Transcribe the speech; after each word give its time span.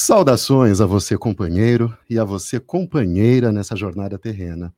Saudações 0.00 0.80
a 0.80 0.86
você, 0.86 1.18
companheiro, 1.18 1.92
e 2.08 2.20
a 2.20 2.24
você, 2.24 2.60
companheira, 2.60 3.50
nessa 3.50 3.74
jornada 3.74 4.16
terrena. 4.16 4.72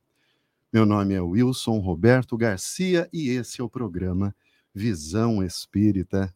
Meu 0.73 0.83
nome 0.83 1.13
é 1.13 1.21
Wilson 1.21 1.77
Roberto 1.77 2.35
Garcia 2.35 3.07
e 3.13 3.29
esse 3.29 3.61
é 3.61 3.63
o 3.63 3.69
programa 3.69 4.35
Visão 4.73 5.43
Espírita, 5.43 6.33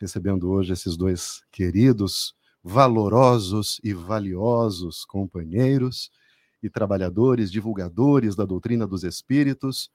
recebendo 0.00 0.50
hoje 0.50 0.72
esses 0.72 0.96
dois 0.96 1.44
queridos, 1.52 2.34
valorosos 2.60 3.80
e 3.84 3.94
valiosos 3.94 5.04
companheiros 5.04 6.10
e 6.60 6.68
trabalhadores, 6.68 7.52
divulgadores 7.52 8.34
da 8.34 8.44
doutrina 8.44 8.84
dos 8.84 9.04
Espíritos. 9.04 9.92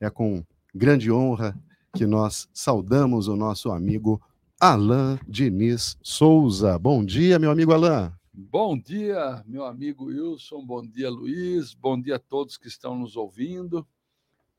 É 0.00 0.08
com 0.08 0.42
grande 0.74 1.12
honra 1.12 1.54
que 1.94 2.06
nós 2.06 2.48
saudamos 2.54 3.28
o 3.28 3.36
nosso 3.36 3.70
amigo 3.70 4.18
Alain 4.62 5.18
Diniz 5.26 5.98
Souza. 6.00 6.78
Bom 6.78 7.04
dia, 7.04 7.36
meu 7.36 7.50
amigo 7.50 7.72
Alain. 7.72 8.12
Bom 8.32 8.78
dia, 8.78 9.42
meu 9.44 9.64
amigo 9.64 10.04
Wilson. 10.04 10.64
Bom 10.64 10.86
dia, 10.86 11.10
Luiz. 11.10 11.74
Bom 11.74 12.00
dia 12.00 12.14
a 12.14 12.20
todos 12.20 12.56
que 12.56 12.68
estão 12.68 12.96
nos 12.96 13.16
ouvindo. 13.16 13.84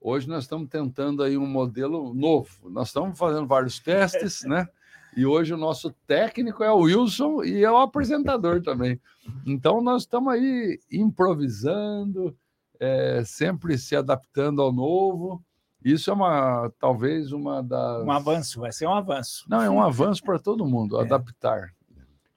Hoje 0.01 0.27
nós 0.27 0.43
estamos 0.43 0.67
tentando 0.67 1.23
aí 1.23 1.37
um 1.37 1.47
modelo 1.47 2.13
novo. 2.13 2.69
Nós 2.69 2.89
estamos 2.89 3.17
fazendo 3.17 3.47
vários 3.47 3.79
testes, 3.79 4.43
né? 4.43 4.67
E 5.15 5.25
hoje 5.25 5.53
o 5.53 5.57
nosso 5.57 5.89
técnico 6.05 6.65
é 6.65 6.71
o 6.73 6.79
Wilson 6.79 7.41
e 7.45 7.63
é 7.63 7.71
o 7.71 7.77
apresentador 7.77 8.61
também. 8.61 8.99
Então 9.47 9.81
nós 9.81 10.01
estamos 10.01 10.33
aí 10.33 10.81
improvisando, 10.91 12.35
é, 12.77 13.23
sempre 13.23 13.77
se 13.77 13.95
adaptando 13.95 14.61
ao 14.61 14.73
novo. 14.73 15.41
Isso 15.83 16.09
é 16.09 16.13
uma, 16.13 16.71
talvez, 16.79 17.31
uma 17.31 17.61
das. 17.61 18.03
Um 18.03 18.11
avanço, 18.11 18.61
vai 18.61 18.71
ser 18.71 18.87
um 18.87 18.93
avanço. 18.93 19.45
Não, 19.49 19.61
é 19.61 19.69
um 19.69 19.81
avanço 19.81 20.23
para 20.23 20.39
todo 20.39 20.65
mundo, 20.65 20.97
é. 20.97 21.01
adaptar. 21.01 21.73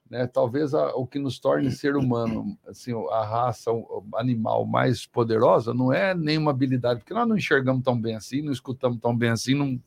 Né? 0.09 0.25
Talvez 0.27 0.73
a, 0.73 0.95
o 0.95 1.05
que 1.05 1.19
nos 1.19 1.39
torne 1.39 1.71
ser 1.71 1.95
humano, 1.95 2.57
assim, 2.67 2.93
a 3.11 3.23
raça 3.23 3.71
animal 4.15 4.65
mais 4.65 5.05
poderosa, 5.05 5.73
não 5.73 5.91
é 5.91 6.13
nenhuma 6.13 6.51
habilidade, 6.51 6.99
porque 6.99 7.13
nós 7.13 7.27
não 7.27 7.37
enxergamos 7.37 7.83
tão 7.83 7.99
bem 7.99 8.15
assim, 8.15 8.41
não 8.41 8.51
escutamos 8.51 8.99
tão 8.99 9.15
bem 9.15 9.29
assim, 9.29 9.53
não, 9.53 9.79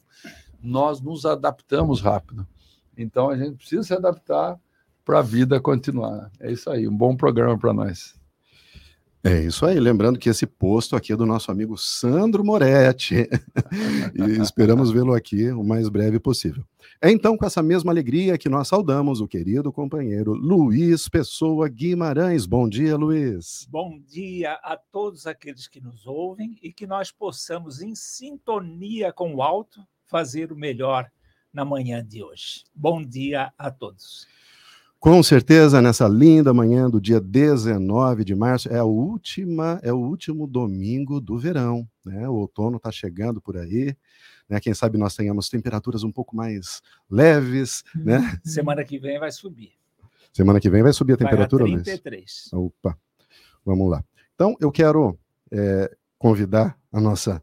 nós 0.63 1.01
nos 1.01 1.25
adaptamos 1.25 2.01
rápido. 2.01 2.47
Então 2.97 3.31
a 3.31 3.37
gente 3.37 3.57
precisa 3.57 3.83
se 3.83 3.95
adaptar 3.95 4.59
para 5.05 5.21
a 5.21 5.23
vida 5.23 5.59
continuar. 5.59 6.31
É 6.39 6.53
isso 6.53 6.71
aí, 6.71 6.87
um 6.87 6.97
bom 6.97 7.17
programa 7.17 7.59
para 7.59 7.73
nós. 7.73 8.20
É 9.23 9.39
isso 9.39 9.67
aí, 9.67 9.79
lembrando 9.79 10.19
que 10.19 10.31
esse 10.31 10.47
posto 10.47 10.97
aqui 10.97 11.13
é 11.13 11.17
do 11.17 11.27
nosso 11.27 11.51
amigo 11.51 11.77
Sandro 11.77 12.43
Moretti. 12.43 13.29
e 14.15 14.41
esperamos 14.41 14.91
vê-lo 14.93 15.13
aqui 15.13 15.51
o 15.51 15.63
mais 15.63 15.91
breve 15.91 16.19
possível. 16.19 16.65
É 17.03 17.11
então 17.11 17.37
com 17.37 17.45
essa 17.45 17.63
mesma 17.63 17.93
alegria 17.93 18.39
que 18.39 18.49
nós 18.49 18.69
saudamos 18.69 19.21
o 19.21 19.29
querido 19.29 19.71
companheiro 19.71 20.33
Luiz 20.33 21.07
Pessoa 21.07 21.69
Guimarães. 21.69 22.47
Bom 22.47 22.67
dia, 22.67 22.97
Luiz. 22.97 23.67
Bom 23.71 24.01
dia 24.09 24.55
a 24.63 24.75
todos 24.79 25.27
aqueles 25.27 25.69
que 25.69 25.83
nos 25.83 26.07
ouvem 26.07 26.57
e 26.63 26.73
que 26.73 26.87
nós 26.87 27.13
possamos, 27.13 27.83
em 27.83 27.95
sintonia 27.95 29.13
com 29.13 29.35
o 29.35 29.43
alto, 29.43 29.87
fazer 30.07 30.51
o 30.51 30.57
melhor 30.57 31.11
na 31.53 31.63
manhã 31.63 32.03
de 32.03 32.23
hoje. 32.23 32.65
Bom 32.75 33.05
dia 33.05 33.53
a 33.59 33.71
todos. 33.71 34.27
Com 35.01 35.23
certeza, 35.23 35.81
nessa 35.81 36.07
linda 36.07 36.53
manhã 36.53 36.91
do 36.91 37.01
dia 37.01 37.19
19 37.19 38.23
de 38.23 38.35
março, 38.35 38.69
é 38.69 38.81
a 38.81 38.85
última, 38.85 39.81
é 39.83 39.91
o 39.91 39.97
último 39.97 40.47
domingo 40.47 41.19
do 41.23 41.39
verão, 41.39 41.89
né? 42.05 42.29
O 42.29 42.35
outono 42.35 42.77
está 42.77 42.93
chegando 42.93 43.41
por 43.41 43.57
aí, 43.57 43.97
né? 44.47 44.61
Quem 44.61 44.75
sabe 44.75 44.99
nós 44.99 45.17
tenhamos 45.17 45.49
temperaturas 45.49 46.03
um 46.03 46.13
pouco 46.13 46.37
mais 46.37 46.83
leves, 47.11 47.83
né? 47.95 48.19
Uhum. 48.19 48.39
Semana 48.45 48.85
que 48.85 48.99
vem 48.99 49.19
vai 49.19 49.33
subir. 49.33 49.73
Semana 50.35 50.61
que 50.61 50.69
vem 50.69 50.83
vai 50.83 50.93
subir 50.93 51.15
a 51.15 51.17
temperatura, 51.17 51.65
vai 51.65 51.73
a 51.73 51.83
33. 51.83 52.51
Luiz? 52.53 52.53
Opa, 52.53 52.99
vamos 53.65 53.91
lá. 53.91 54.05
Então, 54.35 54.55
eu 54.61 54.71
quero 54.71 55.19
é, 55.51 55.97
convidar 56.19 56.79
a 56.93 57.01
nossa 57.01 57.43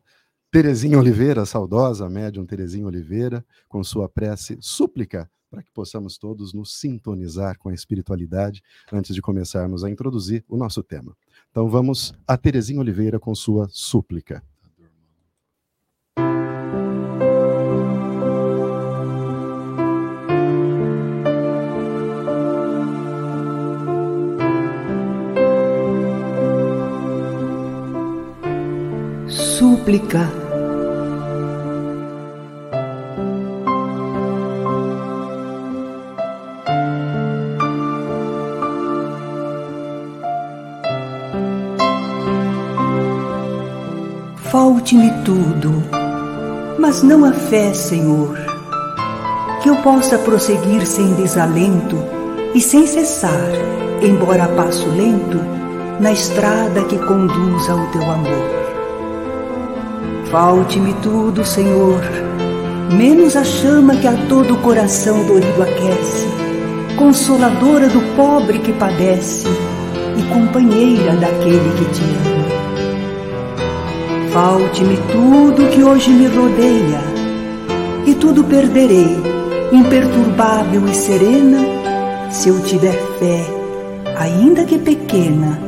Terezinha 0.52 1.00
Oliveira, 1.00 1.44
saudosa 1.44 2.08
médium 2.08 2.46
Terezinha 2.46 2.86
Oliveira, 2.86 3.44
com 3.68 3.84
sua 3.84 4.08
prece 4.08 4.60
súplica 4.62 5.28
para 5.50 5.64
que 5.64 5.72
possamos 5.72 6.18
todos 6.18 6.54
nos 6.54 6.74
sintonizar 6.78 7.58
com 7.58 7.70
a 7.70 7.74
espiritualidade 7.74 8.62
antes 8.92 9.16
de 9.16 9.22
começarmos 9.22 9.84
a 9.84 9.90
introduzir 9.90 10.44
o 10.48 10.58
nosso 10.58 10.84
tema. 10.84 11.16
Então 11.52 11.70
vamos 11.70 12.14
a 12.28 12.38
Terezinha 12.38 12.80
Oliveira 12.80 13.20
com 13.20 13.34
sua 13.34 13.68
súplica. 13.72 14.44
Súplica 29.28 30.47
Falte-me 44.52 45.12
tudo, 45.26 45.84
mas 46.80 47.04
não 47.04 47.26
a 47.26 47.34
fé, 47.34 47.74
Senhor, 47.74 48.34
que 49.62 49.70
eu 49.70 49.76
possa 49.78 50.18
prosseguir 50.18 50.88
sem 50.88 51.14
desalento 51.16 51.98
e 52.56 52.62
sem 52.62 52.88
cessar, 52.88 53.50
embora 54.02 54.46
a 54.46 54.48
passo 54.48 54.88
lento, 54.88 55.38
na 56.00 56.14
estrada 56.14 56.82
que 56.86 56.98
conduz 56.98 57.70
ao 57.70 57.88
teu 57.88 58.04
amor. 58.04 58.50
Falte-me 60.32 60.94
tudo, 61.04 61.44
Senhor, 61.44 62.02
menos 62.90 63.36
a 63.36 63.44
chama 63.44 63.98
que 63.98 64.08
a 64.08 64.14
todo 64.30 64.54
o 64.54 64.62
coração 64.62 65.26
dorido 65.26 65.62
aquece, 65.62 66.26
consoladora 66.96 67.90
do 67.90 68.00
pobre 68.16 68.60
que 68.60 68.72
padece 68.72 69.46
e 70.18 70.34
companheira 70.34 71.18
daquele 71.18 71.70
que 71.78 71.94
te 71.94 72.04
ama. 72.04 72.47
Falte-me 74.38 74.96
tudo 75.12 75.68
que 75.72 75.84
hoje 75.84 76.12
me 76.12 76.28
rodeia, 76.28 77.02
e 78.06 78.14
tudo 78.14 78.44
perderei, 78.44 79.18
imperturbável 79.72 80.88
e 80.88 80.94
serena, 80.94 81.58
se 82.30 82.50
eu 82.50 82.62
tiver 82.62 82.94
fé, 83.18 83.44
ainda 84.16 84.64
que 84.64 84.78
pequena, 84.78 85.60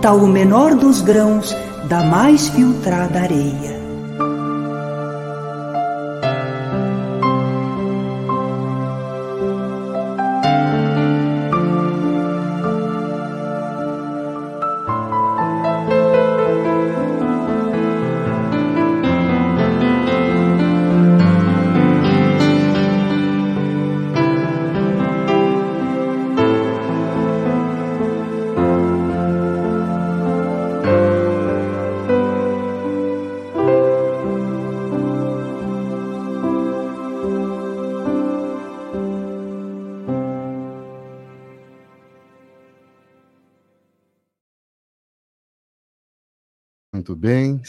tal 0.00 0.16
o 0.20 0.26
menor 0.26 0.74
dos 0.74 1.02
grãos 1.02 1.54
da 1.86 2.02
mais 2.02 2.48
filtrada 2.48 3.20
areia. 3.20 3.77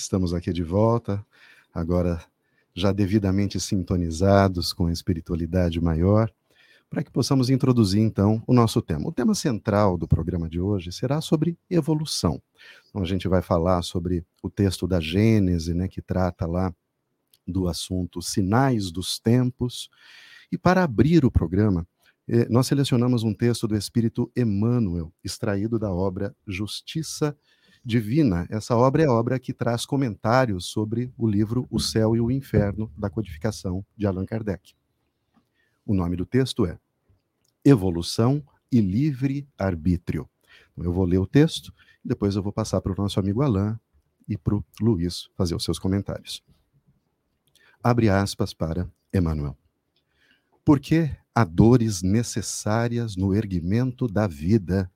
Estamos 0.09 0.33
aqui 0.33 0.51
de 0.51 0.63
volta, 0.63 1.23
agora 1.71 2.19
já 2.73 2.91
devidamente 2.91 3.59
sintonizados 3.59 4.73
com 4.73 4.88
a 4.88 4.91
espiritualidade 4.91 5.79
maior, 5.79 6.33
para 6.89 7.03
que 7.03 7.11
possamos 7.11 7.51
introduzir 7.51 8.01
então 8.01 8.41
o 8.47 8.51
nosso 8.51 8.81
tema. 8.81 9.07
O 9.07 9.11
tema 9.11 9.35
central 9.35 10.00
do 10.00 10.07
programa 10.07 10.50
de 10.50 10.59
hoje 10.59 10.91
será 10.91 11.21
sobre 11.21 11.56
evolução. 11.69 12.41
Então 12.89 13.03
a 13.03 13.06
gente 13.06 13.27
vai 13.27 13.44
falar 13.44 13.83
sobre 13.83 14.25
o 14.41 14.50
texto 14.50 14.88
da 14.88 15.00
Gênese, 15.00 15.75
né, 15.75 15.88
que 15.88 16.01
trata 16.01 16.47
lá 16.47 16.73
do 17.47 17.67
assunto 17.67 18.19
sinais 18.19 18.89
dos 18.89 19.19
tempos. 19.19 19.91
E 20.51 20.57
para 20.57 20.83
abrir 20.83 21.23
o 21.23 21.29
programa, 21.29 21.88
eh, 22.27 22.47
nós 22.50 22.65
selecionamos 22.65 23.21
um 23.21 23.31
texto 23.31 23.67
do 23.67 23.75
Espírito 23.75 24.31
Emmanuel, 24.35 25.13
extraído 25.23 25.77
da 25.77 25.94
obra 25.94 26.35
Justiça 26.47 27.38
Divina. 27.89 28.45
Essa 28.51 28.77
obra 28.77 29.01
é 29.01 29.07
obra 29.07 29.39
que 29.39 29.51
traz 29.51 29.83
comentários 29.83 30.68
sobre 30.68 31.12
o 31.18 31.27
livro 31.27 31.65
O 31.71 31.80
Céu 31.80 32.15
e 32.15 32.21
o 32.21 32.30
Inferno, 32.30 32.91
da 32.95 33.09
codificação 33.09 33.83
de 33.97 34.06
Allan 34.06 34.27
Kardec. 34.27 34.75
O 35.83 35.95
nome 35.95 36.15
do 36.15 36.24
texto 36.24 36.68
é 36.68 36.77
Evolução, 37.65 38.44
e 38.71 38.80
livre 38.80 39.47
arbítrio. 39.57 40.30
Então, 40.71 40.86
eu 40.86 40.94
vou 40.94 41.03
ler 41.03 41.18
o 41.18 41.25
texto, 41.25 41.74
depois 42.06 42.36
eu 42.36 42.44
vou 42.44 42.53
passar 42.53 42.80
para 42.80 42.91
o 42.91 42.95
nosso 42.95 43.19
amigo 43.19 43.41
Alain 43.41 43.75
e 44.27 44.38
para 44.38 44.53
o 44.53 44.63
Luiz 44.80 45.27
fazer 45.35 45.56
os 45.56 45.63
seus 45.63 45.80
comentários. 45.80 46.44
Abre 47.81 48.07
aspas 48.07 48.53
para 48.53 48.88
Emmanuel. 49.12 49.57
Porque 50.63 51.09
há 51.33 51.44
dores 51.44 52.03
necessárias 52.03 53.15
no 53.15 53.33
erguimento 53.33 54.07
da 54.07 54.27
vida 54.27 54.92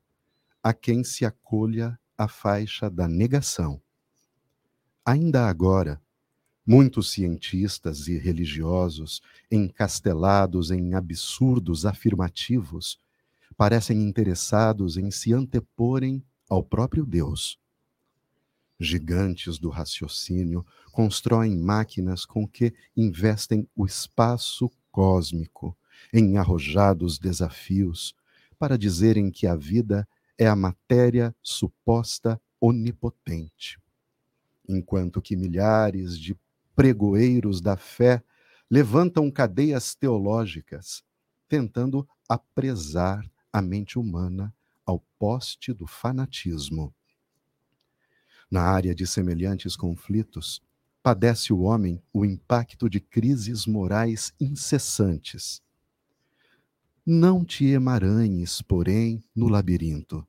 a 0.62 0.72
quem 0.72 1.02
se 1.02 1.24
acolha 1.24 1.98
a 2.16 2.28
faixa 2.28 2.88
da 2.88 3.08
negação. 3.08 3.80
Ainda 5.04 5.46
agora, 5.46 6.00
muitos 6.66 7.10
cientistas 7.10 8.08
e 8.08 8.16
religiosos, 8.16 9.20
encastelados 9.50 10.70
em 10.70 10.94
absurdos 10.94 11.84
afirmativos, 11.84 12.98
parecem 13.56 14.02
interessados 14.02 14.96
em 14.96 15.10
se 15.10 15.32
anteporem 15.32 16.24
ao 16.48 16.62
próprio 16.62 17.04
Deus. 17.04 17.58
Gigantes 18.80 19.58
do 19.58 19.68
raciocínio 19.68 20.64
constroem 20.90 21.56
máquinas 21.56 22.24
com 22.24 22.46
que 22.46 22.74
investem 22.96 23.68
o 23.76 23.86
espaço 23.86 24.70
cósmico 24.90 25.76
em 26.12 26.36
arrojados 26.38 27.18
desafios 27.18 28.14
para 28.58 28.78
dizerem 28.78 29.30
que 29.30 29.46
a 29.46 29.54
vida 29.54 30.08
é 30.38 30.46
a 30.46 30.56
matéria 30.56 31.34
suposta 31.42 32.40
onipotente. 32.60 33.78
Enquanto 34.68 35.20
que 35.20 35.36
milhares 35.36 36.18
de 36.18 36.36
pregoeiros 36.74 37.60
da 37.60 37.76
fé 37.76 38.22
levantam 38.70 39.30
cadeias 39.30 39.94
teológicas, 39.94 41.04
tentando 41.48 42.08
apresar 42.28 43.24
a 43.52 43.62
mente 43.62 43.98
humana 43.98 44.52
ao 44.84 45.00
poste 45.18 45.72
do 45.72 45.86
fanatismo. 45.86 46.92
Na 48.50 48.62
área 48.62 48.94
de 48.94 49.06
semelhantes 49.06 49.76
conflitos, 49.76 50.62
padece 51.02 51.52
o 51.52 51.60
homem 51.60 52.02
o 52.12 52.24
impacto 52.24 52.88
de 52.88 53.00
crises 53.00 53.66
morais 53.66 54.32
incessantes. 54.40 55.62
Não 57.06 57.44
te 57.44 57.66
emaranhes, 57.66 58.62
porém, 58.62 59.22
no 59.34 59.48
labirinto. 59.48 60.26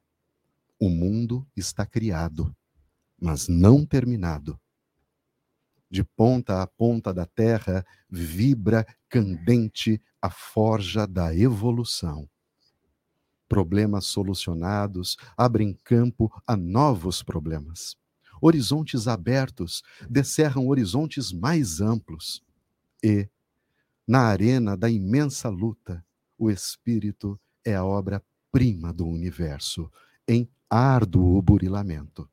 O 0.79 0.89
mundo 0.89 1.47
está 1.55 1.85
criado, 1.85 2.55
mas 3.19 3.47
não 3.47 3.85
terminado. 3.85 4.59
De 5.89 6.03
ponta 6.03 6.61
a 6.61 6.67
ponta 6.67 7.13
da 7.13 7.25
terra 7.25 7.85
vibra 8.09 8.85
candente 9.07 10.01
a 10.21 10.29
forja 10.29 11.07
da 11.07 11.35
evolução. 11.35 12.29
Problemas 13.47 14.05
solucionados 14.05 15.15
abrem 15.37 15.73
campo 15.83 16.31
a 16.45 16.57
novos 16.57 17.23
problemas 17.23 17.95
horizontes 18.41 19.07
abertos 19.07 19.81
descerram 20.09 20.67
horizontes 20.67 21.31
mais 21.31 21.81
amplos. 21.81 22.43
E, 23.03 23.27
na 24.07 24.21
arena 24.21 24.77
da 24.77 24.89
imensa 24.89 25.49
luta, 25.49 26.05
o 26.37 26.49
espírito 26.49 27.39
é 27.63 27.75
a 27.75 27.83
obra-prima 27.85 28.93
do 28.93 29.07
universo, 29.07 29.91
em 30.27 30.49
árduo 30.69 31.41
burilamento. 31.41 32.29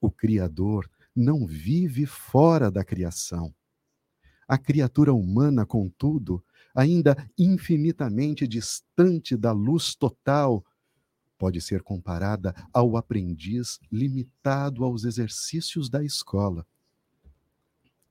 O 0.00 0.10
Criador 0.10 0.88
não 1.14 1.46
vive 1.46 2.06
fora 2.06 2.70
da 2.70 2.84
criação. 2.84 3.54
A 4.46 4.56
criatura 4.56 5.12
humana, 5.12 5.66
contudo, 5.66 6.42
ainda 6.74 7.16
infinitamente 7.36 8.46
distante 8.46 9.36
da 9.36 9.52
luz 9.52 9.94
total 9.94 10.64
pode 11.36 11.60
ser 11.60 11.82
comparada 11.82 12.54
ao 12.72 12.96
aprendiz 12.96 13.78
limitado 13.90 14.84
aos 14.84 15.04
exercícios 15.04 15.88
da 15.88 16.02
escola. 16.02 16.66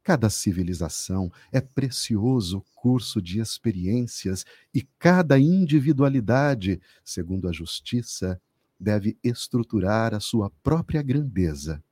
Cada 0.08 0.30
civilização 0.30 1.30
é 1.52 1.60
precioso 1.60 2.64
curso 2.74 3.22
de 3.22 3.42
experiências 3.42 4.46
e 4.74 4.82
cada 4.98 5.38
individualidade, 5.38 6.80
segundo 7.04 7.46
a 7.46 7.52
justiça, 7.52 8.40
deve 8.80 9.18
estruturar 9.22 10.16
a 10.16 10.22
sua 10.22 10.50
própria 10.64 11.02
grandeza. 11.02 11.84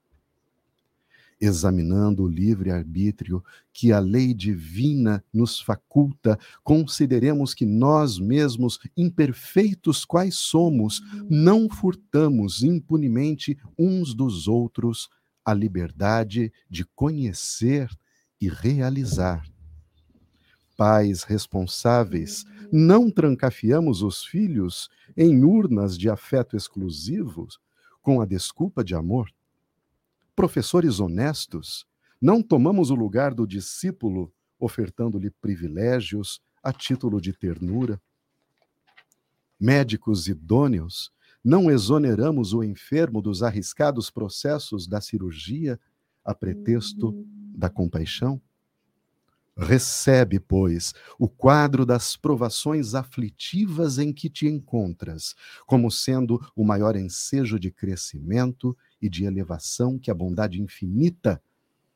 Examinando 1.42 2.24
o 2.24 2.28
livre-arbítrio 2.30 3.44
que 3.74 3.92
a 3.92 4.00
lei 4.00 4.34
divina 4.34 5.22
nos 5.34 5.60
faculta, 5.60 6.40
consideremos 6.64 7.54
que 7.54 7.66
nós 7.66 8.18
mesmos, 8.18 8.80
imperfeitos 8.96 10.06
quais 10.06 10.36
somos, 10.36 11.02
não 11.30 11.70
furtamos 11.70 12.64
impunemente 12.64 13.58
uns 13.78 14.14
dos 14.14 14.48
outros 14.48 15.10
a 15.44 15.54
liberdade 15.54 16.50
de 16.70 16.86
conhecer 16.86 17.90
e 18.40 18.50
realizar. 18.50 19.44
Pais 20.78 21.24
responsáveis, 21.24 22.44
não 22.72 23.10
trancafiamos 23.10 24.02
os 24.02 24.26
filhos 24.26 24.90
em 25.16 25.44
urnas 25.44 25.98
de 25.98 26.10
afeto 26.10 26.58
exclusivos 26.58 27.60
com 28.02 28.20
a 28.20 28.26
desculpa 28.26 28.84
de 28.84 28.94
amor 28.94 29.30
professores 30.36 31.00
honestos, 31.00 31.88
não 32.22 32.44
tomamos 32.44 32.90
o 32.90 32.96
lugar 32.96 33.34
do 33.34 33.48
discípulo, 33.48 34.34
ofertando-lhe 34.60 35.30
privilégios 35.30 36.42
a 36.62 36.74
título 36.74 37.22
de 37.22 37.32
ternura. 37.32 38.02
Médicos 39.60 40.28
idôneos, 40.28 41.12
não 41.44 41.72
exoneramos 41.72 42.54
o 42.54 42.64
enfermo 42.64 43.22
dos 43.22 43.42
arriscados 43.42 44.10
processos 44.10 44.88
da 44.88 45.00
cirurgia 45.00 45.80
a 46.24 46.34
pretexto 46.34 47.14
da 47.56 47.70
compaixão? 47.70 48.42
Recebe, 49.58 50.38
pois, 50.38 50.94
o 51.18 51.30
quadro 51.30 51.86
das 51.86 52.18
provações 52.18 52.94
aflitivas 52.94 53.98
em 53.98 54.12
que 54.12 54.30
te 54.30 54.48
encontras, 54.48 55.34
como 55.66 55.90
sendo 55.90 56.46
o 56.54 56.66
maior 56.66 56.98
ensejo 56.98 57.58
de 57.58 57.72
crescimento 57.72 58.78
e 59.02 59.08
de 59.08 59.24
elevação 59.24 59.98
que 59.98 60.12
a 60.12 60.14
bondade 60.14 60.62
infinita, 60.62 61.42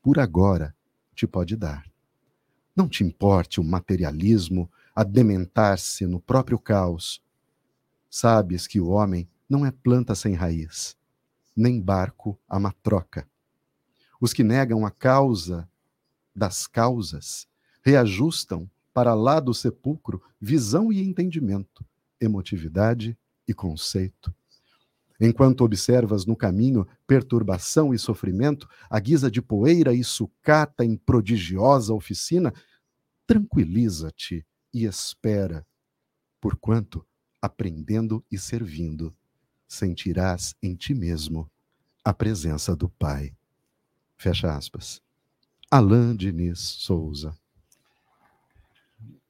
por 0.00 0.18
agora, 0.18 0.74
te 1.14 1.26
pode 1.26 1.54
dar. 1.54 1.84
Não 2.74 2.88
te 2.88 3.04
importe 3.04 3.60
o 3.60 3.64
materialismo 3.64 4.70
a 4.94 5.04
dementar-se 5.04 6.06
no 6.06 6.18
próprio 6.18 6.58
caos. 6.58 7.22
Sabes 8.08 8.66
que 8.66 8.80
o 8.80 8.88
homem 8.88 9.28
não 9.46 9.66
é 9.66 9.70
planta 9.70 10.14
sem 10.14 10.32
raiz, 10.32 10.96
nem 11.54 11.78
barco 11.78 12.38
a 12.48 12.58
matroca. 12.58 13.28
Os 14.20 14.32
que 14.34 14.44
negam 14.44 14.84
a 14.84 14.90
causa 14.90 15.68
das 16.36 16.66
causas 16.66 17.48
reajustam 17.82 18.70
para 18.92 19.14
lá 19.14 19.40
do 19.40 19.54
sepulcro 19.54 20.22
visão 20.38 20.92
e 20.92 21.02
entendimento, 21.02 21.84
emotividade 22.20 23.16
e 23.48 23.54
conceito. 23.54 24.34
Enquanto 25.18 25.64
observas 25.64 26.24
no 26.24 26.36
caminho 26.36 26.86
perturbação 27.06 27.92
e 27.92 27.98
sofrimento, 27.98 28.68
a 28.88 28.98
guisa 28.98 29.30
de 29.30 29.42
poeira 29.42 29.92
e 29.94 30.02
sucata 30.02 30.84
em 30.84 30.96
prodigiosa 30.96 31.92
oficina, 31.92 32.52
tranquiliza-te 33.26 34.46
e 34.72 34.84
espera, 34.84 35.66
porquanto, 36.40 37.06
aprendendo 37.40 38.24
e 38.30 38.38
servindo, 38.38 39.14
sentirás 39.68 40.54
em 40.62 40.74
ti 40.74 40.94
mesmo 40.94 41.50
a 42.04 42.14
presença 42.14 42.74
do 42.74 42.88
Pai. 42.88 43.34
Fecha 44.20 44.54
aspas. 44.54 45.00
Alain 45.70 46.14
Diniz 46.14 46.58
Souza. 46.58 47.34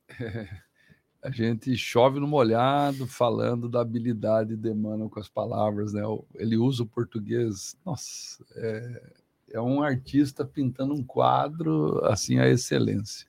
a 1.22 1.30
gente 1.30 1.76
chove 1.76 2.18
no 2.18 2.26
molhado 2.26 3.06
falando 3.06 3.68
da 3.68 3.82
habilidade 3.82 4.56
de 4.56 4.68
Emmanuel 4.68 5.08
com 5.08 5.20
as 5.20 5.28
palavras, 5.28 5.92
né? 5.92 6.02
Ele 6.34 6.56
usa 6.56 6.82
o 6.82 6.88
português, 6.88 7.76
nossa, 7.86 8.44
é, 8.56 9.12
é 9.52 9.60
um 9.60 9.80
artista 9.80 10.44
pintando 10.44 10.92
um 10.92 11.04
quadro 11.04 12.04
assim 12.06 12.40
a 12.40 12.48
excelência. 12.48 13.28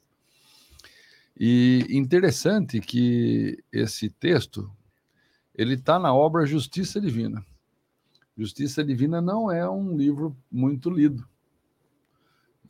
E 1.40 1.86
interessante 1.92 2.80
que 2.80 3.64
esse 3.72 4.10
texto 4.10 4.68
ele 5.54 5.76
está 5.76 6.00
na 6.00 6.12
obra 6.12 6.44
Justiça 6.44 7.00
Divina. 7.00 7.46
Justiça 8.36 8.84
Divina 8.84 9.22
não 9.22 9.52
é 9.52 9.70
um 9.70 9.96
livro 9.96 10.36
muito 10.52 10.90
lido. 10.90 11.30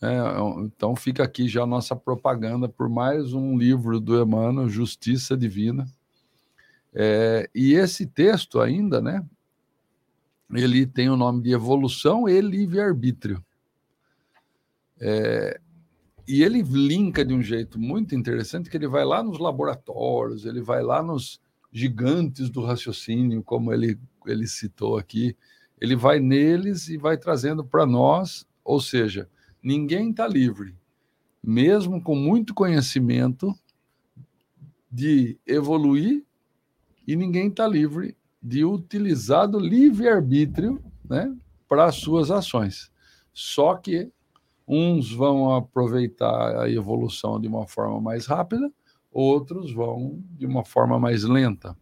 É, 0.01 0.17
então 0.63 0.95
fica 0.95 1.23
aqui 1.23 1.47
já 1.47 1.61
a 1.61 1.67
nossa 1.67 1.95
propaganda 1.95 2.67
por 2.67 2.89
mais 2.89 3.33
um 3.33 3.55
livro 3.55 3.99
do 3.99 4.19
Emmanuel, 4.19 4.67
Justiça 4.67 5.37
Divina. 5.37 5.87
É, 6.91 7.47
e 7.53 7.73
esse 7.73 8.07
texto 8.07 8.59
ainda, 8.59 8.99
né? 8.99 9.23
Ele 10.51 10.87
tem 10.87 11.09
o 11.09 11.15
nome 11.15 11.43
de 11.43 11.51
Evolução 11.51 12.27
e 12.27 12.41
Livre-Arbítrio. 12.41 13.43
É, 14.99 15.59
e 16.27 16.43
ele 16.43 16.61
linka 16.61 17.23
de 17.23 17.33
um 17.33 17.41
jeito 17.41 17.79
muito 17.79 18.15
interessante 18.15 18.69
que 18.69 18.77
ele 18.77 18.87
vai 18.87 19.05
lá 19.05 19.21
nos 19.21 19.39
laboratórios, 19.39 20.45
ele 20.45 20.61
vai 20.61 20.81
lá 20.81 21.01
nos 21.01 21.39
gigantes 21.71 22.49
do 22.49 22.63
raciocínio, 22.63 23.43
como 23.43 23.71
ele, 23.71 23.99
ele 24.25 24.47
citou 24.47 24.97
aqui, 24.97 25.35
ele 25.79 25.95
vai 25.95 26.19
neles 26.19 26.89
e 26.89 26.97
vai 26.97 27.17
trazendo 27.17 27.63
para 27.63 27.85
nós, 27.85 28.45
ou 28.63 28.81
seja, 28.81 29.29
ninguém 29.61 30.11
está 30.11 30.27
livre, 30.27 30.75
mesmo 31.43 32.01
com 32.01 32.15
muito 32.15 32.53
conhecimento, 32.53 33.53
de 34.91 35.37
evoluir, 35.47 36.23
e 37.07 37.15
ninguém 37.15 37.47
está 37.47 37.67
livre 37.67 38.15
de 38.41 38.65
utilizar 38.65 39.47
do 39.47 39.59
livre-arbítrio 39.59 40.83
né, 41.07 41.35
para 41.67 41.85
as 41.85 41.95
suas 41.95 42.31
ações. 42.31 42.91
Só 43.33 43.75
que 43.75 44.11
uns 44.67 45.11
vão 45.11 45.53
aproveitar 45.53 46.61
a 46.61 46.69
evolução 46.69 47.39
de 47.39 47.47
uma 47.47 47.67
forma 47.67 47.99
mais 47.99 48.25
rápida, 48.25 48.71
outros 49.11 49.73
vão 49.73 50.21
de 50.37 50.45
uma 50.45 50.63
forma 50.63 50.99
mais 50.99 51.23
lenta. 51.23 51.77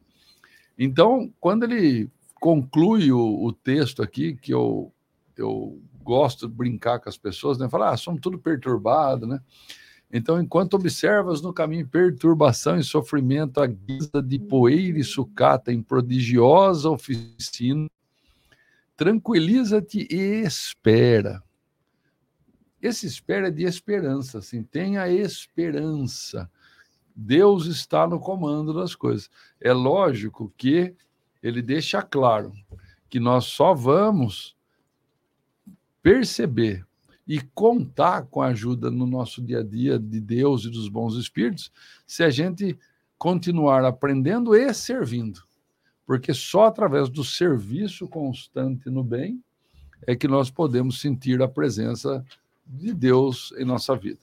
Então, 0.77 1.31
quando 1.39 1.63
ele 1.63 2.09
conclui 2.39 3.11
o, 3.11 3.43
o 3.43 3.51
texto 3.51 4.01
aqui, 4.01 4.35
que 4.35 4.53
eu, 4.53 4.91
eu 5.37 5.79
gosto 6.09 6.47
de 6.47 6.55
brincar 6.55 6.99
com 6.99 7.07
as 7.07 7.17
pessoas, 7.17 7.59
né? 7.59 7.69
Falar, 7.69 7.91
ah, 7.91 7.97
somos 7.97 8.19
tudo 8.19 8.39
perturbado, 8.39 9.27
né? 9.27 9.39
Então, 10.11 10.41
enquanto 10.41 10.73
observas 10.73 11.39
no 11.39 11.53
caminho 11.53 11.87
perturbação 11.87 12.79
e 12.79 12.83
sofrimento, 12.83 13.61
a 13.61 13.67
guisa 13.67 14.23
de 14.23 14.39
poeira 14.39 14.97
e 14.97 15.03
sucata 15.03 15.71
em 15.71 15.83
prodigiosa 15.83 16.89
oficina, 16.89 17.87
tranquiliza-te 18.97 20.07
e 20.09 20.41
espera. 20.43 21.43
Esse 22.81 23.05
espera 23.05 23.49
é 23.49 23.51
de 23.51 23.65
esperança, 23.65 24.39
assim, 24.39 24.63
tenha 24.63 25.07
esperança. 25.07 26.49
Deus 27.15 27.67
está 27.67 28.07
no 28.07 28.19
comando 28.19 28.73
das 28.73 28.95
coisas. 28.95 29.29
É 29.61 29.71
lógico 29.71 30.51
que 30.57 30.95
ele 31.43 31.61
deixa 31.61 32.01
claro 32.01 32.51
que 33.07 33.19
nós 33.19 33.45
só 33.45 33.75
vamos 33.75 34.57
perceber 36.09 36.83
e 37.27 37.39
contar 37.53 38.23
com 38.23 38.41
a 38.41 38.47
ajuda 38.47 38.89
no 38.89 39.05
nosso 39.05 39.43
dia 39.43 39.59
a 39.59 39.63
dia 39.63 39.99
de 39.99 40.19
Deus 40.19 40.65
e 40.65 40.69
dos 40.71 40.89
bons 40.89 41.15
espíritos 41.15 41.71
se 42.07 42.23
a 42.23 42.31
gente 42.31 42.75
continuar 43.15 43.85
aprendendo 43.85 44.55
e 44.55 44.73
servindo. 44.73 45.43
Porque 46.07 46.33
só 46.33 46.65
através 46.65 47.09
do 47.09 47.23
serviço 47.23 48.07
constante 48.07 48.89
no 48.89 49.03
bem 49.03 49.39
é 50.07 50.15
que 50.15 50.27
nós 50.27 50.49
podemos 50.49 50.99
sentir 50.99 51.43
a 51.43 51.47
presença 51.47 52.25
de 52.65 52.91
Deus 52.91 53.53
em 53.59 53.63
nossa 53.63 53.95
vida. 53.95 54.21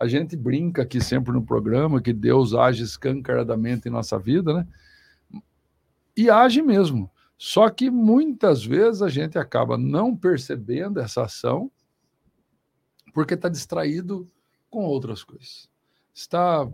A 0.00 0.08
gente 0.08 0.34
brinca 0.34 0.80
aqui 0.80 0.98
sempre 0.98 1.30
no 1.30 1.44
programa 1.44 2.00
que 2.00 2.14
Deus 2.14 2.54
age 2.54 2.82
escancaradamente 2.82 3.86
em 3.86 3.92
nossa 3.92 4.18
vida, 4.18 4.54
né? 4.54 4.66
E 6.16 6.30
age 6.30 6.62
mesmo. 6.62 7.10
Só 7.44 7.68
que 7.68 7.90
muitas 7.90 8.64
vezes 8.64 9.02
a 9.02 9.08
gente 9.08 9.36
acaba 9.36 9.76
não 9.76 10.16
percebendo 10.16 11.00
essa 11.00 11.24
ação 11.24 11.72
porque 13.12 13.34
está 13.34 13.48
distraído 13.48 14.28
com 14.70 14.84
outras 14.84 15.24
coisas. 15.24 15.68
Está 16.14 16.70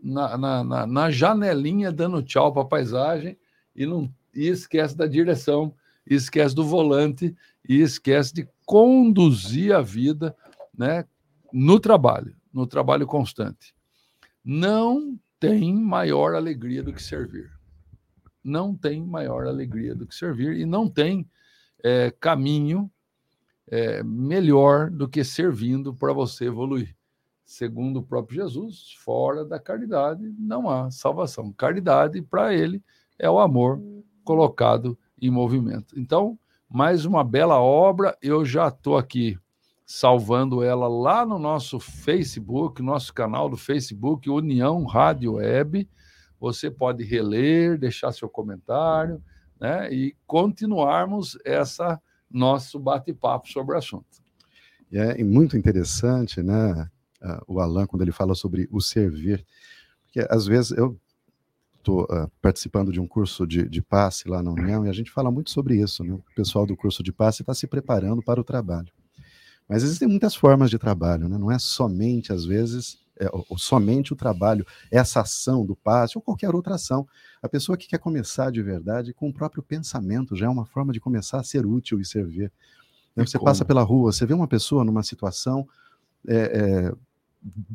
na, 0.00 0.38
na, 0.38 0.62
na, 0.62 0.86
na 0.86 1.10
janelinha 1.10 1.90
dando 1.90 2.22
tchau 2.22 2.52
para 2.52 2.62
a 2.62 2.66
paisagem 2.66 3.36
e, 3.74 3.84
não, 3.84 4.08
e 4.32 4.46
esquece 4.46 4.96
da 4.96 5.08
direção, 5.08 5.74
esquece 6.06 6.54
do 6.54 6.64
volante 6.64 7.34
e 7.68 7.80
esquece 7.80 8.32
de 8.32 8.48
conduzir 8.64 9.74
a 9.74 9.80
vida 9.80 10.36
né, 10.72 11.04
no 11.52 11.80
trabalho, 11.80 12.36
no 12.52 12.64
trabalho 12.64 13.08
constante. 13.08 13.74
Não 14.44 15.18
tem 15.40 15.74
maior 15.74 16.36
alegria 16.36 16.80
do 16.80 16.92
que 16.92 17.02
servir. 17.02 17.50
Não 18.44 18.76
tem 18.76 19.02
maior 19.02 19.46
alegria 19.46 19.94
do 19.94 20.06
que 20.06 20.14
servir 20.14 20.56
e 20.56 20.66
não 20.66 20.88
tem 20.88 21.26
é, 21.82 22.12
caminho 22.20 22.90
é, 23.66 24.02
melhor 24.02 24.90
do 24.90 25.08
que 25.08 25.24
servindo 25.24 25.94
para 25.94 26.12
você 26.12 26.44
evoluir. 26.44 26.94
Segundo 27.44 27.98
o 27.98 28.02
próprio 28.02 28.42
Jesus, 28.42 28.92
fora 28.98 29.44
da 29.44 29.58
caridade 29.58 30.34
não 30.38 30.68
há 30.68 30.90
salvação. 30.90 31.52
Caridade, 31.52 32.22
para 32.22 32.54
ele, 32.54 32.82
é 33.18 33.28
o 33.30 33.38
amor 33.38 33.82
colocado 34.24 34.98
em 35.20 35.30
movimento. 35.30 35.98
Então, 35.98 36.38
mais 36.68 37.04
uma 37.04 37.22
bela 37.22 37.60
obra, 37.60 38.16
eu 38.22 38.44
já 38.44 38.68
estou 38.68 38.96
aqui 38.96 39.38
salvando 39.86 40.62
ela 40.62 40.88
lá 40.88 41.26
no 41.26 41.38
nosso 41.38 41.78
Facebook, 41.78 42.82
nosso 42.82 43.12
canal 43.12 43.48
do 43.48 43.56
Facebook, 43.56 44.28
União 44.30 44.84
Rádio 44.84 45.34
Web. 45.34 45.88
Você 46.44 46.70
pode 46.70 47.02
reler, 47.02 47.78
deixar 47.78 48.12
seu 48.12 48.28
comentário, 48.28 49.22
né? 49.58 49.90
E 49.90 50.14
continuarmos 50.26 51.38
essa 51.42 51.98
nosso 52.30 52.78
bate-papo 52.78 53.48
sobre 53.48 53.74
o 53.74 53.78
assunto. 53.78 54.22
É 54.92 55.24
muito 55.24 55.56
interessante, 55.56 56.42
né, 56.42 56.90
o 57.48 57.58
Alan, 57.58 57.86
quando 57.86 58.02
ele 58.02 58.12
fala 58.12 58.34
sobre 58.34 58.68
o 58.70 58.80
servir, 58.80 59.44
porque 60.02 60.26
às 60.30 60.46
vezes 60.46 60.70
eu 60.72 61.00
estou 61.78 62.02
uh, 62.04 62.30
participando 62.42 62.92
de 62.92 63.00
um 63.00 63.06
curso 63.06 63.46
de, 63.46 63.66
de 63.66 63.80
passe 63.80 64.28
lá 64.28 64.42
na 64.42 64.50
União 64.50 64.84
e 64.84 64.90
a 64.90 64.92
gente 64.92 65.10
fala 65.10 65.30
muito 65.30 65.50
sobre 65.50 65.80
isso, 65.80 66.04
né? 66.04 66.12
O 66.12 66.22
pessoal 66.36 66.66
do 66.66 66.76
curso 66.76 67.02
de 67.02 67.12
passe 67.12 67.42
está 67.42 67.54
se 67.54 67.66
preparando 67.66 68.22
para 68.22 68.40
o 68.40 68.44
trabalho. 68.44 68.92
Mas 69.68 69.82
existem 69.82 70.06
muitas 70.06 70.34
formas 70.34 70.70
de 70.70 70.78
trabalho, 70.78 71.28
né? 71.28 71.38
não 71.38 71.50
é 71.50 71.58
somente, 71.58 72.32
às 72.32 72.44
vezes, 72.44 72.98
é, 73.18 73.28
ou, 73.32 73.56
somente 73.56 74.12
o 74.12 74.16
trabalho, 74.16 74.66
essa 74.90 75.20
ação 75.20 75.64
do 75.64 75.76
passe 75.76 76.16
ou 76.18 76.22
qualquer 76.22 76.54
outra 76.54 76.74
ação. 76.74 77.06
A 77.42 77.48
pessoa 77.48 77.76
que 77.76 77.86
quer 77.86 77.98
começar 77.98 78.50
de 78.50 78.62
verdade 78.62 79.12
com 79.12 79.28
o 79.28 79.32
próprio 79.32 79.62
pensamento 79.62 80.34
já 80.34 80.46
é 80.46 80.48
uma 80.48 80.66
forma 80.66 80.92
de 80.92 81.00
começar 81.00 81.38
a 81.38 81.44
ser 81.44 81.66
útil 81.66 82.00
e 82.00 82.04
servir. 82.04 82.50
E 83.16 83.24
você 83.24 83.38
como? 83.38 83.50
passa 83.50 83.64
pela 83.64 83.82
rua, 83.82 84.12
você 84.12 84.26
vê 84.26 84.34
uma 84.34 84.48
pessoa 84.48 84.84
numa 84.84 85.02
situação 85.02 85.66
é, 86.26 86.36
é, 86.36 86.92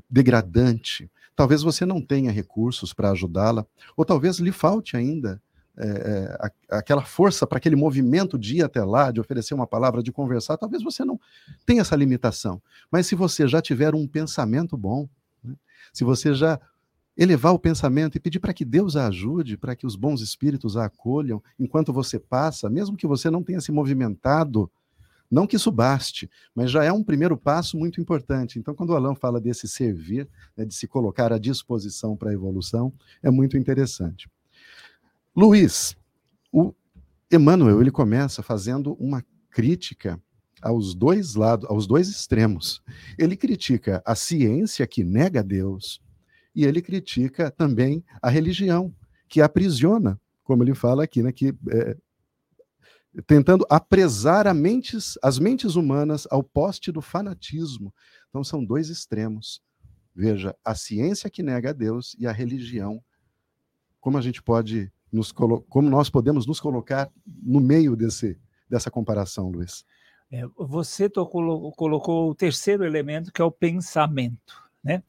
degradante, 0.10 1.10
talvez 1.36 1.62
você 1.62 1.86
não 1.86 2.02
tenha 2.02 2.32
recursos 2.32 2.94
para 2.94 3.12
ajudá-la, 3.12 3.66
ou 3.96 4.04
talvez 4.04 4.38
lhe 4.40 4.52
falte 4.52 4.98
ainda 4.98 5.42
é, 5.80 6.38
é 6.70 6.78
aquela 6.78 7.04
força 7.04 7.48
para 7.48 7.58
aquele 7.58 7.76
movimento 7.76 8.38
de 8.38 8.58
ir 8.58 8.64
até 8.64 8.84
lá, 8.84 9.12
de 9.12 9.22
oferecer 9.22 9.54
uma 9.54 9.66
palavra, 9.66 10.04
de 10.04 10.12
conversar, 10.12 10.58
talvez 10.58 10.84
você 10.84 11.06
não 11.06 11.20
tenha 11.66 11.82
essa 11.82 11.96
limitação. 11.96 12.62
Mas 12.92 13.08
se 13.08 13.16
você 13.16 13.48
já 13.48 13.62
tiver 13.62 13.96
um 13.96 14.06
pensamento 14.06 14.76
bom, 14.76 15.04
né, 15.04 15.10
se 15.94 16.04
você 16.04 16.34
já 16.34 16.60
elevar 17.18 17.54
o 17.54 17.60
pensamento 17.60 18.16
e 18.16 18.20
pedir 18.20 18.40
para 18.40 18.54
que 18.54 18.64
Deus 18.64 18.96
a 18.96 19.08
ajude, 19.08 19.58
para 19.58 19.76
que 19.76 19.86
os 19.86 19.96
bons 19.96 20.22
espíritos 20.22 20.78
a 20.78 20.86
acolham 20.86 21.44
enquanto 21.60 21.92
você 21.92 22.18
passa, 22.18 22.70
mesmo 22.70 22.96
que 22.96 23.06
você 23.06 23.30
não 23.30 23.44
tenha 23.44 23.60
se 23.60 23.72
movimentado, 23.72 24.72
não 25.30 25.46
que 25.46 25.58
isso 25.58 25.72
baste, 25.72 26.30
mas 26.56 26.72
já 26.72 26.84
é 26.84 26.92
um 26.92 27.04
primeiro 27.04 27.38
passo 27.38 27.78
muito 27.78 28.02
importante. 28.02 28.58
Então, 28.58 28.74
quando 28.74 28.92
o 28.92 28.96
Alain 28.96 29.16
fala 29.16 29.40
desse 29.40 29.68
servir, 29.68 30.28
né, 30.58 30.66
de 30.66 30.74
se 30.74 30.88
colocar 30.88 31.32
à 31.32 31.38
disposição 31.38 32.16
para 32.16 32.32
a 32.32 32.34
evolução, 32.34 32.92
é 33.22 33.30
muito 33.30 33.58
interessante. 33.58 34.30
Luiz, 35.36 35.96
o 36.52 36.74
Emmanuel 37.32 37.80
ele 37.80 37.92
começa 37.92 38.42
fazendo 38.42 38.94
uma 38.94 39.24
crítica 39.52 40.20
aos 40.62 40.94
dois 40.94 41.36
lados, 41.36 41.70
aos 41.70 41.88
dois 41.88 42.08
extremos. 42.08 42.82
Ele 43.18 43.36
critica 43.36 44.02
a 44.06 44.16
ciência 44.16 44.86
que 44.88 45.04
nega 45.04 45.44
Deus 45.44 46.02
e 46.56 46.66
ele 46.66 46.82
critica 46.82 47.52
também 47.52 48.04
a 48.22 48.30
religião 48.30 48.94
que 49.28 49.42
aprisiona, 49.42 50.20
como 50.44 50.64
ele 50.64 50.74
fala 50.74 51.04
aqui, 51.04 51.22
né, 51.22 51.32
que 51.32 51.54
é, 51.72 51.98
tentando 53.26 53.66
apresar 53.70 54.54
mentes, 54.54 55.18
as 55.22 55.40
mentes 55.40 55.76
humanas 55.76 56.28
ao 56.30 56.44
poste 56.44 56.92
do 56.92 57.02
fanatismo. 57.02 57.94
Então 58.30 58.44
são 58.44 58.64
dois 58.64 58.90
extremos. 58.90 59.62
Veja, 60.16 60.56
a 60.66 60.76
ciência 60.76 61.30
que 61.30 61.44
nega 61.44 61.70
a 61.70 61.74
Deus 61.74 62.16
e 62.20 62.28
a 62.28 62.32
religião. 62.32 63.02
Como 64.00 64.18
a 64.18 64.22
gente 64.22 64.42
pode 64.42 64.92
nos 65.12 65.32
como 65.32 65.90
nós 65.90 66.10
podemos 66.10 66.46
nos 66.46 66.60
colocar 66.60 67.12
no 67.26 67.60
meio 67.60 67.96
desse, 67.96 68.40
dessa 68.70 68.92
comparação, 68.92 69.50
Luiz? 69.50 69.84
É, 70.32 70.44
você 70.56 71.10
tocou, 71.10 71.72
colocou 71.72 72.30
o 72.30 72.36
terceiro 72.36 72.86
elemento, 72.86 73.32
que 73.32 73.42
é 73.42 73.46
o 73.46 73.52
pensamento. 73.52 74.62
Né? 74.84 75.02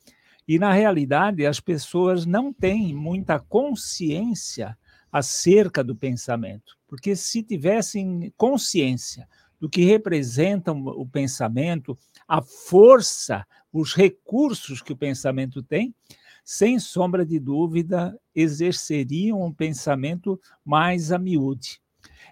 E, 0.48 0.58
na 0.58 0.72
realidade, 0.72 1.46
as 1.46 1.60
pessoas 1.60 2.24
não 2.24 2.52
têm 2.52 2.94
muita 2.94 3.38
consciência 3.38 4.76
acerca 5.12 5.82
do 5.84 5.94
pensamento, 5.94 6.78
porque 6.86 7.16
se 7.16 7.42
tivessem 7.42 8.32
consciência 8.36 9.28
do 9.60 9.68
que 9.68 9.84
representa 9.84 10.72
o 10.72 11.06
pensamento, 11.06 11.98
a 12.26 12.40
força, 12.40 13.46
os 13.72 13.94
recursos 13.94 14.80
que 14.80 14.92
o 14.92 14.96
pensamento 14.96 15.62
tem, 15.62 15.94
sem 16.44 16.78
sombra 16.78 17.26
de 17.26 17.38
dúvida, 17.38 18.18
exerceriam 18.34 19.42
um 19.42 19.52
pensamento 19.52 20.40
mais 20.64 21.12
a 21.12 21.18
miúde. 21.18 21.80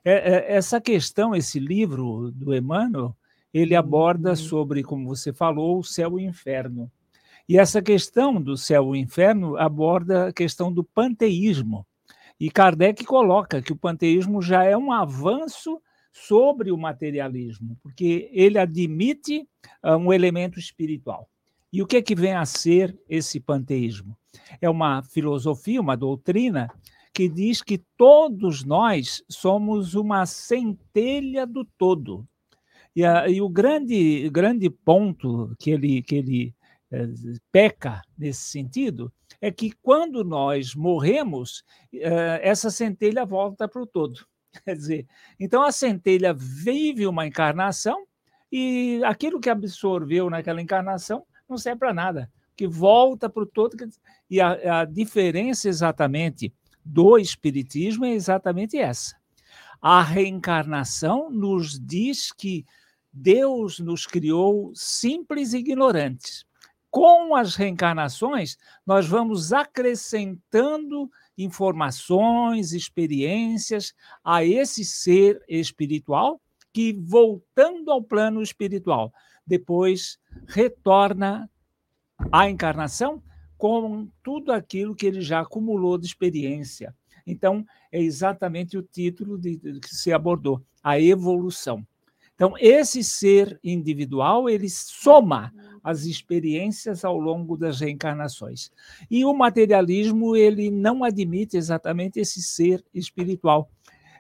É, 0.05 0.13
é, 0.13 0.57
essa 0.57 0.81
questão, 0.81 1.35
esse 1.35 1.59
livro 1.59 2.31
do 2.33 2.55
Emmanuel, 2.55 3.17
ele 3.53 3.75
aborda 3.75 4.31
uhum. 4.31 4.37
sobre, 4.37 4.83
como 4.83 5.09
você 5.09 5.33
falou, 5.33 5.79
o 5.79 5.85
céu 5.85 6.19
e 6.19 6.25
o 6.25 6.29
inferno. 6.29 6.91
E 7.49 7.59
essa 7.59 7.81
questão 7.81 8.41
do 8.41 8.57
céu 8.57 8.85
e 8.85 8.89
o 8.89 8.97
inferno 8.97 9.57
aborda 9.57 10.29
a 10.29 10.33
questão 10.33 10.73
do 10.73 10.85
panteísmo, 10.85 11.87
E 12.39 12.51
Kardec 12.51 13.05
coloca 13.05 13.61
que 13.61 13.73
o 13.73 13.77
panteísmo 13.77 14.41
já 14.41 14.65
é 14.65 14.77
um 14.77 14.93
avanço 14.93 15.81
sobre 16.13 16.71
o 16.71 16.77
materialismo, 16.77 17.77
porque 17.83 18.29
ele 18.33 18.59
admite 18.59 19.49
uh, 19.83 19.97
um 19.97 20.13
elemento 20.13 20.59
espiritual. 20.59 21.29
E 21.73 21.83
o 21.83 21.87
que 21.87 21.97
é 21.97 22.03
que 22.03 22.15
vem 22.15 22.35
a 22.35 22.47
ser 22.47 22.97
esse 23.09 23.41
panteísmo? 23.41 24.17
É 24.61 24.71
uma 24.71 25.03
filosofia, 25.03 25.81
uma 25.81 25.97
doutrina 25.97 26.71
que 27.19 27.29
diz 27.29 27.61
que 27.61 27.79
todos 27.97 28.63
nós 28.63 29.25
somos 29.29 29.97
uma 29.97 30.25
centelha 30.25 31.45
do 31.45 31.65
todo. 31.65 32.25
E, 32.95 33.05
a, 33.05 33.29
e 33.29 33.41
o 33.41 33.49
grande, 33.49 34.31
grande 34.31 34.71
ponto 34.71 35.53
que 35.59 35.73
ele, 35.73 36.01
que 36.01 36.15
ele 36.15 36.55
é, 36.93 37.09
peca 37.51 38.03
nesse 38.17 38.43
sentido 38.43 39.13
é 39.41 39.51
que 39.51 39.73
quando 39.83 40.23
nós 40.23 40.77
morremos, 40.77 41.65
é, 41.93 42.39
essa 42.41 42.71
centelha 42.71 43.27
volta 43.27 43.67
para 43.67 43.83
o 43.83 43.87
todo. 43.87 44.25
Quer 44.65 44.77
dizer, 44.77 45.07
então 45.41 45.65
a 45.65 45.73
centelha 45.73 46.33
vive 46.33 47.05
uma 47.05 47.27
encarnação 47.27 48.07
e 48.51 49.01
aquilo 49.05 49.41
que 49.41 49.51
absorveu 49.51 50.31
naquela 50.31 50.63
encarnação 50.63 51.27
não 51.49 51.59
serve 51.59 51.81
para 51.81 51.93
nada, 51.93 52.31
que 52.57 52.69
volta 52.69 53.29
para 53.29 53.43
o 53.43 53.47
todo. 53.47 53.77
E 54.31 54.41
a, 54.41 54.83
a 54.83 54.85
diferença 54.85 55.69
exatamente 55.69 56.55
do 56.89 57.19
Espiritismo 57.19 58.07
é 58.07 58.13
exatamente 58.13 58.79
essa. 58.79 59.15
A 59.81 60.03
reencarnação 60.03 61.31
nos 61.31 61.79
diz 61.79 62.33
que 62.33 62.65
Deus 63.13 63.79
nos 63.79 64.07
criou 64.07 64.73
simples 64.75 65.53
e 65.53 65.59
ignorantes. 65.59 66.47
Com 66.91 67.37
as 67.37 67.55
reencarnações, 67.55 68.57
nós 68.87 69.07
vamos 69.07 69.53
acrescentando 69.53 71.11
informações, 71.37 72.73
experiências 72.73 73.93
a 74.25 74.43
esse 74.43 74.85
ser 74.85 75.43
espiritual 75.47 76.41
que, 76.73 76.95
voltando 76.95 77.91
ao 77.91 78.03
plano 78.03 78.43
espiritual, 78.43 79.13
depois 79.47 80.19
retorna 80.47 81.51
à 82.33 82.49
encarnação 82.49 83.23
com 83.59 84.09
tudo 84.23 84.53
aquilo 84.53 84.95
que 84.95 85.05
ele 85.05 85.21
já 85.21 85.41
acumulou 85.41 85.99
de 85.99 86.07
experiência. 86.07 86.95
Então, 87.27 87.67
é 87.93 88.01
exatamente 88.01 88.79
o 88.79 88.83
título 88.83 89.37
de, 89.37 89.57
de, 89.57 89.81
que 89.81 89.95
se 89.95 90.13
abordou, 90.13 90.63
a 90.83 90.99
evolução. 90.99 91.85
Então, 92.35 92.55
esse 92.59 93.03
ser 93.03 93.59
individual, 93.65 94.49
ele 94.49 94.69
soma 94.71 95.53
as 95.83 96.05
experiências 96.05 97.05
ao 97.05 97.19
longo 97.19 97.57
das 97.57 97.81
reencarnações. 97.81 98.71
E 99.11 99.25
o 99.25 99.35
materialismo, 99.35 100.37
ele 100.37 100.71
não 100.71 101.03
admite 101.03 101.57
exatamente 101.57 102.21
esse 102.21 102.41
ser 102.41 102.83
espiritual. 102.95 103.69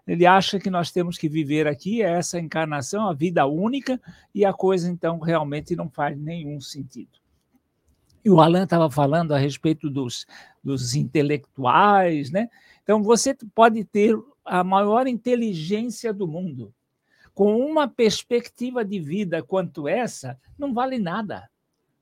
Ele 0.04 0.26
acha 0.26 0.58
que 0.58 0.68
nós 0.68 0.90
temos 0.90 1.16
que 1.16 1.28
viver 1.28 1.68
aqui 1.68 2.02
é 2.02 2.10
essa 2.10 2.40
encarnação, 2.40 3.08
a 3.08 3.14
vida 3.14 3.46
única, 3.46 4.00
e 4.34 4.44
a 4.44 4.52
coisa 4.52 4.90
então 4.90 5.18
realmente 5.20 5.76
não 5.76 5.88
faz 5.88 6.18
nenhum 6.18 6.60
sentido. 6.60 7.20
E 8.28 8.30
o 8.30 8.42
Alan 8.42 8.64
estava 8.64 8.90
falando 8.90 9.32
a 9.32 9.38
respeito 9.38 9.88
dos, 9.88 10.26
dos 10.62 10.94
intelectuais, 10.94 12.30
né? 12.30 12.50
Então 12.82 13.02
você 13.02 13.34
pode 13.54 13.82
ter 13.84 14.14
a 14.44 14.62
maior 14.62 15.06
inteligência 15.06 16.12
do 16.12 16.28
mundo, 16.28 16.70
com 17.32 17.56
uma 17.58 17.88
perspectiva 17.88 18.84
de 18.84 19.00
vida 19.00 19.42
quanto 19.42 19.88
essa, 19.88 20.38
não 20.58 20.74
vale 20.74 20.98
nada. 20.98 21.48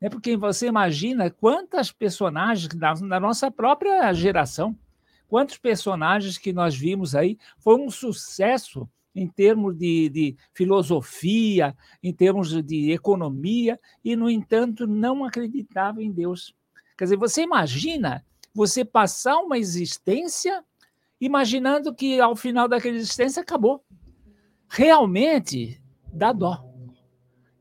É 0.00 0.10
porque 0.10 0.36
você 0.36 0.66
imagina 0.66 1.30
quantas 1.30 1.92
personagens 1.92 2.74
da, 2.74 2.92
da 2.94 3.20
nossa 3.20 3.48
própria 3.48 4.12
geração, 4.12 4.76
quantos 5.28 5.58
personagens 5.58 6.38
que 6.38 6.52
nós 6.52 6.74
vimos 6.74 7.14
aí, 7.14 7.38
foi 7.56 7.76
um 7.76 7.88
sucesso 7.88 8.88
em 9.16 9.26
termos 9.26 9.76
de, 9.76 10.08
de, 10.10 10.36
filosofia, 10.54 11.74
em 12.02 12.12
termos 12.12 12.62
de 12.62 12.92
economia, 12.92 13.80
e, 14.04 14.14
no 14.14 14.30
entanto, 14.30 14.86
não 14.86 15.24
acreditava 15.24 16.02
em 16.02 16.12
Deus. 16.12 16.54
Quer 16.96 17.04
dizer, 17.04 17.16
você 17.16 17.42
imagina 17.42 18.24
você 18.54 18.84
passar 18.84 19.38
uma 19.38 19.58
existência 19.58 20.62
imaginando 21.20 21.94
que 21.94 22.20
ao 22.20 22.36
final 22.36 22.68
daquela 22.68 22.96
existência 22.96 23.42
acabou 23.42 23.82
realmente 24.68 25.80
dá 26.12 26.32
dó. 26.32 26.64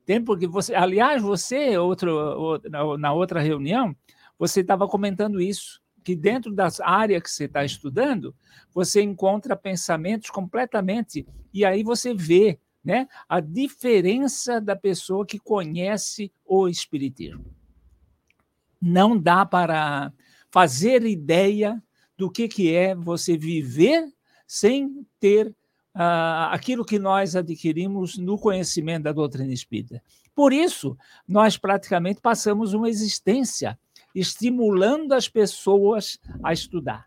Tem 0.06 0.24
porque 0.24 0.48
você, 0.48 0.76
aliás, 0.76 1.22
você 1.22 1.78
outro 1.78 2.62
na 3.00 3.14
outra 3.14 3.40
reunião, 3.40 3.96
você 4.38 4.62
estava 4.62 4.88
comentando 4.88 5.42
isso, 5.42 5.82
que 6.06 6.16
dentro 6.16 6.54
das 6.54 6.80
áreas 6.80 7.24
que 7.24 7.32
você 7.32 7.46
está 7.46 7.66
estudando, 7.66 8.34
você 8.72 9.02
encontra 9.02 9.56
pensamentos 9.56 10.30
completamente 10.30 11.28
e 11.52 11.66
aí 11.66 11.84
você 11.84 12.14
vê, 12.14 12.60
né, 12.84 13.08
a 13.28 13.40
diferença 13.40 14.62
da 14.62 14.76
pessoa 14.76 15.26
que 15.26 15.40
conhece 15.40 16.32
o 16.46 16.70
espiritismo. 16.70 17.44
Não 18.80 19.18
dá 19.18 19.44
para 19.48 20.14
fazer 20.52 21.04
ideia 21.04 21.84
do 22.16 22.30
que 22.30 22.48
que 22.48 22.72
é 22.72 22.94
você 22.94 23.36
viver 23.36 24.08
sem 24.46 25.08
ter 25.20 25.48
uh, 25.48 26.52
aquilo 26.52 26.86
que 26.86 27.00
nós 27.00 27.36
adquirimos 27.36 28.16
no 28.16 28.38
conhecimento 28.38 29.06
da 29.06 29.12
doutrina 29.12 29.52
espírita. 29.52 30.04
Por 30.36 30.54
isso, 30.54 30.96
nós 31.28 31.58
praticamente 31.58 32.22
passamos 32.22 32.74
uma 32.74 32.90
existência 32.90 33.80
estimulando 34.16 35.12
as 35.12 35.28
pessoas 35.28 36.18
a 36.42 36.54
estudar, 36.54 37.06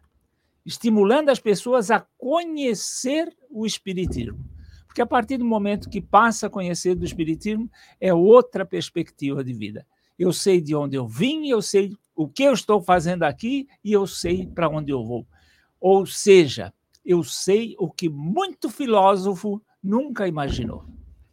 estimulando 0.64 1.30
as 1.30 1.40
pessoas 1.40 1.90
a 1.90 2.06
conhecer 2.18 3.34
o 3.50 3.64
Espiritismo. 3.64 4.38
Porque 4.86 5.00
a 5.00 5.06
partir 5.06 5.38
do 5.38 5.44
momento 5.44 5.88
que 5.88 6.02
passa 6.02 6.46
a 6.46 6.50
conhecer 6.50 6.94
do 6.94 7.04
Espiritismo, 7.04 7.70
é 7.98 8.12
outra 8.12 8.66
perspectiva 8.66 9.42
de 9.42 9.54
vida. 9.54 9.86
Eu 10.18 10.32
sei 10.32 10.60
de 10.60 10.74
onde 10.74 10.96
eu 10.96 11.06
vim, 11.06 11.48
eu 11.48 11.62
sei 11.62 11.96
o 12.14 12.28
que 12.28 12.42
eu 12.42 12.52
estou 12.52 12.82
fazendo 12.82 13.22
aqui 13.22 13.66
e 13.82 13.92
eu 13.92 14.06
sei 14.06 14.46
para 14.46 14.68
onde 14.68 14.92
eu 14.92 15.04
vou. 15.04 15.26
Ou 15.80 16.04
seja, 16.04 16.74
eu 17.04 17.22
sei 17.24 17.74
o 17.78 17.90
que 17.90 18.08
muito 18.08 18.68
filósofo 18.68 19.62
nunca 19.82 20.26
imaginou. 20.26 20.84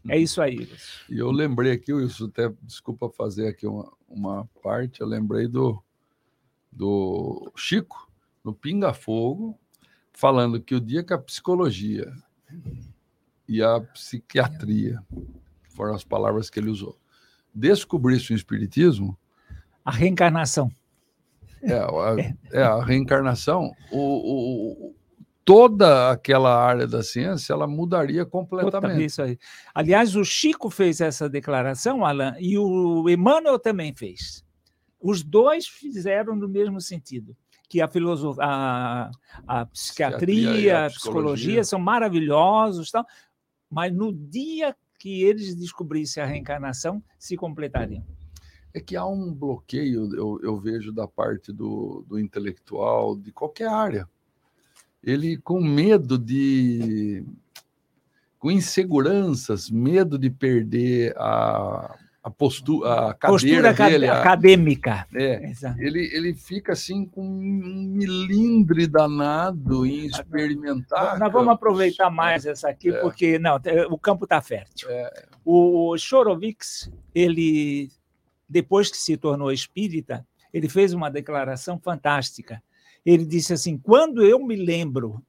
É 0.08 0.18
isso 0.18 0.42
aí. 0.42 0.70
E 1.10 1.18
eu 1.18 1.32
lembrei 1.32 1.72
aqui, 1.72 1.92
Wilson, 1.92 2.26
até 2.26 2.52
desculpa 2.62 3.10
fazer 3.10 3.48
aqui 3.48 3.66
uma, 3.66 3.92
uma 4.08 4.50
parte, 4.62 5.02
eu 5.02 5.08
lembrei 5.08 5.48
do, 5.48 5.82
do 6.72 7.52
Chico, 7.56 8.12
no 8.44 8.54
Pinga 8.54 8.94
Fogo, 8.94 9.58
falando 10.14 10.62
que 10.62 10.76
o 10.76 10.80
dia 10.80 11.04
que 11.04 11.14
a 11.14 11.18
psicologia 11.18 12.12
e 13.48 13.62
a 13.62 13.80
psiquiatria, 13.80 15.02
foram 15.70 15.94
as 15.94 16.04
palavras 16.04 16.50
que 16.50 16.60
ele 16.60 16.70
usou, 16.70 16.98
descobrisse 17.54 18.34
o 18.34 18.36
espiritismo. 18.36 19.18
A 19.84 19.92
reencarnação. 19.92 20.72
É, 21.62 21.74
a, 21.74 22.36
é, 22.52 22.64
a 22.64 22.84
reencarnação. 22.84 23.72
O, 23.92 23.98
o, 24.00 24.96
toda 25.46 26.10
aquela 26.10 26.60
área 26.60 26.88
da 26.88 27.04
ciência 27.04 27.54
ela 27.54 27.68
mudaria 27.68 28.26
completamente. 28.26 29.06
Isso 29.06 29.22
aí. 29.22 29.38
Aliás, 29.74 30.16
o 30.16 30.26
Chico 30.26 30.72
fez 30.72 31.00
essa 31.00 31.30
declaração, 31.30 32.04
Alan, 32.04 32.36
e 32.40 32.58
o 32.58 33.08
Emmanuel 33.08 33.60
também 33.60 33.94
fez. 33.94 34.44
Os 35.00 35.24
dois 35.24 35.68
fizeram 35.68 36.36
no 36.36 36.50
mesmo 36.50 36.82
sentido, 36.82 37.38
que 37.70 37.80
a 37.80 37.88
filosofia, 37.88 38.44
a, 38.44 39.12
a 39.48 39.66
psiquiatria, 39.68 40.80
a, 40.80 40.86
a, 40.88 40.90
psicologia. 40.90 40.90
psicologia 40.90 41.64
são 41.64 41.80
maravilhosos, 41.80 42.90
tal, 42.90 43.06
mas 43.70 43.94
no 43.94 44.12
dia 44.12 44.76
que 44.98 45.22
eles 45.22 45.56
descobrissem 45.56 46.24
a 46.24 46.26
reencarnação, 46.26 47.04
se 47.20 47.38
completariam. 47.38 48.04
É 48.74 48.82
que 48.82 48.96
há 48.96 49.06
um 49.06 49.32
bloqueio, 49.32 50.14
eu, 50.16 50.40
eu 50.42 50.58
vejo, 50.58 50.92
da 50.92 51.08
parte 51.08 51.54
do, 51.54 52.04
do 52.08 52.20
intelectual, 52.20 53.16
de 53.16 53.32
qualquer 53.32 53.70
área 53.70 54.10
ele 55.06 55.38
com 55.38 55.62
medo 55.62 56.18
de 56.18 57.24
com 58.40 58.52
inseguranças, 58.52 59.70
medo 59.72 60.20
de 60.20 60.30
perder 60.30 61.16
a, 61.18 61.98
a 62.24 62.30
postura, 62.30 63.10
a 63.10 63.14
cadeira 63.14 63.70
postura 63.70 63.90
dele, 63.90 64.08
acadêmica. 64.08 65.08
A, 65.12 65.18
é, 65.20 65.52
ele, 65.80 66.10
ele 66.14 66.34
fica 66.36 66.74
assim 66.74 67.06
com 67.06 67.24
um 67.24 67.84
milindre 67.88 68.86
danado 68.86 69.86
em 69.86 70.06
experimentar. 70.06 71.18
Nós 71.18 71.32
vamos 71.32 71.54
aproveitar 71.54 72.12
mais 72.12 72.46
essa 72.46 72.70
aqui, 72.70 72.90
é. 72.90 73.02
porque 73.02 73.40
não, 73.40 73.60
o 73.90 73.98
campo 73.98 74.26
está 74.26 74.42
fértil. 74.42 74.90
É. 74.92 75.28
O 75.44 75.98
Chorovics, 75.98 76.92
ele, 77.16 77.90
depois 78.48 78.92
que 78.92 78.98
se 78.98 79.18
tornou 79.18 79.52
espírita, 79.52 80.26
ele 80.54 80.70
fez 80.70 80.94
uma 80.94 81.10
declaração 81.10 81.80
fantástica 81.80 82.62
ele 83.06 83.26
disse 83.26 83.54
assim: 83.54 83.78
quando 83.78 84.24
eu 84.24 84.40
me 84.40 84.56
lembro 84.56 85.24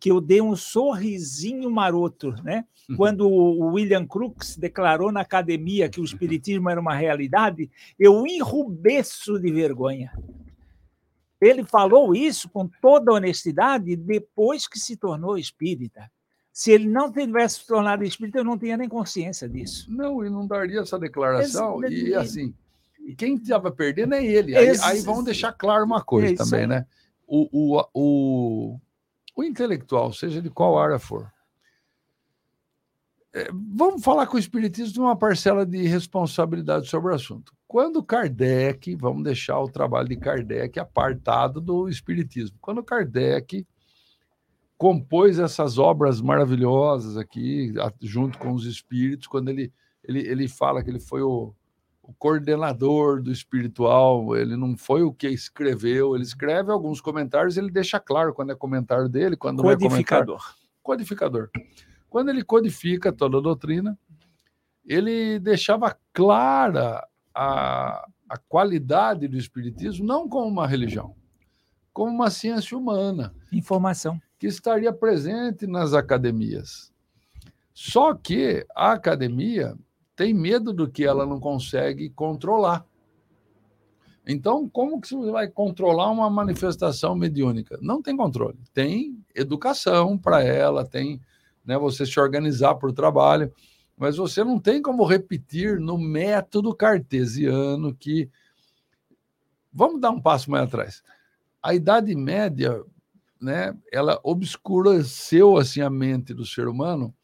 que 0.00 0.10
eu 0.10 0.20
dei 0.20 0.40
um 0.40 0.56
sorrisinho 0.56 1.70
maroto, 1.70 2.32
né? 2.42 2.64
Uhum. 2.88 2.96
Quando 2.96 3.28
o 3.28 3.72
William 3.74 4.06
Crookes 4.06 4.56
declarou 4.56 5.12
na 5.12 5.20
academia 5.20 5.90
que 5.90 6.00
o 6.00 6.04
espiritismo 6.04 6.70
era 6.70 6.80
uma 6.80 6.94
realidade, 6.94 7.70
eu 7.98 8.26
enrubeço 8.26 9.38
de 9.38 9.52
vergonha. 9.52 10.10
Ele 11.38 11.64
falou 11.64 12.14
isso 12.14 12.48
com 12.48 12.68
toda 12.80 13.12
honestidade 13.12 13.94
depois 13.94 14.66
que 14.66 14.78
se 14.78 14.96
tornou 14.96 15.38
espírita. 15.38 16.10
Se 16.52 16.72
ele 16.72 16.88
não 16.88 17.12
tivesse 17.12 17.60
se 17.60 17.66
tornado 17.66 18.04
espírita, 18.04 18.38
eu 18.38 18.44
não 18.44 18.58
tinha 18.58 18.76
nem 18.76 18.88
consciência 18.88 19.48
disso. 19.48 19.86
Não, 19.90 20.24
e 20.24 20.28
não 20.28 20.46
daria 20.46 20.80
essa 20.80 20.98
declaração. 20.98 21.82
Esse, 21.84 22.08
e 22.08 22.14
assim, 22.14 22.54
quem 23.16 23.36
estava 23.36 23.70
perdendo 23.70 24.14
é 24.14 24.24
ele. 24.24 24.56
Aí, 24.56 24.68
esse, 24.68 24.84
aí, 24.84 25.00
vamos 25.00 25.24
deixar 25.24 25.52
claro 25.52 25.84
uma 25.84 26.02
coisa 26.02 26.34
também, 26.34 26.66
né? 26.66 26.86
O, 27.32 27.48
o, 27.52 27.84
o, 27.94 28.80
o 29.36 29.44
intelectual, 29.44 30.12
seja 30.12 30.42
de 30.42 30.50
qual 30.50 30.76
área 30.76 30.98
for, 30.98 31.32
é, 33.32 33.48
vamos 33.52 34.02
falar 34.02 34.26
com 34.26 34.36
o 34.36 34.40
Espiritismo 34.40 34.92
de 34.92 35.00
uma 35.00 35.16
parcela 35.16 35.64
de 35.64 35.86
responsabilidade 35.86 36.88
sobre 36.88 37.12
o 37.12 37.14
assunto. 37.14 37.52
Quando 37.68 38.02
Kardec, 38.02 38.96
vamos 38.96 39.22
deixar 39.22 39.60
o 39.60 39.70
trabalho 39.70 40.08
de 40.08 40.16
Kardec 40.16 40.80
apartado 40.80 41.60
do 41.60 41.88
Espiritismo, 41.88 42.58
quando 42.60 42.82
Kardec 42.82 43.64
compôs 44.76 45.38
essas 45.38 45.78
obras 45.78 46.20
maravilhosas 46.20 47.16
aqui, 47.16 47.72
junto 48.02 48.38
com 48.38 48.52
os 48.52 48.64
espíritos, 48.64 49.28
quando 49.28 49.50
ele, 49.50 49.72
ele, 50.02 50.26
ele 50.26 50.48
fala 50.48 50.82
que 50.82 50.90
ele 50.90 50.98
foi 50.98 51.22
o, 51.22 51.54
coordenador 52.18 53.22
do 53.22 53.30
espiritual, 53.30 54.36
ele 54.36 54.56
não 54.56 54.76
foi 54.76 55.02
o 55.02 55.12
que 55.12 55.28
escreveu, 55.28 56.14
ele 56.14 56.24
escreve 56.24 56.70
alguns 56.70 57.00
comentários, 57.00 57.56
ele 57.56 57.70
deixa 57.70 57.98
claro 58.00 58.32
quando 58.34 58.52
é 58.52 58.54
comentário 58.54 59.08
dele, 59.08 59.36
quando 59.36 59.62
não 59.62 59.70
é 59.70 59.76
comentário. 59.76 60.36
Codificador. 60.82 61.50
Quando 62.08 62.30
ele 62.30 62.42
codifica 62.42 63.12
toda 63.12 63.38
a 63.38 63.40
doutrina, 63.40 63.98
ele 64.84 65.38
deixava 65.38 65.96
clara 66.12 67.06
a, 67.34 68.06
a 68.28 68.36
qualidade 68.36 69.28
do 69.28 69.36
Espiritismo, 69.36 70.04
não 70.04 70.28
como 70.28 70.48
uma 70.48 70.66
religião, 70.66 71.14
como 71.92 72.10
uma 72.10 72.30
ciência 72.30 72.76
humana. 72.76 73.34
Informação. 73.52 74.20
Que 74.38 74.46
estaria 74.46 74.92
presente 74.92 75.66
nas 75.66 75.92
academias. 75.92 76.92
Só 77.72 78.14
que 78.14 78.66
a 78.74 78.92
academia 78.92 79.76
tem 80.20 80.34
medo 80.34 80.70
do 80.70 80.86
que 80.86 81.02
ela 81.02 81.24
não 81.24 81.40
consegue 81.40 82.10
controlar. 82.10 82.84
Então, 84.28 84.68
como 84.68 85.00
que 85.00 85.08
você 85.08 85.30
vai 85.30 85.48
controlar 85.48 86.10
uma 86.10 86.28
manifestação 86.28 87.14
mediúnica? 87.14 87.78
Não 87.80 88.02
tem 88.02 88.14
controle. 88.14 88.58
Tem 88.74 89.18
educação 89.34 90.18
para 90.18 90.44
ela, 90.44 90.84
tem 90.84 91.22
né, 91.64 91.78
você 91.78 92.04
se 92.04 92.20
organizar 92.20 92.74
para 92.74 92.90
o 92.90 92.92
trabalho, 92.92 93.50
mas 93.96 94.18
você 94.18 94.44
não 94.44 94.58
tem 94.58 94.82
como 94.82 95.06
repetir 95.06 95.80
no 95.80 95.96
método 95.96 96.74
cartesiano 96.74 97.94
que. 97.94 98.28
Vamos 99.72 100.02
dar 100.02 100.10
um 100.10 100.20
passo 100.20 100.50
mais 100.50 100.64
atrás. 100.64 101.02
A 101.62 101.74
Idade 101.74 102.14
Média, 102.14 102.84
né, 103.40 103.74
ela 103.90 104.20
obscureceu 104.22 105.56
assim 105.56 105.80
a 105.80 105.88
mente 105.88 106.34
do 106.34 106.44
ser 106.44 106.68
humano, 106.68 107.14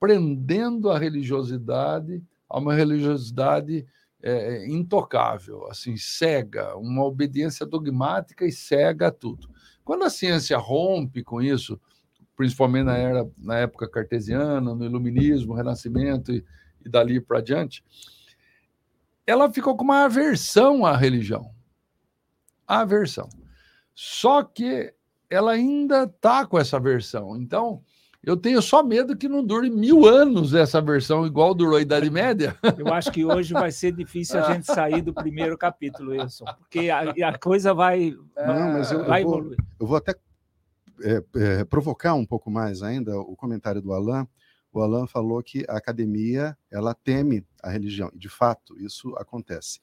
prendendo 0.00 0.90
a 0.90 0.98
religiosidade 0.98 2.24
a 2.48 2.58
uma 2.58 2.74
religiosidade 2.74 3.86
é, 4.22 4.66
intocável, 4.66 5.66
assim, 5.66 5.96
cega, 5.96 6.76
uma 6.76 7.04
obediência 7.04 7.64
dogmática 7.64 8.44
e 8.44 8.52
cega 8.52 9.08
a 9.08 9.12
tudo. 9.12 9.48
Quando 9.84 10.04
a 10.04 10.10
ciência 10.10 10.58
rompe 10.58 11.22
com 11.22 11.40
isso, 11.40 11.80
principalmente 12.36 12.84
na, 12.84 12.96
era, 12.96 13.30
na 13.36 13.56
época 13.56 13.88
cartesiana, 13.88 14.74
no 14.74 14.84
iluminismo, 14.84 15.54
renascimento 15.54 16.32
e, 16.32 16.44
e 16.84 16.88
dali 16.88 17.20
para 17.20 17.40
diante, 17.40 17.84
ela 19.26 19.52
ficou 19.52 19.76
com 19.76 19.84
uma 19.84 20.04
aversão 20.04 20.86
à 20.86 20.96
religião. 20.96 21.52
Aversão. 22.66 23.28
Só 23.94 24.42
que 24.42 24.94
ela 25.28 25.52
ainda 25.52 26.04
está 26.04 26.46
com 26.46 26.58
essa 26.58 26.76
aversão. 26.76 27.36
Então, 27.36 27.82
eu 28.22 28.36
tenho 28.36 28.60
só 28.60 28.82
medo 28.82 29.16
que 29.16 29.28
não 29.28 29.44
dure 29.44 29.70
mil 29.70 30.06
anos 30.06 30.52
essa 30.52 30.80
versão, 30.80 31.26
igual 31.26 31.54
durou 31.54 31.76
a 31.76 31.80
Idade 31.80 32.10
Média. 32.10 32.56
Eu 32.76 32.92
acho 32.92 33.10
que 33.12 33.24
hoje 33.24 33.52
vai 33.52 33.70
ser 33.70 33.92
difícil 33.92 34.38
a 34.38 34.52
gente 34.52 34.66
sair 34.66 35.02
do 35.02 35.14
primeiro 35.14 35.56
capítulo, 35.56 36.10
Wilson, 36.10 36.44
porque 36.58 36.90
a, 36.90 37.28
a 37.28 37.38
coisa 37.38 37.72
vai, 37.72 38.14
não, 38.36 38.72
mas 38.72 38.90
eu, 38.90 39.04
vai 39.04 39.22
eu 39.22 39.26
vou, 39.26 39.38
evoluir. 39.38 39.58
Eu 39.80 39.86
vou 39.86 39.96
até 39.96 40.14
é, 41.00 41.22
é, 41.36 41.64
provocar 41.64 42.14
um 42.14 42.26
pouco 42.26 42.50
mais 42.50 42.82
ainda 42.82 43.16
o 43.18 43.36
comentário 43.36 43.80
do 43.80 43.92
Alain, 43.92 44.26
o 44.72 44.80
Alain 44.80 45.06
falou 45.06 45.42
que 45.42 45.64
a 45.68 45.76
academia 45.76 46.56
ela 46.70 46.94
teme 46.94 47.46
a 47.62 47.70
religião, 47.70 48.10
e 48.12 48.18
de 48.18 48.28
fato 48.28 48.78
isso 48.78 49.14
acontece. 49.16 49.80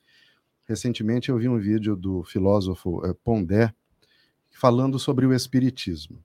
Recentemente 0.65 1.30
eu 1.30 1.38
vi 1.38 1.48
um 1.48 1.58
vídeo 1.58 1.95
do 1.95 2.24
filósofo 2.24 3.06
é, 3.06 3.13
Pondé 3.13 3.74
falando 4.52 4.98
sobre 5.00 5.26
o 5.26 5.34
espiritismo. 5.34 6.24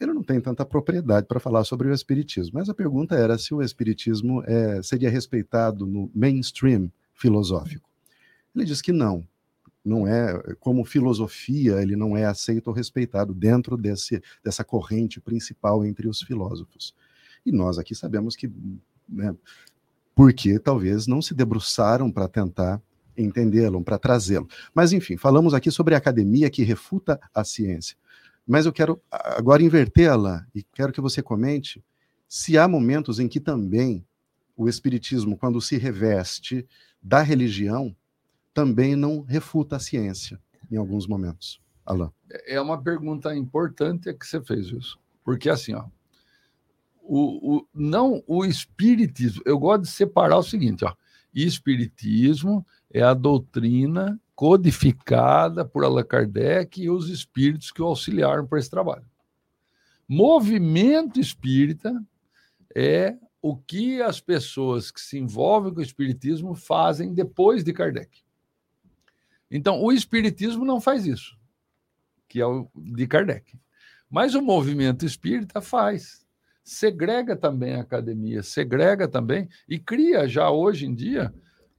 Ele 0.00 0.12
não 0.12 0.22
tem 0.22 0.40
tanta 0.40 0.64
propriedade 0.64 1.26
para 1.26 1.38
falar 1.38 1.64
sobre 1.64 1.88
o 1.88 1.94
espiritismo, 1.94 2.52
mas 2.54 2.68
a 2.68 2.74
pergunta 2.74 3.14
era 3.14 3.38
se 3.38 3.54
o 3.54 3.62
espiritismo 3.62 4.42
é, 4.44 4.82
seria 4.82 5.08
respeitado 5.08 5.86
no 5.86 6.10
mainstream 6.14 6.90
filosófico. 7.14 7.88
Ele 8.54 8.64
diz 8.64 8.82
que 8.82 8.92
não, 8.92 9.26
não 9.84 10.06
é 10.06 10.54
como 10.58 10.84
filosofia, 10.84 11.80
ele 11.82 11.94
não 11.94 12.16
é 12.16 12.24
aceito 12.24 12.68
ou 12.68 12.72
respeitado 12.72 13.34
dentro 13.34 13.76
desse, 13.76 14.22
dessa 14.42 14.64
corrente 14.64 15.20
principal 15.20 15.84
entre 15.84 16.08
os 16.08 16.22
filósofos. 16.22 16.94
E 17.44 17.52
nós 17.52 17.78
aqui 17.78 17.94
sabemos 17.94 18.34
que, 18.34 18.50
né, 19.08 19.34
porque 20.14 20.58
talvez 20.58 21.06
não 21.06 21.20
se 21.20 21.34
debruçaram 21.34 22.10
para 22.10 22.28
tentar 22.28 22.80
entendê-lo, 23.16 23.82
para 23.82 23.98
trazê-lo. 23.98 24.48
Mas 24.74 24.92
enfim, 24.92 25.16
falamos 25.16 25.54
aqui 25.54 25.70
sobre 25.70 25.94
a 25.94 25.98
academia 25.98 26.50
que 26.50 26.64
refuta 26.64 27.20
a 27.34 27.44
ciência. 27.44 27.96
Mas 28.46 28.66
eu 28.66 28.72
quero 28.72 29.00
agora 29.10 29.62
invertê-la 29.62 30.46
e 30.54 30.62
quero 30.62 30.92
que 30.92 31.00
você 31.00 31.22
comente 31.22 31.82
se 32.28 32.58
há 32.58 32.66
momentos 32.68 33.18
em 33.18 33.28
que 33.28 33.40
também 33.40 34.04
o 34.56 34.68
espiritismo, 34.68 35.36
quando 35.36 35.60
se 35.60 35.76
reveste 35.76 36.66
da 37.02 37.22
religião, 37.22 37.94
também 38.52 38.94
não 38.94 39.22
refuta 39.22 39.76
a 39.76 39.80
ciência 39.80 40.40
em 40.70 40.76
alguns 40.76 41.06
momentos. 41.06 41.60
Alain. 41.84 42.10
É 42.46 42.60
uma 42.60 42.80
pergunta 42.80 43.34
importante 43.34 44.12
que 44.14 44.26
você 44.26 44.42
fez 44.42 44.68
isso. 44.68 44.98
Porque 45.22 45.48
assim, 45.48 45.74
ó, 45.74 45.86
o, 47.02 47.56
o, 47.56 47.68
não 47.74 48.22
o 48.26 48.44
espiritismo, 48.44 49.42
eu 49.44 49.58
gosto 49.58 49.82
de 49.82 49.88
separar 49.88 50.38
o 50.38 50.42
seguinte, 50.42 50.84
ó, 50.84 50.94
espiritismo 51.34 52.64
é 52.90 53.02
a 53.02 53.12
doutrina 53.12 54.18
codificada 54.34 55.64
por 55.64 55.84
Allan 55.84 56.04
Kardec 56.04 56.82
e 56.82 56.90
os 56.90 57.08
espíritos 57.08 57.70
que 57.70 57.80
o 57.80 57.86
auxiliaram 57.86 58.46
para 58.46 58.58
esse 58.58 58.70
trabalho. 58.70 59.06
Movimento 60.08 61.20
espírita 61.20 62.04
é 62.74 63.16
o 63.40 63.56
que 63.56 64.00
as 64.00 64.20
pessoas 64.20 64.90
que 64.90 65.00
se 65.00 65.18
envolvem 65.18 65.72
com 65.72 65.80
o 65.80 65.82
espiritismo 65.82 66.54
fazem 66.54 67.12
depois 67.12 67.62
de 67.62 67.72
Kardec. 67.72 68.24
Então, 69.50 69.82
o 69.82 69.92
Espiritismo 69.92 70.64
não 70.64 70.80
faz 70.80 71.06
isso, 71.06 71.38
que 72.26 72.40
é 72.40 72.46
o 72.46 72.68
de 72.74 73.06
Kardec. 73.06 73.56
Mas 74.10 74.34
o 74.34 74.42
movimento 74.42 75.04
espírita 75.04 75.60
faz. 75.60 76.26
Segrega 76.62 77.36
também 77.36 77.74
a 77.74 77.82
academia, 77.82 78.42
segrega 78.42 79.06
também 79.06 79.48
e 79.68 79.78
cria 79.78 80.26
já 80.26 80.50
hoje 80.50 80.86
em 80.86 80.94
dia, 80.94 81.32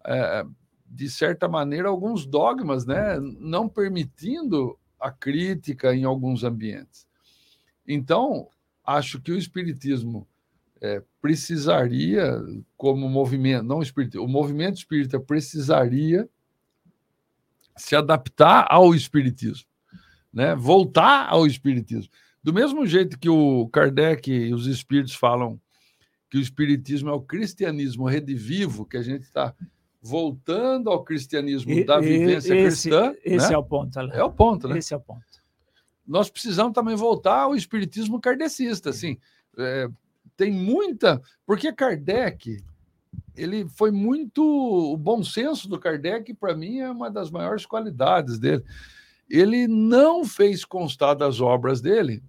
é, 0.06 0.46
de 0.86 1.10
certa 1.10 1.48
maneira, 1.48 1.90
alguns 1.90 2.26
dogmas, 2.26 2.86
né? 2.86 3.20
não 3.40 3.68
permitindo 3.68 4.78
a 5.00 5.12
crítica 5.12 5.96
em 5.96 6.04
alguns 6.04 6.44
ambientes. 6.44 7.08
Então, 7.88 8.48
acho 8.84 9.22
que 9.22 9.32
o 9.32 9.38
Espiritismo 9.38 10.28
é, 10.82 11.02
precisaria, 11.22 12.40
como 12.78 13.10
movimento, 13.10 13.64
não 13.64 13.82
espírita, 13.82 14.22
o 14.22 14.28
movimento 14.28 14.78
espírita 14.78 15.20
precisaria 15.20 16.30
se 17.76 17.96
adaptar 17.96 18.68
ao 18.70 18.94
espiritismo, 18.94 19.68
né? 20.32 20.56
Voltar 20.56 21.28
ao 21.28 21.46
espiritismo. 21.46 22.12
Do 22.42 22.54
mesmo 22.54 22.86
jeito 22.86 23.20
que 23.20 23.30
o 23.30 23.68
Kardec 23.70 24.32
e 24.32 24.54
os 24.54 24.68
espíritos 24.68 25.16
falam 25.16 25.60
que 26.30 26.38
o 26.38 26.42
espiritismo 26.42 27.10
é 27.10 27.14
o 27.14 27.22
cristianismo 27.22 28.06
redivivo, 28.06 28.86
que 28.86 28.98
a 28.98 29.02
gente 29.02 29.24
está 29.24 29.54
voltando 30.06 30.92
ao 30.92 31.04
cristianismo 31.04 31.72
e, 31.72 31.84
da 31.84 32.00
vivência 32.00 32.54
esse, 32.54 32.90
cristã. 32.90 33.16
Esse 33.24 33.50
né? 33.50 33.56
é 33.56 33.58
o 33.58 33.64
ponto. 33.64 34.00
É 34.00 34.24
o 34.24 34.32
ponto, 34.32 34.68
né? 34.68 34.78
Esse 34.78 34.94
é 34.94 34.98
o 34.98 35.00
ponto. 35.00 35.26
Nós 36.08 36.30
precisamos 36.30 36.74
também 36.74 36.96
voltar 36.96 37.42
ao 37.42 37.56
espiritismo 37.56 38.22
kardecista, 38.22 38.92
assim. 38.92 39.18
É, 39.58 39.88
tem 40.38 40.52
muita... 40.52 41.22
Porque 41.46 41.74
Kardec 41.74 42.64
ele 43.36 43.68
foi 43.68 43.92
muito. 43.92 44.42
O 44.44 44.98
bom 44.98 45.24
senso 45.24 45.68
do 45.68 45.80
Kardec, 45.80 46.34
para 46.36 46.56
mim, 46.56 46.80
é 46.80 46.90
uma 46.90 47.10
das 47.10 47.30
maiores 47.30 47.66
qualidades 47.66 48.40
dele. 48.40 48.64
Ele 49.30 49.68
não 49.68 50.24
fez 50.24 50.64
constar 50.64 51.16
das 51.16 51.42
obras 51.42 51.82
dele 51.82 52.24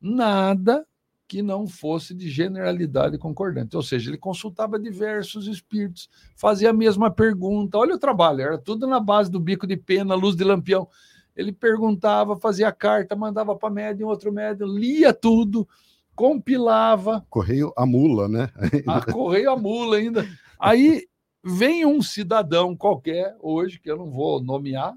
nada 0.00 0.86
que 1.32 1.40
não 1.40 1.66
fosse 1.66 2.12
de 2.12 2.28
generalidade 2.28 3.16
concordante. 3.16 3.74
Ou 3.74 3.82
seja, 3.82 4.10
ele 4.10 4.18
consultava 4.18 4.78
diversos 4.78 5.46
espíritos, 5.46 6.10
fazia 6.36 6.68
a 6.68 6.74
mesma 6.74 7.10
pergunta. 7.10 7.78
Olha 7.78 7.94
o 7.94 7.98
trabalho, 7.98 8.42
era 8.42 8.58
tudo 8.58 8.86
na 8.86 9.00
base 9.00 9.30
do 9.30 9.40
bico 9.40 9.66
de 9.66 9.74
pena, 9.74 10.14
luz 10.14 10.36
de 10.36 10.44
lampião. 10.44 10.86
Ele 11.34 11.50
perguntava, 11.50 12.36
fazia 12.36 12.70
carta, 12.70 13.16
mandava 13.16 13.56
para 13.56 13.70
médium, 13.70 14.08
outro 14.08 14.30
médium, 14.30 14.66
lia 14.66 15.14
tudo, 15.14 15.66
compilava. 16.14 17.24
Correio 17.30 17.72
a 17.78 17.86
mula, 17.86 18.28
né? 18.28 18.50
a 18.86 19.00
correio 19.10 19.52
a 19.52 19.56
mula 19.56 19.96
ainda. 19.96 20.28
Aí 20.60 21.06
vem 21.42 21.86
um 21.86 22.02
cidadão 22.02 22.76
qualquer, 22.76 23.34
hoje, 23.40 23.80
que 23.80 23.90
eu 23.90 23.96
não 23.96 24.10
vou 24.10 24.38
nomear, 24.38 24.94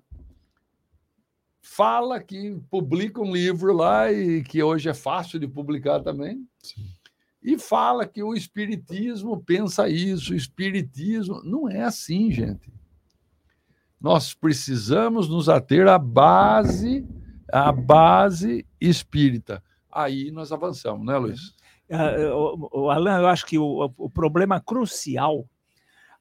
fala 1.65 2.21
que 2.21 2.56
publica 2.69 3.19
um 3.19 3.34
livro 3.34 3.73
lá 3.73 4.12
e 4.12 4.43
que 4.43 4.62
hoje 4.62 4.88
é 4.88 4.93
fácil 4.93 5.39
de 5.39 5.47
publicar 5.47 5.99
também. 5.99 6.47
Sim. 6.62 6.86
E 7.41 7.58
fala 7.58 8.08
que 8.08 8.21
o 8.21 8.36
espiritismo 8.36 9.43
pensa 9.43 9.89
isso, 9.89 10.34
o 10.34 10.36
espiritismo 10.36 11.41
não 11.43 11.67
é 11.67 11.82
assim, 11.82 12.32
gente. 12.32 12.71
Nós 13.99 14.34
precisamos 14.34 15.28
nos 15.28 15.49
ater 15.49 15.88
à 15.88 15.97
base, 15.97 17.06
à 17.51 17.71
base 17.71 18.65
espírita. 18.80 19.63
Aí 19.91 20.30
nós 20.32 20.51
avançamos, 20.51 21.06
né, 21.06 21.17
Luiz? 21.17 21.56
Uh, 21.89 22.69
o, 22.71 22.89
Alan, 22.91 23.19
eu 23.19 23.28
acho 23.28 23.45
que 23.45 23.58
o, 23.58 23.91
o 23.97 24.10
problema 24.10 24.62
crucial, 24.62 25.47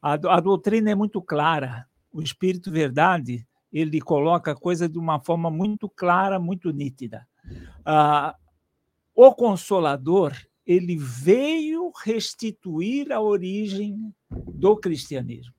a, 0.00 0.14
a 0.14 0.40
doutrina 0.40 0.90
é 0.90 0.94
muito 0.94 1.20
clara. 1.20 1.86
O 2.10 2.22
Espírito 2.22 2.70
Verdade 2.70 3.46
ele 3.74 4.00
coloca 4.00 4.52
a 4.52 4.56
coisa 4.56 4.88
de 4.88 4.98
uma 4.98 5.18
forma 5.18 5.50
muito 5.50 5.88
clara, 5.88 6.38
muito 6.38 6.70
nítida. 6.70 7.26
Ah, 7.84 8.36
o 9.12 9.34
Consolador 9.34 10.32
ele 10.64 10.96
veio 10.96 11.92
restituir 12.04 13.12
a 13.12 13.20
origem 13.20 14.14
do 14.30 14.76
cristianismo. 14.76 15.52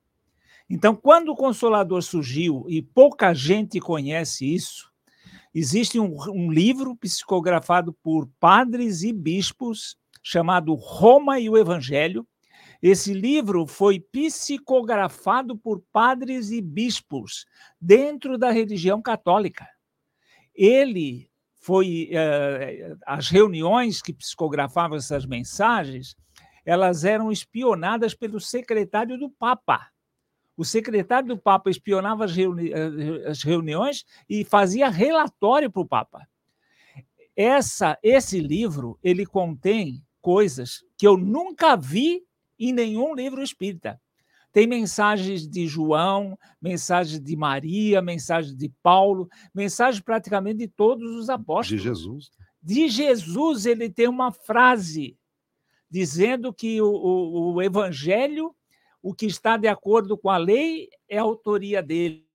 Então, 0.70 0.96
quando 0.96 1.30
o 1.30 1.36
Consolador 1.36 2.02
surgiu, 2.02 2.66
e 2.68 2.82
pouca 2.82 3.34
gente 3.34 3.80
conhece 3.80 4.52
isso, 4.52 4.90
existe 5.54 6.00
um, 6.00 6.18
um 6.32 6.52
livro 6.52 6.96
psicografado 6.96 7.94
por 7.94 8.28
padres 8.40 9.04
e 9.04 9.14
bispos 9.14 9.96
chamado 10.24 10.74
Roma 10.74 11.40
e 11.40 11.48
o 11.50 11.58
Evangelho, 11.58 12.28
esse 12.88 13.16
livro 13.16 13.66
foi 13.66 14.00
psicografado 14.00 15.58
por 15.58 15.82
padres 15.92 16.52
e 16.52 16.62
bispos 16.62 17.48
dentro 17.82 18.38
da 18.38 18.52
religião 18.52 19.02
católica. 19.02 19.68
Ele 20.54 21.28
foi 21.56 22.12
uh, 22.12 22.96
as 23.08 23.28
reuniões 23.30 24.04
que 24.04 24.14
psicografavam 24.14 24.98
essas 24.98 25.26
mensagens, 25.26 26.16
elas 26.64 27.04
eram 27.04 27.32
espionadas 27.32 28.14
pelo 28.14 28.40
secretário 28.40 29.18
do 29.18 29.32
Papa. 29.32 29.90
O 30.56 30.64
secretário 30.64 31.30
do 31.30 31.40
Papa 31.40 31.72
espionava 31.72 32.26
as, 32.26 32.36
reuni 32.36 32.72
eh, 32.72 33.28
as 33.28 33.42
reuniões 33.42 34.06
e 34.30 34.46
fazia 34.46 34.90
relatório 34.90 35.72
para 35.72 35.82
o 35.82 35.88
Papa. 35.88 36.28
Essa, 37.36 37.98
esse 38.04 38.40
livro 38.40 39.00
ele 39.04 39.26
contém 39.26 40.04
coisas 40.22 40.86
que 40.96 41.08
eu 41.08 41.18
nunca 41.18 41.76
vi 41.76 42.24
em 42.60 42.74
nenhum 42.74 43.14
livro 43.14 43.42
espírita. 43.42 44.00
Tem 44.52 44.66
mensagens 44.66 45.48
de 45.48 45.68
João, 45.68 46.38
mensagens 46.62 47.20
de 47.20 47.36
Maria, 47.36 48.02
mensagens 48.02 48.56
de 48.56 48.72
Paulo, 48.82 49.28
mensagens 49.54 50.02
praticamente 50.02 50.60
de 50.60 50.68
todos 50.70 51.14
os 51.16 51.30
apóstolos. 51.30 51.82
De 51.82 51.90
Jesus. 51.90 52.32
De 52.64 52.88
Jesus, 52.88 53.66
ele 53.66 53.90
tem 53.90 54.08
uma 54.08 54.32
frase 54.32 55.18
dizendo 55.90 56.54
que 56.54 56.82
o, 56.82 56.88
o, 56.88 57.54
o 57.56 57.62
evangelho, 57.62 58.56
o 59.02 59.14
que 59.14 59.26
está 59.26 59.58
de 59.58 59.68
acordo 59.68 60.18
com 60.18 60.30
a 60.30 60.38
lei, 60.38 60.90
é 61.10 61.18
a 61.18 61.24
autoria 61.24 61.84
dele. 61.84 62.26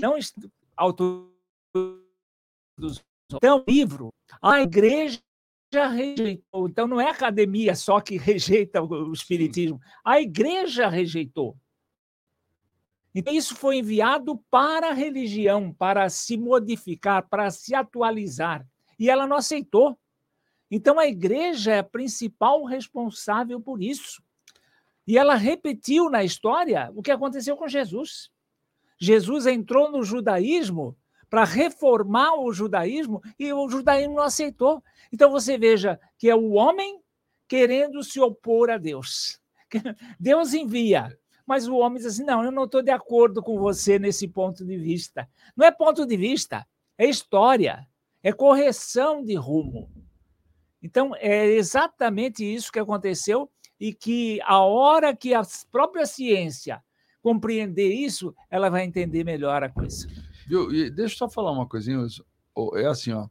Não 0.00 0.16
autoria 0.76 1.32
Então, 3.32 3.58
o 3.58 3.70
livro, 3.70 4.12
a 4.40 4.60
igreja 4.60 5.20
já 5.72 5.88
rejeitou. 5.88 6.68
Então, 6.68 6.86
não 6.86 7.00
é 7.00 7.08
a 7.08 7.12
academia 7.12 7.74
só 7.74 8.00
que 8.00 8.16
rejeita 8.16 8.82
o 8.82 9.12
espiritismo, 9.12 9.80
a 10.04 10.20
igreja 10.20 10.88
rejeitou. 10.88 11.56
Então, 13.14 13.32
isso 13.32 13.56
foi 13.56 13.78
enviado 13.78 14.38
para 14.50 14.90
a 14.90 14.92
religião, 14.92 15.72
para 15.72 16.08
se 16.10 16.36
modificar, 16.36 17.26
para 17.28 17.50
se 17.50 17.74
atualizar. 17.74 18.66
E 18.98 19.08
ela 19.08 19.26
não 19.26 19.36
aceitou. 19.36 19.98
Então, 20.70 20.98
a 20.98 21.06
igreja 21.06 21.72
é 21.72 21.78
a 21.78 21.84
principal 21.84 22.64
responsável 22.64 23.58
por 23.58 23.82
isso. 23.82 24.22
E 25.06 25.16
ela 25.16 25.34
repetiu 25.34 26.10
na 26.10 26.24
história 26.24 26.90
o 26.94 27.02
que 27.02 27.10
aconteceu 27.10 27.56
com 27.56 27.66
Jesus. 27.66 28.28
Jesus 29.00 29.46
entrou 29.46 29.90
no 29.90 30.02
judaísmo 30.02 30.96
para 31.28 31.44
reformar 31.44 32.34
o 32.34 32.52
judaísmo 32.52 33.22
e 33.38 33.52
o 33.52 33.68
judaísmo 33.68 34.14
não 34.14 34.22
aceitou. 34.22 34.82
Então 35.12 35.30
você 35.30 35.58
veja 35.58 35.98
que 36.18 36.28
é 36.28 36.34
o 36.34 36.52
homem 36.52 37.00
querendo 37.48 38.02
se 38.02 38.20
opor 38.20 38.70
a 38.70 38.78
Deus. 38.78 39.40
Deus 40.18 40.54
envia, 40.54 41.16
mas 41.46 41.68
o 41.68 41.76
homem 41.76 41.98
diz 41.98 42.06
assim: 42.06 42.24
não, 42.24 42.44
eu 42.44 42.52
não 42.52 42.64
estou 42.64 42.82
de 42.82 42.90
acordo 42.90 43.42
com 43.42 43.58
você 43.58 43.98
nesse 43.98 44.26
ponto 44.28 44.64
de 44.64 44.76
vista. 44.76 45.28
Não 45.56 45.66
é 45.66 45.70
ponto 45.70 46.06
de 46.06 46.16
vista, 46.16 46.66
é 46.98 47.06
história, 47.06 47.86
é 48.22 48.32
correção 48.32 49.24
de 49.24 49.34
rumo. 49.34 49.90
Então, 50.82 51.14
é 51.16 51.46
exatamente 51.46 52.44
isso 52.44 52.70
que 52.70 52.78
aconteceu 52.78 53.50
e 53.78 53.92
que 53.92 54.40
a 54.44 54.60
hora 54.60 55.16
que 55.16 55.34
a 55.34 55.42
própria 55.70 56.06
ciência 56.06 56.82
compreender 57.26 57.92
isso, 57.92 58.32
ela 58.48 58.70
vai 58.70 58.84
entender 58.84 59.24
melhor 59.24 59.64
a 59.64 59.68
coisa. 59.68 60.06
Viu? 60.46 60.72
E 60.72 60.88
deixa 60.88 61.14
eu 61.14 61.18
só 61.18 61.28
falar 61.28 61.50
uma 61.50 61.66
coisinha. 61.66 62.06
É 62.74 62.86
assim, 62.86 63.12
ó. 63.12 63.28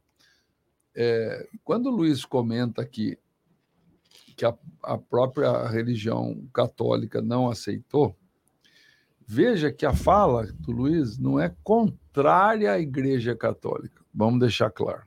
É, 0.94 1.48
quando 1.64 1.86
o 1.86 1.96
Luiz 1.96 2.24
comenta 2.24 2.82
aqui 2.82 3.18
que 4.36 4.44
a, 4.44 4.54
a 4.82 4.98
própria 4.98 5.66
religião 5.68 6.46
católica 6.52 7.22
não 7.22 7.50
aceitou, 7.50 8.16
veja 9.26 9.72
que 9.72 9.86
a 9.86 9.94
fala 9.94 10.46
do 10.52 10.72
Luiz 10.72 11.18
não 11.18 11.40
é 11.40 11.54
contrária 11.64 12.72
à 12.72 12.78
Igreja 12.78 13.34
Católica. 13.34 14.04
Vamos 14.14 14.40
deixar 14.40 14.70
claro. 14.70 15.02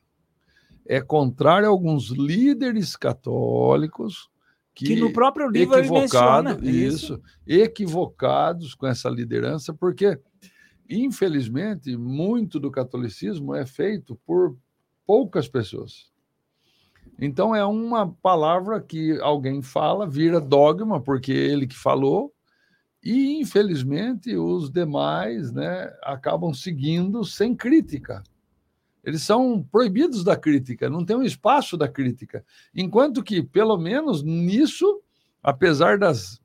É 0.85 0.99
contrária 0.99 1.67
a 1.67 1.71
alguns 1.71 2.09
líderes 2.09 2.95
católicos 2.95 4.29
que, 4.73 4.85
que 4.85 4.95
no 4.95 5.13
próprio 5.13 5.47
livro 5.47 5.77
equivocado, 5.77 6.49
menciona, 6.49 6.71
isso, 6.71 7.13
isso, 7.13 7.23
equivocados 7.45 8.73
com 8.73 8.87
essa 8.87 9.09
liderança, 9.09 9.73
porque 9.73 10.19
infelizmente, 10.89 11.95
muito 11.95 12.59
do 12.59 12.71
catolicismo 12.71 13.53
é 13.53 13.65
feito 13.65 14.19
por 14.25 14.57
poucas 15.05 15.47
pessoas. 15.47 16.11
Então, 17.19 17.55
é 17.55 17.65
uma 17.65 18.09
palavra 18.21 18.81
que 18.81 19.19
alguém 19.19 19.61
fala, 19.61 20.07
vira 20.07 20.39
dogma, 20.39 21.01
porque 21.01 21.31
é 21.31 21.35
ele 21.35 21.67
que 21.67 21.75
falou, 21.75 22.33
e, 23.03 23.39
infelizmente, 23.39 24.35
os 24.35 24.71
demais 24.71 25.51
né, 25.51 25.93
acabam 26.03 26.53
seguindo 26.53 27.23
sem 27.23 27.55
crítica. 27.55 28.23
Eles 29.03 29.21
são 29.21 29.63
proibidos 29.63 30.23
da 30.23 30.35
crítica, 30.35 30.89
não 30.89 31.05
tem 31.05 31.15
um 31.15 31.23
espaço 31.23 31.77
da 31.77 31.87
crítica. 31.87 32.43
Enquanto 32.75 33.23
que, 33.23 33.41
pelo 33.41 33.77
menos 33.77 34.21
nisso, 34.21 35.01
apesar 35.41 35.97
das 35.97 36.41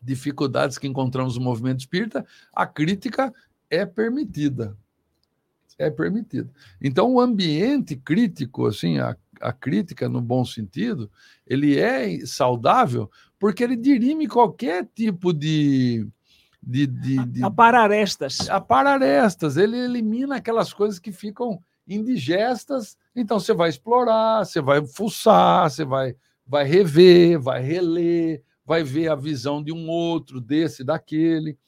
dificuldades 0.00 0.78
que 0.78 0.86
encontramos 0.86 1.36
no 1.36 1.44
movimento 1.44 1.80
espírita, 1.80 2.24
a 2.52 2.66
crítica 2.66 3.32
é 3.68 3.84
permitida. 3.84 4.76
É 5.78 5.88
permitida. 5.90 6.50
Então, 6.80 7.14
o 7.14 7.20
ambiente 7.20 7.96
crítico, 7.96 8.66
assim, 8.66 8.98
a, 8.98 9.16
a 9.40 9.52
crítica 9.52 10.08
no 10.08 10.20
bom 10.20 10.44
sentido, 10.44 11.10
ele 11.46 11.78
é 11.78 12.24
saudável 12.26 13.10
porque 13.38 13.64
ele 13.64 13.76
dirime 13.76 14.28
qualquer 14.28 14.86
tipo 14.94 15.32
de. 15.32 16.06
de, 16.62 16.86
de, 16.86 17.24
de 17.24 17.42
apararestas. 17.42 18.50
Apararestas. 18.50 19.56
Ele 19.56 19.78
elimina 19.78 20.36
aquelas 20.36 20.72
coisas 20.72 20.98
que 20.98 21.10
ficam 21.10 21.62
indigestas. 21.88 22.98
Então, 23.16 23.40
você 23.40 23.54
vai 23.54 23.70
explorar, 23.70 24.44
você 24.44 24.60
vai 24.60 24.86
fuçar, 24.86 25.70
você 25.70 25.84
vai, 25.84 26.14
vai 26.46 26.64
rever, 26.64 27.40
vai 27.40 27.62
reler, 27.62 28.42
vai 28.70 28.84
ver 28.84 29.08
a 29.08 29.16
visão 29.16 29.60
de 29.60 29.72
um 29.72 29.88
outro, 29.88 30.40
desse, 30.40 30.84
daquele. 30.84 31.58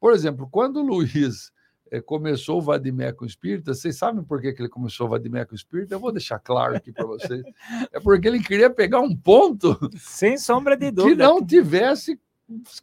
Por 0.00 0.12
exemplo, 0.12 0.48
quando 0.50 0.78
o 0.78 0.82
Luiz 0.82 1.52
é, 1.88 2.00
começou 2.00 2.58
o 2.58 2.60
Vadimeco 2.60 3.24
Espírita, 3.24 3.72
vocês 3.72 3.96
sabem 3.96 4.24
por 4.24 4.40
que, 4.40 4.52
que 4.52 4.60
ele 4.60 4.68
começou 4.68 5.06
o 5.06 5.10
Vadimeco 5.10 5.54
Espírita? 5.54 5.94
Eu 5.94 6.00
vou 6.00 6.10
deixar 6.10 6.40
claro 6.40 6.74
aqui 6.74 6.90
para 6.90 7.06
vocês. 7.06 7.44
É 7.92 8.00
porque 8.00 8.26
ele 8.26 8.42
queria 8.42 8.68
pegar 8.68 8.98
um 8.98 9.16
ponto. 9.16 9.78
Sem 9.96 10.36
sombra 10.36 10.76
de 10.76 10.90
dúvida. 10.90 11.14
Que 11.14 11.30
não 11.30 11.46
tivesse 11.46 12.18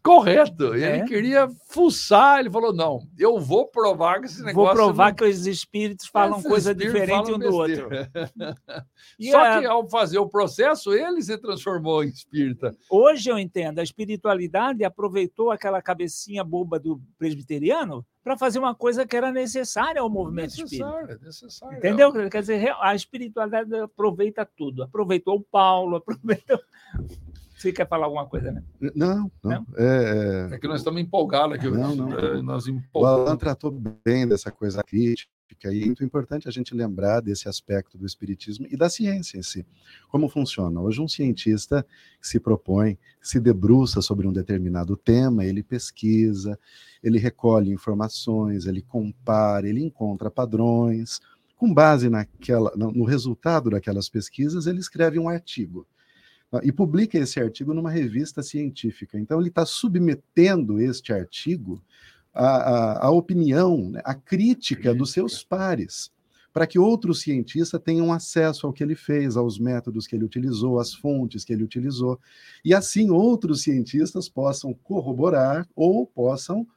correto. 0.04 0.74
É. 0.74 0.98
Ele 1.00 1.08
queria 1.08 1.48
fuçar, 1.70 2.40
ele 2.40 2.50
falou: 2.50 2.74
não, 2.74 3.02
eu 3.18 3.40
vou 3.40 3.68
provar 3.68 4.20
que 4.20 4.26
esse 4.28 4.44
negócio. 4.44 4.76
Vou 4.76 4.86
provar 4.86 5.10
não- 5.10 5.16
que 5.16 5.24
os 5.26 5.46
espíritos 5.48 6.06
falam 6.08 6.38
esses 6.40 6.50
coisa 6.50 6.72
espíritos 6.72 6.94
diferente 7.02 7.24
falam 7.26 7.36
um 7.36 7.40
do 7.40 7.54
outro. 7.56 7.90
besteira. 7.90 8.10
Só 9.32 9.40
a- 9.40 9.60
que 9.60 9.66
ao 9.66 9.90
fazer 9.90 10.18
o 10.20 10.28
processo, 10.30 10.94
ele 10.94 11.22
se 11.22 11.38
transformou 11.38 12.04
em 12.04 12.08
espírita. 12.10 12.76
Hoje 12.90 13.30
eu 13.30 13.38
entendo, 13.38 13.80
a 13.80 13.84
espiritualidade 13.84 14.84
aproveitou 14.84 15.52
aquela 15.52 15.82
cabecinha 15.82 16.44
boba 16.44 16.80
do 16.80 17.02
presbiteriano 17.18 18.06
para 18.24 18.38
fazer 18.38 18.60
uma 18.60 18.76
coisa 18.76 19.08
que 19.08 19.16
era 19.16 19.32
necessária 19.32 20.02
ao 20.02 20.10
movimento 20.10 20.50
espírita. 20.50 20.86
Necessário, 20.86 21.20
necessário. 21.22 21.78
Entendeu? 21.78 22.30
Quer 22.30 22.42
dizer, 22.42 22.76
a 22.80 22.94
espiritualidade 22.94 23.74
aproveita 23.76 24.46
tudo. 24.46 24.84
Aproveitou 24.84 25.38
o 25.38 25.42
Paulo, 25.42 25.96
aproveitou. 26.04 26.60
Você 27.60 27.74
quer 27.74 27.88
falar 27.88 28.06
alguma 28.06 28.26
coisa, 28.26 28.54
né? 28.54 28.64
Não, 28.96 29.30
não. 29.44 29.52
Não? 29.52 29.66
É, 29.76 30.48
é, 30.50 30.56
É 30.56 30.58
que 30.58 30.68
nós 30.68 30.80
estamos 30.80 31.02
empolgados 31.02 31.58
aqui. 31.58 31.70
Não, 31.70 31.94
não. 31.94 32.18
É, 32.18 32.42
Nós 32.42 32.66
O 32.68 32.70
Alan 32.70 32.80
empolgamos. 32.80 33.38
tratou 33.40 33.70
bem 34.06 34.26
dessa 34.26 34.50
coisa 34.50 34.82
crítica, 34.82 35.30
e 35.66 35.82
é 35.82 35.86
muito 35.86 36.02
importante 36.02 36.48
a 36.48 36.52
gente 36.52 36.74
lembrar 36.74 37.20
desse 37.20 37.50
aspecto 37.50 37.98
do 37.98 38.06
espiritismo 38.06 38.66
e 38.72 38.78
da 38.78 38.90
ciência 38.90 39.38
em 39.38 39.44
si. 39.44 39.66
Como 40.08 40.30
funciona? 40.30 40.80
Hoje, 40.80 41.02
um 41.02 41.08
cientista 41.08 41.86
que 42.22 42.28
se 42.28 42.40
propõe, 42.40 42.98
se 43.22 43.42
debruça 43.42 44.02
sobre 44.02 44.26
um 44.26 44.32
determinado 44.32 44.96
tema, 44.96 45.44
ele 45.44 45.62
pesquisa, 45.62 46.58
ele 47.04 47.20
recolhe 47.20 47.74
informações, 47.74 48.68
ele 48.68 48.82
compara, 48.82 49.68
ele 49.68 49.84
encontra 49.84 50.32
padrões. 50.32 51.20
Com 51.58 51.74
base 51.74 52.10
naquela, 52.10 52.72
no 52.78 53.04
resultado 53.04 53.70
daquelas 53.70 54.08
pesquisas, 54.08 54.66
ele 54.66 54.80
escreve 54.80 55.20
um 55.20 55.28
artigo? 55.28 55.86
E 56.64 56.72
publica 56.72 57.18
esse 57.18 57.40
artigo 57.40 57.74
numa 57.74 57.92
revista 57.92 58.42
científica. 58.42 59.20
Então, 59.20 59.40
ele 59.40 59.50
está 59.50 59.66
submetendo 59.66 60.80
este 60.80 61.14
artigo 61.14 61.82
a, 62.34 62.46
a, 62.46 63.06
a 63.08 63.12
opinião, 63.12 63.90
né, 63.90 64.02
a 64.04 64.16
crítica 64.16 64.94
dos 64.94 65.12
seus 65.12 65.44
pares, 65.44 66.12
para 66.52 66.66
que 66.66 66.80
outros 66.80 67.22
cientistas 67.22 67.80
tenham 67.84 68.12
acesso 68.12 68.66
ao 68.66 68.74
que 68.74 68.84
ele 68.84 68.96
fez, 68.96 69.38
aos 69.38 69.60
métodos 69.60 70.08
que 70.08 70.16
ele 70.16 70.26
utilizou, 70.26 70.80
às 70.80 70.94
fontes 70.94 71.46
que 71.46 71.54
ele 71.54 71.64
utilizou, 71.64 72.20
e 72.66 72.74
assim 72.74 73.12
outros 73.12 73.62
cientistas 73.62 74.28
possam 74.28 74.74
corroborar 74.74 75.68
ou 75.76 76.08
possam 76.08 76.68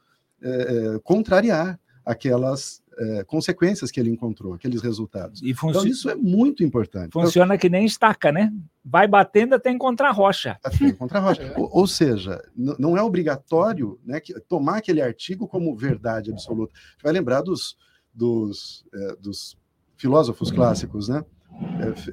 eh, 0.41 0.99
contrariar 1.03 1.79
aquelas 2.05 2.82
eh, 2.97 3.23
consequências 3.25 3.89
que 3.91 3.99
ele 3.99 4.09
encontrou, 4.09 4.53
aqueles 4.53 4.81
resultados. 4.81 5.41
E 5.41 5.51
Então, 5.51 5.85
isso 5.85 6.09
é 6.09 6.15
muito 6.15 6.63
importante. 6.63 7.07
Então, 7.07 7.21
funciona 7.21 7.57
que 7.57 7.69
nem 7.69 7.85
estaca, 7.85 8.31
né? 8.31 8.51
Vai 8.83 9.07
batendo 9.07 9.55
até 9.55 9.71
encontrar 9.71 10.11
rocha. 10.11 10.57
Até 10.63 10.91
contra 10.93 11.19
a 11.19 11.21
rocha. 11.21 11.41
É. 11.43 11.59
Ou, 11.59 11.69
ou 11.71 11.87
seja, 11.87 12.41
não 12.55 12.97
é 12.97 13.01
obrigatório 13.01 13.99
né, 14.05 14.19
que- 14.19 14.39
tomar 14.41 14.77
aquele 14.77 15.01
artigo 15.01 15.47
como 15.47 15.75
verdade 15.75 16.31
absoluta. 16.31 16.73
Vai 17.01 17.11
lembrar 17.13 17.41
dos, 17.41 17.77
dos, 18.13 18.85
eh, 18.93 19.15
dos 19.19 19.57
filósofos 19.97 20.51
clássicos, 20.51 21.07
né? 21.09 21.23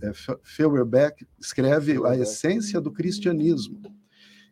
É, 0.02 0.08
é, 0.08 0.12
Fe- 0.12 0.38
Feuerbach 0.42 1.14
escreve 1.40 1.98
a 2.06 2.14
essência 2.16 2.80
do 2.80 2.90
cristianismo. 2.92 3.80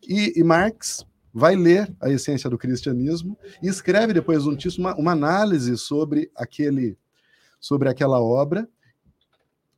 E, 0.07 0.39
e 0.39 0.43
Marx 0.43 1.05
vai 1.33 1.55
ler 1.55 1.93
a 1.99 2.09
essência 2.09 2.49
do 2.49 2.57
cristianismo 2.57 3.37
e 3.61 3.67
escreve 3.67 4.13
depois 4.13 4.45
um 4.47 4.55
texto, 4.55 4.79
uma, 4.79 4.95
uma 4.95 5.11
análise 5.11 5.77
sobre 5.77 6.31
aquele 6.35 6.97
sobre 7.59 7.89
aquela 7.89 8.21
obra, 8.21 8.69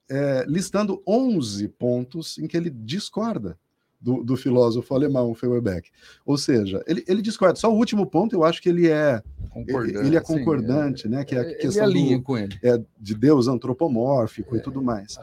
eh, 0.07 0.45
listando 0.47 1.01
11 1.07 1.67
pontos 1.69 2.37
em 2.37 2.47
que 2.47 2.55
ele 2.55 2.69
discorda 2.69 3.57
do, 4.01 4.23
do 4.23 4.35
filósofo 4.35 4.93
alemão 4.95 5.33
Feuerbach. 5.35 5.89
Ou 6.25 6.37
seja, 6.37 6.83
ele, 6.87 7.03
ele 7.07 7.21
discorda. 7.21 7.55
Só 7.55 7.71
o 7.71 7.77
último 7.77 8.05
ponto 8.05 8.35
eu 8.35 8.43
acho 8.43 8.61
que 8.61 8.69
ele 8.69 8.89
é, 8.89 9.21
Concordante, 9.49 9.97
ele 9.97 10.15
é 10.15 10.19
sim, 10.19 10.25
concordante, 10.25 11.07
né? 11.07 11.23
Que 11.23 11.35
é 11.35 11.39
a 11.39 11.43
ele 11.43 11.55
questão 11.55 11.91
do, 11.91 12.21
com 12.23 12.37
ele. 12.37 12.57
é, 12.63 12.81
de 12.99 13.15
Deus 13.15 13.47
antropomórfico 13.47 14.55
e 14.55 14.61
tudo 14.61 14.81
mais. 14.81 15.17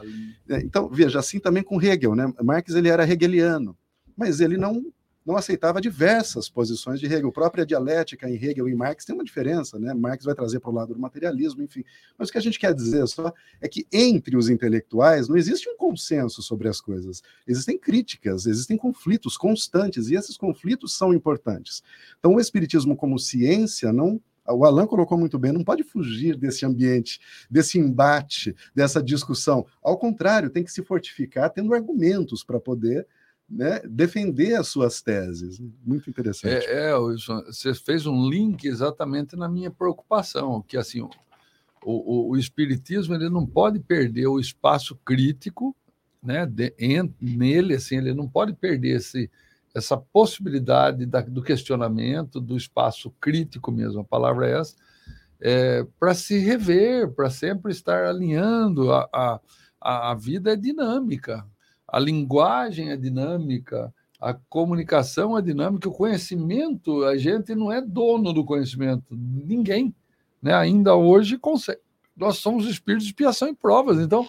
É, 0.49 0.59
Então, 0.59 0.87
veja, 0.87 1.19
assim 1.19 1.39
também 1.39 1.63
com 1.63 1.81
Hegel, 1.81 2.15
né? 2.15 2.31
Marx 2.41 2.73
ele 2.73 2.89
era 2.89 3.09
hegeliano, 3.09 3.75
mas 4.15 4.39
ele 4.39 4.55
não 4.55 4.85
não 5.29 5.37
aceitava 5.37 5.79
diversas 5.79 6.49
posições 6.49 6.99
de 6.99 7.05
Hegel. 7.05 7.29
A 7.29 7.31
própria 7.31 7.63
dialética 7.63 8.27
em 8.27 8.33
Hegel 8.33 8.67
e 8.67 8.73
Marx 8.73 9.05
tem 9.05 9.13
uma 9.13 9.23
diferença, 9.23 9.77
né? 9.77 9.93
Marx 9.93 10.25
vai 10.25 10.33
trazer 10.33 10.59
para 10.59 10.71
o 10.71 10.73
lado 10.73 10.95
do 10.95 10.99
materialismo, 10.99 11.61
enfim. 11.61 11.83
Mas 12.17 12.29
o 12.29 12.31
que 12.31 12.39
a 12.39 12.41
gente 12.41 12.57
quer 12.57 12.73
dizer 12.73 13.07
só 13.07 13.31
é 13.61 13.67
que 13.67 13.85
entre 13.93 14.35
os 14.35 14.49
intelectuais 14.49 15.29
não 15.29 15.37
existe 15.37 15.69
um 15.69 15.77
consenso 15.77 16.41
sobre 16.41 16.67
as 16.67 16.81
coisas. 16.81 17.21
Existem 17.45 17.77
críticas, 17.77 18.47
existem 18.47 18.75
conflitos 18.75 19.37
constantes 19.37 20.09
e 20.09 20.15
esses 20.15 20.35
conflitos 20.35 20.97
são 20.97 21.13
importantes. 21.13 21.83
Então, 22.17 22.33
o 22.33 22.39
espiritismo 22.39 22.95
como 22.95 23.19
ciência 23.19 23.93
não 23.93 24.19
o 24.51 24.65
Alan 24.65 24.87
colocou 24.87 25.15
muito 25.15 25.37
bem, 25.37 25.51
não 25.51 25.63
pode 25.63 25.83
fugir 25.83 26.35
desse 26.35 26.65
ambiente, 26.65 27.19
desse 27.51 27.77
embate, 27.77 28.55
dessa 28.73 28.99
discussão. 28.99 29.63
Ao 29.79 29.95
contrário, 29.95 30.49
tem 30.49 30.63
que 30.63 30.71
se 30.71 30.81
fortificar 30.81 31.51
tendo 31.51 31.71
argumentos 31.71 32.43
para 32.43 32.59
poder 32.59 33.05
né, 33.49 33.81
defender 33.85 34.55
as 34.55 34.67
suas 34.67 35.01
teses. 35.01 35.59
Muito 35.83 36.09
interessante. 36.09 36.65
É, 36.65 36.89
é, 36.89 36.95
Wilson, 36.95 37.43
você 37.45 37.73
fez 37.73 38.05
um 38.05 38.29
link 38.29 38.65
exatamente 38.65 39.35
na 39.35 39.49
minha 39.49 39.71
preocupação, 39.71 40.61
que 40.61 40.77
assim, 40.77 41.01
o, 41.01 41.09
o, 41.83 42.29
o 42.31 42.37
espiritismo 42.37 43.15
ele 43.15 43.29
não 43.29 43.45
pode 43.45 43.79
perder 43.79 44.27
o 44.27 44.39
espaço 44.39 44.95
crítico, 45.03 45.75
né, 46.21 46.45
de, 46.45 46.73
en, 46.77 47.13
nele, 47.19 47.75
assim, 47.75 47.97
ele 47.97 48.13
não 48.13 48.27
pode 48.27 48.53
perder 48.53 48.97
esse, 48.97 49.31
essa 49.73 49.97
possibilidade 49.97 51.05
da, 51.05 51.21
do 51.21 51.41
questionamento, 51.41 52.39
do 52.39 52.57
espaço 52.57 53.09
crítico 53.21 53.71
mesmo, 53.71 54.01
a 54.01 54.05
palavra 54.05 54.47
é 54.47 54.59
essa, 54.59 54.75
é, 55.41 55.85
para 55.99 56.13
se 56.13 56.37
rever, 56.37 57.09
para 57.11 57.29
sempre 57.29 57.71
estar 57.71 58.05
alinhando. 58.05 58.91
A, 58.91 59.39
a, 59.81 60.11
a 60.11 60.15
vida 60.15 60.51
é 60.51 60.55
dinâmica, 60.55 61.45
a 61.91 61.99
linguagem 61.99 62.89
é 62.89 62.97
dinâmica, 62.97 63.93
a 64.19 64.33
comunicação 64.33 65.37
é 65.37 65.41
dinâmica, 65.41 65.87
o 65.87 65.93
conhecimento, 65.93 67.03
a 67.05 67.17
gente 67.17 67.55
não 67.55 67.71
é 67.71 67.81
dono 67.81 68.33
do 68.33 68.43
conhecimento, 68.43 69.05
ninguém, 69.11 69.95
né? 70.41 70.53
Ainda 70.53 70.95
hoje 70.95 71.37
consegue. 71.37 71.79
Nós 72.15 72.37
somos 72.37 72.67
espíritos 72.67 73.05
de 73.05 73.11
expiação 73.11 73.47
e 73.47 73.55
provas, 73.55 73.97
então 73.99 74.27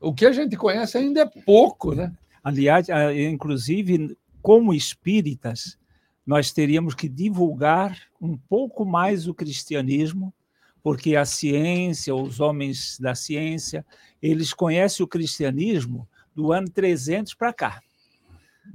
o 0.00 0.12
que 0.12 0.26
a 0.26 0.32
gente 0.32 0.56
conhece 0.56 0.98
ainda 0.98 1.20
é 1.20 1.26
pouco, 1.26 1.94
né? 1.94 2.12
Aliás, 2.42 2.88
inclusive, 3.30 4.16
como 4.42 4.74
espíritas, 4.74 5.78
nós 6.26 6.52
teríamos 6.52 6.94
que 6.94 7.08
divulgar 7.08 7.98
um 8.20 8.36
pouco 8.36 8.84
mais 8.84 9.28
o 9.28 9.34
cristianismo, 9.34 10.34
porque 10.82 11.16
a 11.16 11.24
ciência, 11.24 12.14
os 12.14 12.40
homens 12.40 12.98
da 13.00 13.14
ciência, 13.14 13.84
eles 14.20 14.52
conhecem 14.52 15.04
o 15.04 15.08
cristianismo 15.08 16.08
do 16.38 16.52
ano 16.52 16.70
300 16.70 17.34
para 17.34 17.52
cá. 17.52 17.80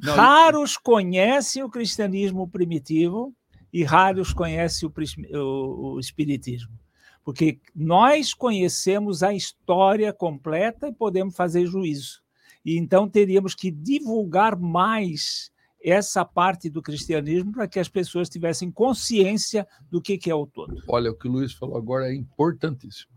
Não, 0.02 0.14
raros 0.16 0.76
conhecem 0.76 1.64
o 1.64 1.70
cristianismo 1.70 2.46
primitivo 2.46 3.34
e 3.72 3.84
raros 3.86 4.34
conhecem 4.34 4.90
o, 4.90 5.38
o- 5.38 5.94
o 5.94 6.00
espiritismo. 6.00 6.78
Porque 7.24 7.60
nós 7.74 8.34
conhecemos 8.34 9.24
a 9.24 9.34
história 9.34 10.12
completa 10.12 10.90
e 10.90 10.94
podemos 10.94 11.38
fazer 11.38 11.66
juízo. 11.66 12.22
E 12.66 12.78
então 12.78 13.08
teríamos 13.10 13.56
que 13.56 13.72
divulgar 13.72 14.60
mais 14.60 15.50
essa 15.82 16.26
parte 16.26 16.70
do 16.70 16.82
cristianismo 16.82 17.54
para 17.54 17.68
que 17.68 17.80
as 17.80 17.88
pessoas 17.88 18.30
tivessem 18.30 18.70
consciência 18.70 19.66
do 19.90 20.02
que, 20.02 20.18
que 20.18 20.30
é 20.30 20.36
o 20.36 20.46
todo. 20.46 20.84
Olha, 20.90 21.12
o 21.12 21.16
que 21.16 21.30
o 21.30 21.32
Luiz 21.32 21.54
falou 21.54 21.78
agora 21.78 22.10
é 22.10 22.14
importantíssimo. 22.16 23.12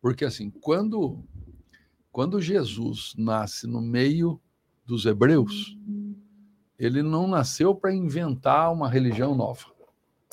Porque, 0.00 0.24
assim, 0.24 0.50
quando, 0.50 1.22
quando 2.12 2.42
Jesus 2.42 3.14
nasce 3.16 3.66
no 3.66 3.80
meio 3.80 4.38
dos 4.84 5.06
hebreus, 5.06 5.76
ele 6.78 7.02
não 7.02 7.26
nasceu 7.26 7.74
para 7.74 7.94
inventar 7.94 8.70
uma 8.70 8.88
religião 8.88 9.34
nova. 9.34 9.72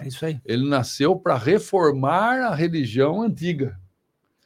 É 0.01 0.07
isso 0.07 0.25
aí. 0.25 0.41
Ele 0.45 0.67
nasceu 0.67 1.15
para 1.15 1.37
reformar 1.37 2.41
a 2.41 2.53
religião 2.53 3.21
antiga. 3.21 3.79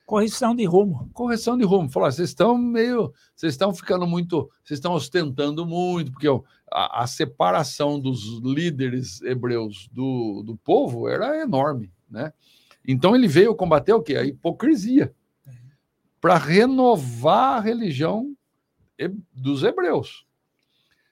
Correção 0.05 0.55
de 0.55 0.66
rumo. 0.66 1.10
Correção 1.14 1.57
de 1.57 1.64
rumo. 1.64 1.89
Falar, 1.89 2.12
vocês 2.12 2.30
estão 2.30 2.57
meio. 2.57 3.12
Vocês 3.36 3.53
estão 3.53 3.74
ficando 3.74 4.05
muito. 4.05 4.49
Vocês 4.64 4.78
estão 4.78 4.93
ostentando 4.93 5.66
muito, 5.66 6.12
porque 6.12 6.28
a, 6.72 7.03
a 7.03 7.07
separação 7.07 7.99
dos 7.99 8.39
líderes 8.43 9.22
hebreus 9.22 9.89
do, 9.91 10.43
do 10.45 10.55
povo 10.57 11.07
era 11.07 11.41
enorme. 11.41 11.91
Né? 12.10 12.32
Então 12.86 13.16
ele 13.16 13.28
veio 13.28 13.55
combater 13.55 13.93
o 13.93 14.03
quê? 14.03 14.18
A 14.18 14.24
hipocrisia. 14.24 15.14
Para 16.24 16.38
renovar 16.38 17.57
a 17.57 17.59
religião 17.59 18.34
dos 19.34 19.61
hebreus. 19.61 20.26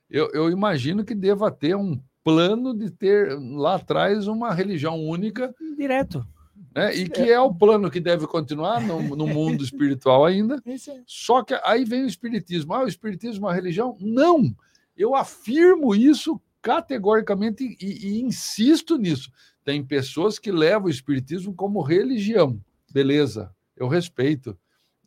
Eu, 0.09 0.31
eu 0.31 0.49
imagino 0.49 1.03
que 1.03 1.13
deva 1.13 1.51
ter 1.51 1.75
um 1.75 2.01
plano 2.23 2.73
de 2.73 2.89
ter 2.89 3.37
lá 3.37 3.75
atrás 3.75 4.25
uma 4.27 4.53
religião 4.53 4.97
única 5.03 5.53
Direto. 5.77 6.25
né? 6.73 6.95
E 6.95 7.09
que 7.09 7.29
é 7.29 7.37
o 7.41 7.53
plano 7.53 7.91
que 7.91 7.99
deve 7.99 8.25
continuar 8.25 8.79
no, 8.79 9.01
no 9.13 9.27
mundo 9.27 9.65
espiritual 9.65 10.23
ainda. 10.23 10.63
Só 11.05 11.43
que 11.43 11.59
aí 11.65 11.83
vem 11.83 12.03
o 12.03 12.07
espiritismo. 12.07 12.73
Ah, 12.73 12.85
o 12.85 12.87
espiritismo 12.87 13.47
é 13.47 13.49
uma 13.49 13.53
religião? 13.53 13.97
Não. 13.99 14.55
Eu 14.95 15.13
afirmo 15.13 15.93
isso 15.93 16.39
categoricamente 16.61 17.77
e, 17.81 18.07
e 18.07 18.21
insisto 18.21 18.97
nisso. 18.97 19.29
Tem 19.61 19.83
pessoas 19.83 20.39
que 20.39 20.53
levam 20.53 20.87
o 20.87 20.89
espiritismo 20.89 21.53
como 21.53 21.81
religião. 21.81 22.63
Beleza, 22.93 23.53
eu 23.75 23.89
respeito. 23.89 24.57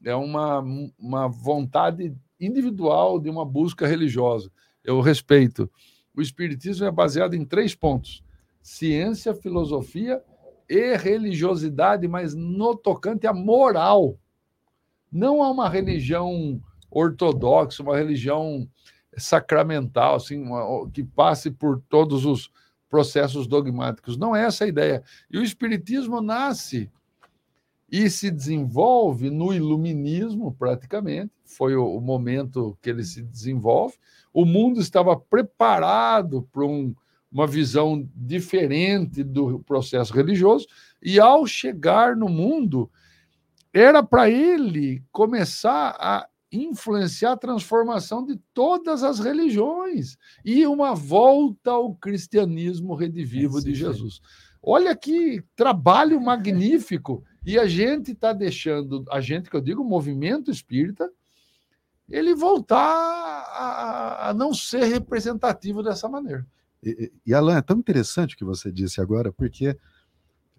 É 0.04 0.14
uma, 0.14 0.62
uma 0.98 1.28
vontade 1.28 2.14
individual 2.40 3.18
de 3.18 3.30
uma 3.30 3.44
busca 3.44 3.86
religiosa. 3.86 4.50
Eu 4.82 5.00
respeito. 5.00 5.70
O 6.14 6.20
espiritismo 6.20 6.86
é 6.86 6.90
baseado 6.90 7.34
em 7.34 7.44
três 7.44 7.74
pontos: 7.74 8.22
ciência, 8.62 9.34
filosofia 9.34 10.22
e 10.68 10.96
religiosidade, 10.96 12.06
mas 12.06 12.34
no 12.34 12.76
tocante 12.76 13.26
à 13.26 13.32
moral. 13.32 14.18
Não 15.10 15.42
há 15.42 15.50
uma 15.50 15.68
religião 15.68 16.60
ortodoxa, 16.90 17.82
uma 17.82 17.96
religião 17.96 18.68
sacramental, 19.16 20.16
assim, 20.16 20.42
uma, 20.42 20.88
que 20.90 21.04
passe 21.04 21.50
por 21.50 21.80
todos 21.88 22.24
os 22.24 22.50
processos 22.88 23.46
dogmáticos. 23.46 24.16
Não 24.16 24.34
é 24.34 24.44
essa 24.44 24.64
a 24.64 24.68
ideia. 24.68 25.02
E 25.30 25.38
o 25.38 25.42
Espiritismo 25.42 26.20
nasce 26.20 26.90
e 27.96 28.10
se 28.10 28.28
desenvolve 28.28 29.30
no 29.30 29.54
iluminismo, 29.54 30.52
praticamente. 30.52 31.30
Foi 31.44 31.76
o, 31.76 31.86
o 31.96 32.00
momento 32.00 32.76
que 32.82 32.90
ele 32.90 33.04
se 33.04 33.22
desenvolve. 33.22 33.94
O 34.32 34.44
mundo 34.44 34.80
estava 34.80 35.16
preparado 35.16 36.42
para 36.50 36.64
um, 36.64 36.92
uma 37.30 37.46
visão 37.46 38.04
diferente 38.12 39.22
do 39.22 39.60
processo 39.60 40.12
religioso, 40.12 40.66
e 41.00 41.20
ao 41.20 41.46
chegar 41.46 42.16
no 42.16 42.28
mundo, 42.28 42.90
era 43.72 44.02
para 44.02 44.28
ele 44.28 45.00
começar 45.12 45.94
a 45.96 46.26
influenciar 46.50 47.32
a 47.32 47.36
transformação 47.36 48.26
de 48.26 48.40
todas 48.52 49.04
as 49.04 49.20
religiões 49.20 50.16
e 50.44 50.66
uma 50.66 50.96
volta 50.96 51.70
ao 51.70 51.94
cristianismo 51.94 52.96
redivivo 52.96 53.62
de 53.62 53.72
Jesus. 53.72 54.20
Olha 54.60 54.96
que 54.96 55.44
trabalho 55.54 56.20
magnífico! 56.20 57.22
E 57.44 57.58
a 57.58 57.66
gente 57.66 58.12
está 58.12 58.32
deixando, 58.32 59.04
a 59.10 59.20
gente 59.20 59.50
que 59.50 59.56
eu 59.56 59.60
digo, 59.60 59.82
o 59.82 59.88
movimento 59.88 60.50
espírita, 60.50 61.10
ele 62.08 62.34
voltar 62.34 62.78
a, 62.78 64.30
a 64.30 64.34
não 64.34 64.52
ser 64.52 64.84
representativo 64.84 65.82
dessa 65.82 66.08
maneira. 66.08 66.46
E, 66.82 67.12
e 67.26 67.34
Alan, 67.34 67.56
é 67.56 67.62
tão 67.62 67.78
interessante 67.78 68.34
o 68.34 68.38
que 68.38 68.44
você 68.44 68.70
disse 68.70 69.00
agora, 69.00 69.32
porque 69.32 69.76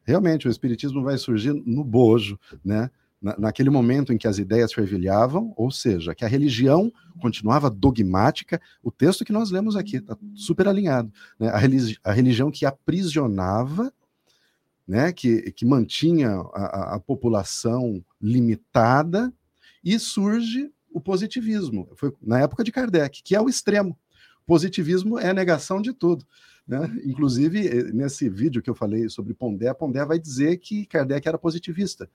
realmente 0.04 0.48
o 0.48 0.52
espiritismo 0.52 1.04
vai 1.04 1.18
surgir 1.18 1.54
no 1.54 1.84
bojo, 1.84 2.40
né? 2.64 2.90
na, 3.22 3.36
naquele 3.40 3.72
momento 3.72 4.14
em 4.14 4.18
que 4.18 4.28
as 4.28 4.38
ideias 4.38 4.72
fervilhavam, 4.72 5.52
ou 5.58 5.72
seja, 5.72 6.14
que 6.14 6.24
a 6.24 6.28
religião 6.28 6.94
continuava 7.20 7.70
dogmática, 7.72 8.62
o 8.84 8.92
texto 8.92 9.26
que 9.26 9.34
nós 9.34 9.50
lemos 9.50 9.76
aqui 9.76 9.98
está 9.98 10.16
super 10.36 10.68
alinhado. 10.68 11.12
Né? 11.40 11.50
A, 11.50 11.58
religi 11.58 11.98
a, 12.04 12.12
religião 12.12 12.52
que 12.52 12.66
aprisionava, 12.66 13.92
né? 14.88 15.12
que, 15.12 15.52
que 15.52 15.66
mantinha 15.66 16.30
a, 16.54 16.96
a 16.96 17.00
população 17.00 18.04
limitada, 18.22 19.34
e 19.86 20.00
surge 20.00 20.72
o 20.92 21.00
positivismo. 21.00 21.88
Foi 21.96 22.12
na 22.20 22.40
época 22.40 22.64
de 22.64 22.72
Kardec, 22.72 23.22
que 23.22 23.36
é 23.36 23.40
o 23.42 23.48
extremo. 23.48 23.96
Positivismo 24.48 25.20
é 25.20 25.30
a 25.30 25.34
negação 25.34 25.80
de 25.80 25.94
tudo. 25.94 26.26
Né? 26.68 26.80
Inclusive, 27.06 27.68
eh, 27.68 27.84
nesse 27.94 28.28
vídeo 28.28 28.62
que 28.62 28.70
eu 28.70 28.76
falei 28.76 29.08
sobre 29.10 29.36
Pondé, 29.36 29.72
Pondé 29.74 30.04
vai 30.04 30.18
dizer 30.18 30.58
que 30.58 30.88
Kardec 30.88 31.28
era 31.28 31.38
positivista. 31.38 32.10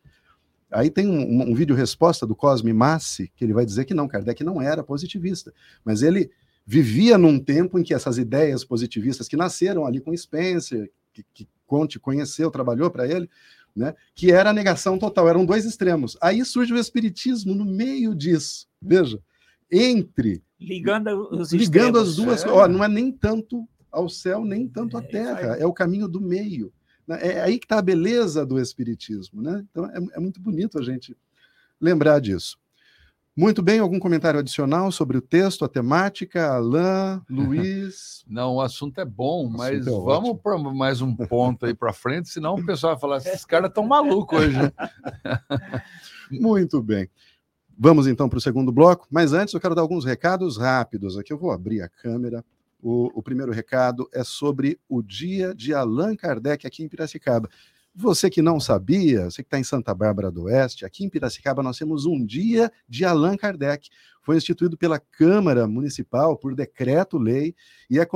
Aí 0.73 0.91
tem 0.91 1.07
um, 1.07 1.51
um, 1.51 1.55
vídeo 1.55 1.75
resposta 1.77 2.27
do 2.27 2.35
Cosme 2.35 2.73
Massi, 2.73 3.31
que 3.37 3.45
ele 3.45 3.53
vai 3.53 3.65
dizer 3.65 3.85
que 3.85 3.95
não, 3.95 4.09
Kardec 4.09 4.43
não 4.43 4.61
era 4.61 4.83
positivista, 4.83 5.53
mas 5.85 6.03
ele 6.03 6.31
vivia 6.65 7.19
num 7.19 7.39
tempo 7.39 7.79
em 7.79 7.83
que 7.83 7.93
essas 7.93 8.19
ideias 8.19 8.65
positivistas 8.65 9.27
que 9.27 9.37
nasceram 9.37 9.85
ali 9.85 10.01
com 10.01 10.17
Spencer, 10.17 10.91
que, 11.33 11.45
que 11.45 11.49
Conte 11.67 11.99
conheceu, 11.99 12.51
trabalhou 12.51 12.91
para 12.91 13.07
ele, 13.07 13.31
né, 13.75 13.95
que 14.15 14.33
era 14.33 14.51
a 14.51 14.53
negação 14.53 14.99
total, 14.99 15.29
eram 15.29 15.45
dois 15.45 15.65
extremos. 15.65 16.17
Aí 16.21 16.45
surge 16.45 16.73
o 16.73 16.79
espiritismo 16.79 17.55
no 17.55 17.65
meio 17.65 18.15
disso. 18.15 18.67
Veja, 18.83 19.21
entre 19.71 20.43
ligando 20.59 21.29
os 21.31 21.53
ligando 21.53 21.99
as 21.99 22.17
duas, 22.17 22.45
é. 22.45 22.49
ó, 22.49 22.67
não 22.67 22.83
é 22.83 22.89
nem 22.89 23.13
tanto 23.13 23.69
ao 23.91 24.09
céu, 24.09 24.45
nem 24.45 24.69
tanto 24.69 24.97
à 24.97 25.01
é, 25.01 25.07
terra, 25.07 25.57
é 25.57 25.67
o 25.67 25.73
caminho 25.73 26.09
do 26.09 26.21
meio. 26.21 26.73
Né? 27.07 27.19
É 27.23 27.41
aí 27.43 27.59
que 27.59 27.65
está 27.65 27.79
a 27.79 27.83
beleza 27.83 28.45
do 28.45 28.61
Espiritismo. 28.61 29.43
Né? 29.43 29.65
Então 29.71 29.87
é, 29.87 29.99
é 30.15 30.21
muito 30.21 30.41
bonito 30.41 30.79
a 30.79 30.83
gente 30.83 31.17
lembrar 31.81 32.21
disso. 32.21 32.59
Muito 33.41 33.63
bem, 33.63 33.81
algum 33.81 33.99
comentário 33.99 34.39
adicional 34.39 34.93
sobre 34.93 35.17
o 35.17 35.23
texto, 35.23 35.65
a 35.65 35.69
temática, 35.69 36.53
Alain, 36.53 37.23
Luiz? 37.31 38.23
Não, 38.29 38.57
o 38.57 38.61
assunto 38.61 39.01
é 39.01 39.05
bom, 39.07 39.49
mas 39.49 39.87
é 39.87 39.91
vamos 39.91 40.39
para 40.43 40.59
mais 40.59 41.01
um 41.01 41.17
ponto 41.17 41.65
aí 41.65 41.73
para 41.73 41.91
frente, 41.91 42.29
senão 42.29 42.57
o 42.57 42.67
pessoal 42.67 42.93
vai 42.93 43.01
falar: 43.01 43.17
esses 43.17 43.47
caras 43.47 43.71
estão 43.71 43.87
malucos 43.87 44.39
hoje. 44.39 44.59
Né? 44.59 44.71
Muito 46.31 46.83
bem. 46.83 47.09
Vamos 47.79 48.07
então 48.07 48.29
para 48.29 48.37
o 48.37 48.43
segundo 48.43 48.71
bloco, 48.71 49.07
mas 49.11 49.33
antes 49.33 49.55
eu 49.55 49.61
quero 49.61 49.75
dar 49.75 49.81
alguns 49.81 50.05
recados 50.05 50.59
rápidos. 50.59 51.17
Aqui 51.17 51.33
eu 51.33 51.39
vou 51.39 51.51
abrir 51.51 51.81
a 51.81 51.89
câmera 51.89 52.45
o, 52.83 53.11
o, 53.19 53.23
primeiro 53.23 53.53
recado 53.53 54.09
é 54.13 54.25
sobre 54.25 54.79
o 54.87 55.03
dia 55.03 55.55
de 55.55 55.73
Allan 55.75 56.15
Kardec 56.15 56.67
aqui 56.67 56.83
em 56.83 56.89
Piracicaba. 56.89 57.49
Você 57.95 58.31
que 58.31 58.41
não 58.41 58.61
sabia, 58.61 59.25
você 59.25 59.43
que 59.43 59.49
está 59.49 59.59
em 59.59 59.65
Santa 59.65 59.93
Bárbara 59.93 60.31
do 60.31 60.45
Oeste, 60.45 60.85
aqui 60.85 61.05
em 61.05 61.09
Piracicaba 61.09 61.63
nós 61.63 61.77
temos 61.77 62.07
um 62.07 62.25
dia 62.25 62.71
de 62.89 63.05
Allan 63.05 63.37
Kardec. 63.37 63.89
Foi 64.23 64.37
instituído 64.37 64.77
pela 64.77 65.01
Câmara 65.01 65.67
Municipal 65.67 66.37
por 66.37 66.55
decreto-lei 66.55 67.55
e 67.91 67.99
é, 67.99 68.07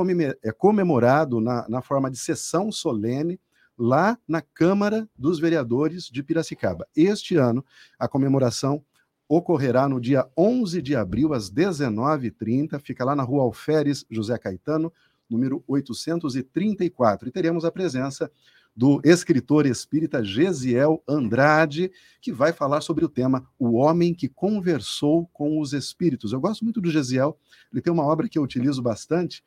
é 0.43 0.51
comemorado 0.51 1.41
na, 1.41 1.67
na 1.67 1.81
forma 1.81 2.09
de 2.09 2.17
sessão 2.17 2.71
solene 2.71 3.39
lá 3.77 4.17
na 4.25 4.41
Câmara 4.41 5.09
dos 5.17 5.39
Vereadores 5.39 6.05
de 6.05 6.23
Piracicaba. 6.23 6.87
Este 6.95 7.35
ano, 7.35 7.63
a 7.99 8.07
comemoração 8.07 8.81
ocorrerá 9.27 9.89
no 9.89 9.99
dia 9.99 10.25
11 10.37 10.81
de 10.81 10.95
abril, 10.95 11.33
às 11.33 11.51
19h30, 11.51 12.79
fica 12.79 13.03
lá 13.03 13.15
na 13.15 13.23
rua 13.23 13.43
Alferes 13.43 14.05
José 14.09 14.37
Caetano, 14.37 14.93
número 15.29 15.63
834. 15.67 17.27
E 17.27 17.31
teremos 17.31 17.65
a 17.65 17.71
presença 17.71 18.31
do 18.75 18.99
escritor 19.03 19.65
espírita 19.65 20.23
Gesiel 20.23 21.01
Andrade, 21.07 21.91
que 22.19 22.33
vai 22.33 22.51
falar 22.51 22.81
sobre 22.81 23.05
o 23.05 23.09
tema 23.09 23.47
O 23.57 23.73
Homem 23.73 24.13
que 24.13 24.27
Conversou 24.27 25.27
com 25.31 25.59
os 25.61 25.71
Espíritos. 25.71 26.33
Eu 26.33 26.41
gosto 26.41 26.63
muito 26.63 26.81
do 26.81 26.91
Gesiel, 26.91 27.37
ele 27.71 27.81
tem 27.81 27.93
uma 27.93 28.05
obra 28.05 28.27
que 28.27 28.37
eu 28.37 28.43
utilizo 28.43 28.81
bastante, 28.81 29.43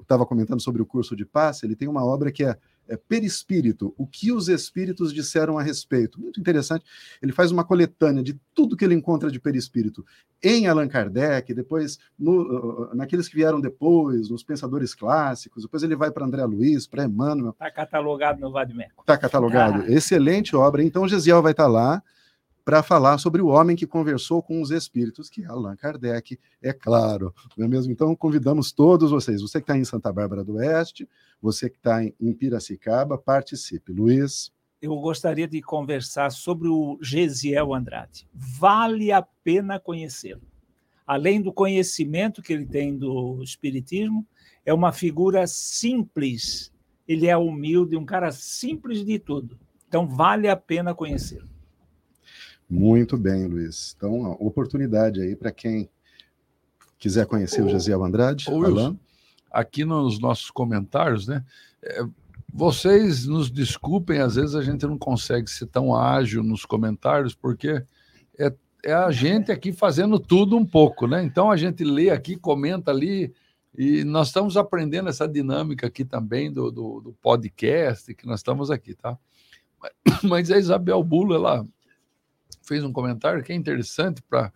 estava 0.00 0.24
comentando 0.24 0.62
sobre 0.62 0.80
o 0.80 0.86
curso 0.86 1.14
de 1.14 1.26
passe, 1.26 1.66
ele 1.66 1.76
tem 1.76 1.88
uma 1.88 2.04
obra 2.04 2.32
que 2.32 2.44
é 2.44 2.56
é, 2.88 2.96
perispírito, 2.96 3.94
o 3.96 4.06
que 4.06 4.32
os 4.32 4.48
espíritos 4.48 5.12
disseram 5.12 5.58
a 5.58 5.62
respeito. 5.62 6.20
Muito 6.20 6.40
interessante. 6.40 6.84
Ele 7.22 7.32
faz 7.32 7.50
uma 7.50 7.64
coletânea 7.64 8.22
de 8.22 8.38
tudo 8.54 8.76
que 8.76 8.84
ele 8.84 8.94
encontra 8.94 9.30
de 9.30 9.40
perispírito 9.40 10.04
em 10.42 10.66
Allan 10.66 10.88
Kardec, 10.88 11.54
depois 11.54 11.98
no, 12.18 12.94
naqueles 12.94 13.28
que 13.28 13.34
vieram 13.34 13.60
depois, 13.60 14.28
nos 14.28 14.42
pensadores 14.42 14.94
clássicos, 14.94 15.62
depois 15.62 15.82
ele 15.82 15.96
vai 15.96 16.10
para 16.10 16.26
André 16.26 16.44
Luiz, 16.44 16.86
para 16.86 17.04
Emmanuel. 17.04 17.52
Está 17.52 17.70
catalogado 17.70 18.40
no 18.40 18.52
Vadimeco. 18.52 19.00
Está 19.00 19.16
catalogado. 19.16 19.82
Ah. 19.82 19.90
Excelente 19.90 20.54
obra. 20.54 20.82
Então, 20.82 21.08
Gesiel 21.08 21.42
vai 21.42 21.52
estar 21.52 21.64
tá 21.64 21.68
lá 21.68 22.02
para 22.64 22.82
falar 22.82 23.18
sobre 23.18 23.42
o 23.42 23.48
homem 23.48 23.76
que 23.76 23.86
conversou 23.86 24.42
com 24.42 24.62
os 24.62 24.70
espíritos, 24.70 25.28
que 25.28 25.42
é 25.42 25.46
Allan 25.46 25.76
Kardec, 25.76 26.38
é 26.62 26.72
claro, 26.72 27.34
não 27.56 27.66
é 27.66 27.68
mesmo? 27.68 27.92
Então, 27.92 28.16
convidamos 28.16 28.72
todos 28.72 29.10
vocês, 29.10 29.42
você 29.42 29.58
que 29.58 29.64
está 29.64 29.76
em 29.76 29.84
Santa 29.84 30.10
Bárbara 30.12 30.42
do 30.42 30.54
Oeste, 30.54 31.06
você 31.42 31.68
que 31.68 31.76
está 31.76 32.02
em 32.02 32.32
Piracicaba, 32.32 33.18
participe. 33.18 33.92
Luiz? 33.92 34.50
Eu 34.80 34.96
gostaria 34.96 35.46
de 35.46 35.60
conversar 35.60 36.30
sobre 36.30 36.68
o 36.68 36.98
Gesiel 37.02 37.74
Andrade. 37.74 38.26
Vale 38.32 39.12
a 39.12 39.22
pena 39.22 39.78
conhecê-lo. 39.78 40.42
Além 41.06 41.42
do 41.42 41.52
conhecimento 41.52 42.42
que 42.42 42.52
ele 42.52 42.66
tem 42.66 42.96
do 42.96 43.42
Espiritismo, 43.42 44.26
é 44.64 44.72
uma 44.72 44.90
figura 44.90 45.46
simples, 45.46 46.72
ele 47.06 47.26
é 47.26 47.36
humilde, 47.36 47.96
um 47.96 48.06
cara 48.06 48.32
simples 48.32 49.04
de 49.04 49.18
tudo. 49.18 49.58
Então, 49.86 50.08
vale 50.08 50.48
a 50.48 50.56
pena 50.56 50.94
conhecê-lo. 50.94 51.53
Muito 52.68 53.16
bem, 53.16 53.46
Luiz. 53.46 53.94
Então, 53.96 54.32
oportunidade 54.40 55.20
aí 55.20 55.36
para 55.36 55.52
quem 55.52 55.88
quiser 56.98 57.26
conhecer 57.26 57.62
o, 57.62 57.66
o 57.66 57.68
Gesiel 57.68 58.04
Andrade. 58.04 58.50
O 58.50 58.58
Wilson, 58.58 58.96
aqui 59.50 59.84
nos 59.84 60.18
nossos 60.18 60.50
comentários, 60.50 61.26
né? 61.26 61.44
É, 61.82 62.04
vocês 62.52 63.26
nos 63.26 63.50
desculpem, 63.50 64.20
às 64.20 64.36
vezes 64.36 64.54
a 64.54 64.62
gente 64.62 64.86
não 64.86 64.96
consegue 64.96 65.50
ser 65.50 65.66
tão 65.66 65.94
ágil 65.94 66.42
nos 66.42 66.64
comentários, 66.64 67.34
porque 67.34 67.84
é, 68.38 68.52
é 68.84 68.92
a 68.92 69.10
gente 69.10 69.50
aqui 69.50 69.72
fazendo 69.72 70.18
tudo 70.18 70.56
um 70.56 70.64
pouco, 70.64 71.06
né? 71.06 71.22
Então 71.24 71.50
a 71.50 71.56
gente 71.56 71.82
lê 71.84 72.10
aqui, 72.10 72.36
comenta 72.36 72.90
ali, 72.90 73.34
e 73.76 74.04
nós 74.04 74.28
estamos 74.28 74.56
aprendendo 74.56 75.08
essa 75.08 75.26
dinâmica 75.26 75.88
aqui 75.88 76.04
também 76.04 76.52
do, 76.52 76.70
do, 76.70 77.00
do 77.00 77.12
podcast, 77.20 78.14
que 78.14 78.26
nós 78.26 78.38
estamos 78.38 78.70
aqui, 78.70 78.94
tá? 78.94 79.18
Mas 80.22 80.50
a 80.50 80.58
Isabel 80.58 81.02
Bulo, 81.02 81.34
ela 81.34 81.66
fez 82.64 82.82
um 82.84 82.92
comentário 82.92 83.42
que 83.42 83.52
é 83.52 83.56
interessante 83.56 84.22
para 84.22 84.52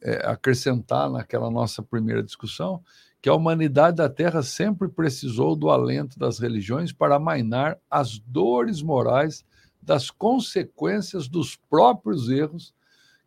é, 0.00 0.26
acrescentar 0.26 1.10
naquela 1.10 1.50
nossa 1.50 1.82
primeira 1.82 2.22
discussão 2.22 2.82
que 3.20 3.28
a 3.28 3.34
humanidade 3.34 3.96
da 3.96 4.08
Terra 4.08 4.42
sempre 4.42 4.88
precisou 4.88 5.56
do 5.56 5.70
alento 5.70 6.18
das 6.18 6.38
religiões 6.38 6.92
para 6.92 7.16
amainar 7.16 7.78
as 7.90 8.18
dores 8.18 8.80
morais 8.80 9.44
das 9.82 10.10
consequências 10.10 11.28
dos 11.28 11.56
próprios 11.56 12.28
erros 12.28 12.72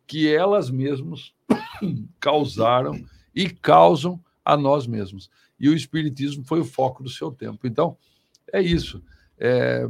que 0.06 0.32
elas 0.32 0.70
mesmas 0.70 1.34
causaram 2.18 3.04
e 3.34 3.50
causam 3.50 4.22
a 4.44 4.56
nós 4.56 4.86
mesmos. 4.86 5.30
E 5.58 5.68
o 5.68 5.74
Espiritismo 5.74 6.44
foi 6.44 6.60
o 6.60 6.64
foco 6.64 7.02
do 7.02 7.10
seu 7.10 7.30
tempo. 7.30 7.66
Então, 7.66 7.96
é 8.52 8.60
isso. 8.60 9.02
É, 9.38 9.88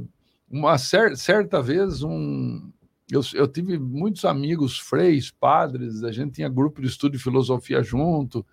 uma 0.51 0.77
cer 0.79 1.17
certa 1.17 1.63
vez, 1.63 2.03
um, 2.03 2.72
eu, 3.15 3.21
eu, 3.35 3.47
tive 3.47 3.79
muitos 3.79 4.25
amigos 4.25 4.79
freis, 4.79 5.31
padres, 5.31 6.03
a 6.03 6.11
gente 6.11 6.33
tinha 6.33 6.49
grupo 6.49 6.81
de 6.81 6.89
estudo 6.89 7.13
de 7.13 7.23
filosofia 7.23 7.83
junto, 7.83 8.45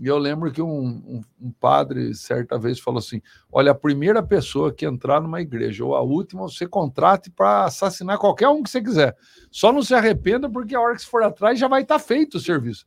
e 0.00 0.06
eu 0.06 0.16
lembro 0.16 0.50
que 0.50 0.62
um, 0.62 0.66
um, 0.66 1.22
um, 1.38 1.52
padre, 1.52 2.14
certa 2.14 2.58
vez, 2.58 2.80
falou 2.80 3.00
assim: 3.00 3.20
Olha, 3.52 3.72
a 3.72 3.74
primeira 3.74 4.22
pessoa 4.22 4.72
que 4.72 4.86
entrar 4.86 5.20
numa 5.20 5.42
igreja, 5.42 5.84
ou 5.84 5.94
a 5.94 6.00
última, 6.00 6.42
você 6.42 6.66
contrate 6.66 7.30
para 7.30 7.66
assassinar 7.66 8.16
qualquer 8.16 8.48
um 8.48 8.62
que 8.62 8.70
você 8.70 8.80
quiser. 8.80 9.14
Só 9.50 9.70
não 9.70 9.82
se 9.82 9.92
arrependa, 9.92 10.48
porque 10.48 10.74
a 10.74 10.80
hora 10.80 10.94
que 10.94 11.02
você 11.02 11.06
for 11.06 11.22
atrás 11.22 11.58
já 11.58 11.68
vai 11.68 11.82
estar 11.82 11.98
tá 11.98 12.00
feito 12.00 12.38
o 12.38 12.40
serviço. 12.40 12.86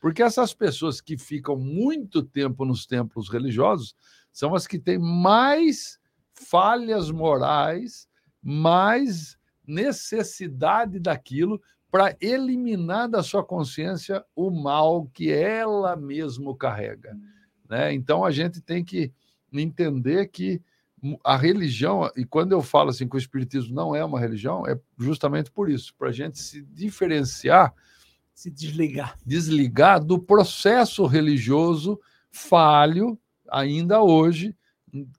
Porque 0.00 0.22
essas 0.22 0.54
pessoas 0.54 1.00
que 1.00 1.18
ficam 1.18 1.56
muito 1.56 2.22
tempo 2.22 2.64
nos 2.64 2.86
templos 2.86 3.28
religiosos 3.28 3.96
são 4.30 4.54
as 4.54 4.64
que 4.64 4.78
têm 4.78 4.98
mais 4.98 5.98
falhas 6.34 7.10
morais, 7.10 8.06
mais 8.40 9.36
necessidade 9.66 10.98
daquilo 10.98 11.60
para 11.90 12.16
eliminar 12.20 13.08
da 13.08 13.22
sua 13.22 13.44
consciência 13.44 14.24
o 14.34 14.50
mal 14.50 15.06
que 15.14 15.30
ela 15.30 15.94
mesmo 15.94 16.54
carrega. 16.56 17.16
Né? 17.68 17.94
Então 17.94 18.24
a 18.24 18.30
gente 18.30 18.60
tem 18.60 18.84
que 18.84 19.12
entender 19.52 20.26
que 20.28 20.60
a 21.22 21.36
religião, 21.36 22.10
e 22.16 22.24
quando 22.24 22.52
eu 22.52 22.62
falo 22.62 22.90
assim 22.90 23.06
que 23.06 23.14
o 23.14 23.18
Espiritismo 23.18 23.74
não 23.74 23.94
é 23.94 24.04
uma 24.04 24.18
religião, 24.18 24.66
é 24.66 24.78
justamente 24.98 25.50
por 25.50 25.70
isso, 25.70 25.94
para 25.96 26.08
a 26.08 26.12
gente 26.12 26.38
se 26.38 26.62
diferenciar, 26.62 27.74
se 28.34 28.50
desligar. 28.50 29.16
Desligar 29.24 30.02
do 30.02 30.18
processo 30.18 31.06
religioso 31.06 32.00
falho, 32.30 33.18
ainda 33.48 34.02
hoje, 34.02 34.56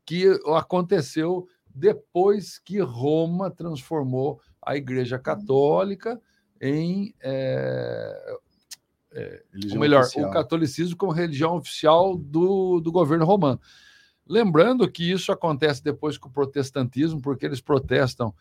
que 0.06 0.28
aconteceu 0.56 1.48
depois 1.76 2.58
que 2.58 2.80
Roma 2.80 3.52
transformou 3.52 4.40
a 4.62 4.76
Igreja 4.78 5.20
Católica 5.20 6.20
em 6.62 7.14
é, 7.22 8.38
é, 9.14 9.44
ou 9.72 9.80
melhor, 9.80 10.04
oficial. 10.04 10.30
o 10.30 10.34
catolicismo 10.34 10.98
como 10.98 11.12
religião 11.12 11.56
oficial 11.56 12.18
do, 12.18 12.80
do 12.80 12.92
governo 12.92 13.26
romano. 13.26 13.60
Lembrando 14.28 14.90
que 14.90 15.12
isso 15.12 15.32
acontece 15.32 15.84
depois 15.84 16.18
com 16.18 16.28
o 16.28 16.32
protestantismo, 16.32 17.22
porque 17.22 17.46
eles 17.46 17.62
protestam 17.62 18.34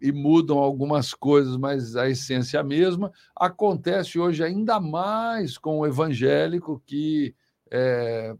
e 0.00 0.10
mudam 0.10 0.58
algumas 0.58 1.14
coisas, 1.14 1.56
mas 1.56 1.94
a 1.94 2.10
essência 2.10 2.58
é 2.58 2.60
a 2.60 2.64
mesma. 2.64 3.12
Acontece 3.36 4.18
hoje 4.18 4.42
ainda 4.42 4.80
mais 4.80 5.56
com 5.56 5.78
o 5.78 5.86
evangélico, 5.86 6.82
que 6.84 7.34
é, 7.70 8.34
é 8.34 8.36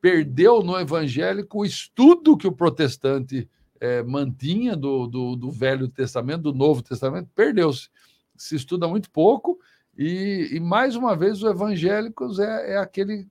perdeu 0.00 0.62
no 0.62 0.78
evangélico 0.78 1.60
o 1.60 1.64
estudo 1.64 2.36
que 2.36 2.46
o 2.46 2.52
protestante 2.52 3.48
é, 3.80 4.02
mantinha 4.02 4.76
do, 4.76 5.06
do, 5.06 5.36
do, 5.36 5.50
Velho 5.50 5.88
Testamento, 5.88 6.42
do 6.42 6.54
Novo 6.54 6.82
Testamento, 6.82 7.28
perdeu-se. 7.34 7.88
Se 8.36 8.56
estuda 8.56 8.88
muito 8.88 9.10
pouco, 9.10 9.58
e, 9.96 10.50
e 10.52 10.60
mais 10.60 10.96
uma 10.96 11.14
vez, 11.14 11.42
os 11.42 11.50
evangélicos 11.50 12.38
é, 12.38 12.72
é 12.72 12.76
aquele. 12.78 13.28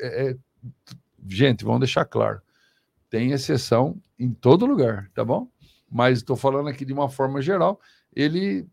É, 0.00 0.30
é, 0.30 0.36
gente, 1.26 1.64
vamos 1.64 1.80
deixar 1.80 2.04
claro: 2.04 2.40
tem 3.10 3.32
exceção 3.32 4.00
em 4.18 4.30
todo 4.32 4.66
lugar, 4.66 5.10
tá 5.14 5.24
bom? 5.24 5.48
Mas 5.90 6.18
estou 6.18 6.36
falando 6.36 6.68
aqui 6.68 6.84
de 6.84 6.92
uma 6.92 7.08
forma 7.08 7.40
geral, 7.42 7.80
ele 8.14 8.66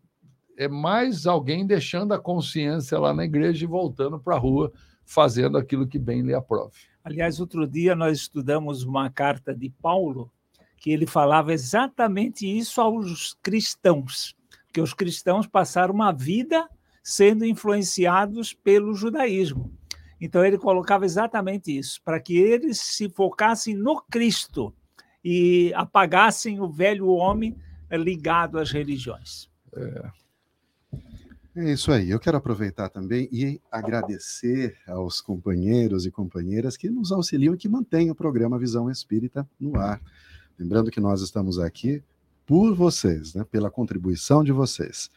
é 0.56 0.68
mais 0.68 1.26
alguém 1.26 1.66
deixando 1.66 2.12
a 2.12 2.18
consciência 2.18 2.98
lá 2.98 3.12
na 3.12 3.24
igreja 3.24 3.64
e 3.64 3.68
voltando 3.68 4.18
para 4.18 4.36
a 4.36 4.38
rua, 4.38 4.72
fazendo 5.04 5.58
aquilo 5.58 5.86
que 5.86 5.98
bem 5.98 6.22
lhe 6.22 6.34
aprove. 6.34 6.72
Aliás, 7.02 7.38
outro 7.40 7.66
dia 7.66 7.94
nós 7.94 8.18
estudamos 8.18 8.82
uma 8.82 9.10
carta 9.10 9.54
de 9.54 9.70
Paulo 9.70 10.30
que 10.78 10.90
ele 10.90 11.06
falava 11.06 11.52
exatamente 11.52 12.46
isso 12.46 12.80
aos 12.80 13.34
cristãos, 13.42 14.34
que 14.72 14.80
os 14.80 14.92
cristãos 14.92 15.46
passaram 15.46 15.94
uma 15.94 16.12
vida 16.12 16.68
sendo 17.02 17.44
influenciados 17.44 18.52
pelo 18.52 18.94
judaísmo. 18.94 19.72
Então 20.20 20.44
ele 20.44 20.58
colocava 20.58 21.04
exatamente 21.04 21.76
isso, 21.76 22.00
para 22.02 22.20
que 22.20 22.36
eles 22.36 22.80
se 22.80 23.08
focassem 23.08 23.74
no 23.74 24.00
Cristo 24.10 24.74
e 25.22 25.72
apagassem 25.74 26.60
o 26.60 26.68
velho 26.68 27.08
homem 27.08 27.56
ligado 27.90 28.58
às 28.58 28.70
religiões. 28.70 29.50
É. 29.74 30.23
É 31.56 31.72
isso 31.72 31.92
aí. 31.92 32.10
Eu 32.10 32.18
quero 32.18 32.36
aproveitar 32.36 32.88
também 32.88 33.28
e 33.30 33.60
agradecer 33.70 34.76
aos 34.88 35.20
companheiros 35.20 36.04
e 36.04 36.10
companheiras 36.10 36.76
que 36.76 36.90
nos 36.90 37.12
auxiliam 37.12 37.54
e 37.54 37.56
que 37.56 37.68
mantêm 37.68 38.10
o 38.10 38.14
programa 38.14 38.58
Visão 38.58 38.90
Espírita 38.90 39.48
no 39.60 39.78
ar. 39.78 40.02
Lembrando 40.58 40.90
que 40.90 41.00
nós 41.00 41.20
estamos 41.20 41.60
aqui 41.60 42.02
por 42.44 42.74
vocês, 42.74 43.34
né, 43.34 43.44
pela 43.44 43.70
contribuição 43.70 44.42
de 44.42 44.50
vocês. 44.50 45.08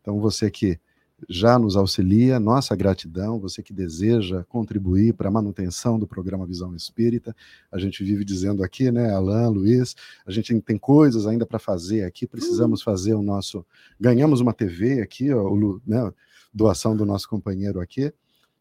Então, 0.00 0.18
você 0.18 0.50
que 0.50 0.80
já 1.28 1.58
nos 1.58 1.76
auxilia, 1.76 2.40
nossa 2.40 2.74
gratidão, 2.74 3.38
você 3.38 3.62
que 3.62 3.72
deseja 3.72 4.44
contribuir 4.44 5.14
para 5.14 5.28
a 5.28 5.30
manutenção 5.30 5.98
do 5.98 6.06
programa 6.06 6.46
Visão 6.46 6.74
Espírita. 6.74 7.34
A 7.70 7.78
gente 7.78 8.02
vive 8.02 8.24
dizendo 8.24 8.62
aqui, 8.62 8.90
né, 8.90 9.12
Alain, 9.12 9.48
Luiz, 9.52 9.94
a 10.26 10.30
gente 10.30 10.58
tem 10.60 10.78
coisas 10.78 11.26
ainda 11.26 11.46
para 11.46 11.58
fazer 11.58 12.04
aqui, 12.04 12.26
precisamos 12.26 12.80
uhum. 12.80 12.84
fazer 12.84 13.14
o 13.14 13.22
nosso. 13.22 13.64
Ganhamos 14.00 14.40
uma 14.40 14.52
TV 14.52 15.00
aqui, 15.00 15.32
ó, 15.32 15.42
o, 15.42 15.80
né, 15.86 16.12
doação 16.52 16.96
do 16.96 17.04
nosso 17.04 17.28
companheiro 17.28 17.80
aqui, 17.80 18.12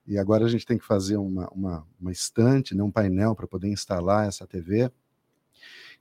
e 0.08 0.18
agora 0.18 0.46
a 0.46 0.50
gente 0.50 0.66
tem 0.66 0.78
que 0.78 0.86
fazer 0.86 1.18
uma, 1.18 1.48
uma, 1.50 1.88
uma 2.00 2.12
estante, 2.12 2.76
né, 2.76 2.84
um 2.84 2.92
painel 2.92 3.36
para 3.36 3.48
poder 3.48 3.70
instalar 3.70 4.28
essa 4.28 4.48
TV. 4.48 4.92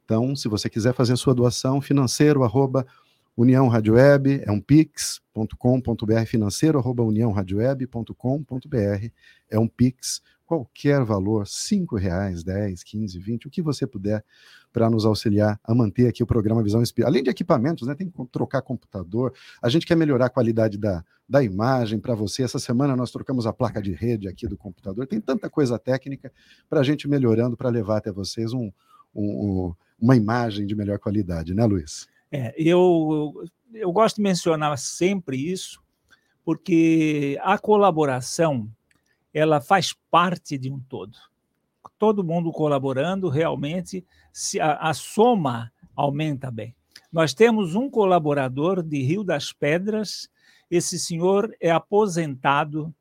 Então, 0.04 0.34
se 0.34 0.48
você 0.48 0.68
quiser 0.68 0.92
fazer 0.92 1.16
sua 1.16 1.34
doação, 1.34 1.80
financeiro, 1.80 2.42
arroba 2.42 2.86
União 3.40 3.68
Rádio 3.68 3.94
Web, 3.94 4.42
é 4.44 4.52
um 4.52 4.60
pix.com.br, 4.60 6.26
financeiro, 6.26 6.78
arroba 6.78 7.02
uniãoradioweb.com.br, 7.02 9.06
é 9.48 9.58
um 9.58 9.66
pix, 9.66 10.20
qualquer 10.44 11.02
valor, 11.04 11.46
cinco 11.46 11.96
reais, 11.96 12.44
10, 12.44 12.82
15, 12.82 13.18
20, 13.18 13.46
o 13.46 13.50
que 13.50 13.62
você 13.62 13.86
puder 13.86 14.22
para 14.70 14.90
nos 14.90 15.06
auxiliar 15.06 15.58
a 15.64 15.74
manter 15.74 16.06
aqui 16.06 16.22
o 16.22 16.26
programa 16.26 16.62
Visão 16.62 16.82
Espírita. 16.82 17.10
Além 17.10 17.22
de 17.22 17.30
equipamentos, 17.30 17.88
né, 17.88 17.94
tem 17.94 18.10
que 18.10 18.26
trocar 18.30 18.60
computador, 18.60 19.32
a 19.62 19.70
gente 19.70 19.86
quer 19.86 19.96
melhorar 19.96 20.26
a 20.26 20.30
qualidade 20.30 20.76
da, 20.76 21.02
da 21.26 21.42
imagem 21.42 21.98
para 21.98 22.14
você. 22.14 22.42
Essa 22.42 22.58
semana 22.58 22.94
nós 22.94 23.10
trocamos 23.10 23.46
a 23.46 23.54
placa 23.54 23.80
de 23.80 23.94
rede 23.94 24.28
aqui 24.28 24.46
do 24.46 24.58
computador, 24.58 25.06
tem 25.06 25.18
tanta 25.18 25.48
coisa 25.48 25.78
técnica 25.78 26.30
para 26.68 26.80
a 26.80 26.82
gente 26.82 27.08
melhorando, 27.08 27.56
para 27.56 27.70
levar 27.70 27.96
até 27.96 28.12
vocês 28.12 28.52
um, 28.52 28.70
um, 29.14 29.24
um 29.24 29.74
uma 29.98 30.16
imagem 30.16 30.66
de 30.66 30.74
melhor 30.74 30.98
qualidade, 30.98 31.54
né, 31.54 31.64
Luiz? 31.64 32.06
É, 32.30 32.54
eu, 32.56 33.44
eu 33.74 33.92
gosto 33.92 34.16
de 34.16 34.22
mencionar 34.22 34.76
sempre 34.78 35.36
isso, 35.36 35.82
porque 36.44 37.38
a 37.42 37.58
colaboração 37.58 38.70
ela 39.32 39.60
faz 39.60 39.92
parte 40.10 40.58
de 40.58 40.70
um 40.70 40.80
todo. 40.80 41.16
Todo 41.98 42.24
mundo 42.24 42.50
colaborando, 42.50 43.28
realmente, 43.28 44.04
se 44.32 44.60
a, 44.60 44.74
a 44.74 44.94
soma 44.94 45.72
aumenta 45.94 46.50
bem. 46.50 46.74
Nós 47.12 47.34
temos 47.34 47.74
um 47.74 47.90
colaborador 47.90 48.82
de 48.82 49.02
Rio 49.02 49.24
das 49.24 49.52
Pedras, 49.52 50.30
esse 50.70 50.98
senhor 50.98 51.54
é 51.60 51.70
aposentado, 51.70 52.94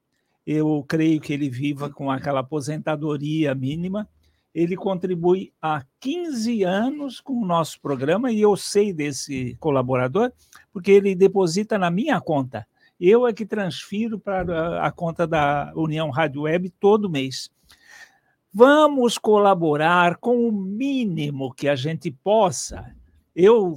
eu 0.46 0.84
creio 0.88 1.22
que 1.22 1.32
ele 1.32 1.50
viva 1.50 1.90
com 1.92 2.10
aquela 2.10 2.40
aposentadoria 2.40 3.54
mínima, 3.54 4.10
ele 4.54 4.76
contribui 4.76 5.54
há 5.62 5.84
15 6.00 6.64
anos 6.64 7.22
com 7.22 7.34
o 7.34 7.46
nosso 7.46 7.80
programa 7.80 8.32
e 8.32 8.42
eu 8.42 8.56
sei 8.58 8.92
desse 8.92 9.56
colaborador 9.60 10.32
porque 10.72 10.92
ele 10.92 11.16
deposita 11.16 11.78
na 11.78 11.92
minha 11.92 12.20
conta. 12.20 12.68
Eu 13.00 13.26
é 13.28 13.32
que 13.32 13.46
transfiro 13.46 14.20
para 14.20 14.86
a 14.86 14.92
conta 14.92 15.26
da 15.26 15.72
União 15.76 16.10
Rádio 16.10 16.42
Web 16.42 16.70
todo 16.80 17.10
mês. 17.10 17.50
Vamos 18.52 19.18
colaborar 19.18 20.18
com 20.18 20.48
o 20.48 20.52
mínimo 20.52 21.54
que 21.54 21.70
a 21.70 21.76
gente 21.76 22.12
possa. 22.12 22.94
Eu 23.36 23.76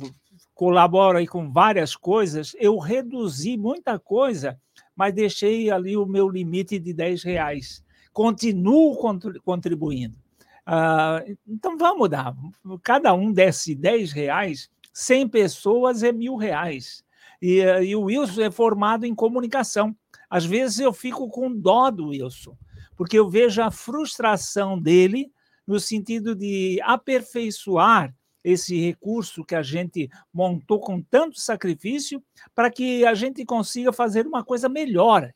colaboro 0.55 1.19
aí 1.19 1.27
com 1.27 1.51
várias 1.53 1.95
coisas, 1.95 2.57
eu 2.59 2.79
reduzi 2.79 3.57
muita 3.57 3.99
coisa, 3.99 4.59
mas 4.97 5.15
deixei 5.15 5.71
ali 5.71 5.97
o 5.97 6.07
meu 6.07 6.29
limite 6.29 6.79
de 6.79 6.93
10 6.93 7.23
reais. 7.23 7.85
Continuo 8.13 8.97
contribuindo. 9.45 10.22
Ah, 10.65 11.25
então 11.47 11.77
vamos 11.77 12.09
dar. 12.09 12.35
Cada 12.83 13.13
um 13.15 13.33
desse 13.33 13.75
10 13.75 14.13
reais, 14.13 14.71
100 14.93 15.29
pessoas 15.29 16.03
é 16.03 16.13
mil 16.13 16.37
reais. 16.37 17.05
E, 17.41 17.61
e 17.61 17.97
o 17.97 18.03
Wilson 18.03 18.43
é 18.43 18.51
formado 18.51 19.05
em 19.05 19.15
comunicação. 19.15 19.97
Às 20.31 20.45
vezes 20.45 20.79
eu 20.79 20.93
fico 20.93 21.29
com 21.29 21.53
dó 21.53 21.91
do 21.91 22.09
Wilson, 22.09 22.57
porque 22.97 23.19
eu 23.19 23.29
vejo 23.29 23.61
a 23.61 23.71
frustração 23.71 24.81
dele 24.81 25.31
no 25.67 25.79
sentido 25.81 26.35
de 26.35 26.81
aperfeiçoar 26.83 28.15
esse 28.45 28.79
recurso 28.81 29.45
que 29.45 29.55
a 29.55 29.63
gente 29.63 30.09
montou 30.33 30.81
com 30.81 31.01
tanto 31.01 31.41
sacrifício 31.41 32.23
para 32.55 32.71
que 32.71 33.05
a 33.05 33.15
gente 33.15 33.45
consiga 33.45 33.93
fazer 33.93 34.27
uma 34.27 34.45
coisa 34.45 34.69
melhor. 34.69 35.33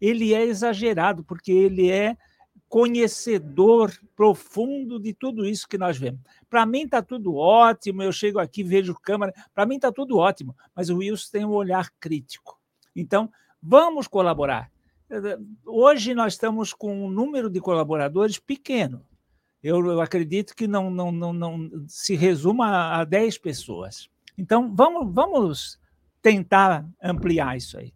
Ele 0.00 0.34
é 0.34 0.44
exagerado, 0.44 1.24
porque 1.24 1.50
ele 1.50 1.90
é 1.90 2.16
conhecedor 2.74 3.96
profundo 4.16 4.98
de 4.98 5.14
tudo 5.14 5.46
isso 5.46 5.68
que 5.68 5.78
nós 5.78 5.96
vemos. 5.96 6.20
Para 6.50 6.66
mim 6.66 6.82
está 6.82 7.00
tudo 7.00 7.36
ótimo, 7.36 8.02
eu 8.02 8.10
chego 8.10 8.40
aqui, 8.40 8.64
vejo 8.64 8.96
câmera, 9.00 9.32
para 9.54 9.64
mim 9.64 9.76
está 9.76 9.92
tudo 9.92 10.16
ótimo, 10.16 10.56
mas 10.74 10.90
o 10.90 10.96
Wilson 10.96 11.28
tem 11.30 11.44
um 11.44 11.52
olhar 11.52 11.88
crítico. 12.00 12.58
Então, 12.96 13.30
vamos 13.62 14.08
colaborar. 14.08 14.72
Hoje 15.64 16.14
nós 16.14 16.32
estamos 16.32 16.74
com 16.74 17.06
um 17.06 17.08
número 17.08 17.48
de 17.48 17.60
colaboradores 17.60 18.40
pequeno, 18.40 19.06
eu, 19.62 19.86
eu 19.86 20.00
acredito 20.00 20.52
que 20.52 20.66
não, 20.66 20.90
não, 20.90 21.12
não, 21.12 21.32
não 21.32 21.70
se 21.86 22.16
resuma 22.16 22.98
a 22.98 23.04
10 23.04 23.38
pessoas. 23.38 24.10
Então, 24.36 24.74
vamos, 24.74 25.14
vamos 25.14 25.80
tentar 26.20 26.84
ampliar 27.00 27.56
isso 27.56 27.78
aí. 27.78 27.94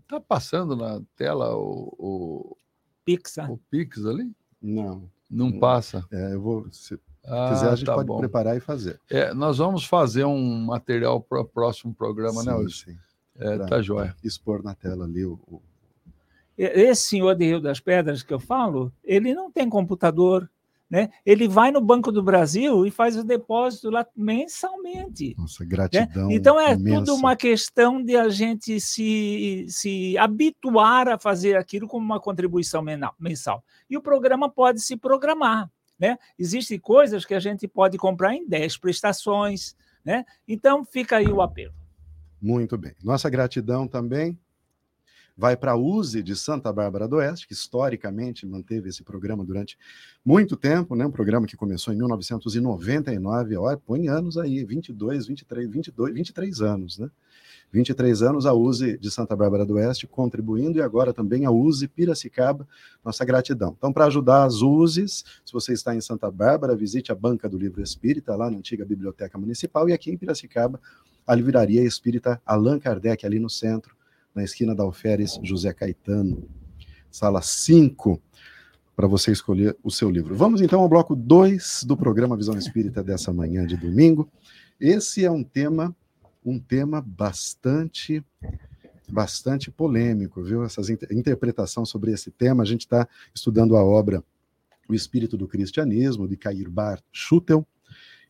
Está 0.00 0.18
passando 0.18 0.74
na 0.74 1.02
tela 1.14 1.54
o, 1.54 1.94
o, 1.98 2.56
Pix, 3.04 3.36
o 3.48 3.58
Pix 3.70 4.04
ali? 4.06 4.30
Não. 4.60 5.10
Não 5.30 5.58
passa? 5.58 6.06
É, 6.12 6.34
eu 6.34 6.40
vou. 6.40 6.66
Se 6.70 6.98
ah, 7.24 7.50
quiser, 7.52 7.70
a 7.70 7.76
gente 7.76 7.86
tá 7.86 7.94
pode 7.94 8.06
bom. 8.06 8.18
preparar 8.18 8.56
e 8.56 8.60
fazer. 8.60 9.00
É, 9.10 9.32
nós 9.32 9.58
vamos 9.58 9.84
fazer 9.84 10.24
um 10.24 10.64
material 10.64 11.20
para 11.20 11.40
o 11.40 11.44
próximo 11.44 11.94
programa, 11.94 12.42
sim, 12.42 12.46
né, 12.46 12.54
Wilson? 12.54 12.90
Sim. 12.90 12.98
É, 13.36 13.58
tá 13.66 13.82
jóia. 13.82 14.14
Expor 14.22 14.62
na 14.62 14.74
tela 14.74 15.04
ali 15.04 15.24
o, 15.24 15.40
o, 15.46 15.60
Esse 16.56 17.02
senhor 17.02 17.34
de 17.34 17.46
Rio 17.46 17.60
das 17.60 17.80
Pedras 17.80 18.22
que 18.22 18.32
eu 18.32 18.38
falo, 18.38 18.92
ele 19.02 19.34
não 19.34 19.50
tem 19.50 19.68
computador, 19.68 20.48
né? 20.90 21.10
Ele 21.24 21.48
vai 21.48 21.70
no 21.70 21.80
Banco 21.80 22.12
do 22.12 22.22
Brasil 22.22 22.86
e 22.86 22.90
faz 22.90 23.16
o 23.16 23.24
depósito 23.24 23.90
lá 23.90 24.06
mensalmente. 24.14 25.34
Nossa, 25.36 25.64
gratidão. 25.64 26.28
Né? 26.28 26.34
Então 26.34 26.60
é 26.60 26.74
imensa. 26.74 27.04
tudo 27.04 27.14
uma 27.14 27.34
questão 27.34 28.02
de 28.02 28.16
a 28.16 28.28
gente 28.28 28.80
se, 28.80 29.66
se 29.68 30.16
habituar 30.18 31.08
a 31.08 31.18
fazer 31.18 31.56
aquilo 31.56 31.88
como 31.88 32.04
uma 32.04 32.20
contribuição 32.20 32.84
mensal. 33.18 33.64
E 33.88 33.96
o 33.96 34.02
programa 34.02 34.48
pode 34.48 34.80
se 34.80 34.96
programar. 34.96 35.70
Né? 35.98 36.18
Existem 36.38 36.78
coisas 36.78 37.24
que 37.24 37.34
a 37.34 37.40
gente 37.40 37.66
pode 37.66 37.96
comprar 37.96 38.34
em 38.34 38.46
10 38.46 38.76
prestações. 38.78 39.74
Né? 40.04 40.24
Então 40.46 40.84
fica 40.84 41.16
aí 41.16 41.28
o 41.28 41.40
apelo. 41.40 41.74
Muito 42.40 42.76
bem. 42.76 42.94
Nossa 43.02 43.30
gratidão 43.30 43.88
também 43.88 44.38
vai 45.36 45.56
para 45.56 45.72
a 45.72 45.76
USE 45.76 46.22
de 46.22 46.36
Santa 46.36 46.72
Bárbara 46.72 47.08
do 47.08 47.16
Oeste, 47.16 47.46
que 47.46 47.52
historicamente 47.52 48.46
manteve 48.46 48.88
esse 48.88 49.02
programa 49.02 49.44
durante 49.44 49.76
muito 50.24 50.56
tempo, 50.56 50.94
né? 50.94 51.04
um 51.04 51.10
programa 51.10 51.46
que 51.46 51.56
começou 51.56 51.92
em 51.92 51.96
1999, 51.96 53.56
olha, 53.56 53.76
põe 53.76 54.08
anos 54.08 54.38
aí, 54.38 54.64
22, 54.64 55.26
23, 55.26 55.68
22, 55.68 56.14
23 56.14 56.60
anos, 56.60 56.98
né? 56.98 57.10
23 57.72 58.22
anos 58.22 58.46
a 58.46 58.54
USE 58.54 58.96
de 58.98 59.10
Santa 59.10 59.34
Bárbara 59.34 59.66
do 59.66 59.74
Oeste 59.74 60.06
contribuindo 60.06 60.78
e 60.78 60.82
agora 60.82 61.12
também 61.12 61.44
a 61.44 61.50
USE 61.50 61.88
Piracicaba, 61.88 62.68
nossa 63.04 63.24
gratidão. 63.24 63.74
Então, 63.76 63.92
para 63.92 64.04
ajudar 64.06 64.44
as 64.44 64.62
USEs, 64.62 65.24
se 65.44 65.52
você 65.52 65.72
está 65.72 65.92
em 65.92 66.00
Santa 66.00 66.30
Bárbara, 66.30 66.76
visite 66.76 67.10
a 67.10 67.16
Banca 67.16 67.48
do 67.48 67.58
Livro 67.58 67.82
Espírita, 67.82 68.36
lá 68.36 68.48
na 68.48 68.58
antiga 68.58 68.84
Biblioteca 68.84 69.36
Municipal, 69.36 69.88
e 69.88 69.92
aqui 69.92 70.12
em 70.12 70.16
Piracicaba, 70.16 70.80
a 71.26 71.34
Livraria 71.34 71.82
Espírita 71.82 72.40
Allan 72.46 72.78
Kardec, 72.78 73.26
ali 73.26 73.40
no 73.40 73.50
centro, 73.50 73.96
na 74.34 74.42
esquina 74.42 74.74
da 74.74 74.82
Alferes 74.82 75.38
José 75.42 75.72
Caetano, 75.72 76.48
sala 77.10 77.40
5, 77.40 78.20
para 78.96 79.06
você 79.06 79.30
escolher 79.30 79.76
o 79.82 79.90
seu 79.90 80.10
livro. 80.10 80.34
Vamos 80.34 80.60
então 80.60 80.80
ao 80.80 80.88
bloco 80.88 81.14
2 81.14 81.84
do 81.84 81.96
programa 81.96 82.36
Visão 82.36 82.56
Espírita 82.58 83.02
dessa 83.02 83.32
manhã 83.32 83.66
de 83.66 83.76
domingo. 83.76 84.28
Esse 84.80 85.24
é 85.24 85.30
um 85.30 85.42
tema 85.42 85.94
um 86.44 86.58
tema 86.58 87.00
bastante 87.00 88.22
bastante 89.08 89.70
polêmico, 89.70 90.42
viu? 90.42 90.64
Essa 90.64 90.80
interpretação 91.10 91.84
sobre 91.84 92.10
esse 92.12 92.30
tema, 92.30 92.62
a 92.62 92.66
gente 92.66 92.82
está 92.82 93.06
estudando 93.34 93.76
a 93.76 93.84
obra 93.84 94.24
O 94.88 94.94
Espírito 94.94 95.36
do 95.36 95.46
Cristianismo, 95.46 96.26
de 96.26 96.36
Cair 96.36 96.68
Bar 96.70 97.02
Schutel, 97.12 97.66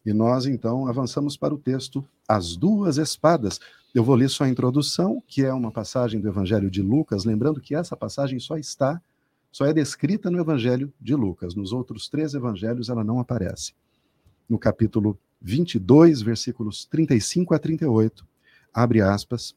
e 0.04 0.12
nós 0.12 0.46
então 0.46 0.86
avançamos 0.86 1.36
para 1.36 1.54
o 1.54 1.58
texto 1.58 2.04
As 2.28 2.56
Duas 2.56 2.98
Espadas, 2.98 3.58
eu 3.94 4.02
vou 4.02 4.16
ler 4.16 4.28
só 4.28 4.44
a 4.44 4.48
introdução, 4.48 5.22
que 5.26 5.44
é 5.44 5.52
uma 5.52 5.70
passagem 5.70 6.20
do 6.20 6.28
Evangelho 6.28 6.70
de 6.70 6.82
Lucas, 6.82 7.24
lembrando 7.24 7.60
que 7.60 7.74
essa 7.74 7.96
passagem 7.96 8.38
só 8.38 8.56
está, 8.56 9.00
só 9.52 9.64
é 9.64 9.72
descrita 9.72 10.30
no 10.30 10.40
Evangelho 10.40 10.92
de 11.00 11.14
Lucas. 11.14 11.54
Nos 11.54 11.72
outros 11.72 12.08
três 12.08 12.34
evangelhos 12.34 12.88
ela 12.88 13.04
não 13.04 13.20
aparece. 13.20 13.72
No 14.48 14.58
capítulo 14.58 15.16
22, 15.40 16.22
versículos 16.22 16.84
35 16.86 17.54
a 17.54 17.58
38, 17.58 18.26
abre 18.72 19.00
aspas, 19.00 19.54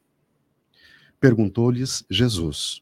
perguntou-lhes 1.18 2.04
Jesus: 2.08 2.80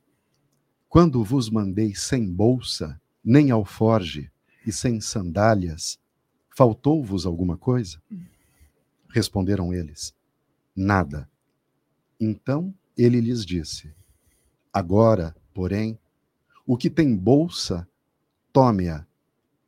Quando 0.89 1.25
vos 1.25 1.49
mandei 1.49 1.95
sem 1.95 2.31
bolsa, 2.31 3.01
nem 3.25 3.51
alforge 3.51 4.31
e 4.67 4.71
sem 4.71 5.01
sandálias, 5.01 5.99
faltou-vos 6.57 7.26
alguma 7.26 7.59
coisa? 7.59 8.02
Responderam 9.11 9.74
eles: 9.74 10.14
Nada. 10.74 11.30
Então 12.18 12.74
ele 12.96 13.20
lhes 13.20 13.44
disse: 13.44 13.94
Agora, 14.72 15.36
porém, 15.52 15.98
o 16.66 16.76
que 16.76 16.88
tem 16.88 17.14
bolsa, 17.14 17.86
tome-a, 18.52 19.07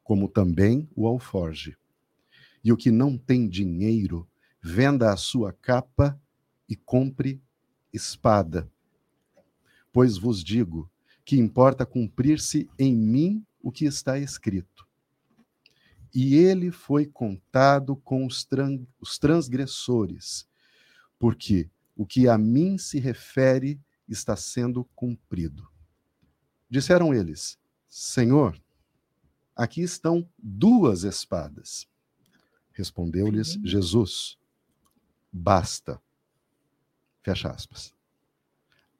como 0.02 0.28
também 0.28 0.88
o 0.96 1.06
alforge. 1.06 1.76
E 2.64 2.72
o 2.72 2.76
que 2.76 2.90
não 2.90 3.18
tem 3.18 3.46
dinheiro, 3.46 4.26
venda 4.62 5.12
a 5.12 5.16
sua 5.16 5.52
capa 5.52 6.18
e 6.66 6.74
compre 6.74 7.40
espada. 7.92 8.68
Pois 9.92 10.16
vos 10.16 10.42
digo 10.42 10.90
que 11.24 11.38
importa 11.38 11.84
cumprir-se 11.84 12.68
em 12.78 12.96
mim 12.96 13.44
o 13.62 13.70
que 13.70 13.84
está 13.84 14.18
escrito. 14.18 14.87
E 16.14 16.36
ele 16.36 16.70
foi 16.70 17.06
contado 17.06 17.96
com 17.96 18.26
os, 18.26 18.46
transgressores, 19.18 20.48
porque 21.18 21.70
o 21.96 22.06
que 22.06 22.28
a 22.28 22.38
mim 22.38 22.78
se 22.78 22.98
refere 22.98 23.80
está 24.08 24.34
sendo 24.36 24.84
cumprido. 24.94 25.68
Disseram 26.70 27.12
eles: 27.12 27.58
Senhor, 27.88 28.58
aqui 29.54 29.82
estão 29.82 30.28
duas 30.38 31.02
espadas. 31.02 31.86
Respondeu-lhes 32.72 33.58
Jesus: 33.64 34.38
Basta. 35.32 36.00
Fecha 37.22 37.50
aspas. 37.50 37.94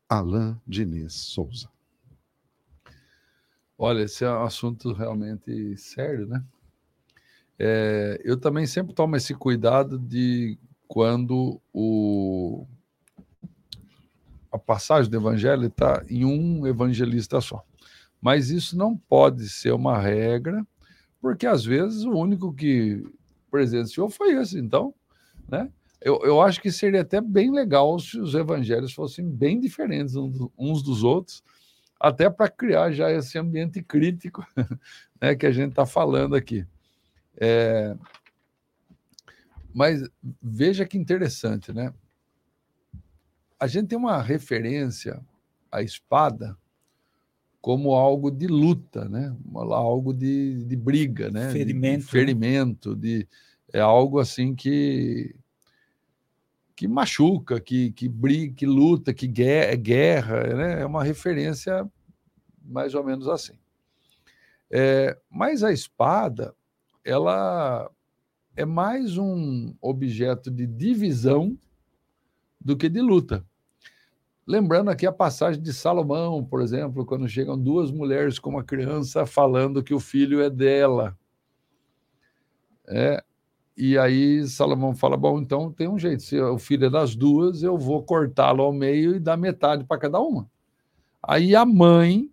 Alain 0.08 0.60
Diniz 0.66 1.14
Souza. 1.14 1.70
Olha, 3.76 4.02
esse 4.02 4.24
é 4.24 4.30
um 4.30 4.42
assunto 4.42 4.92
realmente 4.92 5.76
sério, 5.76 6.26
né? 6.26 6.44
É, 7.58 8.20
eu 8.24 8.36
também 8.36 8.66
sempre 8.66 8.94
tomo 8.94 9.16
esse 9.16 9.34
cuidado 9.34 9.98
de 9.98 10.58
quando 10.86 11.60
o 11.72 12.66
a 14.50 14.58
passagem 14.58 15.10
do 15.10 15.16
evangelho 15.16 15.66
está 15.66 16.02
em 16.08 16.24
um 16.24 16.66
evangelista 16.66 17.40
só. 17.40 17.62
Mas 18.20 18.50
isso 18.50 18.76
não 18.76 18.96
pode 18.96 19.48
ser 19.48 19.72
uma 19.72 19.98
regra, 19.98 20.66
porque 21.20 21.46
às 21.46 21.64
vezes 21.64 22.04
o 22.04 22.12
único 22.12 22.52
que 22.52 23.04
presenciou 23.50 24.08
foi 24.08 24.32
esse. 24.32 24.58
Então, 24.58 24.94
né? 25.48 25.70
Eu, 26.00 26.20
eu 26.22 26.40
acho 26.40 26.60
que 26.60 26.70
seria 26.70 27.00
até 27.00 27.20
bem 27.20 27.50
legal 27.50 27.98
se 27.98 28.20
os 28.20 28.34
evangelhos 28.34 28.92
fossem 28.92 29.28
bem 29.28 29.58
diferentes 29.58 30.14
uns 30.56 30.80
dos 30.80 31.02
outros, 31.02 31.42
até 32.00 32.30
para 32.30 32.48
criar 32.48 32.92
já 32.92 33.10
esse 33.10 33.36
ambiente 33.36 33.82
crítico 33.82 34.46
né, 35.20 35.34
que 35.34 35.44
a 35.44 35.50
gente 35.50 35.70
está 35.70 35.84
falando 35.84 36.36
aqui. 36.36 36.64
É... 37.40 37.96
Mas 39.74 40.02
veja 40.42 40.84
que 40.86 40.98
interessante, 40.98 41.72
né? 41.72 41.92
a 43.58 43.66
gente 43.66 43.88
tem 43.88 43.98
uma 43.98 44.22
referência 44.22 45.20
à 45.70 45.82
espada 45.82 46.56
como 47.60 47.92
algo 47.92 48.30
de 48.30 48.46
luta, 48.46 49.08
né? 49.08 49.36
algo 49.54 50.14
de, 50.14 50.64
de 50.64 50.76
briga, 50.76 51.30
né? 51.30 51.50
ferimento, 51.50 52.04
de 52.04 52.10
ferimento, 52.10 52.96
de 52.96 53.28
é 53.72 53.80
algo 53.80 54.18
assim 54.18 54.54
que 54.54 55.34
que 56.74 56.86
machuca, 56.86 57.60
que 57.60 57.90
que 57.90 58.08
briga, 58.08 58.54
que 58.54 58.64
luta, 58.64 59.12
que 59.12 59.26
guerra, 59.26 59.74
guerra 59.74 60.54
né? 60.54 60.80
É 60.80 60.86
uma 60.86 61.02
referência 61.02 61.86
mais 62.64 62.94
ou 62.94 63.02
menos 63.02 63.28
assim. 63.28 63.58
É, 64.70 65.18
mas 65.28 65.64
a 65.64 65.72
espada, 65.72 66.54
ela 67.08 67.90
é 68.54 68.66
mais 68.66 69.16
um 69.16 69.74
objeto 69.80 70.50
de 70.50 70.66
divisão 70.66 71.56
do 72.60 72.76
que 72.76 72.88
de 72.88 73.00
luta. 73.00 73.44
Lembrando 74.46 74.90
aqui 74.90 75.06
a 75.06 75.12
passagem 75.12 75.62
de 75.62 75.72
Salomão, 75.72 76.44
por 76.44 76.60
exemplo, 76.60 77.06
quando 77.06 77.28
chegam 77.28 77.58
duas 77.58 77.90
mulheres 77.90 78.38
com 78.38 78.50
uma 78.50 78.62
criança 78.62 79.24
falando 79.24 79.82
que 79.82 79.94
o 79.94 80.00
filho 80.00 80.42
é 80.42 80.50
dela. 80.50 81.16
É, 82.86 83.24
e 83.76 83.96
aí 83.96 84.46
Salomão 84.46 84.94
fala: 84.94 85.16
bom, 85.16 85.40
então 85.40 85.72
tem 85.72 85.88
um 85.88 85.98
jeito, 85.98 86.22
se 86.22 86.38
o 86.38 86.58
filho 86.58 86.86
é 86.86 86.90
das 86.90 87.16
duas, 87.16 87.62
eu 87.62 87.78
vou 87.78 88.02
cortá-lo 88.02 88.62
ao 88.62 88.72
meio 88.72 89.16
e 89.16 89.20
dar 89.20 89.36
metade 89.38 89.84
para 89.84 89.98
cada 89.98 90.20
uma. 90.20 90.50
Aí 91.22 91.56
a 91.56 91.64
mãe, 91.64 92.30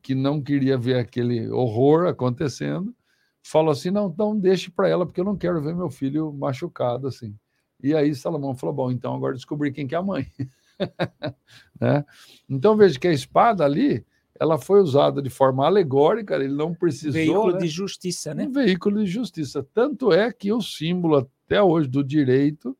que 0.00 0.14
não 0.14 0.40
queria 0.40 0.78
ver 0.78 0.96
aquele 0.96 1.48
horror 1.50 2.06
acontecendo, 2.06 2.94
falou 3.50 3.70
assim: 3.70 3.90
não, 3.90 4.08
então 4.08 4.38
deixe 4.38 4.70
para 4.70 4.88
ela, 4.88 5.06
porque 5.06 5.20
eu 5.20 5.24
não 5.24 5.36
quero 5.36 5.60
ver 5.62 5.74
meu 5.74 5.90
filho 5.90 6.32
machucado 6.32 7.06
assim. 7.06 7.34
E 7.82 7.94
aí 7.94 8.14
Salomão 8.14 8.54
falou: 8.54 8.74
bom, 8.74 8.90
então 8.90 9.14
agora 9.14 9.34
descobri 9.34 9.72
quem 9.72 9.86
que 9.86 9.94
é 9.94 9.98
a 9.98 10.02
mãe. 10.02 10.26
né? 11.80 12.04
Então 12.48 12.76
veja 12.76 12.98
que 12.98 13.08
a 13.08 13.12
espada 13.12 13.64
ali 13.64 14.04
ela 14.38 14.58
foi 14.58 14.80
usada 14.80 15.22
de 15.22 15.30
forma 15.30 15.64
alegórica, 15.64 16.34
ele 16.34 16.48
não 16.48 16.74
precisou. 16.74 17.12
Veículo 17.12 17.52
né? 17.52 17.58
de 17.58 17.68
justiça, 17.68 18.34
né? 18.34 18.44
Um 18.44 18.52
veículo 18.52 19.04
de 19.04 19.10
justiça. 19.10 19.66
Tanto 19.72 20.12
é 20.12 20.32
que 20.32 20.52
o 20.52 20.60
símbolo 20.60 21.16
até 21.16 21.62
hoje 21.62 21.88
do 21.88 22.04
direito 22.04 22.76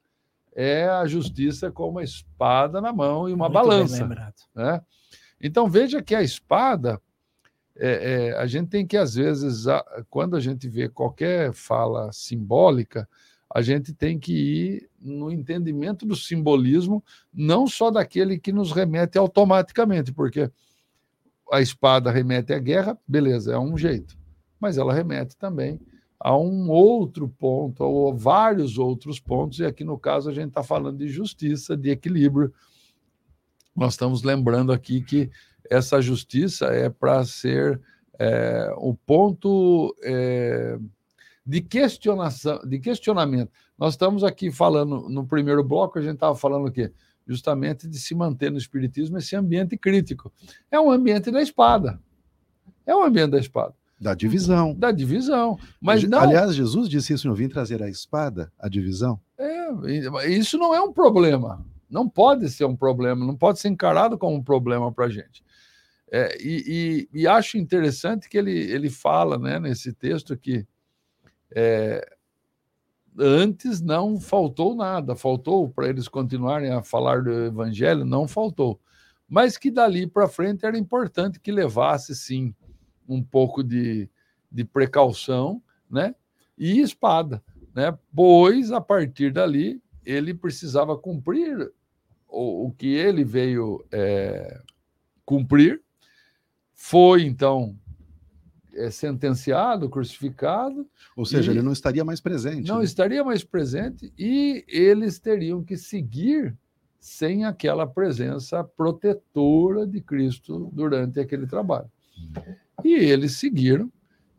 é 0.54 0.88
a 0.88 1.06
justiça 1.06 1.70
com 1.70 1.88
uma 1.90 2.02
espada 2.02 2.80
na 2.80 2.92
mão 2.92 3.28
e 3.28 3.32
uma 3.32 3.48
Muito 3.48 3.54
balança. 3.54 4.06
Né? 4.54 4.80
Então 5.40 5.68
veja 5.68 6.02
que 6.02 6.14
a 6.14 6.22
espada, 6.22 7.00
é, 7.78 8.28
é, 8.28 8.38
a 8.38 8.46
gente 8.46 8.68
tem 8.68 8.86
que, 8.86 8.96
às 8.96 9.14
vezes, 9.14 9.64
quando 10.08 10.36
a 10.36 10.40
gente 10.40 10.68
vê 10.68 10.88
qualquer 10.88 11.52
fala 11.52 12.10
simbólica, 12.12 13.08
a 13.54 13.62
gente 13.62 13.92
tem 13.92 14.18
que 14.18 14.32
ir 14.32 14.90
no 15.00 15.30
entendimento 15.30 16.04
do 16.04 16.16
simbolismo, 16.16 17.02
não 17.32 17.66
só 17.66 17.90
daquele 17.90 18.38
que 18.38 18.52
nos 18.52 18.72
remete 18.72 19.18
automaticamente, 19.18 20.12
porque 20.12 20.50
a 21.52 21.60
espada 21.60 22.10
remete 22.10 22.52
à 22.52 22.58
guerra, 22.58 22.98
beleza, 23.06 23.54
é 23.54 23.58
um 23.58 23.78
jeito, 23.78 24.18
mas 24.58 24.78
ela 24.78 24.92
remete 24.92 25.36
também 25.36 25.80
a 26.18 26.36
um 26.36 26.70
outro 26.70 27.28
ponto, 27.28 27.84
ou 27.84 28.16
vários 28.16 28.78
outros 28.78 29.20
pontos, 29.20 29.58
e 29.60 29.64
aqui 29.64 29.84
no 29.84 29.98
caso 29.98 30.30
a 30.30 30.32
gente 30.32 30.48
está 30.48 30.62
falando 30.62 30.98
de 30.98 31.08
justiça, 31.08 31.76
de 31.76 31.90
equilíbrio. 31.90 32.52
Nós 33.76 33.92
estamos 33.92 34.22
lembrando 34.22 34.72
aqui 34.72 35.02
que 35.02 35.30
essa 35.70 36.00
justiça 36.00 36.66
é 36.66 36.88
para 36.88 37.24
ser 37.24 37.80
é, 38.18 38.72
o 38.76 38.94
ponto. 38.94 39.94
É, 40.02 40.78
de 41.46 41.60
questionação, 41.60 42.60
de 42.66 42.80
questionamento. 42.80 43.52
Nós 43.78 43.94
estamos 43.94 44.24
aqui 44.24 44.50
falando 44.50 45.08
no 45.08 45.24
primeiro 45.24 45.62
bloco, 45.62 45.98
a 45.98 46.02
gente 46.02 46.14
estava 46.14 46.34
falando 46.34 46.66
o 46.66 46.72
quê? 46.72 46.92
Justamente 47.26 47.86
de 47.86 47.98
se 47.98 48.14
manter 48.14 48.50
no 48.50 48.58
espiritismo 48.58 49.16
esse 49.18 49.36
ambiente 49.36 49.76
crítico. 49.76 50.32
É 50.70 50.80
um 50.80 50.90
ambiente 50.90 51.30
da 51.30 51.40
espada. 51.40 52.00
É 52.84 52.94
um 52.94 53.04
ambiente 53.04 53.30
da 53.30 53.38
espada. 53.38 53.74
Da 53.98 54.12
divisão. 54.12 54.74
Da 54.74 54.90
divisão. 54.90 55.58
Mas 55.80 56.02
não... 56.02 56.18
Aliás, 56.18 56.54
Jesus 56.54 56.88
disse 56.88 57.14
isso: 57.14 57.28
não 57.28 57.34
vim 57.34 57.48
trazer 57.48 57.82
a 57.82 57.88
espada, 57.88 58.52
a 58.58 58.68
divisão. 58.68 59.20
É, 59.38 60.28
isso 60.28 60.58
não 60.58 60.74
é 60.74 60.80
um 60.80 60.92
problema. 60.92 61.64
Não 61.88 62.08
pode 62.08 62.50
ser 62.50 62.64
um 62.64 62.76
problema, 62.76 63.24
não 63.24 63.36
pode 63.36 63.60
ser 63.60 63.68
encarado 63.68 64.18
como 64.18 64.36
um 64.36 64.42
problema 64.42 64.92
para 64.92 65.06
a 65.06 65.08
gente. 65.08 65.44
É, 66.10 66.36
e, 66.40 67.08
e, 67.12 67.22
e, 67.22 67.26
acho 67.26 67.58
interessante 67.58 68.28
que 68.28 68.38
ele, 68.38 68.52
ele 68.52 68.88
fala 68.88 69.38
né, 69.38 69.58
nesse 69.58 69.92
texto 69.92 70.36
que 70.36 70.64
é, 71.50 72.16
antes 73.18 73.80
não 73.80 74.20
faltou 74.20 74.74
nada, 74.74 75.16
faltou 75.16 75.68
para 75.68 75.88
eles 75.88 76.06
continuarem 76.06 76.70
a 76.70 76.82
falar 76.82 77.22
do 77.22 77.32
evangelho, 77.46 78.04
não 78.04 78.28
faltou. 78.28 78.80
Mas 79.28 79.56
que 79.56 79.70
dali 79.70 80.06
para 80.06 80.28
frente 80.28 80.64
era 80.64 80.78
importante 80.78 81.40
que 81.40 81.50
levasse, 81.50 82.14
sim, 82.14 82.54
um 83.08 83.22
pouco 83.22 83.62
de, 83.64 84.08
de 84.50 84.64
precaução 84.64 85.62
né? 85.90 86.14
e 86.56 86.80
espada, 86.80 87.42
né? 87.74 87.96
pois 88.14 88.70
a 88.70 88.80
partir 88.80 89.32
dali 89.32 89.82
ele 90.04 90.32
precisava 90.32 90.96
cumprir 90.96 91.72
o, 92.28 92.66
o 92.66 92.72
que 92.72 92.94
ele 92.94 93.24
veio 93.24 93.84
é, 93.90 94.60
cumprir. 95.24 95.82
Foi 96.76 97.22
então 97.22 97.74
é, 98.74 98.90
sentenciado, 98.90 99.88
crucificado. 99.88 100.86
Ou 101.16 101.24
seja, 101.24 101.50
ele 101.50 101.62
não 101.62 101.72
estaria 101.72 102.04
mais 102.04 102.20
presente. 102.20 102.68
Não 102.68 102.78
né? 102.78 102.84
estaria 102.84 103.24
mais 103.24 103.42
presente 103.42 104.12
e 104.16 104.64
eles 104.68 105.18
teriam 105.18 105.64
que 105.64 105.76
seguir 105.76 106.54
sem 107.00 107.44
aquela 107.44 107.86
presença 107.86 108.62
protetora 108.62 109.86
de 109.86 110.00
Cristo 110.00 110.70
durante 110.72 111.18
aquele 111.18 111.46
trabalho. 111.46 111.90
E 112.84 112.94
eles 112.94 113.32
seguiram, 113.32 113.90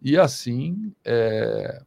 e 0.02 0.18
assim 0.18 0.94
é... 1.04 1.82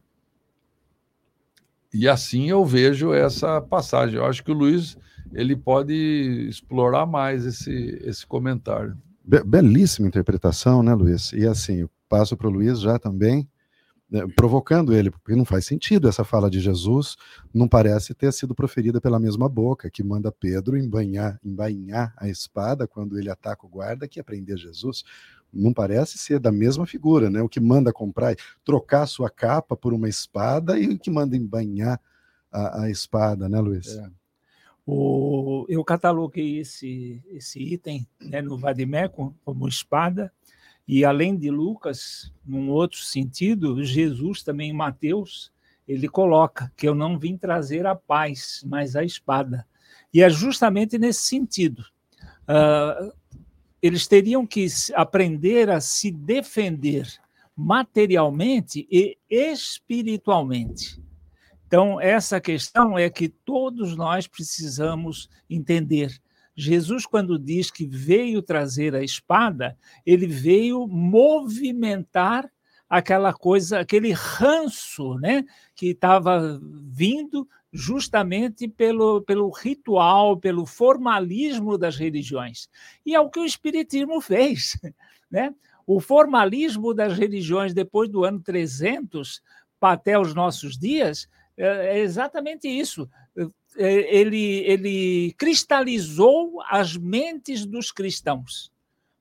e 1.93 2.09
assim 2.09 2.49
eu 2.49 2.65
vejo 2.65 3.13
essa 3.13 3.61
passagem. 3.61 4.17
Eu 4.17 4.25
acho 4.25 4.43
que 4.43 4.51
o 4.51 4.55
Luiz 4.55 4.97
ele 5.33 5.55
pode 5.55 5.93
explorar 6.49 7.05
mais 7.05 7.45
esse, 7.45 8.01
esse 8.03 8.25
comentário. 8.27 8.97
Belíssima 9.45 10.07
interpretação, 10.07 10.83
né, 10.83 10.93
Luiz? 10.93 11.31
E 11.31 11.47
assim, 11.47 11.87
passo 12.09 12.35
para 12.35 12.47
o 12.47 12.51
Luiz 12.51 12.81
já 12.81 12.99
também, 12.99 13.47
né, 14.09 14.27
provocando 14.35 14.93
ele, 14.93 15.09
porque 15.09 15.33
não 15.35 15.45
faz 15.45 15.65
sentido 15.65 16.09
essa 16.09 16.25
fala 16.25 16.49
de 16.49 16.59
Jesus, 16.59 17.15
não 17.53 17.65
parece 17.65 18.13
ter 18.13 18.33
sido 18.33 18.53
proferida 18.53 18.99
pela 18.99 19.17
mesma 19.17 19.47
boca, 19.47 19.89
que 19.89 20.03
manda 20.03 20.31
Pedro 20.33 20.77
embanhar, 20.77 21.39
embainhar 21.41 22.13
a 22.17 22.27
espada 22.27 22.85
quando 22.85 23.17
ele 23.17 23.29
ataca 23.29 23.65
o 23.65 23.69
guarda, 23.69 24.07
que 24.07 24.19
é 24.19 24.23
prender 24.23 24.57
Jesus. 24.57 25.03
Não 25.53 25.71
parece 25.71 26.17
ser 26.17 26.39
da 26.39 26.51
mesma 26.51 26.85
figura, 26.85 27.29
né? 27.29 27.41
O 27.41 27.47
que 27.47 27.59
manda 27.59 27.93
comprar, 27.93 28.35
trocar 28.65 29.05
sua 29.05 29.29
capa 29.29 29.77
por 29.77 29.93
uma 29.93 30.09
espada 30.09 30.77
e 30.77 30.89
o 30.89 30.99
que 30.99 31.09
manda 31.09 31.37
embanhar 31.37 31.99
a, 32.51 32.83
a 32.83 32.89
espada, 32.89 33.47
né, 33.47 33.59
Luiz? 33.59 33.97
É. 33.97 34.20
O, 34.93 35.65
eu 35.69 35.85
cataloguei 35.85 36.59
esse, 36.59 37.23
esse 37.31 37.61
item 37.61 38.05
né, 38.19 38.41
no 38.41 38.57
Vadimeco 38.57 39.33
como 39.45 39.65
espada, 39.65 40.33
e 40.85 41.05
além 41.05 41.37
de 41.37 41.49
Lucas, 41.49 42.29
num 42.45 42.69
outro 42.69 42.97
sentido, 42.97 43.81
Jesus 43.85 44.43
também 44.43 44.71
em 44.71 44.73
Mateus, 44.73 45.49
ele 45.87 46.09
coloca 46.09 46.69
que 46.75 46.85
eu 46.85 46.93
não 46.93 47.17
vim 47.17 47.37
trazer 47.37 47.85
a 47.85 47.95
paz, 47.95 48.65
mas 48.67 48.97
a 48.97 49.01
espada. 49.01 49.65
E 50.13 50.21
é 50.21 50.29
justamente 50.29 50.97
nesse 50.97 51.21
sentido. 51.21 51.85
Uh, 52.41 53.13
eles 53.81 54.07
teriam 54.07 54.45
que 54.45 54.67
aprender 54.93 55.69
a 55.69 55.79
se 55.79 56.11
defender 56.11 57.07
materialmente 57.55 58.85
e 58.91 59.17
espiritualmente. 59.29 61.01
Então, 61.71 62.01
essa 62.01 62.41
questão 62.41 62.99
é 62.99 63.09
que 63.09 63.29
todos 63.29 63.95
nós 63.95 64.27
precisamos 64.27 65.29
entender 65.49 66.11
Jesus, 66.53 67.05
quando 67.05 67.39
diz 67.39 67.71
que 67.71 67.85
veio 67.87 68.41
trazer 68.41 68.93
a 68.93 69.01
espada, 69.01 69.77
ele 70.05 70.27
veio 70.27 70.85
movimentar 70.85 72.51
aquela 72.89 73.31
coisa, 73.31 73.79
aquele 73.79 74.11
ranço, 74.11 75.15
né, 75.19 75.45
que 75.73 75.91
estava 75.91 76.59
vindo 76.61 77.47
justamente 77.71 78.67
pelo, 78.67 79.21
pelo 79.21 79.49
ritual, 79.49 80.35
pelo 80.35 80.65
formalismo 80.65 81.77
das 81.77 81.95
religiões. 81.95 82.67
E 83.05 83.15
é 83.15 83.19
o 83.21 83.29
que 83.29 83.39
o 83.39 83.45
Espiritismo 83.45 84.19
fez. 84.19 84.77
Né? 85.31 85.55
O 85.87 86.01
formalismo 86.01 86.93
das 86.93 87.17
religiões 87.17 87.73
depois 87.73 88.09
do 88.09 88.25
ano 88.25 88.41
300 88.41 89.41
até 89.79 90.19
os 90.19 90.35
nossos 90.35 90.77
dias 90.77 91.25
é, 91.61 91.97
é 91.97 91.99
exatamente 91.99 92.67
isso. 92.67 93.07
É, 93.77 94.17
ele, 94.17 94.63
ele 94.65 95.33
cristalizou 95.37 96.61
as 96.67 96.97
mentes 96.97 97.65
dos 97.65 97.91
cristãos, 97.91 98.71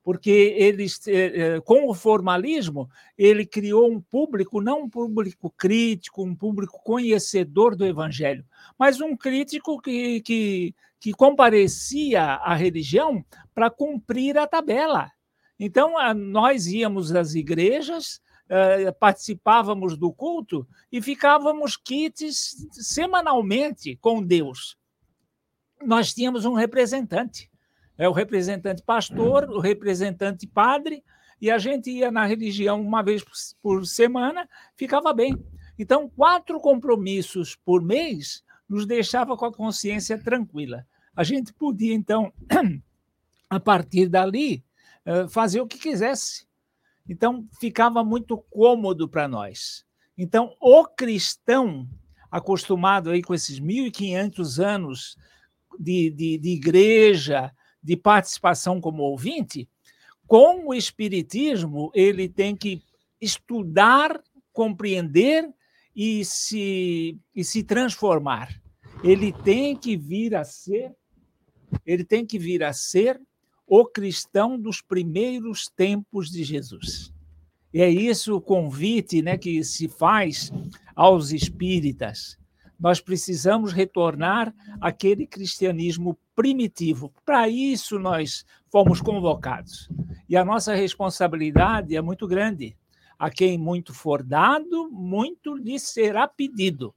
porque 0.03 0.31
eles, 0.57 1.07
é, 1.07 1.61
com 1.61 1.89
o 1.89 1.95
formalismo, 1.95 2.89
ele 3.17 3.45
criou 3.45 3.93
um 3.93 4.01
público, 4.01 4.61
não 4.61 4.85
um 4.85 4.89
público 4.89 5.51
crítico, 5.51 6.25
um 6.25 6.35
público 6.35 6.81
conhecedor 6.83 7.77
do 7.77 7.87
evangelho, 7.87 8.45
mas 8.79 9.01
um 9.01 9.15
crítico 9.15 9.81
que, 9.81 10.21
que, 10.23 10.75
que 10.99 11.13
comparecia 11.13 12.23
à 12.23 12.55
religião 12.55 13.25
para 13.55 13.71
cumprir 13.71 14.39
a 14.39 14.47
tabela. 14.47 15.13
Então, 15.59 15.93
nós 16.15 16.67
íamos 16.67 17.15
às 17.15 17.35
igrejas, 17.35 18.21
eh, 18.53 18.91
participávamos 18.91 19.97
do 19.97 20.13
culto 20.13 20.67
e 20.91 21.01
ficávamos 21.01 21.77
quites 21.77 22.67
semanalmente 22.73 23.95
com 23.95 24.21
Deus. 24.21 24.77
Nós 25.81 26.13
tínhamos 26.13 26.45
um 26.45 26.55
representante, 26.55 27.49
é 27.97 28.09
o 28.09 28.13
representante 28.13 28.83
pastor, 28.83 29.49
o 29.49 29.61
representante 29.61 30.49
padre, 30.49 31.05
e 31.41 31.49
a 31.49 31.59
gente 31.59 31.93
ia 31.93 32.11
na 32.11 32.27
religião 32.27 32.81
uma 32.81 33.05
vez 33.05 33.23
por 33.63 33.87
semana, 33.87 34.49
ficava 34.75 35.13
bem. 35.13 35.33
Então, 35.79 36.09
quatro 36.09 36.59
compromissos 36.59 37.55
por 37.55 37.81
mês 37.81 38.43
nos 38.69 38.85
deixava 38.85 39.37
com 39.37 39.45
a 39.45 39.53
consciência 39.53 40.19
tranquila. 40.19 40.85
A 41.15 41.23
gente 41.23 41.55
podia, 41.55 41.95
então, 41.95 42.33
a 43.49 43.61
partir 43.61 44.09
dali, 44.09 44.65
uh, 45.07 45.29
fazer 45.29 45.61
o 45.61 45.69
que 45.69 45.79
quisesse. 45.79 46.50
Então, 47.11 47.45
ficava 47.59 48.05
muito 48.05 48.39
cômodo 48.39 49.09
para 49.09 49.27
nós. 49.27 49.85
Então, 50.17 50.55
o 50.61 50.87
cristão, 50.87 51.89
acostumado 52.31 53.11
aí 53.11 53.21
com 53.21 53.35
esses 53.35 53.59
1.500 53.59 54.65
anos 54.65 55.17
de, 55.77 56.09
de, 56.11 56.39
de 56.39 56.51
igreja, 56.51 57.53
de 57.83 57.97
participação 57.97 58.81
como 58.81 59.03
ouvinte, 59.03 59.69
com 60.25 60.69
o 60.69 60.73
Espiritismo, 60.73 61.91
ele 61.97 62.29
tem 62.29 62.55
que 62.55 62.81
estudar, 63.21 64.23
compreender 64.53 65.53
e 65.97 66.25
se, 66.25 67.19
e 67.35 67.43
se 67.43 67.65
transformar. 67.65 68.63
Ele 69.03 69.33
tem 69.33 69.75
que 69.75 69.97
vir 69.97 70.37
a 70.37 70.45
ser, 70.45 70.95
ele 71.85 72.05
tem 72.05 72.25
que 72.25 72.39
vir 72.39 72.63
a 72.63 72.73
ser 72.73 73.21
o 73.73 73.87
cristão 73.87 74.61
dos 74.61 74.83
primeiros 74.83 75.69
tempos 75.69 76.29
de 76.29 76.43
Jesus. 76.43 77.15
E 77.73 77.81
é 77.81 77.89
isso 77.89 78.35
o 78.35 78.41
convite 78.41 79.23
né, 79.23 79.39
que 79.39 79.63
se 79.63 79.87
faz 79.87 80.51
aos 80.93 81.31
espíritas. 81.31 82.37
Nós 82.81 83.01
precisamos 83.01 83.73
retornar 83.73 84.53
àquele 84.81 85.25
cristianismo 85.25 86.19
primitivo. 86.35 87.15
Para 87.25 87.49
isso 87.49 87.97
nós 87.97 88.45
fomos 88.73 89.01
convocados. 89.01 89.89
E 90.29 90.37
a 90.37 90.45
nossa 90.45 90.75
responsabilidade 90.75 91.95
é 91.95 92.03
muito 92.03 92.27
grande. 92.27 92.77
A 93.17 93.31
quem 93.31 93.57
muito 93.57 93.95
for 93.95 94.21
dado, 94.21 94.91
muito 94.91 95.55
lhe 95.55 95.79
será 95.79 96.27
pedido. 96.27 96.93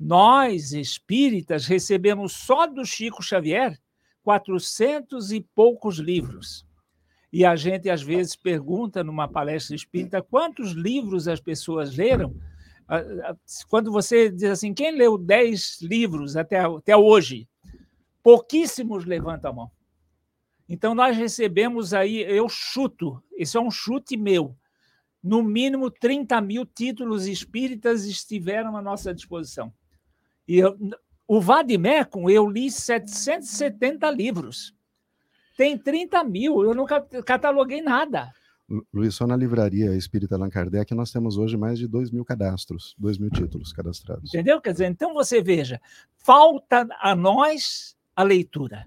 Nós, 0.00 0.72
espíritas, 0.72 1.66
recebemos 1.66 2.32
só 2.32 2.66
do 2.66 2.82
Chico 2.82 3.22
Xavier 3.22 3.78
quatrocentos 4.22 5.32
e 5.32 5.40
poucos 5.40 5.98
livros. 5.98 6.66
E 7.32 7.44
a 7.44 7.56
gente, 7.56 7.88
às 7.88 8.02
vezes, 8.02 8.36
pergunta 8.36 9.02
numa 9.02 9.26
palestra 9.26 9.74
espírita 9.74 10.22
quantos 10.22 10.72
livros 10.72 11.26
as 11.26 11.40
pessoas 11.40 11.96
leram. 11.96 12.36
Quando 13.68 13.90
você 13.90 14.30
diz 14.30 14.50
assim, 14.50 14.74
quem 14.74 14.94
leu 14.94 15.16
dez 15.16 15.80
livros 15.80 16.36
até, 16.36 16.60
até 16.60 16.96
hoje? 16.96 17.48
Pouquíssimos 18.22 19.04
levantam 19.06 19.50
a 19.50 19.54
mão. 19.54 19.70
Então, 20.68 20.94
nós 20.94 21.16
recebemos 21.16 21.94
aí, 21.94 22.20
eu 22.20 22.48
chuto, 22.48 23.22
isso 23.36 23.58
é 23.58 23.60
um 23.60 23.70
chute 23.70 24.16
meu, 24.16 24.56
no 25.22 25.42
mínimo 25.42 25.90
30 25.90 26.40
mil 26.40 26.66
títulos 26.66 27.26
espíritas 27.26 28.04
estiveram 28.04 28.76
à 28.76 28.82
nossa 28.82 29.14
disposição. 29.14 29.72
E 30.46 30.58
eu, 30.58 30.76
o 31.34 31.40
Vadimecum, 31.40 32.28
eu 32.28 32.46
li 32.46 32.70
770 32.70 34.10
livros. 34.10 34.74
Tem 35.56 35.78
30 35.78 36.22
mil, 36.24 36.62
eu 36.62 36.74
nunca 36.74 37.00
cataloguei 37.24 37.80
nada. 37.80 38.30
Luiz, 38.92 39.14
só 39.14 39.26
na 39.26 39.34
livraria 39.34 39.96
Espírita 39.96 40.34
Allan 40.34 40.50
Kardec 40.50 40.94
nós 40.94 41.10
temos 41.10 41.38
hoje 41.38 41.56
mais 41.56 41.78
de 41.78 41.88
2 41.88 42.10
mil 42.10 42.22
cadastros, 42.22 42.94
2 42.98 43.16
mil 43.16 43.30
títulos 43.30 43.72
cadastrados. 43.72 44.28
Entendeu? 44.28 44.60
Quer 44.60 44.72
dizer, 44.72 44.90
então 44.90 45.14
você 45.14 45.40
veja, 45.40 45.80
falta 46.18 46.86
a 47.00 47.16
nós 47.16 47.96
a 48.14 48.22
leitura. 48.22 48.84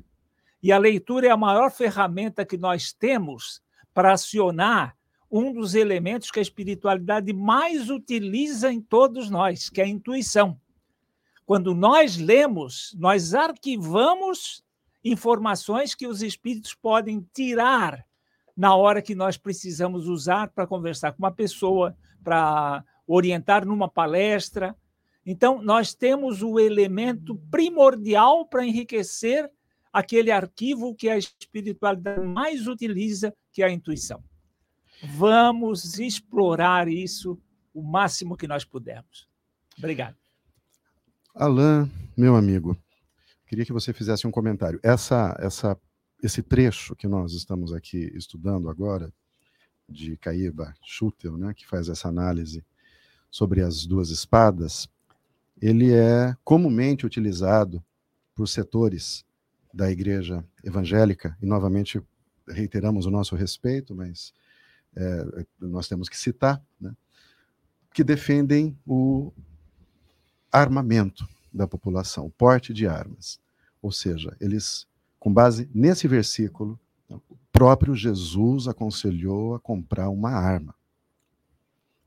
E 0.62 0.72
a 0.72 0.78
leitura 0.78 1.26
é 1.26 1.32
a 1.32 1.38
maior 1.38 1.72
ferramenta 1.72 2.46
que 2.46 2.58
nós 2.58 2.94
temos 2.94 3.60
para 3.92 4.14
acionar 4.14 4.96
um 5.32 5.52
dos 5.52 5.74
elementos 5.74 6.30
que 6.30 6.38
a 6.38 6.44
espiritualidade 6.44 7.34
mais 7.34 7.90
utiliza 7.90 8.72
em 8.72 8.80
todos 8.80 9.32
nós, 9.32 9.68
que 9.68 9.82
é 9.82 9.86
a 9.86 9.88
intuição. 9.88 10.60
Quando 11.46 11.76
nós 11.76 12.18
lemos, 12.18 12.96
nós 12.98 13.34
arquivamos 13.36 14.64
informações 15.04 15.94
que 15.94 16.08
os 16.08 16.24
espíritos 16.24 16.74
podem 16.74 17.28
tirar 17.34 18.04
na 18.58 18.76
hora 18.76 19.02
que 19.02 19.14
nós 19.14 19.38
precisamos 19.38 20.08
usar 20.08 20.50
para 20.50 20.66
conversar 20.66 21.12
com 21.12 21.20
uma 21.20 21.32
pessoa, 21.32 21.96
para 22.24 22.84
orientar 23.06 23.66
numa 23.66 23.88
palestra. 23.88 24.76
Então, 25.26 25.62
nós 25.62 25.94
temos 25.94 26.42
o 26.42 26.60
elemento 26.60 27.36
primordial 27.52 28.48
para 28.48 28.66
enriquecer 28.66 29.52
aquele 29.94 30.32
arquivo 30.32 30.96
que 30.96 31.10
a 31.10 31.18
espiritualidade 31.18 32.26
mais 32.26 32.68
utiliza, 32.68 33.34
que 33.52 33.62
é 33.62 33.68
a 33.68 33.72
intuição. 33.72 34.24
Vamos 35.04 36.00
explorar 36.00 36.88
isso 36.88 37.40
o 37.74 37.84
máximo 37.84 38.36
que 38.36 38.48
nós 38.48 38.64
pudermos. 38.66 39.28
Obrigado. 39.78 40.25
Alain, 41.38 41.92
meu 42.16 42.34
amigo, 42.38 42.78
queria 43.46 43.66
que 43.66 43.74
você 43.74 43.92
fizesse 43.92 44.26
um 44.26 44.32
comentário. 44.32 44.80
Essa, 44.82 45.36
essa, 45.38 45.78
esse 46.24 46.42
trecho 46.42 46.96
que 46.96 47.10
nós 47.10 47.34
estamos 47.34 47.74
aqui 47.74 48.10
estudando 48.16 48.70
agora, 48.70 49.12
de 49.88 50.16
Caíba 50.16 50.74
Schutel, 50.82 51.38
né, 51.38 51.54
que 51.54 51.68
faz 51.68 51.90
essa 51.90 52.08
análise 52.08 52.64
sobre 53.30 53.62
as 53.62 53.86
duas 53.86 54.12
espadas, 54.12 54.88
ele 55.62 55.92
é 55.92 56.34
comumente 56.42 57.06
utilizado 57.06 57.84
por 58.34 58.48
setores 58.48 59.26
da 59.74 59.92
igreja 59.92 60.42
evangélica, 60.64 61.38
e 61.42 61.46
novamente 61.46 62.02
reiteramos 62.48 63.06
o 63.06 63.12
nosso 63.12 63.36
respeito, 63.36 63.94
mas 63.94 64.34
é, 64.96 65.46
nós 65.60 65.90
temos 65.90 66.08
que 66.08 66.18
citar, 66.18 66.64
né, 66.80 66.96
que 67.94 68.06
defendem 68.06 68.80
o 68.88 69.34
armamento 70.56 71.28
da 71.54 71.68
população, 71.68 72.30
porte 72.38 72.74
de 72.74 72.88
armas. 72.88 73.40
Ou 73.82 73.92
seja, 73.92 74.36
eles, 74.40 74.88
com 75.20 75.34
base 75.34 75.70
nesse 75.74 76.08
versículo, 76.08 76.80
o 77.10 77.38
próprio 77.52 77.96
Jesus 77.96 78.68
aconselhou 78.68 79.56
a 79.56 79.60
comprar 79.60 80.10
uma 80.10 80.32
arma. 80.32 80.76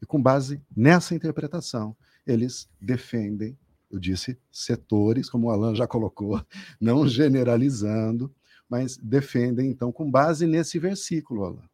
E 0.00 0.06
com 0.06 0.20
base 0.20 0.60
nessa 0.76 1.14
interpretação, 1.14 1.96
eles 2.26 2.68
defendem, 2.80 3.56
eu 3.90 3.98
disse, 3.98 4.38
setores, 4.50 5.28
como 5.28 5.48
o 5.48 5.50
Alan 5.50 5.74
já 5.74 5.86
colocou, 5.86 6.44
não 6.80 7.08
generalizando, 7.08 8.32
mas 8.68 8.96
defendem, 8.96 9.70
então, 9.70 9.90
com 9.90 10.10
base 10.10 10.46
nesse 10.46 10.78
versículo, 10.78 11.44
Alan. 11.44 11.68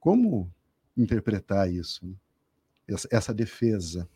Como 0.00 0.50
interpretar 0.96 1.70
isso? 1.70 2.06
Né? 2.06 2.14
Essa 3.10 3.34
defesa. 3.34 4.08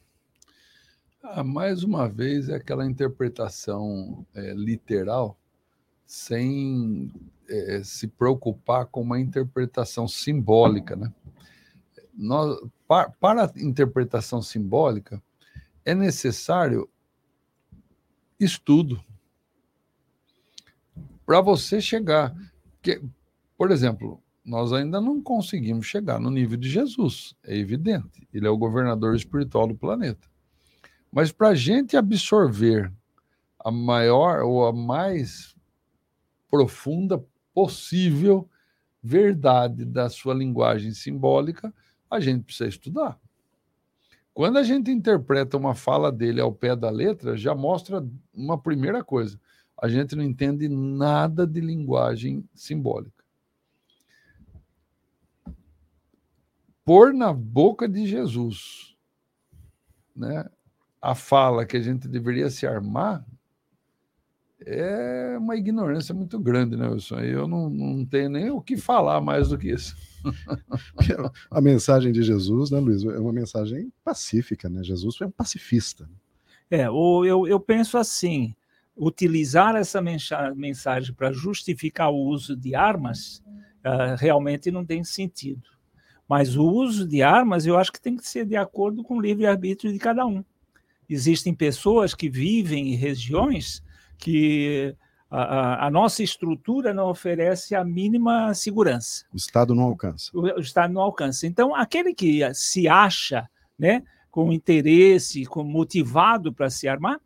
Ah, 1.22 1.44
mais 1.44 1.84
uma 1.84 2.08
vez, 2.08 2.48
é 2.48 2.54
aquela 2.54 2.86
interpretação 2.86 4.26
é, 4.34 4.54
literal, 4.54 5.38
sem 6.06 7.12
é, 7.46 7.82
se 7.84 8.08
preocupar 8.08 8.86
com 8.86 9.02
uma 9.02 9.20
interpretação 9.20 10.08
simbólica. 10.08 10.96
Né? 10.96 11.12
Nós, 12.14 12.58
para, 12.88 13.10
para 13.10 13.44
a 13.44 13.52
interpretação 13.56 14.40
simbólica, 14.40 15.22
é 15.84 15.94
necessário 15.94 16.88
estudo 18.38 19.04
para 21.26 21.42
você 21.42 21.82
chegar. 21.82 22.34
Que, 22.80 23.02
por 23.58 23.70
exemplo, 23.70 24.22
nós 24.42 24.72
ainda 24.72 25.02
não 25.02 25.20
conseguimos 25.20 25.84
chegar 25.84 26.18
no 26.18 26.30
nível 26.30 26.56
de 26.56 26.70
Jesus, 26.70 27.36
é 27.44 27.54
evidente. 27.54 28.26
Ele 28.32 28.46
é 28.46 28.50
o 28.50 28.56
governador 28.56 29.14
espiritual 29.14 29.66
do 29.66 29.74
planeta. 29.74 30.29
Mas 31.10 31.32
para 31.32 31.48
a 31.48 31.54
gente 31.54 31.96
absorver 31.96 32.92
a 33.58 33.70
maior 33.70 34.42
ou 34.42 34.66
a 34.66 34.72
mais 34.72 35.56
profunda 36.50 37.24
possível 37.52 38.48
verdade 39.02 39.84
da 39.84 40.08
sua 40.08 40.34
linguagem 40.34 40.92
simbólica, 40.92 41.72
a 42.10 42.20
gente 42.20 42.44
precisa 42.44 42.68
estudar. 42.68 43.18
Quando 44.32 44.58
a 44.58 44.62
gente 44.62 44.90
interpreta 44.90 45.56
uma 45.56 45.74
fala 45.74 46.12
dele 46.12 46.40
ao 46.40 46.52
pé 46.52 46.76
da 46.76 46.90
letra, 46.90 47.36
já 47.36 47.54
mostra 47.54 48.06
uma 48.32 48.58
primeira 48.60 49.02
coisa: 49.02 49.38
a 49.76 49.88
gente 49.88 50.14
não 50.14 50.22
entende 50.22 50.68
nada 50.68 51.46
de 51.46 51.60
linguagem 51.60 52.48
simbólica. 52.54 53.24
Pôr 56.84 57.12
na 57.12 57.32
boca 57.32 57.88
de 57.88 58.06
Jesus, 58.06 58.96
né, 60.14 60.48
a 61.00 61.14
fala 61.14 61.64
que 61.64 61.76
a 61.76 61.80
gente 61.80 62.06
deveria 62.06 62.50
se 62.50 62.66
armar 62.66 63.24
é 64.66 65.36
uma 65.38 65.56
ignorância 65.56 66.14
muito 66.14 66.38
grande, 66.38 66.76
né, 66.76 66.86
Wilson? 66.86 67.20
Eu 67.20 67.48
não, 67.48 67.70
não 67.70 68.04
tenho 68.04 68.28
nem 68.28 68.50
o 68.50 68.60
que 68.60 68.76
falar 68.76 69.20
mais 69.20 69.48
do 69.48 69.58
que 69.58 69.70
isso. 69.70 69.96
a 71.50 71.60
mensagem 71.60 72.12
de 72.12 72.22
Jesus, 72.22 72.70
né, 72.70 72.78
Luiz, 72.78 73.02
é 73.04 73.18
uma 73.18 73.32
mensagem 73.32 73.90
pacífica, 74.04 74.68
né? 74.68 74.82
Jesus 74.82 75.16
foi 75.16 75.26
um 75.26 75.30
pacifista. 75.30 76.08
É, 76.70 76.86
eu, 76.86 77.46
eu 77.48 77.58
penso 77.58 77.96
assim: 77.96 78.54
utilizar 78.94 79.76
essa 79.76 80.02
mensagem 80.54 81.14
para 81.14 81.32
justificar 81.32 82.10
o 82.10 82.18
uso 82.18 82.54
de 82.54 82.74
armas 82.74 83.42
uh, 83.78 84.14
realmente 84.18 84.70
não 84.70 84.84
tem 84.84 85.02
sentido. 85.02 85.68
Mas 86.28 86.54
o 86.54 86.64
uso 86.64 87.08
de 87.08 87.22
armas 87.22 87.66
eu 87.66 87.78
acho 87.78 87.90
que 87.90 88.00
tem 88.00 88.14
que 88.14 88.28
ser 88.28 88.44
de 88.44 88.56
acordo 88.56 89.02
com 89.02 89.16
o 89.16 89.20
livre-arbítrio 89.20 89.92
de 89.92 89.98
cada 89.98 90.24
um 90.26 90.44
existem 91.10 91.52
pessoas 91.52 92.14
que 92.14 92.28
vivem 92.28 92.92
em 92.92 92.96
regiões 92.96 93.82
que 94.16 94.94
a, 95.30 95.86
a, 95.86 95.90
nossa 95.90 96.22
estrutura 96.22 96.94
não 96.94 97.08
oferece 97.08 97.74
a 97.74 97.84
mínima 97.84 98.54
segurança. 98.54 99.24
O 99.32 99.36
Estado 99.36 99.74
não 99.74 99.84
alcança. 99.84 100.30
O, 100.34 100.42
o 100.42 100.60
Estado 100.60 100.92
não 100.92 101.02
alcança. 101.02 101.46
Então, 101.46 101.74
aquele 101.74 102.14
que 102.14 102.42
se 102.54 102.88
acha 102.88 103.48
né, 103.78 104.02
com 104.30 104.52
interesse, 104.52 105.44
com 105.46 105.64
motivado 105.64 106.52
para 106.52 106.70
se 106.70 106.88
armar, 106.88 107.20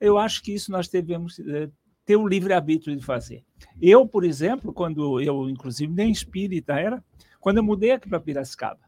eu 0.00 0.18
acho 0.18 0.42
que 0.42 0.54
isso 0.54 0.72
nós 0.72 0.88
devemos 0.88 1.38
eh, 1.40 1.68
ter 2.04 2.16
o 2.16 2.26
livre-arbítrio 2.26 2.96
de 2.96 3.04
fazer. 3.04 3.44
Eu, 3.80 4.06
por 4.06 4.24
exemplo, 4.24 4.72
quando 4.72 5.20
eu, 5.20 5.48
inclusive, 5.48 5.92
nem 5.92 6.10
espírita 6.10 6.80
era, 6.80 7.04
quando 7.38 7.58
eu 7.58 7.62
mudei 7.62 7.92
aqui 7.92 8.08
para 8.08 8.18
Piracicaba, 8.18 8.80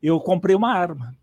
eu 0.00 0.20
comprei 0.20 0.54
uma 0.54 0.72
arma. 0.72 1.16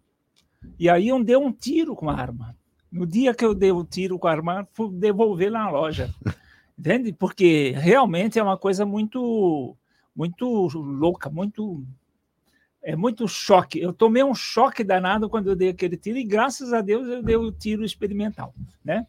E 0.77 0.89
aí 0.89 1.07
eu 1.07 1.23
dei 1.23 1.37
um 1.37 1.51
tiro 1.51 1.95
com 1.95 2.09
a 2.09 2.13
arma. 2.13 2.55
No 2.91 3.05
dia 3.05 3.33
que 3.33 3.45
eu 3.45 3.53
dei 3.53 3.71
o 3.71 3.79
um 3.79 3.85
tiro 3.85 4.17
com 4.17 4.27
a 4.27 4.31
arma, 4.31 4.67
fui 4.73 4.91
devolver 4.91 5.51
na 5.51 5.69
loja. 5.69 6.13
Entende? 6.77 7.11
Porque 7.11 7.71
realmente 7.71 8.39
é 8.39 8.43
uma 8.43 8.57
coisa 8.57 8.85
muito, 8.85 9.75
muito 10.15 10.45
louca, 10.73 11.29
muito. 11.29 11.85
É 12.81 12.95
muito 12.95 13.27
choque. 13.27 13.79
Eu 13.79 13.91
tomei 13.91 14.23
um 14.23 14.33
choque 14.33 14.83
danado 14.83 15.29
quando 15.29 15.49
eu 15.49 15.55
dei 15.55 15.69
aquele 15.69 15.97
tiro, 15.97 16.17
e 16.17 16.23
graças 16.23 16.71
a 16.71 16.79
Deus 16.79 17.07
eu 17.07 17.21
dei 17.21 17.35
o 17.35 17.51
tiro 17.51 17.83
experimental. 17.83 18.53
Né? 18.83 19.05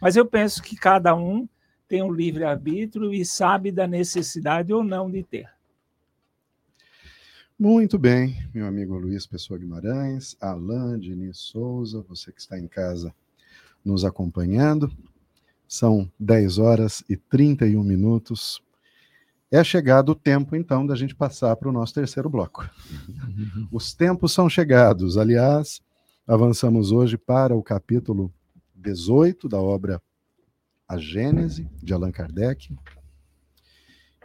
Mas 0.00 0.16
eu 0.16 0.24
penso 0.24 0.62
que 0.62 0.74
cada 0.74 1.14
um 1.14 1.46
tem 1.86 2.02
um 2.02 2.10
livre-arbítrio 2.10 3.12
e 3.12 3.24
sabe 3.24 3.70
da 3.70 3.86
necessidade 3.86 4.72
ou 4.72 4.82
não 4.82 5.10
de 5.10 5.22
ter. 5.22 5.50
Muito 7.60 7.98
bem, 7.98 8.38
meu 8.54 8.64
amigo 8.64 8.96
Luiz 8.96 9.26
Pessoa 9.26 9.58
Guimarães, 9.58 10.34
Alain 10.40 10.98
Diniz 10.98 11.36
Souza, 11.36 12.02
você 12.08 12.32
que 12.32 12.40
está 12.40 12.58
em 12.58 12.66
casa 12.66 13.14
nos 13.84 14.02
acompanhando. 14.02 14.90
São 15.68 16.10
10 16.18 16.56
horas 16.56 17.04
e 17.06 17.18
31 17.18 17.84
minutos. 17.84 18.62
É 19.50 19.62
chegado 19.62 20.12
o 20.12 20.14
tempo, 20.14 20.56
então, 20.56 20.86
da 20.86 20.96
gente 20.96 21.14
passar 21.14 21.54
para 21.54 21.68
o 21.68 21.72
nosso 21.72 21.92
terceiro 21.92 22.30
bloco. 22.30 22.66
Os 23.70 23.92
tempos 23.92 24.32
são 24.32 24.48
chegados. 24.48 25.18
Aliás, 25.18 25.82
avançamos 26.26 26.92
hoje 26.92 27.18
para 27.18 27.54
o 27.54 27.62
capítulo 27.62 28.32
18 28.74 29.50
da 29.50 29.60
obra 29.60 30.00
A 30.88 30.96
Gênese, 30.96 31.68
de 31.82 31.92
Allan 31.92 32.10
Kardec. 32.10 32.74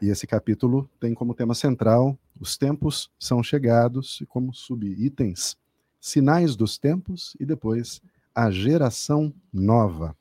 E 0.01 0.09
esse 0.09 0.27
capítulo 0.27 0.89
tem 0.99 1.13
como 1.13 1.33
tema 1.33 1.55
central 1.55 2.17
os 2.39 2.57
tempos 2.57 3.09
são 3.17 3.41
chegados, 3.41 4.19
e 4.21 4.25
como 4.25 4.53
subitens, 4.53 5.57
sinais 5.99 6.55
dos 6.55 6.77
tempos 6.77 7.35
e 7.39 7.45
depois 7.45 8.01
a 8.33 8.51
geração 8.51 9.33
nova 9.51 10.15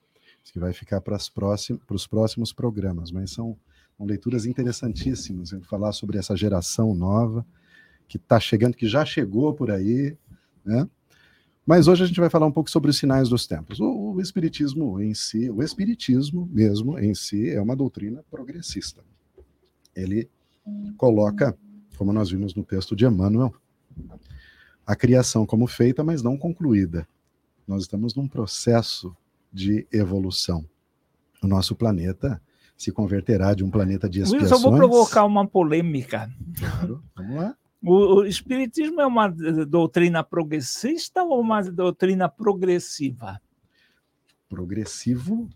que 0.53 0.59
vai 0.59 0.73
ficar 0.73 1.01
para, 1.01 1.17
os 1.91 2.07
próximos 2.07 2.53
programas, 2.53 3.11
mas 3.11 3.33
são, 3.33 3.57
são 3.97 4.07
leituras 4.07 4.47
interessantíssimas, 4.47 5.51
falar 5.69 5.91
sobre 5.93 6.17
essa 6.17 6.37
geração 6.37 6.95
nova 6.95 7.45
que 8.07 8.19
está 8.19 8.39
chegando, 8.39 8.77
que 8.77 8.87
já 8.87 9.05
chegou 9.05 9.53
por 9.53 9.71
aí, 9.71 10.17
né? 10.65 10.89
Mas 11.67 11.89
hoje 11.89 12.05
a 12.05 12.07
gente 12.07 12.21
vai 12.21 12.29
falar 12.29 12.47
um 12.47 12.53
pouco 12.53 12.71
sobre 12.71 12.91
os 12.91 12.99
sinais 12.99 13.29
dos 13.29 13.47
tempos. 13.47 13.81
O, 13.81 14.13
o, 14.13 14.21
Espiritismo 14.21 15.01
em 15.01 15.15
si, 15.15 15.51
o 15.51 15.63
Espiritismo 15.63 16.47
mesmo 16.53 16.99
em 16.99 17.15
si, 17.15 17.51
é 17.51 17.61
uma 17.61 17.75
doutrina 17.75 18.23
progressista. 18.31 19.03
Ele 19.95 20.29
coloca, 20.97 21.57
como 21.97 22.13
nós 22.13 22.31
vimos 22.31 22.55
no 22.55 22.65
texto 22.65 22.97
de 22.97 23.05
Emmanuel, 23.05 23.55
a 24.87 24.95
criação 24.95 25.47
como 25.47 25.67
feita, 25.67 26.03
mas 26.03 26.23
não 26.23 26.37
concluída. 26.37 27.07
Nós 27.67 27.83
estamos 27.83 28.15
num 28.15 28.29
processo 28.29 29.17
de 29.53 29.87
evolução. 29.93 30.65
O 31.43 31.47
nosso 31.47 31.75
planeta 31.75 32.41
se 32.77 32.91
converterá 32.91 33.55
de 33.55 33.63
um 33.63 33.71
planeta 33.71 34.09
de 34.09 34.21
expiações... 34.21 34.51
Eu 34.51 34.59
só 34.59 34.63
vou 34.63 34.77
provocar 34.77 35.25
uma 35.25 35.47
polêmica. 35.47 36.31
Claro, 36.59 37.03
vamos 37.15 37.37
lá. 37.37 37.57
O, 37.83 38.21
o 38.21 38.27
Espiritismo 38.27 39.01
é 39.01 39.07
uma 39.07 39.29
doutrina 39.29 40.25
progressista 40.25 41.23
ou 41.23 41.41
uma 41.41 41.63
doutrina 41.63 42.29
progressiva? 42.29 43.41
Progressivo 44.49 45.49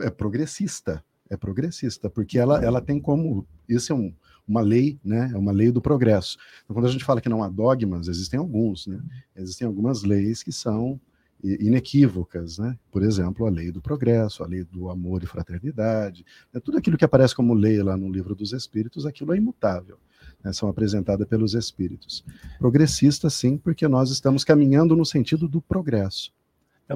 é 0.00 0.10
progressista. 0.10 1.04
É 1.28 1.36
progressista, 1.36 2.08
porque 2.08 2.38
ela, 2.38 2.64
ela 2.64 2.80
tem 2.80 3.00
como. 3.00 3.46
Isso 3.68 3.92
é 3.92 3.96
um, 3.96 4.12
uma 4.46 4.60
lei, 4.60 4.98
né? 5.04 5.30
É 5.34 5.38
uma 5.38 5.52
lei 5.52 5.70
do 5.70 5.80
progresso. 5.80 6.38
Então, 6.64 6.74
quando 6.74 6.86
a 6.86 6.90
gente 6.90 7.04
fala 7.04 7.20
que 7.20 7.28
não 7.28 7.42
há 7.42 7.48
dogmas, 7.48 8.08
existem 8.08 8.38
alguns, 8.38 8.86
né? 8.86 9.00
Existem 9.34 9.66
algumas 9.66 10.02
leis 10.02 10.42
que 10.42 10.52
são 10.52 11.00
inequívocas, 11.42 12.58
né? 12.58 12.78
Por 12.90 13.02
exemplo, 13.02 13.46
a 13.46 13.50
lei 13.50 13.70
do 13.70 13.80
progresso, 13.80 14.42
a 14.42 14.46
lei 14.46 14.64
do 14.64 14.88
amor 14.88 15.22
e 15.22 15.26
fraternidade, 15.26 16.24
né? 16.52 16.60
tudo 16.60 16.78
aquilo 16.78 16.96
que 16.96 17.04
aparece 17.04 17.34
como 17.34 17.54
lei 17.54 17.82
lá 17.82 17.96
no 17.96 18.10
livro 18.10 18.34
dos 18.34 18.52
Espíritos, 18.52 19.04
aquilo 19.04 19.34
é 19.34 19.36
imutável, 19.36 19.98
né? 20.42 20.52
são 20.52 20.68
apresentadas 20.68 21.26
pelos 21.28 21.54
Espíritos. 21.54 22.24
Progressista, 22.58 23.28
sim, 23.28 23.58
porque 23.58 23.86
nós 23.86 24.10
estamos 24.10 24.44
caminhando 24.44 24.96
no 24.96 25.04
sentido 25.04 25.46
do 25.46 25.60
progresso. 25.60 26.32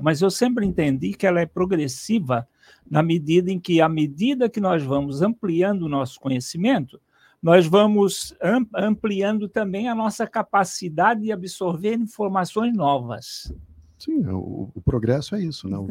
Mas 0.03 0.21
eu 0.21 0.31
sempre 0.31 0.67
entendi 0.67 1.15
que 1.15 1.27
ela 1.27 1.41
é 1.41 1.47
progressiva 1.47 2.47
na 2.89 3.03
medida 3.03 3.51
em 3.51 3.59
que, 3.59 3.81
à 3.81 3.89
medida 3.89 4.49
que 4.49 4.61
nós 4.61 4.83
vamos 4.83 5.23
ampliando 5.23 5.83
o 5.83 5.89
nosso 5.89 6.21
conhecimento, 6.21 7.01
nós 7.43 7.67
vamos 7.67 8.35
ampliando 8.75 9.49
também 9.49 9.89
a 9.89 9.95
nossa 9.95 10.27
capacidade 10.27 11.23
de 11.23 11.33
absorver 11.33 11.95
informações 11.95 12.75
novas. 12.75 13.53
Sim, 13.99 14.27
o, 14.27 14.71
o, 14.75 14.81
progresso 14.81 15.35
é 15.35 15.43
isso, 15.43 15.69
né? 15.69 15.77
O, 15.77 15.87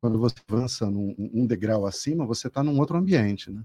quando 0.00 0.18
você 0.18 0.34
avança 0.48 0.90
num, 0.90 1.14
um 1.16 1.46
degrau 1.46 1.86
acima, 1.86 2.26
você 2.26 2.48
está 2.48 2.62
num 2.62 2.78
outro 2.78 2.96
ambiente, 2.96 3.50
né? 3.50 3.62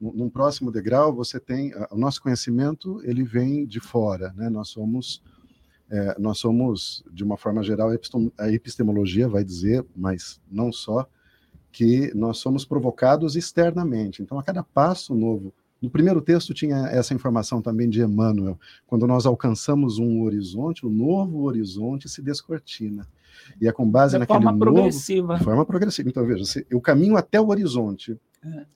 Num 0.00 0.28
próximo 0.28 0.70
degrau, 0.70 1.14
você 1.14 1.40
tem 1.40 1.72
o 1.90 1.96
nosso 1.96 2.20
conhecimento, 2.20 3.00
ele 3.04 3.24
vem 3.24 3.64
de 3.64 3.80
fora, 3.80 4.32
né? 4.34 4.50
Nós 4.50 4.68
somos, 4.68 5.22
é, 5.90 6.16
nós 6.18 6.38
somos 6.38 7.04
de 7.12 7.22
uma 7.22 7.36
forma 7.36 7.62
geral, 7.62 7.90
a 8.38 8.50
epistemologia 8.50 9.28
vai 9.28 9.44
dizer, 9.44 9.84
mas 9.94 10.40
não 10.50 10.72
só, 10.72 11.06
que 11.70 12.12
nós 12.14 12.38
somos 12.38 12.64
provocados 12.64 13.36
externamente. 13.36 14.22
Então, 14.22 14.38
a 14.38 14.42
cada 14.42 14.62
passo 14.62 15.14
novo 15.14 15.52
no 15.84 15.90
primeiro 15.90 16.22
texto 16.22 16.54
tinha 16.54 16.86
essa 16.86 17.12
informação 17.12 17.60
também 17.60 17.90
de 17.90 18.00
Emmanuel. 18.00 18.58
Quando 18.86 19.06
nós 19.06 19.26
alcançamos 19.26 19.98
um 19.98 20.22
horizonte, 20.22 20.86
o 20.86 20.88
um 20.88 20.92
novo 20.92 21.42
horizonte 21.42 22.08
se 22.08 22.22
descortina. 22.22 23.06
E 23.60 23.68
é 23.68 23.72
com 23.72 23.86
base 23.86 24.14
de 24.14 24.20
naquele 24.20 24.38
forma 24.38 24.52
novo... 24.52 24.64
progressiva. 24.64 25.36
De 25.36 25.44
forma 25.44 25.66
progressiva. 25.66 26.08
Então, 26.08 26.24
veja, 26.26 26.64
eu 26.70 26.80
caminho 26.80 27.18
até 27.18 27.38
o 27.38 27.48
horizonte. 27.48 28.18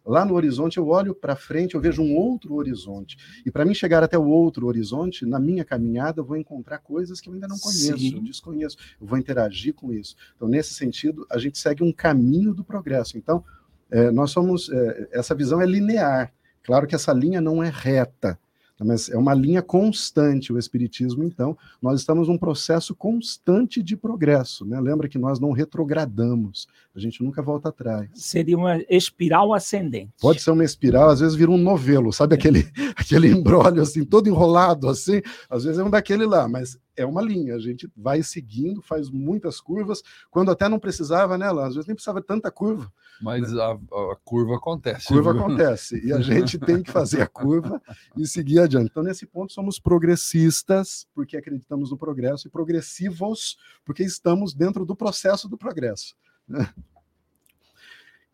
Lá 0.04 0.24
no 0.24 0.34
horizonte, 0.34 0.78
eu 0.78 0.88
olho 0.88 1.14
para 1.14 1.36
frente, 1.36 1.74
eu 1.74 1.80
vejo 1.80 2.02
um 2.02 2.16
outro 2.16 2.54
horizonte. 2.54 3.16
E 3.44 3.50
para 3.50 3.64
mim 3.64 3.74
chegar 3.74 4.02
até 4.02 4.18
o 4.18 4.26
outro 4.26 4.66
horizonte, 4.66 5.26
na 5.26 5.38
minha 5.38 5.64
caminhada, 5.64 6.20
eu 6.20 6.24
vou 6.24 6.36
encontrar 6.36 6.78
coisas 6.78 7.20
que 7.20 7.28
eu 7.28 7.34
ainda 7.34 7.48
não 7.48 7.58
conheço, 7.58 8.16
eu 8.16 8.22
desconheço. 8.22 8.76
Eu 9.00 9.06
vou 9.06 9.18
interagir 9.18 9.74
com 9.74 9.92
isso. 9.92 10.16
Então, 10.36 10.48
nesse 10.48 10.74
sentido, 10.74 11.26
a 11.30 11.38
gente 11.38 11.58
segue 11.58 11.82
um 11.82 11.92
caminho 11.92 12.54
do 12.54 12.64
progresso. 12.64 13.18
Então, 13.18 13.44
é, 13.90 14.10
nós 14.10 14.30
somos... 14.30 14.70
É, 14.70 15.08
essa 15.12 15.34
visão 15.34 15.60
é 15.60 15.66
linear. 15.66 16.32
Claro 16.62 16.86
que 16.86 16.94
essa 16.94 17.12
linha 17.12 17.40
não 17.40 17.62
é 17.62 17.70
reta, 17.74 18.38
mas 18.84 19.08
é 19.08 19.16
uma 19.16 19.34
linha 19.34 19.62
constante 19.62 20.52
o 20.52 20.58
espiritismo 20.58 21.24
então. 21.24 21.56
Nós 21.80 22.00
estamos 22.00 22.28
num 22.28 22.38
processo 22.38 22.94
constante 22.94 23.82
de 23.82 23.96
progresso 23.96 24.64
né? 24.64 24.80
lembra 24.80 25.08
que 25.08 25.18
nós 25.18 25.38
não 25.40 25.52
retrogradamos 25.52 26.66
a 26.94 27.00
gente 27.00 27.22
nunca 27.22 27.40
volta 27.40 27.68
atrás. 27.68 28.08
Seria 28.14 28.56
uma 28.56 28.80
espiral 28.88 29.54
ascendente. 29.54 30.10
Pode 30.20 30.40
ser 30.40 30.50
uma 30.50 30.64
espiral 30.64 31.10
às 31.10 31.20
vezes 31.20 31.34
vira 31.34 31.50
um 31.50 31.58
novelo 31.58 32.12
sabe 32.12 32.34
aquele 32.34 32.68
aquele 32.96 33.28
embrólio 33.28 33.82
assim 33.82 34.04
todo 34.04 34.28
enrolado 34.28 34.88
assim? 34.88 35.20
Às 35.48 35.64
vezes 35.64 35.78
é 35.78 35.84
um 35.84 35.90
daquele 35.90 36.26
lá 36.26 36.48
mas 36.48 36.78
é 36.98 37.06
uma 37.06 37.22
linha, 37.22 37.54
a 37.54 37.58
gente 37.58 37.90
vai 37.96 38.22
seguindo, 38.22 38.82
faz 38.82 39.08
muitas 39.08 39.60
curvas, 39.60 40.02
quando 40.30 40.50
até 40.50 40.68
não 40.68 40.78
precisava, 40.78 41.38
né, 41.38 41.50
Lá, 41.50 41.68
às 41.68 41.74
vezes 41.74 41.86
nem 41.86 41.94
precisava 41.94 42.20
tanta 42.20 42.50
curva. 42.50 42.92
Mas 43.22 43.52
né? 43.52 43.62
a, 43.62 43.72
a, 43.72 44.16
curva 44.24 44.56
acontece. 44.56 45.06
Curva 45.06 45.32
viu? 45.32 45.42
acontece, 45.42 46.04
e 46.04 46.12
a 46.12 46.20
gente 46.20 46.58
tem 46.58 46.82
que 46.82 46.90
fazer 46.90 47.22
a 47.22 47.26
curva 47.26 47.80
e 48.16 48.26
seguir 48.26 48.58
adiante. 48.58 48.90
Então, 48.90 49.02
nesse 49.02 49.26
ponto, 49.26 49.52
somos 49.52 49.78
progressistas, 49.78 51.06
porque 51.14 51.36
acreditamos 51.36 51.90
no 51.90 51.96
progresso, 51.96 52.48
e 52.48 52.50
progressivos, 52.50 53.56
porque 53.84 54.02
estamos 54.02 54.52
dentro 54.52 54.84
do 54.84 54.96
processo 54.96 55.48
do 55.48 55.56
progresso. 55.56 56.16
Né? 56.46 56.68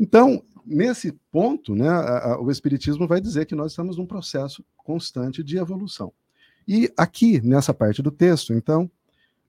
Então, 0.01 0.43
nesse 0.65 1.13
ponto, 1.31 1.75
né, 1.75 1.89
a, 1.89 2.33
a, 2.33 2.41
o 2.41 2.51
Espiritismo 2.51 3.07
vai 3.07 3.21
dizer 3.21 3.47
que 3.47 3.55
nós 3.55 3.73
estamos 3.73 3.97
num 3.97 4.07
processo 4.07 4.65
constante 4.77 5.43
de 5.43 5.59
evolução. 5.59 6.13
E 6.67 6.93
aqui, 6.97 7.41
nessa 7.41 7.75
parte 7.75 8.03
do 8.03 8.11
texto, 8.11 8.53
então, 8.53 8.91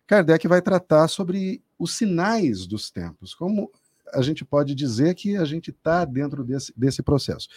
Kardec 0.08 0.48
vai 0.48 0.62
tratar 0.62 1.08
sobre 1.08 1.62
os 1.80 1.94
sinais 1.94 2.68
dos 2.68 2.90
tempos, 2.90 3.34
como 3.34 3.72
a 4.14 4.22
gente 4.22 4.46
pode 4.46 4.76
dizer 4.76 5.16
que 5.16 5.36
a 5.36 5.46
gente 5.46 5.72
está 5.72 6.06
dentro 6.06 6.44
desse, 6.44 6.74
desse 6.78 7.02
processo. 7.02 7.48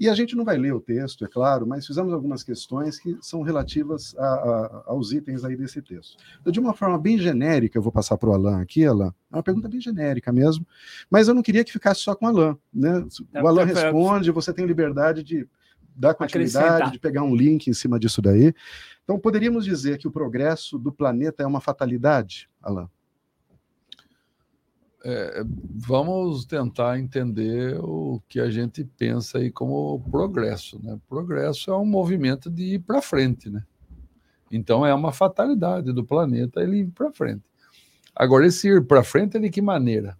E 0.00 0.08
a 0.08 0.14
gente 0.14 0.36
não 0.36 0.44
vai 0.44 0.56
ler 0.56 0.72
o 0.72 0.80
texto, 0.80 1.24
é 1.24 1.28
claro, 1.28 1.66
mas 1.66 1.84
fizemos 1.84 2.12
algumas 2.12 2.44
questões 2.44 3.00
que 3.00 3.18
são 3.20 3.42
relativas 3.42 4.14
a, 4.16 4.24
a, 4.24 4.82
aos 4.86 5.10
itens 5.10 5.44
aí 5.44 5.56
desse 5.56 5.82
texto. 5.82 6.16
Então, 6.40 6.52
de 6.52 6.60
uma 6.60 6.72
forma 6.72 6.96
bem 6.96 7.18
genérica, 7.18 7.76
eu 7.76 7.82
vou 7.82 7.90
passar 7.90 8.16
para 8.16 8.28
o 8.28 8.32
Alan 8.32 8.60
aqui, 8.60 8.86
Alan. 8.86 9.12
É 9.32 9.36
uma 9.36 9.42
pergunta 9.42 9.68
bem 9.68 9.80
genérica 9.80 10.32
mesmo, 10.32 10.64
mas 11.10 11.26
eu 11.26 11.34
não 11.34 11.42
queria 11.42 11.64
que 11.64 11.72
ficasse 11.72 12.00
só 12.00 12.14
com 12.14 12.26
o 12.26 12.28
Alan. 12.28 12.56
Né? 12.72 13.04
O 13.42 13.48
Alan 13.48 13.64
responde, 13.64 14.30
você 14.30 14.52
tem 14.52 14.66
liberdade 14.66 15.24
de 15.24 15.48
dar 15.98 16.14
continuidade, 16.14 16.92
de 16.92 16.98
pegar 16.98 17.22
um 17.22 17.34
link 17.34 17.66
em 17.66 17.74
cima 17.74 17.98
disso 17.98 18.22
daí. 18.22 18.54
Então, 19.02 19.18
poderíamos 19.18 19.64
dizer 19.64 19.98
que 19.98 20.06
o 20.06 20.10
progresso 20.10 20.78
do 20.78 20.92
planeta 20.92 21.42
é 21.42 21.46
uma 21.46 21.60
fatalidade, 21.60 22.48
Alan? 22.62 22.88
É, 25.04 25.42
vamos 25.74 26.44
tentar 26.44 26.98
entender 26.98 27.78
o 27.80 28.20
que 28.28 28.38
a 28.40 28.50
gente 28.50 28.84
pensa 28.84 29.38
aí 29.38 29.50
como 29.50 30.00
progresso. 30.10 30.78
Né? 30.82 30.98
Progresso 31.08 31.70
é 31.70 31.76
um 31.76 31.86
movimento 31.86 32.50
de 32.50 32.74
ir 32.74 32.78
para 32.80 33.00
frente. 33.00 33.48
Né? 33.48 33.64
Então, 34.50 34.84
é 34.84 34.92
uma 34.92 35.12
fatalidade 35.12 35.92
do 35.92 36.04
planeta 36.04 36.60
ele 36.60 36.80
ir 36.80 36.90
para 36.90 37.12
frente. 37.12 37.44
Agora, 38.14 38.46
esse 38.46 38.68
ir 38.68 38.84
para 38.84 39.02
frente 39.02 39.36
é 39.36 39.40
de 39.40 39.50
que 39.50 39.62
maneira? 39.62 40.18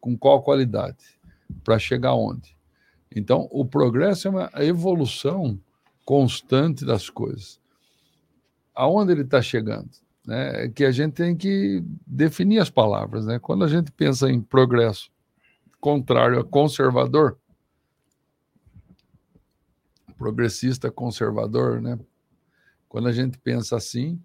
Com 0.00 0.16
qual 0.16 0.42
qualidade? 0.42 1.20
Para 1.62 1.78
chegar 1.78 2.14
onde? 2.14 2.56
Então, 3.14 3.48
o 3.50 3.64
progresso 3.64 4.28
é 4.28 4.30
uma 4.30 4.50
evolução 4.56 5.58
constante 6.04 6.84
das 6.84 7.08
coisas. 7.08 7.60
Aonde 8.74 9.12
ele 9.12 9.22
está 9.22 9.42
chegando? 9.42 9.90
Né? 10.26 10.64
É 10.64 10.68
que 10.68 10.84
a 10.84 10.90
gente 10.90 11.14
tem 11.14 11.36
que 11.36 11.84
definir 12.06 12.58
as 12.58 12.70
palavras. 12.70 13.26
Né? 13.26 13.38
Quando 13.38 13.64
a 13.64 13.68
gente 13.68 13.90
pensa 13.92 14.30
em 14.30 14.40
progresso 14.40 15.10
contrário 15.80 16.38
a 16.38 16.44
conservador, 16.44 17.36
progressista 20.16 20.90
conservador, 20.90 21.80
né? 21.80 21.98
quando 22.88 23.08
a 23.08 23.12
gente 23.12 23.36
pensa 23.38 23.76
assim, 23.76 24.22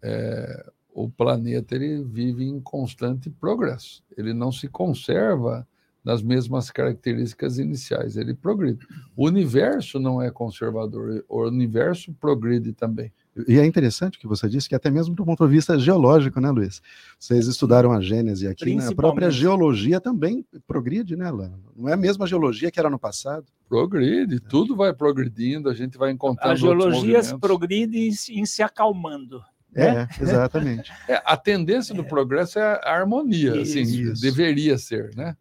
é, 0.00 0.70
o 0.94 1.10
planeta 1.10 1.74
ele 1.74 2.04
vive 2.04 2.44
em 2.44 2.60
constante 2.60 3.28
progresso. 3.28 4.04
Ele 4.16 4.32
não 4.32 4.52
se 4.52 4.68
conserva 4.68 5.66
nas 6.04 6.22
mesmas 6.22 6.70
características 6.70 7.58
iniciais, 7.58 8.16
ele 8.16 8.34
progride. 8.34 8.86
O 9.16 9.26
universo 9.26 10.00
não 10.00 10.20
é 10.20 10.30
conservador, 10.30 11.24
o 11.28 11.46
universo 11.46 12.12
progride 12.14 12.72
também. 12.72 13.12
E 13.48 13.58
é 13.58 13.64
interessante 13.64 14.18
que 14.18 14.26
você 14.26 14.48
disse 14.48 14.68
que 14.68 14.74
até 14.74 14.90
mesmo 14.90 15.14
do 15.14 15.24
ponto 15.24 15.46
de 15.46 15.52
vista 15.52 15.78
geológico, 15.78 16.38
né, 16.40 16.50
Luiz? 16.50 16.82
Vocês 17.18 17.46
estudaram 17.46 17.92
a 17.92 18.00
Gênese 18.00 18.46
aqui, 18.46 18.74
né? 18.74 18.86
a 18.86 18.94
própria 18.94 19.30
geologia 19.30 20.00
também 20.00 20.44
progride, 20.66 21.16
né, 21.16 21.30
Lana? 21.30 21.58
Não 21.74 21.88
é 21.88 21.94
a 21.94 21.96
mesma 21.96 22.26
geologia 22.26 22.70
que 22.70 22.78
era 22.78 22.90
no 22.90 22.98
passado? 22.98 23.46
Progride, 23.68 24.38
tudo 24.38 24.76
vai 24.76 24.92
progredindo, 24.92 25.70
a 25.70 25.74
gente 25.74 25.96
vai 25.96 26.10
encontrando 26.10 26.52
A 26.52 26.56
geologia 26.56 27.20
progride 27.38 28.10
em 28.30 28.44
se 28.44 28.62
acalmando. 28.62 29.42
É, 29.74 29.92
né? 29.92 30.08
exatamente. 30.20 30.92
É, 31.08 31.22
a 31.24 31.36
tendência 31.36 31.94
do 31.94 32.04
progresso 32.04 32.58
é 32.58 32.80
a 32.84 32.94
harmonia, 32.94 33.62
assim, 33.62 33.80
Isso. 33.80 34.20
deveria 34.20 34.76
ser, 34.76 35.14
né? 35.16 35.36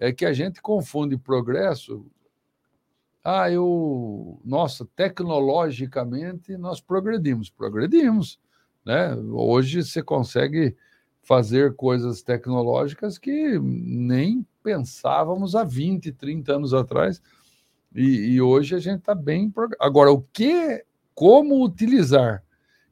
É 0.00 0.10
que 0.10 0.24
a 0.24 0.32
gente 0.32 0.62
confunde 0.62 1.18
progresso. 1.18 2.06
Ah, 3.22 3.50
eu, 3.50 4.40
nossa, 4.42 4.88
tecnologicamente 4.96 6.56
nós 6.56 6.80
progredimos, 6.80 7.50
progredimos, 7.50 8.40
né? 8.84 9.14
Hoje 9.14 9.84
você 9.84 10.02
consegue 10.02 10.74
fazer 11.22 11.76
coisas 11.76 12.22
tecnológicas 12.22 13.18
que 13.18 13.58
nem 13.60 14.44
pensávamos 14.62 15.54
há 15.54 15.64
20, 15.64 16.10
30 16.12 16.54
anos 16.54 16.72
atrás. 16.72 17.20
E, 17.94 18.32
e 18.32 18.40
hoje 18.40 18.74
a 18.74 18.78
gente 18.78 19.00
está 19.00 19.14
bem. 19.14 19.52
Agora, 19.78 20.10
o 20.10 20.22
que, 20.32 20.82
como 21.14 21.62
utilizar 21.62 22.42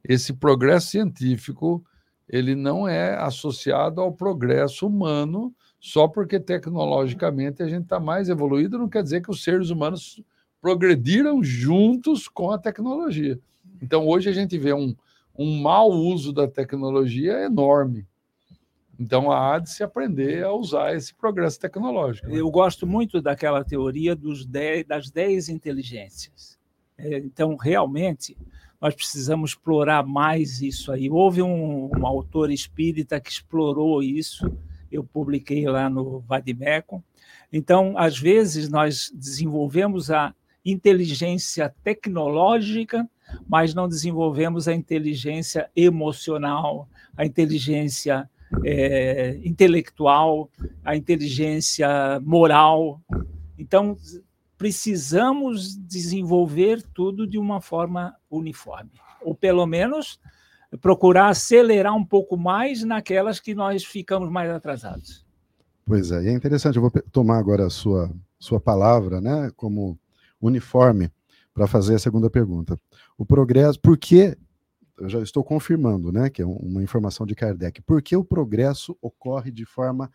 esse 0.03 0.31
progresso 0.31 0.89
científico, 0.89 1.83
ele 2.27 2.53
não 2.53 2.87
é 2.87 3.15
associado 3.15 3.99
ao 3.99 4.13
progresso 4.13 4.85
humano 4.85 5.55
só 5.79 6.07
porque 6.07 6.39
tecnologicamente 6.39 7.63
a 7.63 7.67
gente 7.67 7.83
está 7.83 7.99
mais 7.99 8.27
evoluído, 8.27 8.77
não 8.77 8.89
quer 8.89 9.01
dizer 9.01 9.21
que 9.21 9.31
os 9.31 9.43
seres 9.43 9.69
humanos 9.69 10.21
progrediram 10.61 11.41
juntos 11.41 12.27
com 12.27 12.51
a 12.51 12.57
tecnologia. 12.57 13.39
Então, 13.81 14.05
hoje 14.05 14.29
a 14.29 14.33
gente 14.33 14.57
vê 14.57 14.73
um, 14.73 14.93
um 15.37 15.61
mau 15.61 15.89
uso 15.89 16.33
da 16.33 16.47
tecnologia 16.47 17.45
enorme. 17.45 18.05
Então, 18.99 19.31
há 19.31 19.57
de 19.57 19.69
se 19.69 19.81
aprender 19.81 20.43
a 20.43 20.51
usar 20.51 20.93
esse 20.93 21.13
progresso 21.13 21.57
tecnológico. 21.57 22.27
Né? 22.27 22.41
Eu 22.41 22.51
gosto 22.51 22.85
muito 22.85 23.21
daquela 23.21 23.63
teoria 23.63 24.13
dos 24.13 24.45
dez, 24.45 24.85
das 24.85 25.09
10 25.09 25.47
inteligências. 25.47 26.59
É, 26.97 27.19
então, 27.19 27.55
realmente, 27.55 28.35
nós 28.81 28.93
precisamos 28.93 29.51
explorar 29.51 30.05
mais 30.05 30.61
isso 30.61 30.91
aí. 30.91 31.09
Houve 31.09 31.41
um, 31.41 31.89
um 31.97 32.05
autor 32.05 32.51
espírita 32.51 33.21
que 33.21 33.31
explorou 33.31 34.03
isso 34.03 34.51
eu 34.91 35.03
publiquei 35.03 35.65
lá 35.65 35.89
no 35.89 36.19
Vadimeco. 36.21 37.03
Então, 37.51 37.97
às 37.97 38.17
vezes, 38.17 38.69
nós 38.69 39.11
desenvolvemos 39.13 40.11
a 40.11 40.33
inteligência 40.65 41.73
tecnológica, 41.83 43.09
mas 43.47 43.73
não 43.73 43.87
desenvolvemos 43.87 44.67
a 44.67 44.73
inteligência 44.73 45.69
emocional, 45.75 46.87
a 47.15 47.25
inteligência 47.25 48.29
é, 48.63 49.39
intelectual, 49.43 50.49
a 50.83 50.95
inteligência 50.95 52.19
moral. 52.21 53.01
Então, 53.57 53.97
precisamos 54.57 55.77
desenvolver 55.77 56.83
tudo 56.93 57.25
de 57.25 57.37
uma 57.37 57.61
forma 57.61 58.15
uniforme, 58.29 58.91
ou 59.21 59.33
pelo 59.33 59.65
menos 59.65 60.19
procurar 60.77 61.29
acelerar 61.29 61.95
um 61.95 62.05
pouco 62.05 62.37
mais 62.37 62.83
naquelas 62.83 63.39
que 63.39 63.55
nós 63.55 63.83
ficamos 63.83 64.29
mais 64.29 64.49
atrasados. 64.49 65.25
Pois 65.85 66.11
é, 66.11 66.23
e 66.23 66.27
é 66.27 66.31
interessante, 66.31 66.75
eu 66.75 66.81
vou 66.81 66.91
tomar 67.11 67.39
agora 67.39 67.65
a 67.65 67.69
sua, 67.69 68.11
sua 68.37 68.59
palavra, 68.59 69.19
né, 69.19 69.51
como 69.55 69.97
uniforme, 70.39 71.11
para 71.53 71.65
fazer 71.65 71.95
a 71.95 71.99
segunda 71.99 72.29
pergunta. 72.29 72.79
O 73.17 73.25
progresso, 73.25 73.79
por 73.79 73.97
que, 73.97 74.37
eu 74.99 75.09
já 75.09 75.19
estou 75.19 75.43
confirmando, 75.43 76.11
né, 76.11 76.29
que 76.29 76.41
é 76.41 76.45
uma 76.45 76.83
informação 76.83 77.25
de 77.25 77.33
Kardec, 77.33 77.81
por 77.81 78.01
que 78.01 78.15
o 78.15 78.23
progresso 78.23 78.95
ocorre 79.01 79.51
de 79.51 79.65
forma 79.65 80.11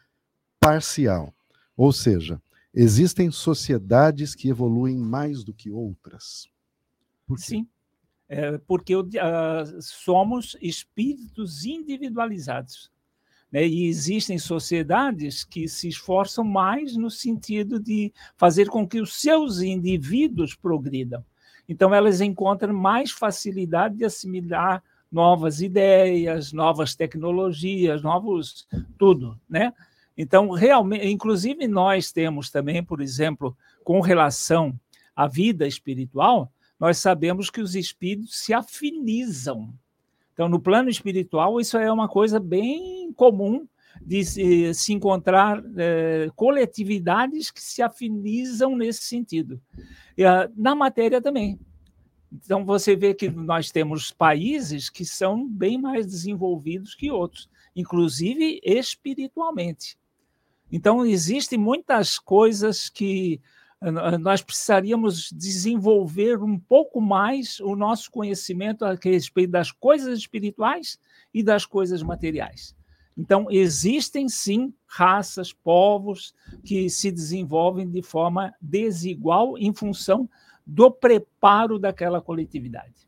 parcial? 0.61 1.35
Ou 1.77 1.93
seja, 1.93 2.41
existem 2.73 3.31
sociedades 3.33 4.35
que 4.35 4.49
evoluem 4.49 4.97
mais 4.97 5.43
do 5.43 5.53
que 5.53 5.71
outras? 5.71 6.49
Sim 7.37 7.67
é, 8.29 8.59
porque 8.59 8.97
uh, 8.97 9.05
somos 9.81 10.57
espíritos 10.61 11.65
individualizados. 11.65 12.91
Né? 13.51 13.67
E 13.67 13.87
existem 13.87 14.39
sociedades 14.39 15.45
que 15.45 15.69
se 15.69 15.89
esforçam 15.89 16.45
mais 16.45 16.97
no 16.97 17.11
sentido 17.11 17.79
de 17.79 18.13
fazer 18.37 18.69
com 18.69 18.87
que 18.87 19.01
os 19.01 19.21
seus 19.21 19.61
indivíduos 19.61 20.55
progridam. 20.55 21.25
Então, 21.69 21.95
elas 21.95 22.21
encontram 22.21 22.75
mais 22.75 23.11
facilidade 23.11 23.97
de 23.97 24.05
assimilar 24.05 24.83
novas 25.11 25.61
ideias, 25.61 26.53
novas 26.53 26.95
tecnologias, 26.97 28.03
novos 28.03 28.67
tudo, 28.99 29.41
né? 29.49 29.73
Então, 30.17 30.51
realmente, 30.51 31.07
inclusive 31.07 31.67
nós 31.67 32.13
temos 32.13 32.51
também, 32.51 32.83
por 32.83 33.01
exemplo, 33.01 33.57
com 33.83 34.01
relação 34.01 34.79
à 35.15 35.27
vida 35.27 35.67
espiritual, 35.67 36.53
nós 36.79 36.99
sabemos 36.99 37.51
que 37.51 37.61
os 37.61 37.75
espíritos 37.75 38.37
se 38.39 38.53
afinizam. 38.53 39.73
Então, 40.33 40.49
no 40.49 40.61
plano 40.61 40.89
espiritual, 40.89 41.61
isso 41.61 41.79
é 41.79 41.91
uma 41.91 42.09
coisa 42.09 42.41
bem 42.41 43.13
comum 43.13 43.67
de 44.03 44.25
se, 44.25 44.93
encontrar 44.93 45.63
é, 45.77 46.29
coletividades 46.35 47.51
que 47.51 47.63
se 47.63 47.81
afinizam 47.81 48.77
nesse 48.77 49.03
sentido. 49.03 49.61
E, 50.17 50.25
uh, 50.25 50.51
na 50.57 50.75
matéria 50.75 51.23
também. 51.23 51.59
Então, 52.33 52.65
você 52.65 52.97
vê 52.97 53.15
que 53.15 53.31
nós 53.31 53.71
temos 53.71 54.11
países 54.11 54.91
que 54.91 55.05
são 55.05 55.49
bem 55.49 55.81
mais 55.81 56.05
desenvolvidos 56.05 56.95
que 56.95 57.11
outros, 57.11 57.49
inclusive 57.77 58.61
espiritualmente. 58.65 59.97
Então, 60.71 61.07
existem 61.07 61.57
muitas 61.57 62.19
coisas 62.19 62.89
que 62.89 63.41
nós 64.21 64.43
precisaríamos 64.43 65.31
desenvolver 65.31 66.43
um 66.43 66.59
pouco 66.59 67.01
mais 67.01 67.61
o 67.61 67.77
nosso 67.77 68.11
conhecimento 68.11 68.85
a 68.85 68.95
respeito 68.95 69.51
das 69.51 69.71
coisas 69.71 70.19
espirituais 70.19 70.99
e 71.33 71.43
das 71.43 71.67
coisas 71.67 72.03
materiais. 72.03 72.75
Então, 73.17 73.47
existem 73.51 74.29
sim 74.29 74.75
raças, 74.87 75.53
povos 75.53 76.35
que 76.65 76.89
se 76.91 77.13
desenvolvem 77.13 77.89
de 77.89 78.03
forma 78.03 78.53
desigual 78.61 79.57
em 79.57 79.73
função 79.73 80.29
do 80.67 80.91
preparo 80.91 81.79
daquela 81.79 82.21
coletividade. 82.21 83.07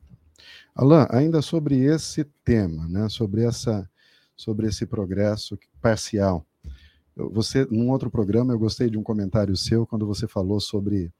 Alain, 0.74 1.06
ainda 1.10 1.40
sobre 1.40 1.80
esse 1.80 2.24
tema, 2.44 2.86
né, 2.86 3.08
sobre, 3.08 3.44
essa, 3.44 3.88
sobre 4.36 4.68
esse 4.68 4.86
progresso 4.86 5.58
parcial, 5.80 6.46
você, 7.16 7.66
num 7.70 7.90
outro 7.90 8.10
programa, 8.10 8.52
eu 8.52 8.58
gostei 8.58 8.90
de 8.90 8.98
um 8.98 9.02
comentário 9.02 9.56
seu 9.56 9.86
quando 9.86 10.06
você 10.06 10.28
falou 10.28 10.60
sobre 10.60 11.10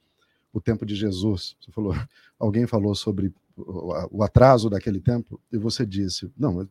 o 0.53 0.61
tempo 0.61 0.85
de 0.85 0.95
Jesus. 0.95 1.57
Você 1.61 1.73
falou, 1.73 1.95
alguém 2.39 2.67
falou 2.67 2.95
sobre 2.95 3.33
o 3.57 4.23
atraso 4.23 4.69
daquele 4.69 5.01
tempo 5.01 5.41
e 5.51 5.57
você 5.57 5.87
disse, 5.87 6.31
não, 6.37 6.69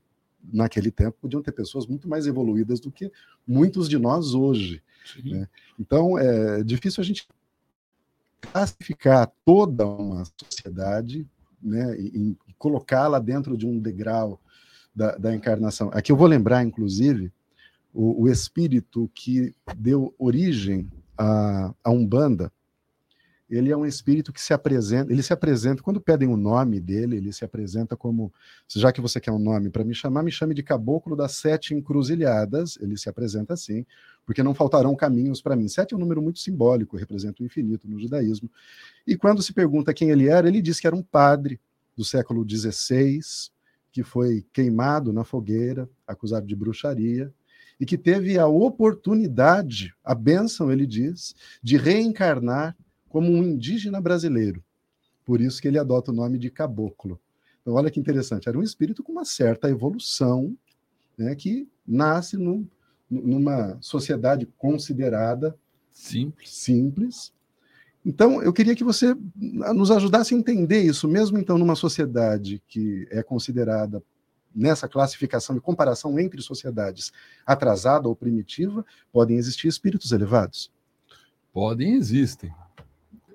naquele 0.54 0.92
tempo 0.92 1.18
podiam 1.20 1.42
ter 1.42 1.52
pessoas 1.52 1.88
muito 1.88 2.08
mais 2.08 2.28
evoluídas 2.28 2.80
do 2.80 2.92
que 2.92 3.12
muitos 3.48 3.90
de 3.90 3.98
nós 3.98 4.36
hoje. 4.36 4.84
Né? 5.24 5.48
Então 5.80 6.18
é 6.18 6.64
difícil 6.64 7.02
a 7.02 7.06
gente 7.06 7.28
classificar 8.42 9.32
toda 9.44 9.86
uma 9.86 10.24
sociedade 10.40 11.28
né, 11.62 12.00
e, 12.00 12.38
e 12.48 12.54
colocá-la 12.58 13.20
dentro 13.20 13.58
de 13.58 13.66
um 13.66 13.80
degrau 13.80 14.40
da, 14.96 15.18
da, 15.18 15.36
encarnação. 15.36 15.90
Aqui 15.92 16.12
eu 16.12 16.16
vou 16.16 16.28
lembrar, 16.28 16.64
inclusive, 16.64 17.32
o, 17.96 18.24
o 18.24 18.30
espírito 18.30 19.10
que 19.14 19.56
deu 19.78 20.14
origem 20.20 20.92
à, 21.18 21.74
à 21.82 21.90
Umbanda, 21.90 22.52
ele 23.50 23.72
é 23.72 23.78
um 23.78 23.86
espírito 23.86 24.34
que 24.34 24.42
se 24.42 24.54
apresenta, 24.54 25.14
ele 25.14 25.22
se 25.22 25.32
apresenta, 25.32 25.82
quando 25.82 26.02
pedem 26.02 26.28
o 26.28 26.36
nome 26.36 26.80
dele, 26.80 27.16
ele 27.16 27.32
se 27.32 27.46
apresenta 27.46 27.96
como, 27.96 28.34
já 28.68 28.92
que 28.92 29.00
você 29.00 29.20
quer 29.20 29.32
um 29.32 29.40
nome 29.40 29.70
para 29.70 29.84
me 29.84 29.94
chamar, 29.94 30.24
me 30.24 30.32
chame 30.32 30.54
de 30.54 30.64
Caboclo 30.64 31.16
das 31.16 31.34
Sete 31.34 31.74
Encruzilhadas, 31.74 32.78
ele 32.82 32.98
se 32.98 33.08
apresenta 33.08 33.54
assim, 33.54 33.86
porque 34.26 34.42
não 34.42 34.56
faltarão 34.56 34.96
caminhos 34.96 35.42
para 35.42 35.56
mim. 35.56 35.68
Sete 35.68 35.94
é 35.94 35.98
um 35.98 36.00
número 36.00 36.22
muito 36.22 36.40
simbólico, 36.40 36.98
representa 36.98 37.44
o 37.44 37.46
infinito 37.46 37.88
no 37.88 38.00
judaísmo. 38.00 38.50
E 39.06 39.16
quando 39.16 39.44
se 39.44 39.54
pergunta 39.54 39.94
quem 39.94 40.10
ele 40.10 40.28
era, 40.28 40.48
ele 40.48 40.62
diz 40.62 40.80
que 40.80 40.88
era 40.88 40.96
um 40.96 41.04
padre 41.04 41.62
do 41.96 42.04
século 42.04 42.44
XVI, 42.50 43.20
que 43.92 44.04
foi 44.04 44.44
queimado 44.52 45.14
na 45.14 45.24
fogueira, 45.24 45.88
acusado 46.08 46.48
de 46.48 46.56
bruxaria, 46.56 47.32
e 47.80 47.86
que 47.86 47.98
teve 47.98 48.38
a 48.38 48.48
oportunidade, 48.48 49.94
a 50.04 50.16
bênção, 50.16 50.72
ele 50.72 50.86
diz, 50.86 51.36
de 51.62 51.78
reencarnar 51.78 52.76
como 53.10 53.32
um 53.32 53.44
indígena 53.44 54.00
brasileiro. 54.00 54.64
Por 55.26 55.42
isso 55.42 55.62
que 55.62 55.68
ele 55.68 55.80
adota 55.80 56.12
o 56.12 56.16
nome 56.16 56.38
de 56.38 56.50
caboclo. 56.50 57.20
Então, 57.62 57.74
olha 57.74 57.90
que 57.90 58.00
interessante, 58.00 58.48
era 58.48 58.58
um 58.58 58.64
espírito 58.64 59.04
com 59.04 59.12
uma 59.12 59.26
certa 59.26 59.70
evolução, 59.70 60.56
né, 61.18 61.34
que 61.36 61.68
nasce 61.86 62.38
num, 62.38 62.68
numa 63.10 63.78
sociedade 63.82 64.46
considerada 64.58 65.58
simples. 65.92 66.50
simples. 66.50 67.34
Então, 68.06 68.42
eu 68.44 68.54
queria 68.54 68.76
que 68.76 68.84
você 68.84 69.16
nos 69.36 69.90
ajudasse 69.90 70.36
a 70.36 70.38
entender 70.38 70.82
isso, 70.82 71.08
mesmo 71.08 71.40
então 71.40 71.58
numa 71.58 71.76
sociedade 71.76 72.62
que 72.68 73.08
é 73.10 73.24
considerada 73.24 74.04
nessa 74.56 74.88
classificação 74.88 75.58
e 75.58 75.62
comparação 75.62 76.18
entre 76.18 76.42
sociedades 76.42 77.12
atrasada 77.46 78.08
ou 78.08 78.16
primitiva, 78.16 78.86
podem 79.12 79.38
existir 79.38 79.68
espíritos 79.68 80.12
elevados? 80.12 80.72
Podem, 81.52 81.96
existem 81.96 82.54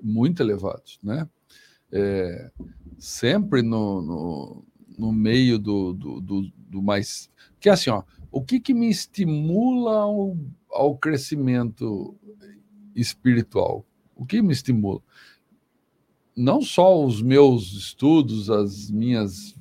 muito 0.03 0.43
elevados, 0.43 0.99
né? 1.03 1.29
É, 1.93 2.51
sempre 2.99 3.63
no, 3.63 4.01
no, 4.01 4.65
no 4.99 5.13
meio 5.13 5.59
do, 5.59 5.93
do, 5.93 6.21
do, 6.21 6.53
do, 6.57 6.83
mais. 6.83 7.29
Que 7.59 7.69
é 7.69 7.73
assim, 7.73 7.91
ó, 7.91 8.03
o 8.31 8.43
que, 8.43 8.61
que 8.61 8.73
me 8.73 8.89
estimula 8.89 10.03
ao, 10.03 10.37
ao 10.71 10.97
crescimento 10.97 12.17
espiritual? 12.95 13.85
O 14.15 14.25
que 14.25 14.41
me 14.41 14.53
estimula? 14.53 15.01
Não 16.37 16.63
só 16.63 17.05
os 17.05 17.21
meus 17.21 17.73
estudos, 17.73 18.49
as 18.49 18.91
minhas 18.91 19.57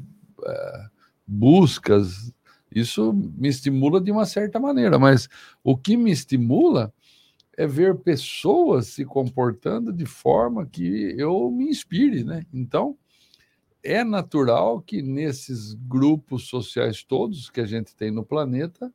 é, 0.45 0.89
buscas, 1.29 2.33
isso 2.73 3.13
me 3.13 3.47
estimula 3.47 4.01
de 4.01 4.11
uma 4.11 4.25
certa 4.25 4.59
maneira, 4.59 4.97
mas 4.97 5.29
o 5.63 5.77
que 5.77 5.95
me 5.95 6.11
estimula 6.11 6.91
é 7.55 7.67
ver 7.67 7.97
pessoas 7.97 8.87
se 8.87 9.05
comportando 9.05 9.93
de 9.93 10.05
forma 10.05 10.65
que 10.65 11.13
eu 11.17 11.51
me 11.51 11.69
inspire, 11.69 12.23
né? 12.23 12.45
Então, 12.51 12.97
é 13.83 14.03
natural 14.03 14.81
que 14.81 15.01
nesses 15.01 15.73
grupos 15.73 16.47
sociais 16.47 17.03
todos 17.03 17.49
que 17.49 17.61
a 17.61 17.65
gente 17.65 17.95
tem 17.95 18.11
no 18.11 18.23
planeta, 18.23 18.91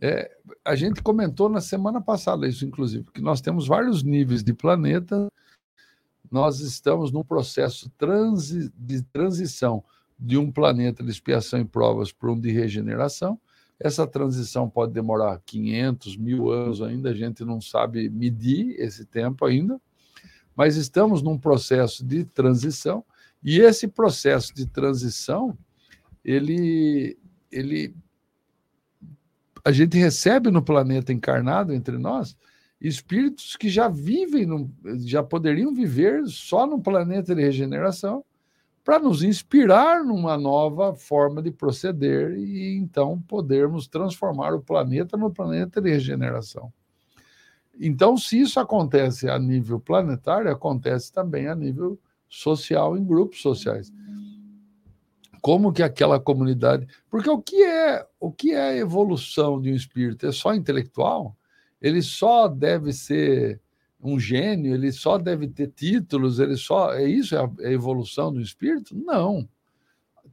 é, 0.00 0.30
a 0.64 0.74
gente 0.74 1.02
comentou 1.02 1.48
na 1.48 1.60
semana 1.60 2.00
passada 2.00 2.46
isso, 2.46 2.64
inclusive, 2.64 3.06
que 3.12 3.20
nós 3.20 3.40
temos 3.40 3.66
vários 3.66 4.02
níveis 4.02 4.42
de 4.42 4.52
planeta, 4.52 5.28
nós 6.30 6.60
estamos 6.60 7.12
num 7.12 7.24
processo 7.24 7.90
transi, 7.96 8.72
de 8.76 9.02
transição 9.02 9.84
de 10.24 10.38
um 10.38 10.52
planeta 10.52 11.02
de 11.02 11.10
expiação 11.10 11.60
e 11.60 11.64
provas 11.64 12.12
para 12.12 12.30
um 12.30 12.38
de 12.38 12.50
regeneração, 12.52 13.38
essa 13.78 14.06
transição 14.06 14.70
pode 14.70 14.92
demorar 14.92 15.40
500, 15.44 16.16
mil 16.16 16.50
anos 16.50 16.80
ainda, 16.80 17.10
a 17.10 17.14
gente 17.14 17.44
não 17.44 17.60
sabe 17.60 18.08
medir 18.08 18.76
esse 18.78 19.04
tempo 19.04 19.44
ainda, 19.44 19.80
mas 20.54 20.76
estamos 20.76 21.22
num 21.22 21.36
processo 21.36 22.04
de 22.04 22.24
transição 22.24 23.04
e 23.42 23.58
esse 23.58 23.88
processo 23.88 24.54
de 24.54 24.64
transição, 24.66 25.58
ele, 26.24 27.18
ele, 27.50 27.92
a 29.64 29.72
gente 29.72 29.98
recebe 29.98 30.52
no 30.52 30.62
planeta 30.62 31.12
encarnado 31.12 31.72
entre 31.72 31.98
nós 31.98 32.36
espíritos 32.80 33.56
que 33.56 33.68
já 33.68 33.88
vivem, 33.88 34.46
no, 34.46 34.70
já 35.00 35.22
poderiam 35.22 35.74
viver 35.74 36.26
só 36.26 36.66
no 36.66 36.80
planeta 36.80 37.34
de 37.34 37.42
regeneração 37.42 38.24
para 38.84 38.98
nos 38.98 39.22
inspirar 39.22 40.04
numa 40.04 40.36
nova 40.36 40.94
forma 40.94 41.40
de 41.40 41.50
proceder 41.50 42.36
e 42.36 42.76
então 42.76 43.20
podermos 43.28 43.86
transformar 43.86 44.54
o 44.54 44.60
planeta 44.60 45.16
no 45.16 45.30
planeta 45.30 45.80
de 45.80 45.90
regeneração. 45.90 46.72
Então, 47.78 48.16
se 48.16 48.40
isso 48.40 48.60
acontece 48.60 49.28
a 49.28 49.38
nível 49.38 49.80
planetário, 49.80 50.50
acontece 50.50 51.12
também 51.12 51.46
a 51.48 51.54
nível 51.54 51.98
social 52.28 52.96
em 52.96 53.04
grupos 53.04 53.40
sociais. 53.40 53.92
Como 55.40 55.72
que 55.72 55.82
aquela 55.82 56.20
comunidade, 56.20 56.86
porque 57.10 57.28
o 57.28 57.40
que 57.40 57.62
é, 57.62 58.06
o 58.20 58.30
que 58.30 58.52
é 58.52 58.60
a 58.60 58.76
evolução 58.76 59.60
de 59.60 59.72
um 59.72 59.74
espírito? 59.74 60.26
É 60.26 60.32
só 60.32 60.54
intelectual? 60.54 61.36
Ele 61.80 62.00
só 62.00 62.46
deve 62.46 62.92
ser 62.92 63.60
um 64.02 64.18
gênio, 64.18 64.74
ele 64.74 64.90
só 64.90 65.16
deve 65.16 65.46
ter 65.46 65.68
títulos, 65.68 66.40
ele 66.40 66.56
só. 66.56 66.92
É 66.92 67.04
isso 67.04 67.36
é 67.36 67.38
a, 67.38 67.50
é 67.60 67.72
evolução 67.72 68.32
do 68.32 68.40
espírito? 68.40 68.96
Não. 68.96 69.48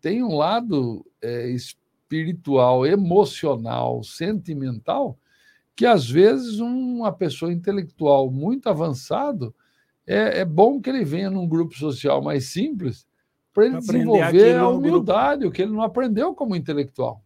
Tem 0.01 0.23
um 0.23 0.35
lado 0.35 1.05
é, 1.21 1.47
espiritual, 1.49 2.85
emocional, 2.85 4.03
sentimental, 4.03 5.17
que 5.75 5.85
às 5.85 6.09
vezes 6.09 6.59
uma 6.59 7.11
pessoa 7.11 7.53
intelectual 7.53 8.31
muito 8.31 8.67
avançado 8.67 9.53
é, 10.07 10.39
é 10.39 10.45
bom 10.45 10.81
que 10.81 10.89
ele 10.89 11.05
venha 11.05 11.29
num 11.29 11.47
grupo 11.47 11.75
social 11.75 12.21
mais 12.21 12.45
simples 12.45 13.07
para 13.53 13.65
ele 13.65 13.77
desenvolver 13.77 14.55
a 14.55 14.67
humildade, 14.67 15.45
o 15.45 15.51
que 15.51 15.61
ele 15.61 15.71
não 15.71 15.83
aprendeu 15.83 16.33
como 16.33 16.55
intelectual. 16.55 17.23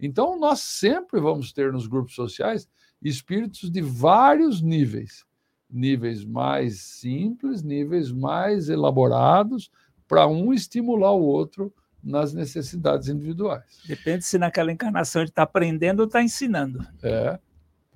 Então, 0.00 0.38
nós 0.38 0.60
sempre 0.60 1.20
vamos 1.20 1.52
ter 1.52 1.72
nos 1.72 1.86
grupos 1.86 2.14
sociais 2.14 2.68
espíritos 3.02 3.70
de 3.70 3.82
vários 3.82 4.62
níveis 4.62 5.26
níveis 5.74 6.24
mais 6.24 6.80
simples, 6.80 7.62
níveis 7.62 8.12
mais 8.12 8.68
elaborados, 8.68 9.70
para 10.06 10.26
um 10.28 10.52
estimular 10.52 11.12
o 11.12 11.22
outro 11.22 11.72
nas 12.02 12.32
necessidades 12.32 13.08
individuais. 13.08 13.80
Depende 13.86 14.24
se 14.24 14.38
naquela 14.38 14.70
encarnação 14.70 15.22
ele 15.22 15.30
está 15.30 15.42
aprendendo 15.42 16.00
ou 16.00 16.06
está 16.06 16.22
ensinando. 16.22 16.86
É. 17.02 17.38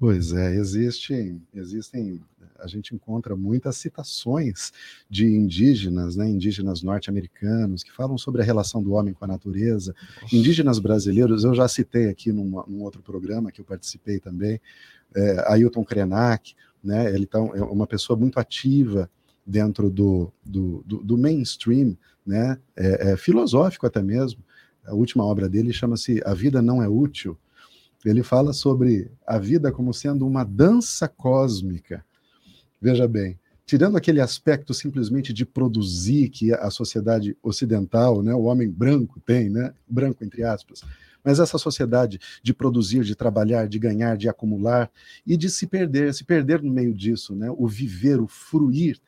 Pois 0.01 0.33
é, 0.33 0.55
existem, 0.55 1.43
existem, 1.53 2.21
a 2.61 2.69
gente 2.69 2.95
encontra 2.95 3.35
muitas 3.35 3.77
citações 3.77 4.73
de 5.11 5.27
indígenas, 5.27 6.15
né, 6.15 6.29
indígenas 6.29 6.83
norte-americanos, 6.83 7.83
que 7.83 7.93
falam 7.93 8.17
sobre 8.17 8.41
a 8.41 8.45
relação 8.45 8.81
do 8.81 8.93
homem 8.93 9.13
com 9.13 9.25
a 9.25 9.29
natureza. 9.29 9.95
Nossa. 10.23 10.37
Indígenas 10.37 10.79
brasileiros, 10.79 11.43
eu 11.43 11.53
já 11.53 11.67
citei 11.67 12.09
aqui 12.09 12.31
num, 12.33 12.63
num 12.69 12.83
outro 12.83 13.03
programa 13.03 13.51
que 13.51 13.61
eu 13.61 13.65
participei 13.65 14.21
também, 14.21 14.61
é, 15.17 15.53
Ailton 15.53 15.85
Krenak, 15.85 16.55
né? 16.83 17.13
Ele 17.15 17.27
tá, 17.27 17.39
é 17.39 17.63
uma 17.63 17.87
pessoa 17.87 18.19
muito 18.19 18.39
ativa 18.39 19.11
dentro 19.47 19.91
do, 19.91 20.33
do, 20.45 20.83
do, 20.87 21.03
do 21.03 21.19
mainstream, 21.19 21.97
né? 22.25 22.59
É, 22.77 23.13
é 23.13 23.17
filosófico 23.17 23.87
até 23.87 24.03
mesmo. 24.03 24.43
A 24.85 24.95
última 24.95 25.25
obra 25.25 25.49
dele 25.49 25.73
chama-se 25.73 26.23
A 26.25 26.35
Vida 26.35 26.63
Não 26.63 26.83
É 26.83 26.89
Útil. 26.89 27.37
Ele 28.05 28.23
fala 28.23 28.53
sobre 28.53 29.11
a 29.27 29.39
vida 29.39 29.73
como 29.73 29.93
sendo 29.93 30.27
uma 30.27 30.45
dança 30.45 31.09
cósmica. 31.09 32.05
Veja 32.81 33.09
bem, 33.09 33.39
tirando 33.67 33.97
aquele 33.97 34.21
aspecto 34.21 34.73
simplesmente 34.73 35.33
de 35.33 35.45
produzir 35.45 36.29
que 36.31 36.55
a 36.55 36.71
sociedade 36.71 37.37
ocidental, 37.43 38.23
né, 38.23 38.33
o 38.35 38.45
homem 38.45 38.71
branco 38.71 39.21
tem, 39.21 39.51
né, 39.51 39.75
branco 39.87 40.25
entre 40.25 40.43
aspas, 40.45 40.83
mas 41.25 41.39
essa 41.41 41.59
sociedade 41.59 42.19
de 42.43 42.55
produzir, 42.55 43.03
de 43.05 43.15
trabalhar, 43.15 43.69
de 43.69 43.79
ganhar, 43.79 44.17
de 44.17 44.29
acumular 44.29 44.91
e 45.27 45.37
de 45.37 45.49
se 45.51 45.67
perder, 45.67 46.15
se 46.15 46.25
perder 46.25 46.63
no 46.63 46.71
meio 46.71 46.95
disso, 46.95 47.35
né? 47.35 47.51
O 47.57 47.67
viver, 47.67 48.21
o 48.21 48.27
fruir 48.27 48.99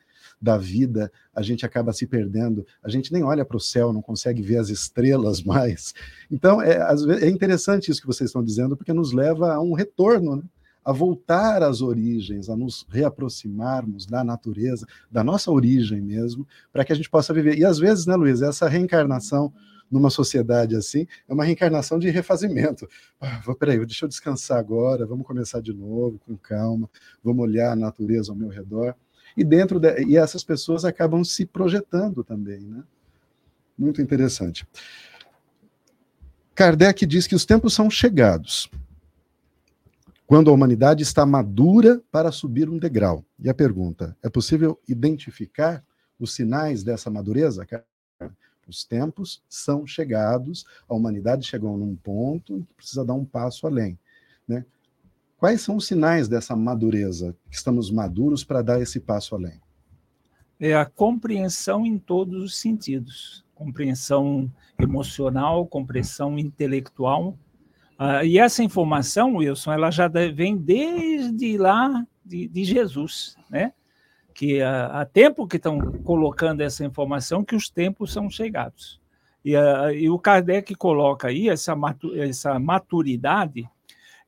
da 0.41 0.57
vida, 0.57 1.11
a 1.35 1.41
gente 1.41 1.65
acaba 1.65 1.93
se 1.93 2.07
perdendo, 2.07 2.65
a 2.83 2.89
gente 2.89 3.13
nem 3.13 3.23
olha 3.23 3.45
para 3.45 3.57
o 3.57 3.59
céu, 3.59 3.93
não 3.93 4.01
consegue 4.01 4.41
ver 4.41 4.57
as 4.57 4.69
estrelas 4.69 5.41
mais. 5.43 5.93
Então, 6.31 6.61
é, 6.61 6.79
é 7.21 7.29
interessante 7.29 7.91
isso 7.91 8.01
que 8.01 8.07
vocês 8.07 8.29
estão 8.29 8.43
dizendo, 8.43 8.75
porque 8.75 8.91
nos 8.91 9.11
leva 9.11 9.53
a 9.53 9.61
um 9.61 9.73
retorno, 9.73 10.37
né? 10.37 10.43
a 10.83 10.91
voltar 10.91 11.61
às 11.61 11.79
origens, 11.81 12.49
a 12.49 12.55
nos 12.55 12.87
reaproximarmos 12.89 14.07
da 14.07 14.23
natureza, 14.23 14.87
da 15.11 15.23
nossa 15.23 15.51
origem 15.51 16.01
mesmo, 16.01 16.47
para 16.73 16.83
que 16.83 16.91
a 16.91 16.95
gente 16.95 17.09
possa 17.09 17.33
viver. 17.33 17.57
E 17.57 17.63
às 17.63 17.77
vezes, 17.77 18.07
né, 18.07 18.15
Luiz, 18.15 18.41
essa 18.41 18.67
reencarnação 18.67 19.53
numa 19.91 20.09
sociedade 20.09 20.75
assim 20.75 21.05
é 21.27 21.33
uma 21.33 21.43
reencarnação 21.43 21.99
de 21.99 22.09
refazimento. 22.09 22.87
Ah, 23.19 23.41
vou, 23.45 23.53
peraí, 23.53 23.77
deixa 23.85 24.05
eu 24.05 24.09
descansar 24.09 24.57
agora, 24.57 25.05
vamos 25.05 25.27
começar 25.27 25.61
de 25.61 25.73
novo, 25.73 26.17
com 26.19 26.37
calma, 26.37 26.89
vamos 27.23 27.43
olhar 27.43 27.73
a 27.73 27.75
natureza 27.75 28.31
ao 28.31 28.37
meu 28.37 28.49
redor. 28.49 28.95
E 29.35 29.43
dentro 29.43 29.79
de, 29.79 30.03
e 30.05 30.17
essas 30.17 30.43
pessoas 30.43 30.85
acabam 30.85 31.23
se 31.23 31.45
projetando 31.45 32.23
também, 32.23 32.61
né? 32.61 32.83
Muito 33.77 34.01
interessante. 34.01 34.67
Kardec 36.53 37.05
diz 37.05 37.27
que 37.27 37.35
os 37.35 37.45
tempos 37.45 37.73
são 37.73 37.89
chegados 37.89 38.69
quando 40.31 40.49
a 40.49 40.53
humanidade 40.53 41.03
está 41.03 41.25
madura 41.25 42.01
para 42.09 42.31
subir 42.31 42.69
um 42.69 42.77
degrau. 42.77 43.25
E 43.37 43.49
a 43.49 43.53
pergunta: 43.53 44.15
é 44.23 44.29
possível 44.29 44.79
identificar 44.87 45.83
os 46.17 46.33
sinais 46.33 46.83
dessa 46.83 47.09
madureza? 47.09 47.67
Os 48.71 48.83
tempos 48.83 49.43
são 49.47 49.85
chegados, 49.85 50.65
a 50.87 50.93
humanidade 50.95 51.45
chegou 51.45 51.77
num 51.77 51.95
ponto 51.95 52.57
em 52.57 52.63
que 52.63 52.73
precisa 52.73 53.05
dar 53.05 53.13
um 53.13 53.25
passo 53.25 53.67
além. 53.67 53.99
Né? 54.47 54.65
Quais 55.37 55.61
são 55.61 55.75
os 55.75 55.85
sinais 55.85 56.27
dessa 56.27 56.55
madureza? 56.55 57.35
Que 57.49 57.55
estamos 57.55 57.91
maduros 57.91 58.43
para 58.43 58.61
dar 58.61 58.81
esse 58.81 58.99
passo 58.99 59.35
além? 59.35 59.59
É 60.59 60.73
a 60.73 60.85
compreensão 60.85 61.85
em 61.85 61.97
todos 61.97 62.43
os 62.43 62.57
sentidos 62.57 63.43
compreensão 63.53 64.51
emocional, 64.79 65.67
compreensão 65.67 66.39
intelectual, 66.39 67.37
Uh, 68.01 68.25
e 68.25 68.39
essa 68.39 68.63
informação, 68.63 69.35
Wilson, 69.35 69.73
ela 69.73 69.91
já 69.91 70.07
vem 70.07 70.57
desde 70.57 71.55
lá 71.55 72.03
de, 72.25 72.47
de 72.47 72.63
Jesus, 72.63 73.37
né? 73.47 73.73
Que 74.33 74.61
uh, 74.61 74.91
há 74.91 75.05
tempo 75.05 75.47
que 75.47 75.57
estão 75.57 75.79
colocando 76.03 76.61
essa 76.61 76.85
informação 76.85 77.43
que 77.43 77.55
os 77.55 77.69
tempos 77.69 78.11
são 78.13 78.29
chegados. 78.29 78.99
E, 79.43 79.55
uh, 79.55 79.91
e 79.91 80.09
o 80.09 80.19
Kardec 80.19 80.75
coloca 80.75 81.27
aí 81.27 81.49
essa, 81.49 81.75
matu 81.75 82.15
essa 82.15 82.59
maturidade. 82.59 83.69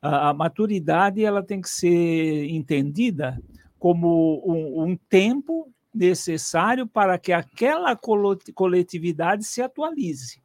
a 0.02 0.34
maturidade 0.34 1.24
ela 1.24 1.42
tem 1.44 1.62
que 1.62 1.70
ser 1.70 2.50
entendida 2.50 3.40
como 3.80 4.42
um, 4.46 4.84
um 4.84 4.98
tempo 5.10 5.72
necessário 5.94 6.88
para 6.88 7.18
que 7.18 7.32
aquela 7.32 7.96
coletividade 7.96 9.44
se 9.44 9.62
atualize 9.62 10.44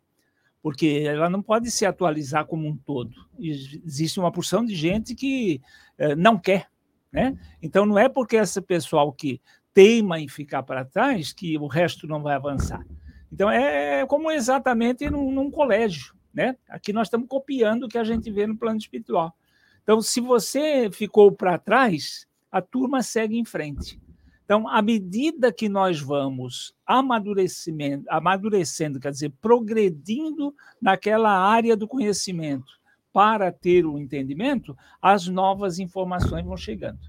porque 0.62 1.04
ela 1.06 1.30
não 1.30 1.42
pode 1.42 1.70
se 1.70 1.86
atualizar 1.86 2.44
como 2.46 2.68
um 2.68 2.76
todo. 2.76 3.14
Existe 3.38 4.18
uma 4.18 4.32
porção 4.32 4.64
de 4.64 4.74
gente 4.74 5.14
que 5.14 5.62
eh, 5.96 6.14
não 6.14 6.38
quer. 6.38 6.68
Né? 7.12 7.38
Então, 7.62 7.86
não 7.86 7.98
é 7.98 8.08
porque 8.08 8.36
esse 8.36 8.60
pessoal 8.60 9.12
que 9.12 9.40
teima 9.72 10.20
em 10.20 10.28
ficar 10.28 10.62
para 10.62 10.84
trás 10.84 11.32
que 11.32 11.56
o 11.58 11.66
resto 11.66 12.06
não 12.06 12.22
vai 12.22 12.34
avançar. 12.34 12.84
Então, 13.32 13.50
é 13.50 14.06
como 14.06 14.30
exatamente 14.30 15.08
num, 15.10 15.30
num 15.30 15.50
colégio. 15.50 16.14
Né? 16.32 16.56
Aqui 16.68 16.92
nós 16.92 17.06
estamos 17.06 17.28
copiando 17.28 17.84
o 17.84 17.88
que 17.88 17.98
a 17.98 18.04
gente 18.04 18.30
vê 18.30 18.46
no 18.46 18.56
plano 18.56 18.78
espiritual. 18.78 19.34
Então, 19.82 20.00
se 20.02 20.20
você 20.20 20.90
ficou 20.90 21.32
para 21.32 21.58
trás, 21.58 22.26
a 22.50 22.60
turma 22.60 23.02
segue 23.02 23.38
em 23.38 23.44
frente. 23.44 24.00
Então, 24.44 24.66
à 24.66 24.80
medida 24.80 25.52
que 25.52 25.68
nós 25.68 26.00
vamos 26.00 26.74
amadurecimento, 26.86 28.04
amadurecendo, 28.08 28.98
quer 28.98 29.10
dizer, 29.10 29.30
progredindo 29.42 30.54
naquela 30.80 31.30
área 31.30 31.76
do 31.76 31.86
conhecimento 31.86 32.77
para 33.18 33.50
ter 33.50 33.84
o 33.84 33.98
entendimento, 33.98 34.78
as 35.02 35.26
novas 35.26 35.80
informações 35.80 36.44
vão 36.44 36.56
chegando. 36.56 37.00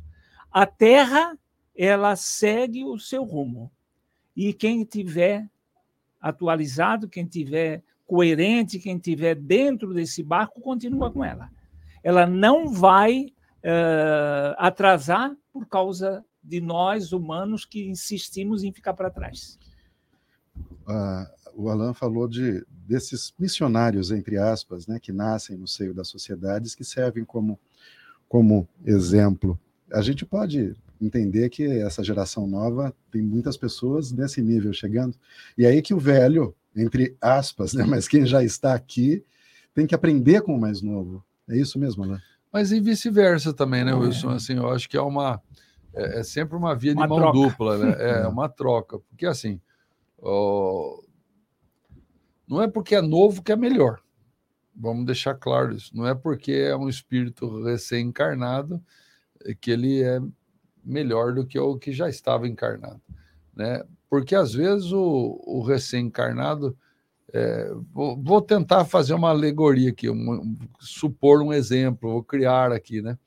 A 0.52 0.66
Terra, 0.66 1.38
ela 1.78 2.16
segue 2.16 2.84
o 2.84 2.98
seu 2.98 3.24
rumo. 3.24 3.72
E 4.36 4.52
quem 4.52 4.84
tiver 4.84 5.48
atualizado, 6.20 7.08
quem 7.08 7.28
tiver 7.28 7.84
coerente, 8.08 8.80
quem 8.80 8.98
tiver 8.98 9.36
dentro 9.36 9.94
desse 9.94 10.24
barco, 10.24 10.60
continua 10.62 11.12
com 11.12 11.24
ela. 11.24 11.52
Ela 12.04 12.26
não 12.26 12.74
vai 12.74 13.28
uh, 13.28 14.56
atrasar 14.58 15.38
por 15.54 15.68
causa 15.68 16.26
de 16.44 16.60
nós 16.60 17.14
humanos 17.14 17.66
que 17.66 17.88
insistimos 17.88 18.64
em 18.64 18.74
ficar 18.74 18.96
para 18.96 19.12
trás. 19.12 19.60
Ah, 20.88 21.32
o 21.60 21.70
Alan 21.70 21.94
falou 21.94 22.28
de 22.28 22.66
desses 22.88 23.34
missionários 23.38 24.12
entre 24.12 24.38
aspas, 24.38 24.88
né, 24.88 24.98
que 25.00 25.12
nascem 25.12 25.58
no 25.58 25.68
seio 25.68 25.94
das 25.94 26.08
sociedades 26.08 26.74
que 26.74 26.84
servem 26.84 27.26
como 27.26 27.60
como 28.28 28.68
exemplo. 28.86 29.60
A 29.92 30.02
gente 30.02 30.26
pode 30.26 30.76
entender 31.02 31.50
que 31.50 31.66
essa 31.66 32.04
geração 32.04 32.48
nova 32.48 32.94
tem 33.12 33.22
muitas 33.22 33.58
pessoas 33.58 34.12
nesse 34.12 34.42
nível 34.42 34.72
chegando. 34.72 35.16
E 35.58 35.66
aí 35.66 35.82
que 35.82 35.94
o 35.94 36.00
velho, 36.00 36.56
entre 36.76 37.18
aspas, 37.20 37.74
né, 37.74 37.84
mas 37.84 38.08
quem 38.08 38.26
já 38.26 38.44
está 38.44 38.74
aqui, 38.74 39.24
tem 39.74 39.88
que 39.88 39.96
aprender 39.96 40.42
com 40.42 40.56
o 40.56 40.62
mais 40.62 40.82
novo. 40.82 41.24
É 41.50 41.58
isso 41.58 41.80
mesmo, 41.80 42.04
Alan? 42.04 42.22
Mas 42.54 42.72
e 42.72 42.80
vice-versa 42.80 43.52
também, 43.52 43.84
né, 43.84 43.94
Wilson? 43.94 44.30
Assim, 44.30 44.56
eu 44.56 44.70
acho 44.70 44.88
que 44.88 44.96
é 44.98 45.02
uma 45.02 45.42
é, 45.94 46.20
é 46.20 46.24
sempre 46.24 46.56
uma 46.56 46.76
via 46.76 46.94
uma 46.94 47.04
de 47.04 47.10
mão 47.10 47.20
troca. 47.20 47.38
dupla, 47.38 47.78
né? 47.78 47.96
É 48.24 48.28
uma 48.28 48.48
troca. 48.48 49.00
Porque 49.00 49.26
assim, 49.26 49.60
ó, 50.22 51.02
não 52.50 52.64
é 52.64 52.68
porque 52.68 52.96
é 52.96 53.02
novo 53.02 53.44
que 53.44 53.52
é 53.52 53.56
melhor. 53.56 54.02
Vamos 54.76 55.06
deixar 55.06 55.36
claro 55.36 55.76
isso. 55.76 55.96
Não 55.96 56.08
é 56.08 56.16
porque 56.16 56.52
é 56.52 56.76
um 56.76 56.90
espírito 56.90 57.64
recém-encarnado 57.64 58.84
que 59.62 59.70
ele 59.70 60.02
é 60.02 60.20
melhor 60.84 61.34
do 61.34 61.46
que 61.46 61.60
o 61.60 61.78
que 61.78 61.92
já 61.92 62.10
estava 62.10 62.48
encarnado, 62.48 63.02
né? 63.56 63.84
Porque 64.10 64.34
às 64.34 64.54
vezes 64.54 64.92
o, 64.92 65.40
o 65.46 65.62
recém-encarnado 65.62 66.76
é, 67.32 67.72
vou, 67.94 68.20
vou, 68.22 68.42
tentar 68.42 68.86
fazer 68.86 69.14
uma 69.14 69.30
alegoria 69.30 69.92
aqui, 69.92 70.10
um, 70.10 70.58
supor 70.80 71.44
um 71.44 71.54
exemplo, 71.54 72.12
vou 72.12 72.24
criar 72.24 72.72
aqui, 72.72 73.02
né? 73.02 73.18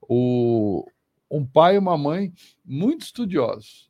O, 0.00 0.84
um 1.30 1.46
pai 1.46 1.76
e 1.76 1.78
uma 1.78 1.96
mãe 1.96 2.32
muito 2.64 3.02
estudiosos 3.02 3.88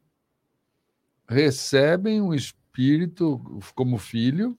recebem 1.26 2.20
um 2.20 2.34
espírito 2.34 3.40
como 3.74 3.96
filho 3.96 4.58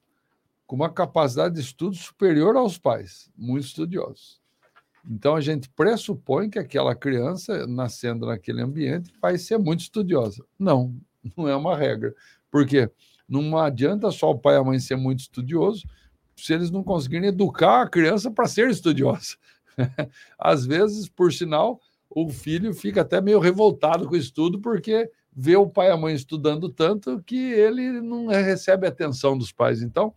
com 0.65 0.75
uma 0.75 0.89
capacidade 0.89 1.55
de 1.55 1.61
estudo 1.61 1.95
superior 1.95 2.55
aos 2.55 2.77
pais, 2.77 3.29
muito 3.37 3.65
estudiosos. 3.65 4.39
Então 5.09 5.35
a 5.35 5.41
gente 5.41 5.69
pressupõe 5.69 6.49
que 6.49 6.57
aquela 6.57 6.95
criança, 6.95 7.67
nascendo 7.67 8.25
naquele 8.25 8.61
ambiente, 8.61 9.13
vai 9.21 9.37
ser 9.37 9.57
muito 9.59 9.81
estudiosa. 9.81 10.43
Não, 10.57 10.95
não 11.37 11.47
é 11.47 11.55
uma 11.55 11.77
regra. 11.77 12.13
Porque 12.49 12.89
não 13.27 13.57
adianta 13.57 14.09
só 14.11 14.31
o 14.31 14.37
pai 14.37 14.55
e 14.55 14.57
a 14.57 14.63
mãe 14.63 14.79
ser 14.79 14.95
muito 14.95 15.19
estudioso 15.19 15.85
se 16.35 16.53
eles 16.53 16.69
não 16.69 16.83
conseguirem 16.83 17.29
educar 17.29 17.83
a 17.83 17.89
criança 17.89 18.29
para 18.29 18.47
ser 18.47 18.69
estudiosa. 18.69 19.37
Às 20.37 20.65
vezes, 20.65 21.07
por 21.07 21.31
sinal, 21.31 21.79
o 22.09 22.29
filho 22.29 22.73
fica 22.73 23.01
até 23.01 23.21
meio 23.21 23.39
revoltado 23.39 24.07
com 24.07 24.15
o 24.15 24.17
estudo, 24.17 24.59
porque 24.59 25.09
vê 25.35 25.55
o 25.55 25.69
pai 25.69 25.87
e 25.87 25.91
a 25.91 25.97
mãe 25.97 26.13
estudando 26.13 26.69
tanto 26.69 27.21
que 27.25 27.37
ele 27.37 28.01
não 28.01 28.27
recebe 28.27 28.87
atenção 28.87 29.37
dos 29.37 29.51
pais. 29.51 29.81
Então, 29.81 30.13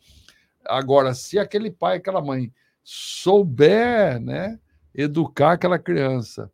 agora, 0.65 1.15
se 1.15 1.39
aquele 1.39 1.71
pai, 1.71 1.97
aquela 1.97 2.21
mãe 2.21 2.53
souber, 2.83 4.21
né, 4.21 4.59
educar 4.95 5.53
aquela 5.53 5.79
criança 5.79 6.51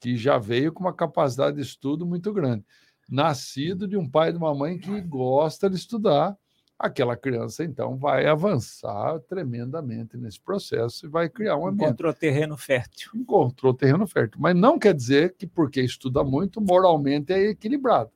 que 0.00 0.16
já 0.16 0.38
veio 0.38 0.72
com 0.72 0.80
uma 0.80 0.92
capacidade 0.92 1.56
de 1.56 1.62
estudo 1.62 2.06
muito 2.06 2.32
grande, 2.32 2.64
nascido 3.08 3.86
de 3.86 3.96
um 3.96 4.08
pai 4.08 4.30
e 4.30 4.32
de 4.32 4.38
uma 4.38 4.54
mãe 4.54 4.78
que 4.78 5.00
gosta 5.00 5.68
de 5.68 5.76
estudar, 5.76 6.36
aquela 6.78 7.16
criança 7.16 7.64
então 7.64 7.96
vai 7.96 8.26
avançar 8.26 9.18
tremendamente 9.20 10.16
nesse 10.16 10.40
processo 10.40 11.06
e 11.06 11.08
vai 11.08 11.28
criar 11.28 11.56
um 11.56 11.66
ambiente. 11.66 11.88
Encontrou 11.88 12.12
terreno 12.12 12.56
fértil. 12.56 13.10
Encontrou 13.14 13.74
terreno 13.74 14.06
fértil. 14.06 14.40
Mas 14.40 14.56
não 14.56 14.78
quer 14.78 14.94
dizer 14.94 15.34
que 15.36 15.46
porque 15.46 15.80
estuda 15.80 16.24
muito, 16.24 16.60
moralmente 16.60 17.32
é 17.32 17.50
equilibrado. 17.50 18.10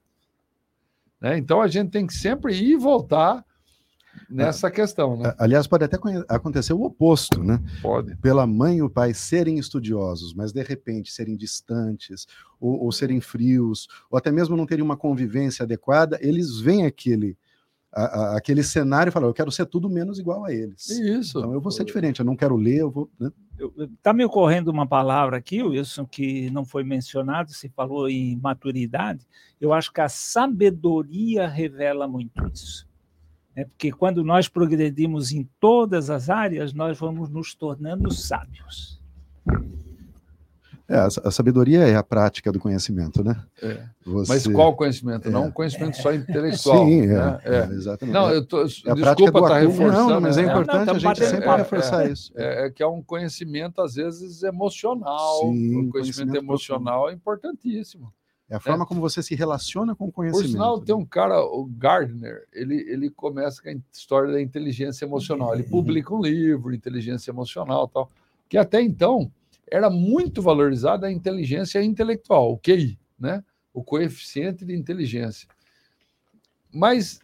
Né? 1.21 1.39
Então 1.39 1.61
a 1.61 1.69
gente 1.69 1.91
tem 1.91 2.07
que 2.07 2.15
sempre 2.15 2.55
ir 2.55 2.73
e 2.73 2.77
voltar 2.77 3.45
nessa 4.29 4.71
questão. 4.71 5.17
Né? 5.17 5.35
Aliás, 5.39 5.67
pode 5.67 5.85
até 5.85 5.97
acontecer 6.29 6.73
o 6.73 6.83
oposto, 6.83 7.43
né? 7.43 7.63
Pode. 7.83 8.17
Pela 8.17 8.47
mãe 8.47 8.79
e 8.79 8.83
o 8.83 8.91
pai 8.91 9.15
serem 9.15 9.59
estudiosos, 9.59 10.35
mas 10.35 10.53
de 10.53 10.63
repente 10.63 11.13
serem 11.13 11.37
distantes, 11.37 12.27
ou, 12.61 12.85
ou 12.85 12.93
serem 12.93 13.21
frios, 13.21 13.89
ou 14.11 14.19
até 14.19 14.31
mesmo 14.31 14.57
não 14.57 14.67
terem 14.67 14.85
uma 14.85 14.97
convivência 14.97 15.63
adequada, 15.63 16.19
eles 16.21 16.61
veem 16.61 16.87
aquele 16.87 17.37
a, 17.93 18.03
a, 18.03 18.37
aquele 18.37 18.63
cenário 18.63 19.11
e 19.11 19.13
falar, 19.13 19.27
eu 19.27 19.35
quero 19.35 19.51
ser 19.51 19.67
tudo 19.67 19.89
menos 19.89 20.19
igual 20.19 20.45
a 20.45 20.53
eles. 20.53 20.89
Isso. 20.91 21.39
Então 21.39 21.53
eu 21.53 21.61
vou 21.61 21.73
ser 21.73 21.85
diferente, 21.85 22.21
eu 22.21 22.27
não 22.27 22.37
quero 22.37 22.57
ler, 22.57 22.81
eu 22.81 22.91
vou. 22.91 23.11
Né? 23.19 23.31
Está 23.95 24.13
me 24.13 24.25
ocorrendo 24.25 24.71
uma 24.71 24.87
palavra 24.87 25.37
aqui, 25.37 25.63
Wilson, 25.63 26.07
que 26.07 26.51
não 26.51 26.65
foi 26.65 26.85
mencionado, 26.85 27.53
se 27.53 27.69
falou 27.69 28.09
em 28.09 28.37
maturidade. 28.37 29.27
Eu 29.61 29.73
acho 29.73 29.93
que 29.93 30.01
a 30.01 30.09
sabedoria 30.09 31.49
revela 31.49 32.07
muito 32.07 32.33
isso. 32.53 32.88
É 33.59 33.65
porque 33.65 33.91
quando 33.91 34.23
nós 34.23 34.47
progredimos 34.47 35.33
em 35.33 35.43
todas 35.59 36.11
as 36.11 36.31
áreas, 36.31 36.73
nós 36.73 36.97
vamos 36.97 37.29
nos 37.29 37.57
tornando 37.57 38.09
sábios. 38.09 39.03
É, 40.89 40.97
a 40.97 41.31
sabedoria 41.33 41.81
é 41.81 41.97
a 41.97 42.03
prática 42.05 42.53
do 42.53 42.61
conhecimento, 42.61 43.25
né? 43.25 43.45
É. 43.61 43.83
Você... 44.07 44.33
Mas 44.33 44.47
qual 44.47 44.77
conhecimento? 44.77 45.27
É. 45.27 45.31
Não 45.33 45.47
um 45.47 45.51
conhecimento 45.51 45.97
só 45.97 46.15
intelectual. 46.15 46.87
Sim, 46.87 47.09
né? 47.09 47.41
é, 47.45 47.57
é. 47.57 47.65
exatamente. 47.73 48.15
Não, 48.15 48.31
eu 48.31 48.47
tô, 48.47 48.63
é 48.63 48.65
desculpa 48.65 49.39
estar 49.41 49.49
tá 49.49 49.59
reforçando. 49.59 50.09
Não, 50.09 50.21
mas 50.21 50.39
é 50.39 50.43
importante 50.43 50.87
não, 50.87 50.95
a 50.95 50.99
gente 51.01 51.25
sempre 51.27 51.57
reforçar 51.57 52.09
isso. 52.09 52.33
É, 52.37 52.71
que 52.71 52.81
é 52.81 52.87
um 52.87 53.03
conhecimento, 53.03 53.83
às 53.83 53.97
vezes, 53.97 54.45
emocional. 54.45 55.41
Sim, 55.41 55.49
o 55.49 55.51
conhecimento, 55.51 55.91
conhecimento 55.91 56.37
emocional 56.37 57.01
profundo. 57.01 57.11
é 57.11 57.15
importantíssimo. 57.17 58.13
É 58.51 58.57
a 58.57 58.61
forma 58.61 58.87
como 58.87 59.01
você 59.01 59.23
se 59.23 59.35
relaciona 59.35 59.95
com 59.95 60.07
o 60.07 60.13
conhecimento. 60.13 60.47
Por 60.47 60.53
sinal, 60.53 60.79
né? 60.79 60.85
tem 60.87 60.95
um 60.95 61.05
cara, 61.05 61.45
o 61.45 61.67
Gardner, 61.67 62.47
ele, 62.53 62.77
ele 62.89 63.11
começa 63.11 63.63
com 63.63 63.69
a 63.69 63.75
história 63.93 64.33
da 64.33 64.41
inteligência 64.41 65.05
emocional. 65.05 65.55
Ele 65.55 65.65
publica 65.65 66.15
um 66.15 66.21
livro, 66.23 66.75
Inteligência 66.75 67.31
Emocional 67.31 67.87
tal, 67.89 68.11
que 68.49 68.57
até 68.57 68.81
então 68.81 69.31
era 69.71 69.91
muito 69.91 70.41
valorizada 70.41 71.07
a 71.07 71.13
inteligência 71.13 71.83
intelectual, 71.83 72.53
o 72.53 72.59
QI, 72.59 72.99
né? 73.19 73.45
o 73.75 73.85
coeficiente 73.85 74.65
de 74.65 74.75
inteligência. 74.75 75.47
Mas 76.73 77.21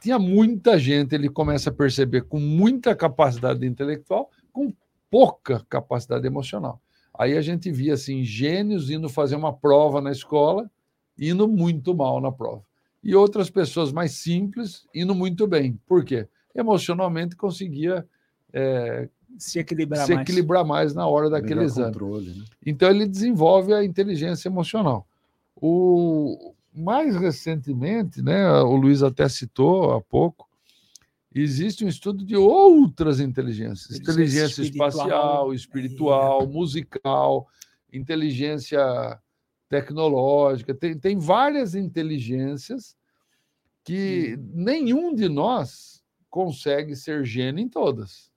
tinha 0.00 0.18
muita 0.18 0.78
gente, 0.78 1.14
ele 1.14 1.28
começa 1.28 1.70
a 1.70 1.72
perceber, 1.72 2.22
com 2.22 2.38
muita 2.38 2.94
capacidade 2.94 3.66
intelectual, 3.66 4.30
com 4.52 4.72
pouca 5.10 5.64
capacidade 5.68 6.26
emocional. 6.26 6.80
Aí 7.18 7.36
a 7.36 7.42
gente 7.42 7.70
via 7.72 7.94
assim, 7.94 8.22
gênios 8.22 8.90
indo 8.90 9.08
fazer 9.08 9.34
uma 9.34 9.52
prova 9.52 10.00
na 10.00 10.12
escola, 10.12 10.70
indo 11.18 11.48
muito 11.48 11.92
mal 11.94 12.20
na 12.20 12.30
prova. 12.30 12.62
E 13.02 13.14
outras 13.14 13.50
pessoas 13.50 13.92
mais 13.92 14.12
simples 14.12 14.86
indo 14.94 15.14
muito 15.14 15.44
bem. 15.46 15.78
Por 15.86 16.04
quê? 16.04 16.28
Emocionalmente 16.54 17.34
conseguia 17.34 18.06
é, 18.52 19.08
se 19.36 19.58
equilibrar, 19.58 20.06
se 20.06 20.14
mais. 20.14 20.22
equilibrar 20.22 20.64
mais 20.64 20.94
na 20.94 21.06
hora 21.06 21.28
daquele 21.28 21.64
exame. 21.64 21.92
Controle, 21.92 22.30
né? 22.30 22.44
Então 22.64 22.88
ele 22.88 23.06
desenvolve 23.06 23.74
a 23.74 23.84
inteligência 23.84 24.48
emocional. 24.48 25.06
O 25.56 26.54
mais 26.72 27.16
recentemente, 27.16 28.22
né, 28.22 28.48
o 28.60 28.76
Luiz 28.76 29.02
até 29.02 29.28
citou 29.28 29.92
há 29.92 30.00
pouco, 30.00 30.47
existe 31.34 31.84
um 31.84 31.88
estudo 31.88 32.24
de 32.24 32.36
outras 32.36 33.20
inteligências, 33.20 33.98
inteligência, 33.98 34.62
espacial, 34.62 35.52
espiritual, 35.52 36.42
é. 36.42 36.46
musical, 36.46 37.48
inteligência 37.92 39.20
tecnológica, 39.68 40.74
tem, 40.74 40.98
tem 40.98 41.18
várias 41.18 41.74
inteligências 41.74 42.96
que 43.84 44.36
Sim. 44.36 44.50
nenhum 44.54 45.14
de 45.14 45.28
nós 45.28 46.02
consegue 46.30 46.96
ser 46.96 47.24
gênio 47.24 47.62
em 47.62 47.68
todas. 47.68 48.30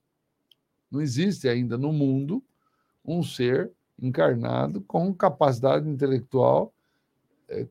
Não 0.90 1.00
existe 1.00 1.48
ainda 1.48 1.78
no 1.78 1.92
mundo 1.92 2.42
um 3.04 3.22
ser 3.22 3.70
encarnado 3.98 4.80
com 4.82 5.12
capacidade 5.14 5.88
intelectual 5.88 6.72
é, 7.48 7.66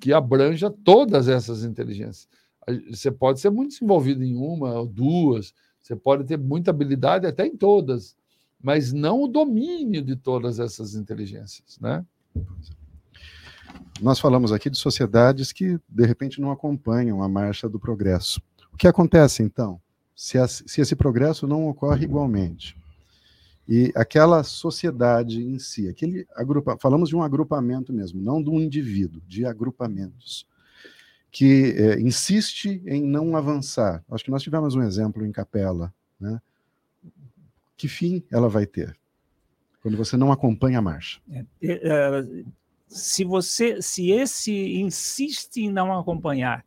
que 0.00 0.12
abranja 0.12 0.70
todas 0.70 1.28
essas 1.28 1.64
inteligências. 1.64 2.28
Você 2.90 3.10
pode 3.10 3.40
ser 3.40 3.50
muito 3.50 3.70
desenvolvido 3.70 4.22
em 4.22 4.36
uma 4.36 4.78
ou 4.78 4.86
duas, 4.86 5.52
você 5.80 5.94
pode 5.94 6.24
ter 6.24 6.38
muita 6.38 6.70
habilidade 6.70 7.26
até 7.26 7.46
em 7.46 7.56
todas, 7.56 8.16
mas 8.62 8.92
não 8.92 9.22
o 9.22 9.28
domínio 9.28 10.02
de 10.02 10.16
todas 10.16 10.58
essas 10.58 10.94
inteligências, 10.94 11.78
né? 11.80 12.04
Nós 14.00 14.18
falamos 14.18 14.52
aqui 14.52 14.70
de 14.70 14.78
sociedades 14.78 15.52
que 15.52 15.78
de 15.88 16.06
repente 16.06 16.40
não 16.40 16.50
acompanham 16.50 17.22
a 17.22 17.28
marcha 17.28 17.68
do 17.68 17.78
progresso. 17.78 18.40
O 18.72 18.76
que 18.76 18.88
acontece 18.88 19.42
então? 19.42 19.80
se, 20.14 20.38
a, 20.38 20.46
se 20.46 20.80
esse 20.80 20.94
progresso 20.94 21.46
não 21.46 21.68
ocorre 21.68 22.04
igualmente. 22.04 22.76
E 23.66 23.90
aquela 23.96 24.42
sociedade 24.42 25.42
em 25.42 25.58
si, 25.58 25.88
aquele 25.88 26.26
agrupa, 26.34 26.76
falamos 26.78 27.08
de 27.08 27.16
um 27.16 27.22
agrupamento 27.22 27.92
mesmo, 27.92 28.20
não 28.20 28.42
de 28.42 28.50
um 28.50 28.60
indivíduo, 28.60 29.22
de 29.26 29.46
agrupamentos, 29.46 30.46
que 31.34 31.74
é, 31.76 32.00
insiste 32.00 32.80
em 32.86 33.02
não 33.02 33.36
avançar. 33.36 34.04
Acho 34.08 34.24
que 34.24 34.30
nós 34.30 34.42
tivemos 34.42 34.74
um 34.74 34.82
exemplo 34.82 35.26
em 35.26 35.32
Capela. 35.32 35.92
Né? 36.18 36.40
Que 37.76 37.88
fim 37.88 38.22
ela 38.30 38.48
vai 38.48 38.64
ter? 38.64 38.96
Quando 39.82 39.96
você 39.96 40.16
não 40.16 40.30
acompanha 40.30 40.78
a 40.78 40.82
marcha. 40.82 41.20
É, 41.30 41.44
é, 41.60 42.44
se 42.86 43.24
você, 43.24 43.82
se 43.82 44.10
esse 44.10 44.52
insiste 44.80 45.58
em 45.58 45.70
não 45.70 45.92
acompanhar, 45.98 46.64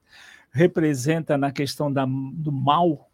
representa 0.52 1.38
na 1.38 1.52
questão 1.52 1.92
da, 1.92 2.06
do 2.06 2.52
mal 2.52 3.08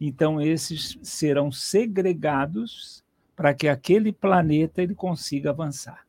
então 0.00 0.40
esses 0.40 0.98
serão 1.02 1.50
segregados 1.50 3.04
para 3.34 3.52
que 3.52 3.68
aquele 3.68 4.12
planeta 4.12 4.82
ele 4.82 4.94
consiga 4.94 5.50
avançar. 5.50 6.06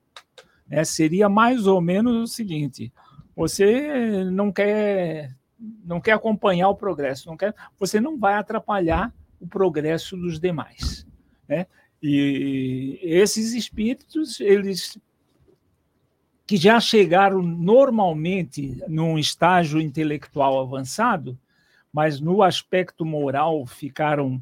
É, 0.70 0.84
seria 0.84 1.28
mais 1.28 1.66
ou 1.66 1.82
menos 1.82 2.16
o 2.16 2.34
seguinte: 2.34 2.94
você 3.40 4.26
não 4.26 4.52
quer 4.52 5.34
não 5.86 6.02
quer 6.02 6.12
acompanhar 6.12 6.68
o 6.70 6.76
progresso, 6.76 7.28
não 7.28 7.38
quer, 7.38 7.54
você 7.78 8.00
não 8.00 8.18
vai 8.18 8.34
atrapalhar 8.34 9.14
o 9.40 9.48
progresso 9.48 10.18
dos 10.18 10.40
demais, 10.40 11.08
né? 11.48 11.66
E 12.02 13.00
esses 13.02 13.54
espíritos, 13.54 14.42
eles 14.42 14.98
que 16.46 16.58
já 16.58 16.80
chegaram 16.80 17.42
normalmente 17.42 18.82
num 18.88 19.18
estágio 19.18 19.80
intelectual 19.80 20.60
avançado, 20.60 21.38
mas 21.94 22.20
no 22.20 22.44
aspecto 22.44 23.06
moral 23.06 23.66
ficaram 23.66 24.42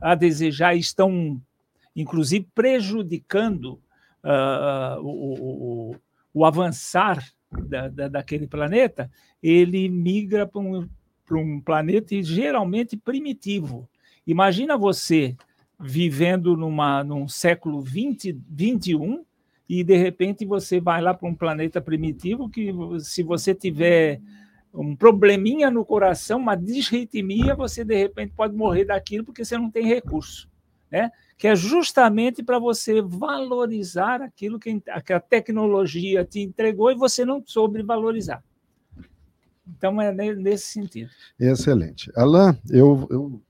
a 0.00 0.14
desejar, 0.16 0.74
estão 0.74 1.40
inclusive 1.94 2.48
prejudicando 2.54 3.80
uh, 4.24 5.00
o, 5.00 5.90
o, 5.92 5.96
o, 6.32 6.44
avançar 6.44 7.24
da, 7.62 7.88
da, 7.88 8.08
daquele 8.08 8.46
planeta, 8.46 9.10
ele 9.42 9.88
migra 9.88 10.46
para 10.46 10.60
um, 10.60 10.88
um 11.32 11.60
planeta 11.60 12.20
geralmente 12.22 12.96
primitivo. 12.96 13.88
Imagina 14.26 14.76
você 14.76 15.36
vivendo 15.78 16.56
numa, 16.56 17.02
num 17.04 17.28
século 17.28 17.80
20, 17.80 18.38
21 18.48 19.24
e 19.68 19.82
de 19.82 19.96
repente 19.96 20.44
você 20.44 20.80
vai 20.80 21.00
lá 21.00 21.12
para 21.14 21.28
um 21.28 21.34
planeta 21.34 21.80
primitivo 21.80 22.48
que 22.48 22.72
se 23.00 23.22
você 23.22 23.54
tiver 23.54 24.20
um 24.72 24.96
probleminha 24.96 25.70
no 25.70 25.84
coração, 25.84 26.38
uma 26.40 26.56
disritmia, 26.56 27.54
você 27.54 27.84
de 27.84 27.96
repente 27.96 28.32
pode 28.34 28.56
morrer 28.56 28.84
daquilo 28.84 29.24
porque 29.24 29.44
você 29.44 29.56
não 29.56 29.70
tem 29.70 29.86
recurso, 29.86 30.48
né? 30.90 31.10
Que 31.36 31.48
é 31.48 31.56
justamente 31.56 32.42
para 32.42 32.58
você 32.58 33.02
valorizar 33.02 34.22
aquilo 34.22 34.58
que 34.58 34.82
a 34.86 35.20
tecnologia 35.20 36.24
te 36.24 36.40
entregou 36.40 36.90
e 36.90 36.94
você 36.94 37.24
não 37.24 37.42
soube 37.44 37.82
valorizar. 37.82 38.42
Então 39.66 40.00
é 40.00 40.12
nesse 40.12 40.66
sentido. 40.66 41.10
Excelente. 41.38 42.12
Alain, 42.14 42.56
eu, 42.70 43.06
eu 43.10 43.42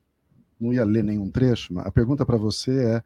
não 0.61 0.73
ia 0.73 0.85
ler 0.85 1.03
nenhum 1.05 1.31
trecho, 1.31 1.75
mas 1.75 1.87
a 1.87 1.91
pergunta 1.91 2.25
para 2.25 2.37
você 2.37 2.97
é 2.97 3.03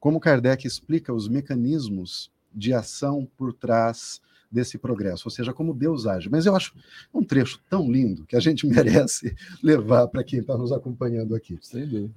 como 0.00 0.20
Kardec 0.20 0.66
explica 0.66 1.12
os 1.12 1.28
mecanismos 1.28 2.30
de 2.52 2.72
ação 2.72 3.28
por 3.36 3.52
trás 3.52 4.20
desse 4.50 4.78
progresso, 4.78 5.24
ou 5.26 5.30
seja, 5.30 5.52
como 5.52 5.74
Deus 5.74 6.06
age. 6.06 6.30
Mas 6.30 6.46
eu 6.46 6.56
acho 6.56 6.74
um 7.12 7.22
trecho 7.22 7.60
tão 7.68 7.90
lindo 7.90 8.24
que 8.24 8.36
a 8.36 8.40
gente 8.40 8.66
merece 8.66 9.36
levar 9.62 10.08
para 10.08 10.24
quem 10.24 10.40
está 10.40 10.56
nos 10.56 10.72
acompanhando 10.72 11.34
aqui. 11.34 11.58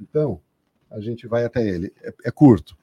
Então, 0.02 0.40
a 0.92 1.00
gente 1.00 1.26
vai 1.26 1.46
até 1.46 1.68
ele. 1.68 1.94
É, 2.02 2.14
é 2.26 2.32
curto. 2.32 2.78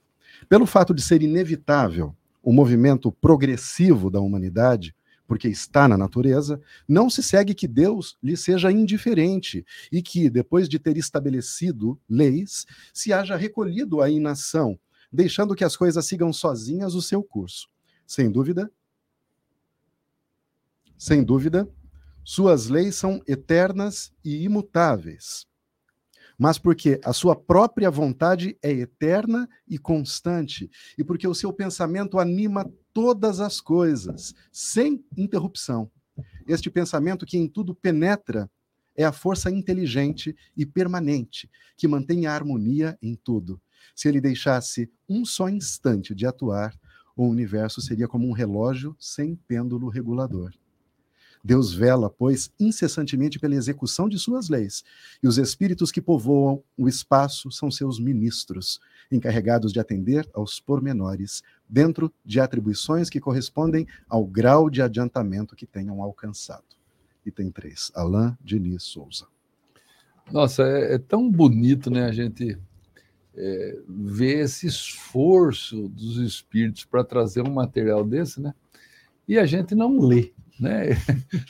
Pelo 0.48 0.66
fato 0.66 0.94
de 0.94 1.02
ser 1.02 1.22
inevitável 1.22 2.14
o 2.42 2.52
movimento 2.52 3.12
progressivo 3.12 4.10
da 4.10 4.20
humanidade, 4.20 4.94
porque 5.26 5.48
está 5.48 5.86
na 5.86 5.98
natureza, 5.98 6.60
não 6.88 7.10
se 7.10 7.22
segue 7.22 7.54
que 7.54 7.68
Deus 7.68 8.16
lhe 8.22 8.36
seja 8.36 8.72
indiferente 8.72 9.64
e 9.92 10.00
que, 10.00 10.30
depois 10.30 10.68
de 10.68 10.78
ter 10.78 10.96
estabelecido 10.96 12.00
leis, 12.08 12.64
se 12.94 13.12
haja 13.12 13.36
recolhido 13.36 14.00
a 14.00 14.08
inação, 14.08 14.78
deixando 15.12 15.54
que 15.54 15.64
as 15.64 15.76
coisas 15.76 16.06
sigam 16.06 16.32
sozinhas 16.32 16.94
o 16.94 17.02
seu 17.02 17.22
curso. 17.22 17.68
Sem 18.06 18.30
dúvida, 18.30 18.70
sem 20.96 21.22
dúvida, 21.22 21.68
suas 22.24 22.68
leis 22.68 22.96
são 22.96 23.22
eternas 23.26 24.12
e 24.24 24.42
imutáveis. 24.44 25.47
Mas 26.38 26.56
porque 26.56 27.00
a 27.04 27.12
sua 27.12 27.34
própria 27.34 27.90
vontade 27.90 28.56
é 28.62 28.70
eterna 28.70 29.48
e 29.66 29.76
constante, 29.76 30.70
e 30.96 31.02
porque 31.02 31.26
o 31.26 31.34
seu 31.34 31.52
pensamento 31.52 32.18
anima 32.18 32.70
todas 32.92 33.40
as 33.40 33.60
coisas, 33.60 34.34
sem 34.52 35.04
interrupção. 35.16 35.90
Este 36.46 36.70
pensamento 36.70 37.26
que 37.26 37.36
em 37.36 37.48
tudo 37.48 37.74
penetra 37.74 38.48
é 38.96 39.04
a 39.04 39.12
força 39.12 39.50
inteligente 39.50 40.34
e 40.56 40.64
permanente 40.64 41.50
que 41.76 41.86
mantém 41.86 42.26
a 42.26 42.34
harmonia 42.34 42.98
em 43.02 43.14
tudo. 43.14 43.60
Se 43.94 44.08
ele 44.08 44.20
deixasse 44.20 44.90
um 45.08 45.24
só 45.24 45.48
instante 45.48 46.14
de 46.14 46.26
atuar, 46.26 46.74
o 47.16 47.26
universo 47.26 47.80
seria 47.80 48.06
como 48.06 48.28
um 48.28 48.32
relógio 48.32 48.96
sem 48.98 49.34
pêndulo 49.34 49.88
regulador. 49.88 50.52
Deus 51.42 51.72
vela, 51.72 52.10
pois, 52.10 52.50
incessantemente 52.58 53.38
pela 53.38 53.54
execução 53.54 54.08
de 54.08 54.18
suas 54.18 54.48
leis, 54.48 54.84
e 55.22 55.28
os 55.28 55.38
espíritos 55.38 55.90
que 55.90 56.00
povoam 56.00 56.62
o 56.76 56.88
espaço 56.88 57.50
são 57.50 57.70
seus 57.70 58.00
ministros, 58.00 58.80
encarregados 59.10 59.72
de 59.72 59.80
atender 59.80 60.28
aos 60.34 60.60
pormenores, 60.60 61.42
dentro 61.68 62.12
de 62.24 62.40
atribuições 62.40 63.08
que 63.08 63.20
correspondem 63.20 63.86
ao 64.08 64.24
grau 64.24 64.68
de 64.68 64.82
adiantamento 64.82 65.56
que 65.56 65.66
tenham 65.66 66.02
alcançado. 66.02 66.64
Item 67.24 67.50
3, 67.50 67.92
Alain 67.94 68.36
Diniz 68.40 68.84
Souza. 68.84 69.26
Nossa, 70.30 70.62
é, 70.62 70.94
é 70.94 70.98
tão 70.98 71.30
bonito, 71.30 71.90
né, 71.90 72.04
a 72.04 72.12
gente 72.12 72.58
é, 73.34 73.78
ver 73.88 74.44
esse 74.44 74.66
esforço 74.66 75.88
dos 75.88 76.16
espíritos 76.16 76.84
para 76.84 77.04
trazer 77.04 77.42
um 77.42 77.52
material 77.52 78.04
desse, 78.04 78.40
né? 78.40 78.52
E 79.26 79.38
a 79.38 79.46
gente 79.46 79.74
não 79.74 80.00
lê, 80.00 80.32
né? 80.60 80.88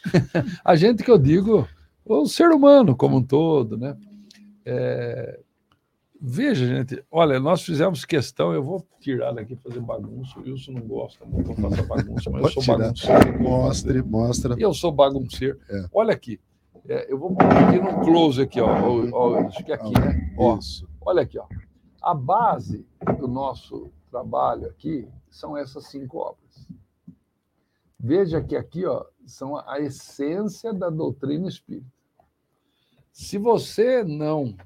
a 0.65 0.77
gente 0.77 1.03
que 1.03 1.11
eu 1.11 1.19
digo, 1.19 1.67
o 2.05 2.27
ser 2.27 2.51
humano 2.51 2.97
como 2.97 3.19
um 3.19 3.23
todo, 3.23 3.77
né? 3.77 3.97
É, 4.65 5.41
veja, 6.21 6.67
gente, 6.67 7.03
olha, 7.11 7.39
nós 7.41 7.63
fizemos 7.63 8.05
questão, 8.05 8.53
eu 8.53 8.63
vou 8.63 8.87
tirar 9.01 9.33
daqui 9.33 9.57
fazer 9.57 9.81
bagunça, 9.81 10.39
o 10.39 10.43
Wilson 10.43 10.73
não 10.73 10.83
gosta 10.83 11.25
muito 11.25 11.55
que 11.55 11.61
eu 11.61 11.71
faça 11.71 11.83
bagunça, 11.83 12.31
mas 12.31 12.43
eu 12.43 12.51
sou 12.51 12.63
tirar. 12.63 12.79
bagunceiro. 12.79 13.43
Mostre, 13.43 14.03
mostra. 14.03 14.55
Eu 14.59 14.75
sou 14.75 14.93
bagunceiro. 14.93 15.59
É. 15.71 15.87
Olha 15.93 16.13
aqui, 16.13 16.41
é, 16.89 17.13
eu 17.13 17.19
vou 17.19 17.35
pôr 17.35 17.47
aqui 17.47 17.79
no 17.79 18.01
close 18.01 18.41
aqui, 18.41 18.61
ó, 18.61 18.69
ó, 19.13 19.41
acho 19.47 19.63
que 19.65 19.73
aqui, 19.73 19.93
né? 19.93 20.33
Ó. 20.39 20.59
Olha 21.03 21.23
aqui, 21.23 21.39
ó. 21.39 21.47
A 22.01 22.15
base 22.15 22.87
do 23.19 23.29
nosso 23.29 23.91
trabalho 24.11 24.69
aqui 24.69 25.07
são 25.31 25.57
essas 25.57 25.87
cinco 25.89 26.19
obras. 26.19 26.48
Veja 27.99 28.41
que 28.43 28.57
aqui 28.57 28.87
ó, 28.87 29.05
são 29.27 29.57
a 29.57 29.81
essência 29.81 30.73
da 30.73 30.89
doutrina 30.89 31.49
espírita. 31.49 31.91
Se 33.12 33.37
você 33.37 34.05
não 34.05 34.57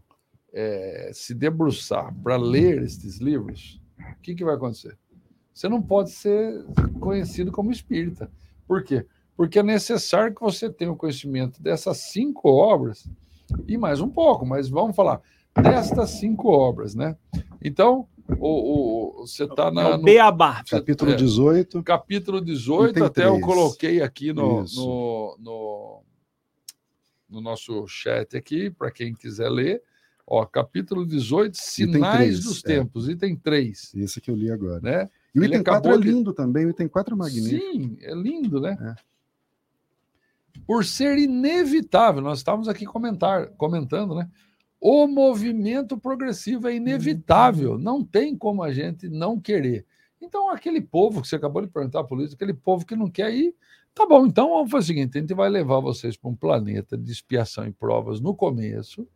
é, 0.53 1.11
se 1.15 1.35
debruçar 1.35 2.15
para 2.23 2.37
ler 2.37 2.83
estes 2.83 3.19
livros, 3.19 3.81
o 3.99 4.21
que, 4.21 4.35
que 4.35 4.45
vai 4.45 4.55
acontecer? 4.55 4.99
Você 5.53 5.69
não 5.69 5.81
pode 5.81 6.11
ser 6.11 6.65
conhecido 7.01 7.51
como 7.51 7.73
espírita. 7.73 8.31
Por 8.67 8.85
quê? 8.85 9.07
Porque 9.37 9.59
é 9.59 9.63
necessário 9.63 10.35
que 10.35 10.41
você 10.41 10.71
tenha 10.71 10.93
o 10.93 10.97
conhecimento 10.97 11.63
dessas 11.63 11.99
cinco 11.99 12.51
obras 12.51 13.09
e 13.67 13.77
mais 13.77 14.01
um 14.01 14.09
pouco, 14.09 14.45
mas 14.45 14.69
vamos 14.69 14.95
falar 14.95 15.21
destas 15.55 16.11
cinco 16.11 16.49
obras, 16.49 16.95
né? 16.95 17.17
Então, 17.63 18.07
o, 18.29 19.21
o 19.21 19.27
você 19.27 19.45
está 19.45 19.71
na. 19.71 19.83
É 19.83 19.97
no, 19.97 20.03
Beabá. 20.03 20.63
Capítulo 20.69 21.15
18. 21.15 21.79
É, 21.79 21.83
capítulo 21.83 22.41
18, 22.41 23.05
até 23.05 23.23
3. 23.23 23.35
eu 23.35 23.41
coloquei 23.41 24.03
aqui 24.03 24.33
no, 24.33 24.65
no, 24.65 25.37
no, 25.39 26.03
no, 27.29 27.41
nosso 27.41 27.87
chat 27.87 28.37
aqui, 28.37 28.71
para 28.71 28.91
quem 28.91 29.15
quiser 29.15 29.49
ler. 29.49 29.83
Ó, 30.27 30.45
capítulo 30.47 31.05
18, 31.05 31.57
Sinais 31.57 32.45
dos 32.45 32.65
é. 32.65 32.69
Tempos, 32.69 33.09
item 33.09 33.37
3. 33.37 33.95
Esse 33.97 34.21
que 34.21 34.31
eu 34.31 34.37
li 34.37 34.51
agora. 34.51 34.81
Né? 34.81 35.11
E 35.35 35.41
o 35.41 35.45
Ele 35.45 35.55
item 35.55 35.65
4 35.65 35.93
é 35.93 35.97
lindo 35.97 36.31
de... 36.31 36.37
também, 36.37 36.67
o 36.67 36.71
item 36.71 36.89
4 36.89 37.15
é 37.15 37.17
magnífico. 37.19 37.73
Sim, 37.73 37.97
é 38.01 38.15
lindo, 38.15 38.61
né? 38.61 38.77
É. 38.81 39.13
Por 40.67 40.85
ser 40.85 41.19
inevitável, 41.19 42.21
nós 42.21 42.39
estávamos 42.39 42.69
aqui 42.69 42.85
comentar, 42.85 43.49
comentando, 43.53 44.15
né? 44.15 44.31
O 44.85 45.07
movimento 45.07 45.97
progressivo 45.97 46.67
é 46.67 46.75
inevitável, 46.75 47.79
não 47.79 48.05
tem 48.05 48.37
como 48.37 48.65
a 48.65 48.73
gente 48.73 49.09
não 49.09 49.39
querer. 49.39 49.87
Então, 50.21 50.51
aquele 50.51 50.81
povo 50.81 51.23
que 51.23 51.29
você 51.29 51.37
acabou 51.37 51.63
de 51.63 51.69
perguntar, 51.69 52.03
polícia, 52.03 52.35
aquele 52.35 52.53
povo 52.53 52.85
que 52.85 52.97
não 52.97 53.09
quer 53.09 53.33
ir, 53.33 53.55
tá 53.95 54.05
bom, 54.05 54.27
então 54.27 54.49
vamos 54.49 54.73
fazer 54.73 54.83
o 54.83 54.87
seguinte: 54.89 55.17
a 55.17 55.21
gente 55.21 55.35
vai 55.35 55.49
levar 55.49 55.79
vocês 55.79 56.17
para 56.17 56.29
um 56.29 56.35
planeta 56.35 56.99
de 56.99 57.13
expiação 57.13 57.65
e 57.65 57.71
provas 57.71 58.21
no 58.21 58.35
começo, 58.35 59.07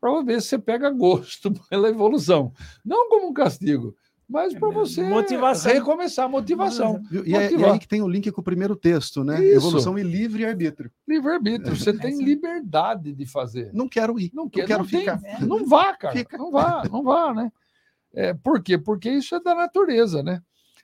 para 0.00 0.22
ver 0.22 0.40
se 0.40 0.48
você 0.48 0.58
pega 0.58 0.88
gosto 0.88 1.52
pela 1.68 1.90
evolução. 1.90 2.50
Não 2.82 3.10
como 3.10 3.28
um 3.28 3.34
castigo, 3.34 3.94
mas 4.28 4.54
para 4.54 4.70
você 4.70 5.02
motivação. 5.02 5.72
recomeçar 5.72 6.24
a 6.24 6.28
motivação. 6.28 7.02
E, 7.24 7.34
é, 7.34 7.52
e 7.52 7.64
aí 7.64 7.78
que 7.78 7.88
tem 7.88 8.02
o 8.02 8.08
link 8.08 8.30
com 8.32 8.40
o 8.40 8.44
primeiro 8.44 8.74
texto, 8.74 9.22
né? 9.22 9.42
Isso. 9.42 9.56
Evolução 9.56 9.98
e 9.98 10.02
livre-arbítrio. 10.02 10.90
Livre-arbítrio. 11.06 11.76
Você 11.76 11.92
tem 11.92 12.22
liberdade 12.22 13.12
de 13.12 13.26
fazer. 13.26 13.70
Não 13.72 13.88
quero 13.88 14.18
ir. 14.18 14.30
Não, 14.34 14.48
quer, 14.48 14.60
não 14.60 14.66
quero 14.66 14.78
não 14.80 14.88
ficar. 14.88 15.18
Tem, 15.18 15.40
não 15.46 15.66
vá, 15.66 15.94
cara. 15.96 16.14
Fica. 16.14 16.36
Não 16.36 16.50
vá, 16.50 16.82
não 16.90 17.02
vá, 17.02 17.34
né? 17.34 17.52
É, 18.12 18.34
por 18.34 18.62
quê? 18.62 18.78
Porque 18.78 19.10
isso 19.10 19.34
é 19.34 19.40
da 19.40 19.54
natureza, 19.54 20.22
né? 20.22 20.42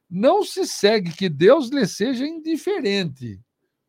Não 0.08 0.44
se 0.44 0.66
segue 0.66 1.12
que 1.12 1.28
Deus 1.28 1.68
lhe 1.68 1.86
seja 1.86 2.26
indiferente. 2.26 3.40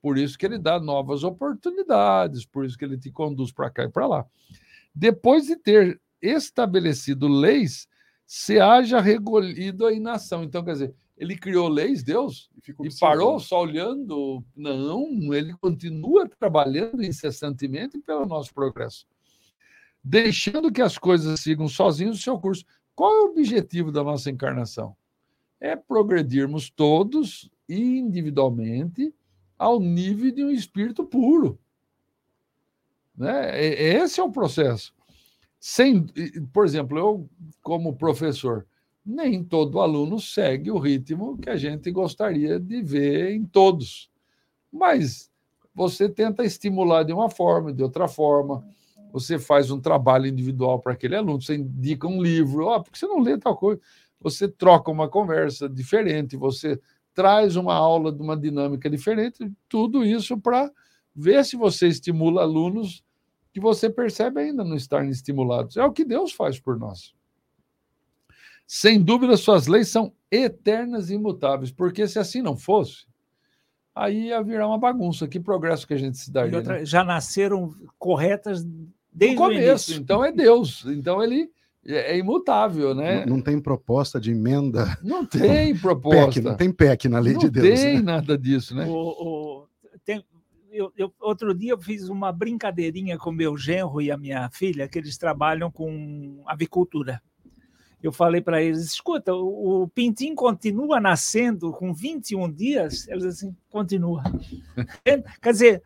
Por 0.01 0.17
isso 0.17 0.37
que 0.37 0.45
ele 0.45 0.57
dá 0.57 0.79
novas 0.79 1.23
oportunidades, 1.23 2.45
por 2.45 2.65
isso 2.65 2.77
que 2.77 2.83
ele 2.83 2.97
te 2.97 3.11
conduz 3.11 3.51
para 3.51 3.69
cá 3.69 3.83
e 3.83 3.89
para 3.89 4.07
lá. 4.07 4.25
Depois 4.93 5.45
de 5.45 5.55
ter 5.55 5.99
estabelecido 6.21 7.27
leis, 7.27 7.87
se 8.33 8.61
haja 8.61 9.01
recolhido 9.01 9.85
a 9.85 9.91
inação. 9.91 10.41
Então, 10.41 10.63
quer 10.63 10.71
dizer, 10.71 10.95
ele 11.17 11.35
criou 11.35 11.67
leis, 11.67 12.01
Deus, 12.01 12.49
e, 12.65 12.87
e 12.87 12.97
parou 12.97 13.37
só 13.41 13.59
olhando? 13.59 14.41
Não, 14.55 15.33
ele 15.33 15.53
continua 15.55 16.29
trabalhando 16.39 17.03
incessantemente 17.03 17.99
pelo 17.99 18.25
nosso 18.25 18.53
progresso. 18.53 19.05
Deixando 20.01 20.71
que 20.71 20.81
as 20.81 20.97
coisas 20.97 21.41
sigam 21.41 21.67
sozinhos 21.67 22.19
o 22.19 22.23
seu 22.23 22.39
curso. 22.39 22.63
Qual 22.95 23.11
é 23.11 23.21
o 23.23 23.31
objetivo 23.31 23.91
da 23.91 24.01
nossa 24.01 24.31
encarnação? 24.31 24.95
É 25.59 25.75
progredirmos 25.75 26.69
todos 26.69 27.51
individualmente 27.67 29.13
ao 29.59 29.77
nível 29.77 30.31
de 30.31 30.45
um 30.45 30.51
espírito 30.51 31.03
puro. 31.03 31.59
Né? 33.13 33.61
Esse 33.61 34.21
é 34.21 34.23
o 34.23 34.31
processo. 34.31 34.95
Sem, 35.63 36.07
por 36.51 36.65
exemplo, 36.65 36.97
eu, 36.97 37.29
como 37.61 37.95
professor, 37.95 38.65
nem 39.05 39.43
todo 39.43 39.79
aluno 39.79 40.19
segue 40.19 40.71
o 40.71 40.79
ritmo 40.79 41.37
que 41.37 41.51
a 41.51 41.55
gente 41.55 41.91
gostaria 41.91 42.59
de 42.59 42.81
ver 42.81 43.35
em 43.35 43.45
todos. 43.45 44.09
Mas 44.73 45.29
você 45.75 46.09
tenta 46.09 46.43
estimular 46.43 47.03
de 47.03 47.13
uma 47.13 47.29
forma, 47.29 47.71
de 47.71 47.83
outra 47.83 48.07
forma. 48.07 48.65
Você 49.13 49.37
faz 49.37 49.69
um 49.69 49.79
trabalho 49.79 50.25
individual 50.25 50.79
para 50.79 50.93
aquele 50.93 51.15
aluno, 51.15 51.39
você 51.39 51.55
indica 51.57 52.07
um 52.07 52.23
livro, 52.23 52.65
oh, 52.67 52.81
porque 52.81 52.97
você 52.97 53.05
não 53.05 53.19
lê 53.19 53.37
tal 53.37 53.55
coisa. 53.55 53.79
Você 54.19 54.47
troca 54.47 54.89
uma 54.89 55.07
conversa 55.07 55.69
diferente, 55.69 56.35
você 56.35 56.79
traz 57.13 57.55
uma 57.55 57.75
aula 57.75 58.11
de 58.11 58.19
uma 58.19 58.35
dinâmica 58.35 58.89
diferente, 58.89 59.51
tudo 59.69 60.03
isso 60.03 60.39
para 60.39 60.71
ver 61.15 61.45
se 61.45 61.55
você 61.55 61.87
estimula 61.87 62.41
alunos 62.41 63.03
que 63.53 63.59
você 63.59 63.89
percebe 63.89 64.41
ainda 64.41 64.63
não 64.63 64.75
estarem 64.75 65.09
estimulados. 65.09 65.77
É 65.77 65.83
o 65.83 65.91
que 65.91 66.05
Deus 66.05 66.31
faz 66.31 66.59
por 66.59 66.77
nós. 66.77 67.13
Sem 68.65 69.01
dúvida, 69.01 69.35
suas 69.35 69.67
leis 69.67 69.89
são 69.89 70.13
eternas 70.31 71.09
e 71.09 71.15
imutáveis, 71.15 71.71
porque 71.71 72.07
se 72.07 72.17
assim 72.17 72.41
não 72.41 72.55
fosse, 72.55 73.05
aí 73.93 74.27
ia 74.27 74.41
virar 74.41 74.67
uma 74.67 74.77
bagunça. 74.77 75.27
Que 75.27 75.39
progresso 75.39 75.85
que 75.85 75.93
a 75.93 75.97
gente 75.97 76.17
se 76.17 76.31
daria. 76.31 76.57
Outra, 76.57 76.79
né? 76.79 76.85
Já 76.85 77.03
nasceram 77.03 77.75
corretas 77.99 78.65
desde 79.11 79.35
o 79.35 79.39
começo. 79.39 79.93
Então 79.93 80.23
é 80.23 80.31
Deus. 80.31 80.85
Então 80.85 81.21
ele 81.21 81.51
é, 81.85 82.13
é 82.13 82.17
imutável, 82.17 82.95
né? 82.95 83.25
Não, 83.25 83.37
não, 83.37 83.43
tem 83.43 83.59
proposta 83.59 84.19
de 84.19 84.31
emenda. 84.31 84.97
Não 85.03 85.25
tem 85.25 85.75
proposta. 85.77 86.25
PEC, 86.25 86.41
não 86.41 86.55
tem 86.55 86.71
PEC 86.71 87.09
na 87.09 87.19
lei 87.19 87.33
não 87.33 87.41
de 87.41 87.49
Deus. 87.49 87.67
Não 87.67 87.75
tem 87.75 87.95
né? 87.95 88.01
nada 88.01 88.37
disso, 88.37 88.75
né? 88.75 88.85
O, 88.87 88.93
o, 88.93 89.67
tem, 90.05 90.23
eu, 90.71 90.91
eu, 90.97 91.13
outro 91.19 91.53
dia 91.53 91.71
eu 91.71 91.79
fiz 91.79 92.09
uma 92.09 92.31
brincadeirinha 92.31 93.17
com 93.17 93.31
meu 93.31 93.57
genro 93.57 94.01
e 94.01 94.11
a 94.11 94.17
minha 94.17 94.49
filha, 94.49 94.87
que 94.87 94.97
eles 94.97 95.17
trabalham 95.17 95.69
com 95.69 96.43
avicultura. 96.45 97.21
Eu 98.01 98.11
falei 98.11 98.41
para 98.41 98.61
eles: 98.61 98.83
escuta, 98.83 99.33
o, 99.33 99.83
o 99.83 99.87
pintinho 99.87 100.35
continua 100.35 100.99
nascendo 100.99 101.71
com 101.71 101.93
21 101.93 102.51
dias? 102.51 103.07
Eles 103.07 103.25
assim, 103.25 103.55
continua. 103.69 104.23
Quer 105.41 105.51
dizer, 105.51 105.83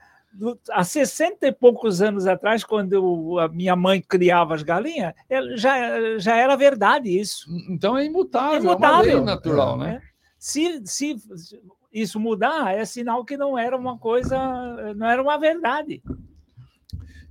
há 0.71 0.83
60 0.83 1.47
e 1.47 1.51
poucos 1.51 2.01
anos 2.01 2.27
atrás, 2.27 2.63
quando 2.63 2.93
eu, 2.93 3.39
a 3.39 3.49
minha 3.49 3.75
mãe 3.75 4.01
criava 4.01 4.55
as 4.55 4.63
galinhas, 4.63 5.13
já, 5.55 6.17
já 6.17 6.37
era 6.37 6.55
verdade 6.55 7.09
isso. 7.09 7.47
Então 7.69 7.97
é 7.97 8.05
imutável, 8.05 8.57
é, 8.57 8.59
imutável. 8.59 9.11
é 9.11 9.15
uma 9.15 9.15
lei 9.15 9.21
natural, 9.21 9.77
né? 9.77 10.01
É. 10.01 10.15
Se, 10.37 10.81
se 10.85 11.17
isso 11.95 12.19
mudar, 12.19 12.75
é 12.75 12.83
sinal 12.83 13.23
que 13.23 13.37
não 13.37 13.57
era 13.57 13.77
uma 13.77 13.97
coisa, 13.97 14.93
não 14.95 15.07
era 15.07 15.21
uma 15.21 15.37
verdade. 15.37 16.03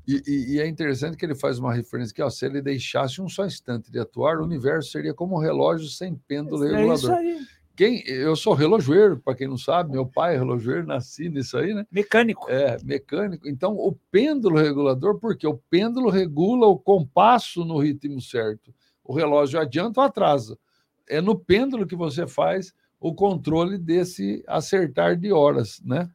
E, 0.07 0.23
e, 0.27 0.55
e, 0.55 0.61
é 0.61 0.67
interessante 0.67 1.17
que 1.17 1.25
ele 1.25 1.35
faz 1.35 1.59
uma 1.59 1.73
referência 1.73 2.15
que 2.15 2.23
ó, 2.23 2.29
se 2.29 2.45
ele 2.45 2.61
deixasse 2.61 3.23
um 3.23 3.29
só 3.29 3.47
instante 3.47 3.91
de 3.91 3.99
atuar, 3.99 4.39
o 4.39 4.45
universo 4.45 4.91
seria 4.91 5.15
como 5.15 5.37
um 5.37 5.39
relógio 5.39 5.89
sem 5.89 6.15
pêndulo 6.15 6.65
é 6.65 6.77
regulador. 6.77 6.97
Isso 6.97 7.13
aí. 7.13 7.39
Quem, 7.77 8.05
eu 8.07 8.37
sou 8.37 8.55
relojoeiro, 8.55 9.19
para 9.19 9.35
quem 9.35 9.49
não 9.49 9.59
sabe, 9.59 9.91
meu 9.91 10.07
pai 10.07 10.35
é 10.35 10.39
relojoeiro, 10.39 10.87
nasci 10.87 11.29
nisso 11.29 11.59
aí, 11.59 11.75
né? 11.75 11.85
Mecânico. 11.91 12.49
É, 12.49 12.77
mecânico. 12.85 13.49
Então, 13.49 13.73
o 13.73 13.93
pêndulo 14.13 14.57
regulador, 14.59 15.19
porque 15.19 15.47
o 15.47 15.61
pêndulo 15.69 16.09
regula 16.09 16.69
o 16.69 16.79
compasso 16.79 17.65
no 17.65 17.79
ritmo 17.79 18.21
certo. 18.21 18.73
O 19.03 19.13
relógio 19.13 19.61
adianta 19.61 20.01
ou 20.01 20.07
atrasa. 20.07 20.57
É 21.09 21.21
no 21.21 21.37
pêndulo 21.37 21.87
que 21.87 21.97
você 21.97 22.27
faz 22.29 22.73
o 23.05 23.15
controle 23.15 23.77
desse 23.77 24.43
acertar 24.47 25.15
de 25.15 25.31
horas, 25.31 25.79
né? 25.85 26.11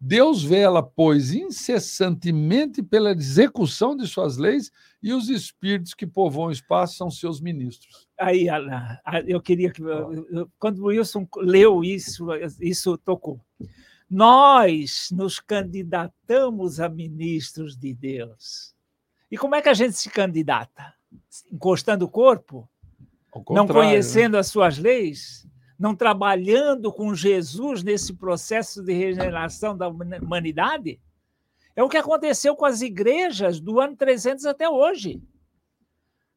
Deus 0.00 0.42
vela, 0.42 0.82
pois, 0.82 1.32
incessantemente 1.32 2.82
pela 2.82 3.12
execução 3.12 3.96
de 3.96 4.08
suas 4.08 4.36
leis 4.36 4.72
e 5.00 5.12
os 5.12 5.28
espíritos 5.28 5.94
que 5.94 6.08
povoam 6.08 6.48
o 6.48 6.52
espaço 6.52 6.96
são 6.96 7.12
seus 7.12 7.40
ministros. 7.40 8.08
Aí, 8.18 8.48
eu 9.24 9.40
queria 9.40 9.70
que. 9.70 9.80
Quando 10.58 10.80
o 10.80 10.86
Wilson 10.86 11.28
leu 11.36 11.84
isso, 11.84 12.26
isso 12.60 12.98
tocou. 12.98 13.40
Nós 14.10 15.10
nos 15.12 15.38
candidatamos 15.38 16.80
a 16.80 16.88
ministros 16.88 17.76
de 17.76 17.94
Deus. 17.94 18.74
E 19.30 19.38
como 19.38 19.54
é 19.54 19.62
que 19.62 19.68
a 19.68 19.74
gente 19.74 19.92
se 19.92 20.10
candidata? 20.10 20.92
Encostando 21.52 22.04
o 22.06 22.08
corpo? 22.08 22.68
Não 23.50 23.64
né? 23.64 23.72
conhecendo 23.72 24.36
as 24.36 24.48
suas 24.48 24.76
leis? 24.76 25.48
Não 25.80 25.96
trabalhando 25.96 26.92
com 26.92 27.14
Jesus 27.14 27.82
nesse 27.82 28.12
processo 28.12 28.82
de 28.82 28.92
regeneração 28.92 29.74
da 29.74 29.88
humanidade? 29.88 31.00
É 31.74 31.82
o 31.82 31.88
que 31.88 31.96
aconteceu 31.96 32.54
com 32.54 32.66
as 32.66 32.82
igrejas 32.82 33.58
do 33.58 33.80
ano 33.80 33.96
300 33.96 34.44
até 34.44 34.68
hoje. 34.68 35.22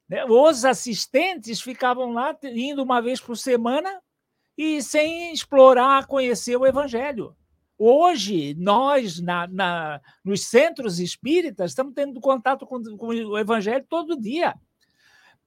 Né? 0.07 0.23
Os 0.23 0.63
assistentes 0.63 1.59
ficavam 1.59 2.13
lá 2.13 2.33
indo 2.43 2.81
uma 2.81 3.01
vez 3.01 3.19
por 3.19 3.35
semana 3.35 4.01
e 4.57 4.81
sem 4.81 5.33
explorar, 5.33 6.07
conhecer 6.07 6.55
o 6.55 6.65
evangelho. 6.65 7.35
Hoje, 7.77 8.55
nós, 8.57 9.19
na, 9.19 9.45
na, 9.47 10.01
nos 10.23 10.45
centros 10.45 11.01
espíritas, 11.01 11.71
estamos 11.71 11.93
tendo 11.93 12.21
contato 12.21 12.65
com, 12.65 12.81
com 12.95 13.07
o 13.07 13.37
evangelho 13.37 13.85
todo 13.89 14.17
dia. 14.17 14.55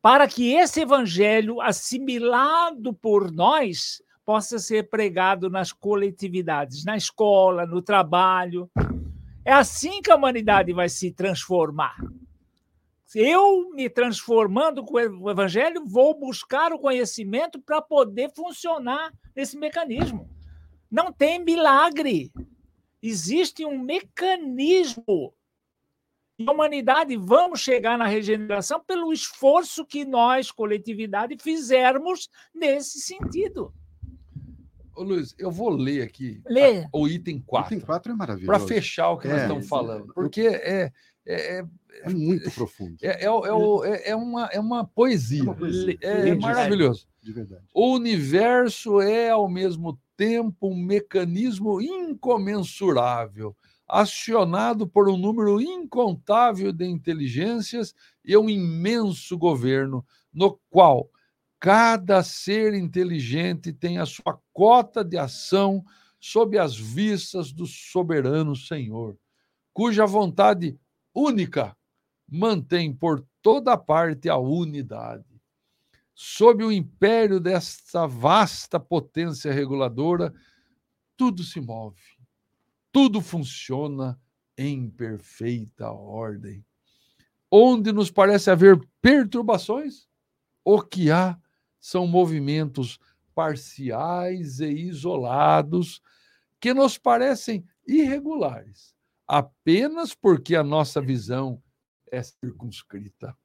Para 0.06 0.28
que 0.28 0.52
esse 0.52 0.82
evangelho, 0.82 1.60
assimilado 1.60 2.94
por 2.94 3.28
nós, 3.32 4.00
possa 4.24 4.56
ser 4.56 4.88
pregado 4.88 5.50
nas 5.50 5.72
coletividades, 5.72 6.84
na 6.84 6.96
escola, 6.96 7.66
no 7.66 7.82
trabalho. 7.82 8.70
É 9.44 9.52
assim 9.52 10.00
que 10.00 10.08
a 10.08 10.14
humanidade 10.14 10.72
vai 10.72 10.88
se 10.88 11.10
transformar. 11.10 11.96
Eu, 13.16 13.70
me 13.70 13.90
transformando 13.90 14.84
com 14.84 14.94
o 14.94 15.28
evangelho, 15.28 15.84
vou 15.84 16.16
buscar 16.16 16.72
o 16.72 16.78
conhecimento 16.78 17.60
para 17.60 17.82
poder 17.82 18.30
funcionar 18.32 19.12
nesse 19.34 19.58
mecanismo. 19.58 20.30
Não 20.88 21.12
tem 21.12 21.44
milagre. 21.44 22.30
Existe 23.02 23.66
um 23.66 23.76
mecanismo. 23.76 25.34
E 26.38 26.46
a 26.46 26.52
humanidade, 26.52 27.16
vamos 27.16 27.60
chegar 27.60 27.96
na 27.96 28.06
regeneração 28.06 28.82
pelo 28.86 29.12
esforço 29.12 29.86
que 29.86 30.04
nós, 30.04 30.50
coletividade, 30.50 31.36
fizermos 31.40 32.28
nesse 32.54 33.00
sentido. 33.00 33.72
Ô, 34.94 35.02
Luiz, 35.02 35.34
eu 35.38 35.50
vou 35.50 35.70
ler 35.70 36.02
aqui 36.02 36.40
Lê. 36.46 36.80
A, 36.84 36.88
o 36.92 37.08
item 37.08 37.40
4. 37.40 37.74
O 37.74 37.76
item 37.76 37.86
4 37.86 38.12
é 38.12 38.14
maravilhoso. 38.14 38.46
Para 38.46 38.66
fechar 38.66 39.10
o 39.10 39.18
que 39.18 39.28
é, 39.28 39.30
nós 39.30 39.42
estamos 39.42 39.68
falando. 39.68 40.12
Porque 40.14 40.42
é, 40.42 40.92
é, 41.26 41.58
é, 41.58 41.64
é 42.02 42.10
muito 42.10 42.50
profundo. 42.50 42.96
É, 43.02 43.24
é, 43.24 43.26
é, 43.26 44.10
é, 44.10 44.16
uma, 44.16 44.46
é 44.46 44.60
uma 44.60 44.84
poesia. 44.86 45.40
É, 45.40 45.42
uma 45.42 45.54
poesia. 45.54 45.98
é, 46.00 46.34
maravilhoso. 46.34 47.06
De 47.22 47.32
verdade. 47.32 47.64
O 47.74 47.94
universo 47.94 49.00
é, 49.00 49.30
ao 49.30 49.48
mesmo 49.48 49.98
tempo, 50.16 50.68
um 50.68 50.76
mecanismo 50.76 51.80
incomensurável, 51.80 53.56
acionado 53.88 54.86
por 54.86 55.08
um 55.08 55.16
número 55.16 55.60
incontável 55.60 56.72
de 56.72 56.86
inteligências 56.86 57.94
e 58.24 58.36
um 58.36 58.48
imenso 58.48 59.38
governo, 59.38 60.04
no 60.32 60.58
qual 60.70 61.10
Cada 61.58 62.22
ser 62.22 62.74
inteligente 62.74 63.72
tem 63.72 63.98
a 63.98 64.06
sua 64.06 64.38
cota 64.52 65.02
de 65.02 65.16
ação 65.16 65.84
sob 66.20 66.58
as 66.58 66.76
vistas 66.76 67.52
do 67.52 67.66
soberano 67.66 68.54
Senhor, 68.54 69.18
cuja 69.72 70.06
vontade 70.06 70.78
única 71.14 71.76
mantém 72.28 72.94
por 72.94 73.26
toda 73.40 73.76
parte 73.76 74.28
a 74.28 74.36
unidade. 74.36 75.24
Sob 76.14 76.62
o 76.64 76.72
império 76.72 77.40
desta 77.40 78.06
vasta 78.06 78.78
potência 78.78 79.52
reguladora, 79.52 80.34
tudo 81.16 81.42
se 81.42 81.60
move, 81.60 82.00
tudo 82.96 83.20
funciona 83.20 84.18
em 84.56 84.88
perfeita 84.88 85.90
ordem. 85.90 86.64
Onde 87.50 87.92
nos 87.92 88.10
parece 88.10 88.50
haver 88.50 88.80
perturbações, 89.02 90.08
o 90.64 90.80
que 90.80 91.10
há 91.10 91.38
são 91.78 92.06
movimentos 92.06 92.98
parciais 93.34 94.60
e 94.60 94.70
isolados 94.70 96.00
que 96.58 96.72
nos 96.72 96.96
parecem 96.96 97.66
irregulares, 97.86 98.94
apenas 99.28 100.14
porque 100.14 100.56
a 100.56 100.64
nossa 100.64 100.98
visão 100.98 101.62
é 102.10 102.22
circunscrita. 102.22 103.36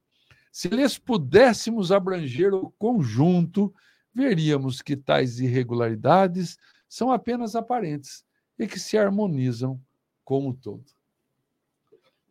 Se 0.50 0.70
lhes 0.70 0.98
pudéssemos 0.98 1.92
abranger 1.92 2.54
o 2.54 2.72
conjunto, 2.80 3.76
veríamos 4.14 4.82
que 4.82 4.96
tais 4.96 5.42
irregularidades 5.42 6.58
são 6.88 7.12
apenas 7.12 7.54
aparentes 7.54 8.24
e 8.62 8.68
que 8.68 8.80
se 8.80 8.96
harmonizam 8.96 9.82
com 10.24 10.48
o 10.48 10.54
todo. 10.54 10.86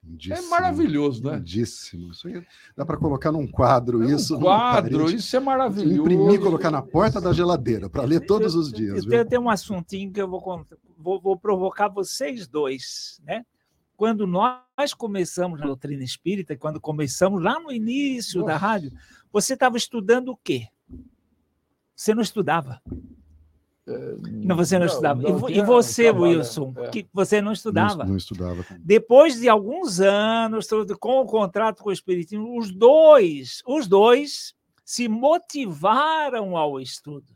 Lindíssimo, 0.03 0.47
é 0.47 0.49
maravilhoso, 0.49 1.25
né? 1.25 1.37
Lindíssimo. 1.37 2.13
Isso 2.13 2.29
aí 2.29 2.43
dá 2.77 2.87
para 2.87 2.97
colocar 2.97 3.33
num 3.33 3.47
quadro 3.47 4.03
é 4.03 4.07
um 4.07 4.17
isso. 4.17 4.39
quadro, 4.39 5.11
isso 5.11 5.37
é 5.37 5.41
maravilhoso. 5.41 6.01
Imprimir 6.01 6.35
e 6.35 6.39
colocar 6.39 6.71
na 6.71 6.81
porta 6.81 7.21
da 7.21 7.33
geladeira 7.33 7.91
para 7.91 8.05
ler 8.05 8.25
todos 8.25 8.55
os 8.55 8.73
dias. 8.73 9.05
Eu, 9.05 9.13
eu 9.13 9.27
tenho 9.27 9.43
um 9.43 9.51
assuntinho 9.51 10.13
que 10.13 10.23
eu 10.23 10.29
vou, 10.29 10.67
vou, 10.97 11.21
vou 11.21 11.37
provocar 11.37 11.89
vocês 11.89 12.47
dois, 12.47 13.21
né? 13.25 13.45
Quando 13.97 14.27
nós 14.27 14.95
começamos 14.97 15.61
na 15.61 15.67
doutrina 15.67 16.03
espírita, 16.03 16.57
quando 16.57 16.81
começamos 16.81 17.43
lá 17.43 17.61
no 17.61 17.71
início 17.71 18.41
Nossa. 18.41 18.53
da 18.53 18.57
rádio, 18.57 18.93
você 19.31 19.53
estava 19.53 19.77
estudando 19.77 20.31
o 20.31 20.37
quê? 20.37 20.69
Você 21.95 22.15
não 22.15 22.23
estudava. 22.23 22.81
Não, 23.87 24.57
você 24.57 24.79
não, 24.79 24.87
não 24.87 24.93
estudava. 24.93 25.23
Não, 25.23 25.51
e, 25.51 25.63
você, 25.63 26.11
Wilson, 26.11 26.75
é. 26.77 26.89
que 26.91 27.09
você 27.13 27.41
não 27.41 27.53
estudava. 27.53 28.05
Não, 28.05 28.11
não 28.11 28.17
estudava. 28.17 28.65
Depois 28.79 29.41
de 29.41 29.49
alguns 29.49 30.01
anos, 30.01 30.69
com 30.99 31.21
o 31.21 31.27
contrato 31.27 31.83
com 31.83 31.89
o 31.89 31.93
Espiritismo, 31.93 32.59
os 32.59 32.71
dois, 32.71 33.63
os 33.67 33.87
dois 33.87 34.55
se 34.85 35.09
motivaram 35.09 36.57
ao 36.57 36.81
estudo. 36.81 37.35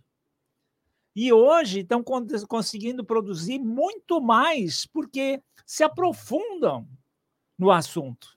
E 1.17 1.33
hoje 1.33 1.81
estão 1.81 2.03
conseguindo 2.03 3.05
produzir 3.05 3.61
muito 3.61 4.21
mais, 4.21 4.85
porque 4.87 5.41
se 5.65 5.85
aprofundam 5.85 6.89
no 7.57 7.71
assunto. 7.71 8.37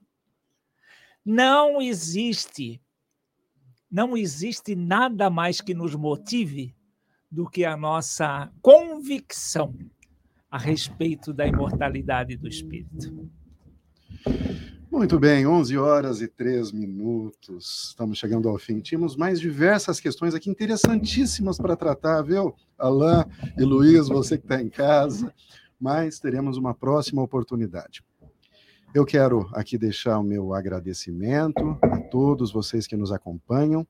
Não 1.26 1.82
existe, 1.82 2.80
não 3.90 4.16
existe 4.16 4.76
nada 4.76 5.30
mais 5.30 5.60
que 5.60 5.74
nos 5.74 5.96
motive 5.96 6.77
do 7.30 7.50
que 7.50 7.66
a 7.66 7.76
nossa 7.76 8.52
convicção 8.62 9.74
a 10.50 10.58
respeito 10.58 11.34
da 11.34 11.46
imortalidade 11.46 12.38
do 12.38 12.48
espírito. 12.48 13.30
Muito 14.90 15.20
bem, 15.20 15.46
11 15.46 15.78
horas 15.78 16.22
e 16.22 16.28
3 16.28 16.72
minutos. 16.72 17.90
Estamos 17.90 18.18
chegando 18.18 18.48
ao 18.48 18.58
fim. 18.58 18.80
Tínhamos 18.80 19.16
mais 19.16 19.40
diversas 19.40 20.00
questões 20.00 20.34
aqui 20.34 20.50
interessantíssimas 20.50 21.58
para 21.58 21.76
tratar, 21.76 22.22
viu? 22.22 22.56
Alain 22.78 23.26
e 23.58 23.64
Luiz, 23.64 24.08
você 24.08 24.38
que 24.38 24.46
está 24.46 24.62
em 24.62 24.70
casa. 24.70 25.34
Mas 25.80 26.20
teremos 26.20 26.58
uma 26.58 26.74
próxima 26.74 27.22
oportunidade. 27.22 28.02
Eu 28.94 29.06
quero 29.06 29.48
aqui 29.54 29.78
deixar 29.78 30.18
o 30.18 30.24
meu 30.24 30.54
agradecimento 30.54 31.78
a 31.84 32.00
todos 32.00 32.52
vocês 32.52 32.88
que 32.88 32.96
nos 32.96 33.12
acompanham, 33.12 33.86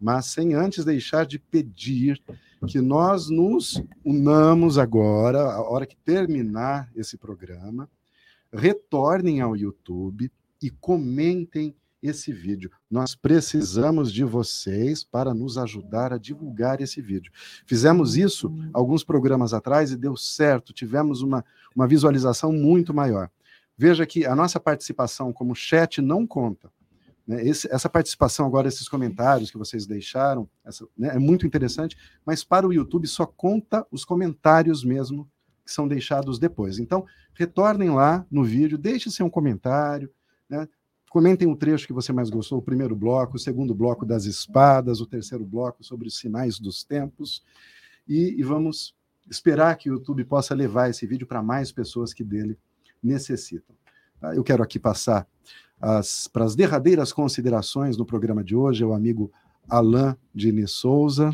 mas 0.00 0.26
sem 0.26 0.54
antes 0.54 0.84
deixar 0.84 1.26
de 1.26 1.38
pedir 1.38 2.20
que 2.66 2.80
nós 2.80 3.28
nos 3.28 3.82
unamos 4.04 4.78
agora, 4.78 5.40
a 5.52 5.62
hora 5.62 5.86
que 5.86 5.96
terminar 5.96 6.90
esse 6.96 7.16
programa, 7.16 7.88
retornem 8.52 9.40
ao 9.40 9.56
YouTube 9.56 10.30
e 10.62 10.70
comentem 10.70 11.74
esse 12.02 12.32
vídeo. 12.32 12.70
Nós 12.90 13.14
precisamos 13.14 14.12
de 14.12 14.24
vocês 14.24 15.02
para 15.04 15.34
nos 15.34 15.58
ajudar 15.58 16.12
a 16.12 16.18
divulgar 16.18 16.80
esse 16.80 17.00
vídeo. 17.00 17.32
Fizemos 17.66 18.16
isso 18.16 18.52
alguns 18.72 19.02
programas 19.02 19.52
atrás 19.52 19.90
e 19.90 19.96
deu 19.96 20.16
certo, 20.16 20.72
tivemos 20.72 21.22
uma, 21.22 21.44
uma 21.74 21.86
visualização 21.86 22.52
muito 22.52 22.94
maior. 22.94 23.30
Veja 23.76 24.06
que 24.06 24.24
a 24.26 24.34
nossa 24.34 24.58
participação 24.58 25.32
como 25.32 25.54
chat 25.54 26.00
não 26.00 26.26
conta. 26.26 26.70
Né? 27.28 27.46
Esse, 27.46 27.70
essa 27.70 27.90
participação 27.90 28.46
agora, 28.46 28.66
esses 28.66 28.88
comentários 28.88 29.50
que 29.50 29.58
vocês 29.58 29.86
deixaram, 29.86 30.48
essa, 30.64 30.88
né, 30.96 31.10
é 31.14 31.18
muito 31.18 31.46
interessante, 31.46 31.96
mas 32.24 32.42
para 32.42 32.66
o 32.66 32.72
YouTube 32.72 33.06
só 33.06 33.26
conta 33.26 33.86
os 33.92 34.02
comentários 34.02 34.82
mesmo 34.82 35.30
que 35.62 35.70
são 35.70 35.86
deixados 35.86 36.38
depois. 36.38 36.78
Então, 36.78 37.04
retornem 37.34 37.90
lá 37.90 38.26
no 38.30 38.42
vídeo, 38.42 38.78
deixe 38.78 39.10
seu 39.10 39.26
um 39.26 39.30
comentário, 39.30 40.10
né? 40.48 40.66
comentem 41.10 41.46
o 41.46 41.56
trecho 41.56 41.86
que 41.86 41.92
você 41.92 42.12
mais 42.12 42.30
gostou, 42.30 42.58
o 42.58 42.62
primeiro 42.62 42.96
bloco, 42.96 43.36
o 43.36 43.38
segundo 43.38 43.74
bloco 43.74 44.06
das 44.06 44.24
espadas, 44.24 45.00
o 45.00 45.06
terceiro 45.06 45.44
bloco 45.44 45.84
sobre 45.84 46.08
os 46.08 46.18
sinais 46.18 46.58
dos 46.58 46.82
tempos, 46.82 47.42
e, 48.06 48.38
e 48.38 48.42
vamos 48.42 48.94
esperar 49.30 49.76
que 49.76 49.90
o 49.90 49.94
YouTube 49.94 50.24
possa 50.24 50.54
levar 50.54 50.88
esse 50.88 51.06
vídeo 51.06 51.26
para 51.26 51.42
mais 51.42 51.70
pessoas 51.70 52.14
que 52.14 52.24
dele 52.24 52.58
necessitam. 53.02 53.76
Tá? 54.18 54.34
Eu 54.34 54.42
quero 54.42 54.62
aqui 54.62 54.78
passar 54.78 55.26
as, 55.80 56.28
para 56.28 56.44
as 56.44 56.54
derradeiras 56.54 57.12
considerações 57.12 57.96
no 57.96 58.04
programa 58.04 58.42
de 58.42 58.56
hoje, 58.56 58.82
é 58.82 58.86
o 58.86 58.92
amigo 58.92 59.32
Alain 59.68 60.16
Diniz 60.34 60.72
Souza. 60.72 61.30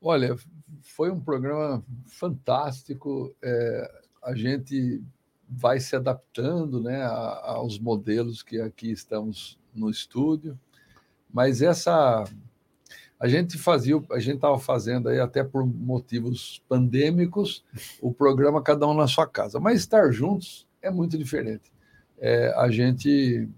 Olha, 0.00 0.36
foi 0.82 1.10
um 1.10 1.20
programa 1.20 1.84
fantástico. 2.06 3.34
É, 3.42 4.02
a 4.22 4.34
gente 4.34 5.02
vai 5.48 5.78
se 5.78 5.94
adaptando 5.94 6.80
né, 6.80 7.04
aos 7.04 7.78
modelos 7.78 8.42
que 8.42 8.60
aqui 8.60 8.90
estamos 8.90 9.58
no 9.74 9.90
estúdio, 9.90 10.58
mas 11.32 11.62
essa 11.62 12.24
a 13.18 13.28
gente 13.28 13.56
fazia, 13.56 13.96
a 14.10 14.18
gente 14.18 14.36
estava 14.36 14.58
fazendo 14.58 15.08
aí 15.08 15.18
até 15.18 15.42
por 15.42 15.64
motivos 15.64 16.62
pandêmicos 16.68 17.64
o 18.00 18.12
programa 18.12 18.62
cada 18.62 18.86
um 18.86 18.94
na 18.94 19.06
sua 19.06 19.26
casa, 19.26 19.58
mas 19.58 19.80
estar 19.80 20.10
juntos 20.12 20.66
é 20.82 20.90
muito 20.90 21.16
diferente. 21.16 21.72
É, 22.18 22.52
a 22.56 22.70
gente 22.70 23.48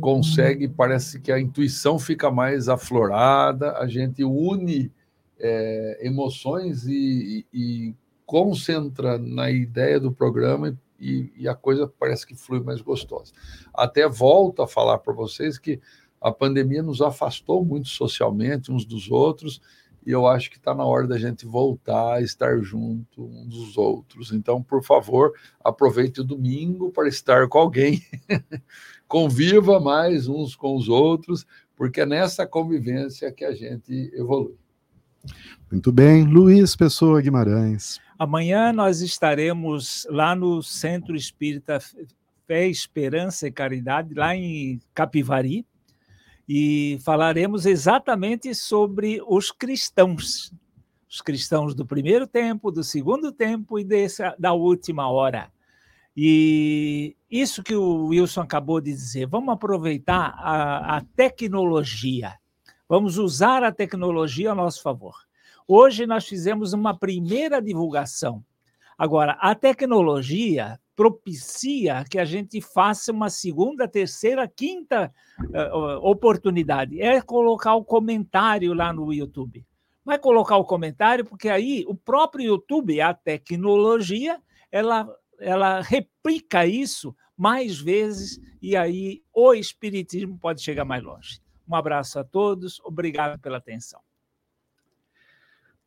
consegue, 0.00 0.68
parece 0.68 1.20
que 1.20 1.32
a 1.32 1.40
intuição 1.40 1.98
fica 1.98 2.30
mais 2.30 2.68
aflorada, 2.68 3.78
a 3.78 3.86
gente 3.86 4.22
une 4.22 4.92
é, 5.38 5.98
emoções 6.02 6.86
e, 6.86 7.46
e, 7.52 7.94
concentra 8.26 9.18
na 9.18 9.50
ideia 9.50 10.00
do 10.00 10.10
programa 10.10 10.76
e, 10.98 11.32
e, 11.36 11.48
a 11.48 11.54
coisa 11.54 11.86
parece 11.98 12.26
que 12.26 12.34
flui 12.34 12.60
mais 12.60 12.80
gostosa. 12.80 13.32
Até 13.72 14.08
volto 14.08 14.62
a 14.62 14.68
falar 14.68 14.98
para 14.98 15.12
vocês 15.12 15.58
que 15.58 15.80
a 16.20 16.32
pandemia 16.32 16.82
nos 16.82 17.02
afastou 17.02 17.64
muito 17.64 17.88
socialmente 17.88 18.72
uns 18.72 18.86
dos 18.86 19.10
outros 19.10 19.60
e 20.06 20.10
eu 20.10 20.26
acho 20.26 20.50
que 20.50 20.56
está 20.56 20.74
na 20.74 20.84
hora 20.84 21.06
da 21.06 21.18
gente 21.18 21.46
voltar 21.46 22.14
a 22.14 22.20
estar 22.20 22.58
junto 22.60 23.24
uns 23.24 23.48
dos 23.48 23.78
outros. 23.78 24.32
Então, 24.32 24.62
por 24.62 24.82
favor, 24.82 25.32
aproveite 25.62 26.20
o 26.20 26.24
domingo 26.24 26.90
para 26.90 27.08
estar 27.08 27.48
com 27.48 27.58
alguém, 27.58 28.02
conviva 29.08 29.80
mais 29.80 30.28
uns 30.28 30.54
com 30.54 30.76
os 30.76 30.88
outros, 30.88 31.46
porque 31.74 32.02
é 32.02 32.06
nessa 32.06 32.46
convivência 32.46 33.32
que 33.32 33.44
a 33.44 33.54
gente 33.54 34.10
evolui. 34.14 34.56
Muito 35.70 35.90
bem, 35.90 36.24
Luiz 36.24 36.76
Pessoa 36.76 37.20
Guimarães. 37.20 37.98
Amanhã 38.18 38.72
nós 38.72 39.00
estaremos 39.00 40.06
lá 40.10 40.34
no 40.36 40.62
Centro 40.62 41.16
Espírita 41.16 41.80
Fé, 42.46 42.68
Esperança 42.68 43.48
e 43.48 43.52
Caridade, 43.52 44.14
lá 44.14 44.36
em 44.36 44.80
Capivari, 44.94 45.66
e 46.48 46.98
falaremos 47.02 47.66
exatamente 47.66 48.54
sobre 48.54 49.20
os 49.26 49.50
cristãos, 49.50 50.52
os 51.08 51.20
cristãos 51.20 51.74
do 51.74 51.86
primeiro 51.86 52.26
tempo, 52.26 52.70
do 52.70 52.84
segundo 52.84 53.32
tempo 53.32 53.78
e 53.78 53.86
da 54.38 54.52
última 54.52 55.08
hora. 55.08 55.50
E 56.16 57.16
isso 57.30 57.62
que 57.62 57.74
o 57.74 58.06
Wilson 58.06 58.42
acabou 58.42 58.80
de 58.80 58.92
dizer, 58.92 59.26
vamos 59.26 59.52
aproveitar 59.52 60.34
a, 60.38 60.98
a 60.98 61.00
tecnologia, 61.16 62.34
vamos 62.88 63.18
usar 63.18 63.64
a 63.64 63.72
tecnologia 63.72 64.52
a 64.52 64.54
nosso 64.54 64.82
favor. 64.82 65.14
Hoje 65.66 66.06
nós 66.06 66.26
fizemos 66.26 66.72
uma 66.72 66.96
primeira 66.96 67.60
divulgação. 67.60 68.44
Agora, 68.98 69.32
a 69.40 69.54
tecnologia 69.54 70.78
propicia 70.94 72.04
que 72.08 72.18
a 72.18 72.24
gente 72.24 72.60
faça 72.60 73.12
uma 73.12 73.28
segunda, 73.28 73.88
terceira, 73.88 74.46
quinta 74.46 75.12
uh, 75.40 76.08
oportunidade. 76.08 77.00
É 77.00 77.20
colocar 77.20 77.74
o 77.74 77.84
comentário 77.84 78.72
lá 78.72 78.92
no 78.92 79.12
YouTube. 79.12 79.66
Vai 80.04 80.18
colocar 80.18 80.56
o 80.56 80.64
comentário, 80.64 81.24
porque 81.24 81.48
aí 81.48 81.84
o 81.88 81.94
próprio 81.94 82.44
YouTube, 82.44 83.00
a 83.00 83.12
tecnologia, 83.12 84.40
ela, 84.70 85.08
ela 85.38 85.80
replica 85.80 86.66
isso 86.66 87.14
mais 87.36 87.80
vezes 87.80 88.40
e 88.62 88.76
aí 88.76 89.22
o 89.32 89.52
Espiritismo 89.54 90.38
pode 90.38 90.62
chegar 90.62 90.84
mais 90.84 91.02
longe. 91.02 91.40
Um 91.68 91.74
abraço 91.74 92.18
a 92.18 92.24
todos, 92.24 92.80
obrigado 92.84 93.40
pela 93.40 93.58
atenção. 93.58 94.00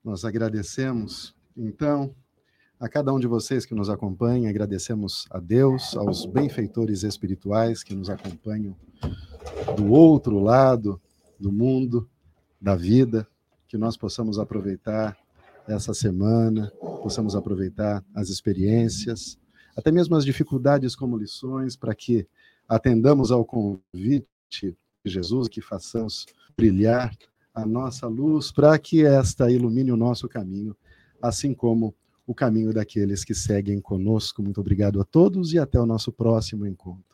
Nós 0.04 0.26
agradecemos, 0.26 1.36
então, 1.56 2.16
a 2.80 2.88
cada 2.88 3.12
um 3.12 3.20
de 3.20 3.26
vocês 3.26 3.66
que 3.66 3.74
nos 3.74 3.90
acompanha, 3.90 4.50
agradecemos 4.50 5.26
a 5.32 5.40
Deus, 5.40 5.98
aos 5.98 6.26
benfeitores 6.26 7.04
espirituais 7.04 7.84
que 7.84 7.96
nos 7.96 8.10
acompanham 8.10 8.76
do 9.76 9.92
outro 9.92 10.40
lado 10.40 11.02
do 11.40 11.52
mundo, 11.52 12.08
da 12.62 12.76
vida, 12.76 13.28
que 13.68 13.78
nós 13.78 13.98
possamos 13.98 14.38
aproveitar 14.38 15.18
essa 15.68 15.94
semana, 15.94 16.72
possamos 17.02 17.36
aproveitar 17.36 18.06
as 18.14 18.30
experiências, 18.30 19.40
até 19.76 19.92
mesmo 19.92 20.16
as 20.16 20.24
dificuldades 20.24 20.96
como 20.96 21.18
lições, 21.18 21.76
para 21.76 21.96
que 21.96 22.28
atendamos 22.70 23.32
ao 23.32 23.44
convite 23.44 24.28
de 24.62 24.76
Jesus, 25.06 25.48
que 25.48 25.62
façamos 25.62 26.28
brilhar 26.56 27.12
a 27.54 27.66
nossa 27.66 28.08
luz, 28.08 28.52
para 28.52 28.78
que 28.78 29.04
esta 29.04 29.50
ilumine 29.50 29.92
o 29.92 29.98
nosso 29.98 30.28
caminho, 30.30 30.76
assim 31.22 31.56
como 31.56 31.94
o 32.28 32.36
caminho 32.36 32.74
daqueles 32.74 33.24
que 33.24 33.34
seguem 33.34 33.80
conosco. 33.80 34.44
Muito 34.44 34.60
obrigado 34.60 35.00
a 35.00 35.06
todos 35.06 35.54
e 35.54 35.58
até 35.58 35.80
o 35.80 35.86
nosso 35.86 36.12
próximo 36.12 36.68
encontro. 36.68 37.07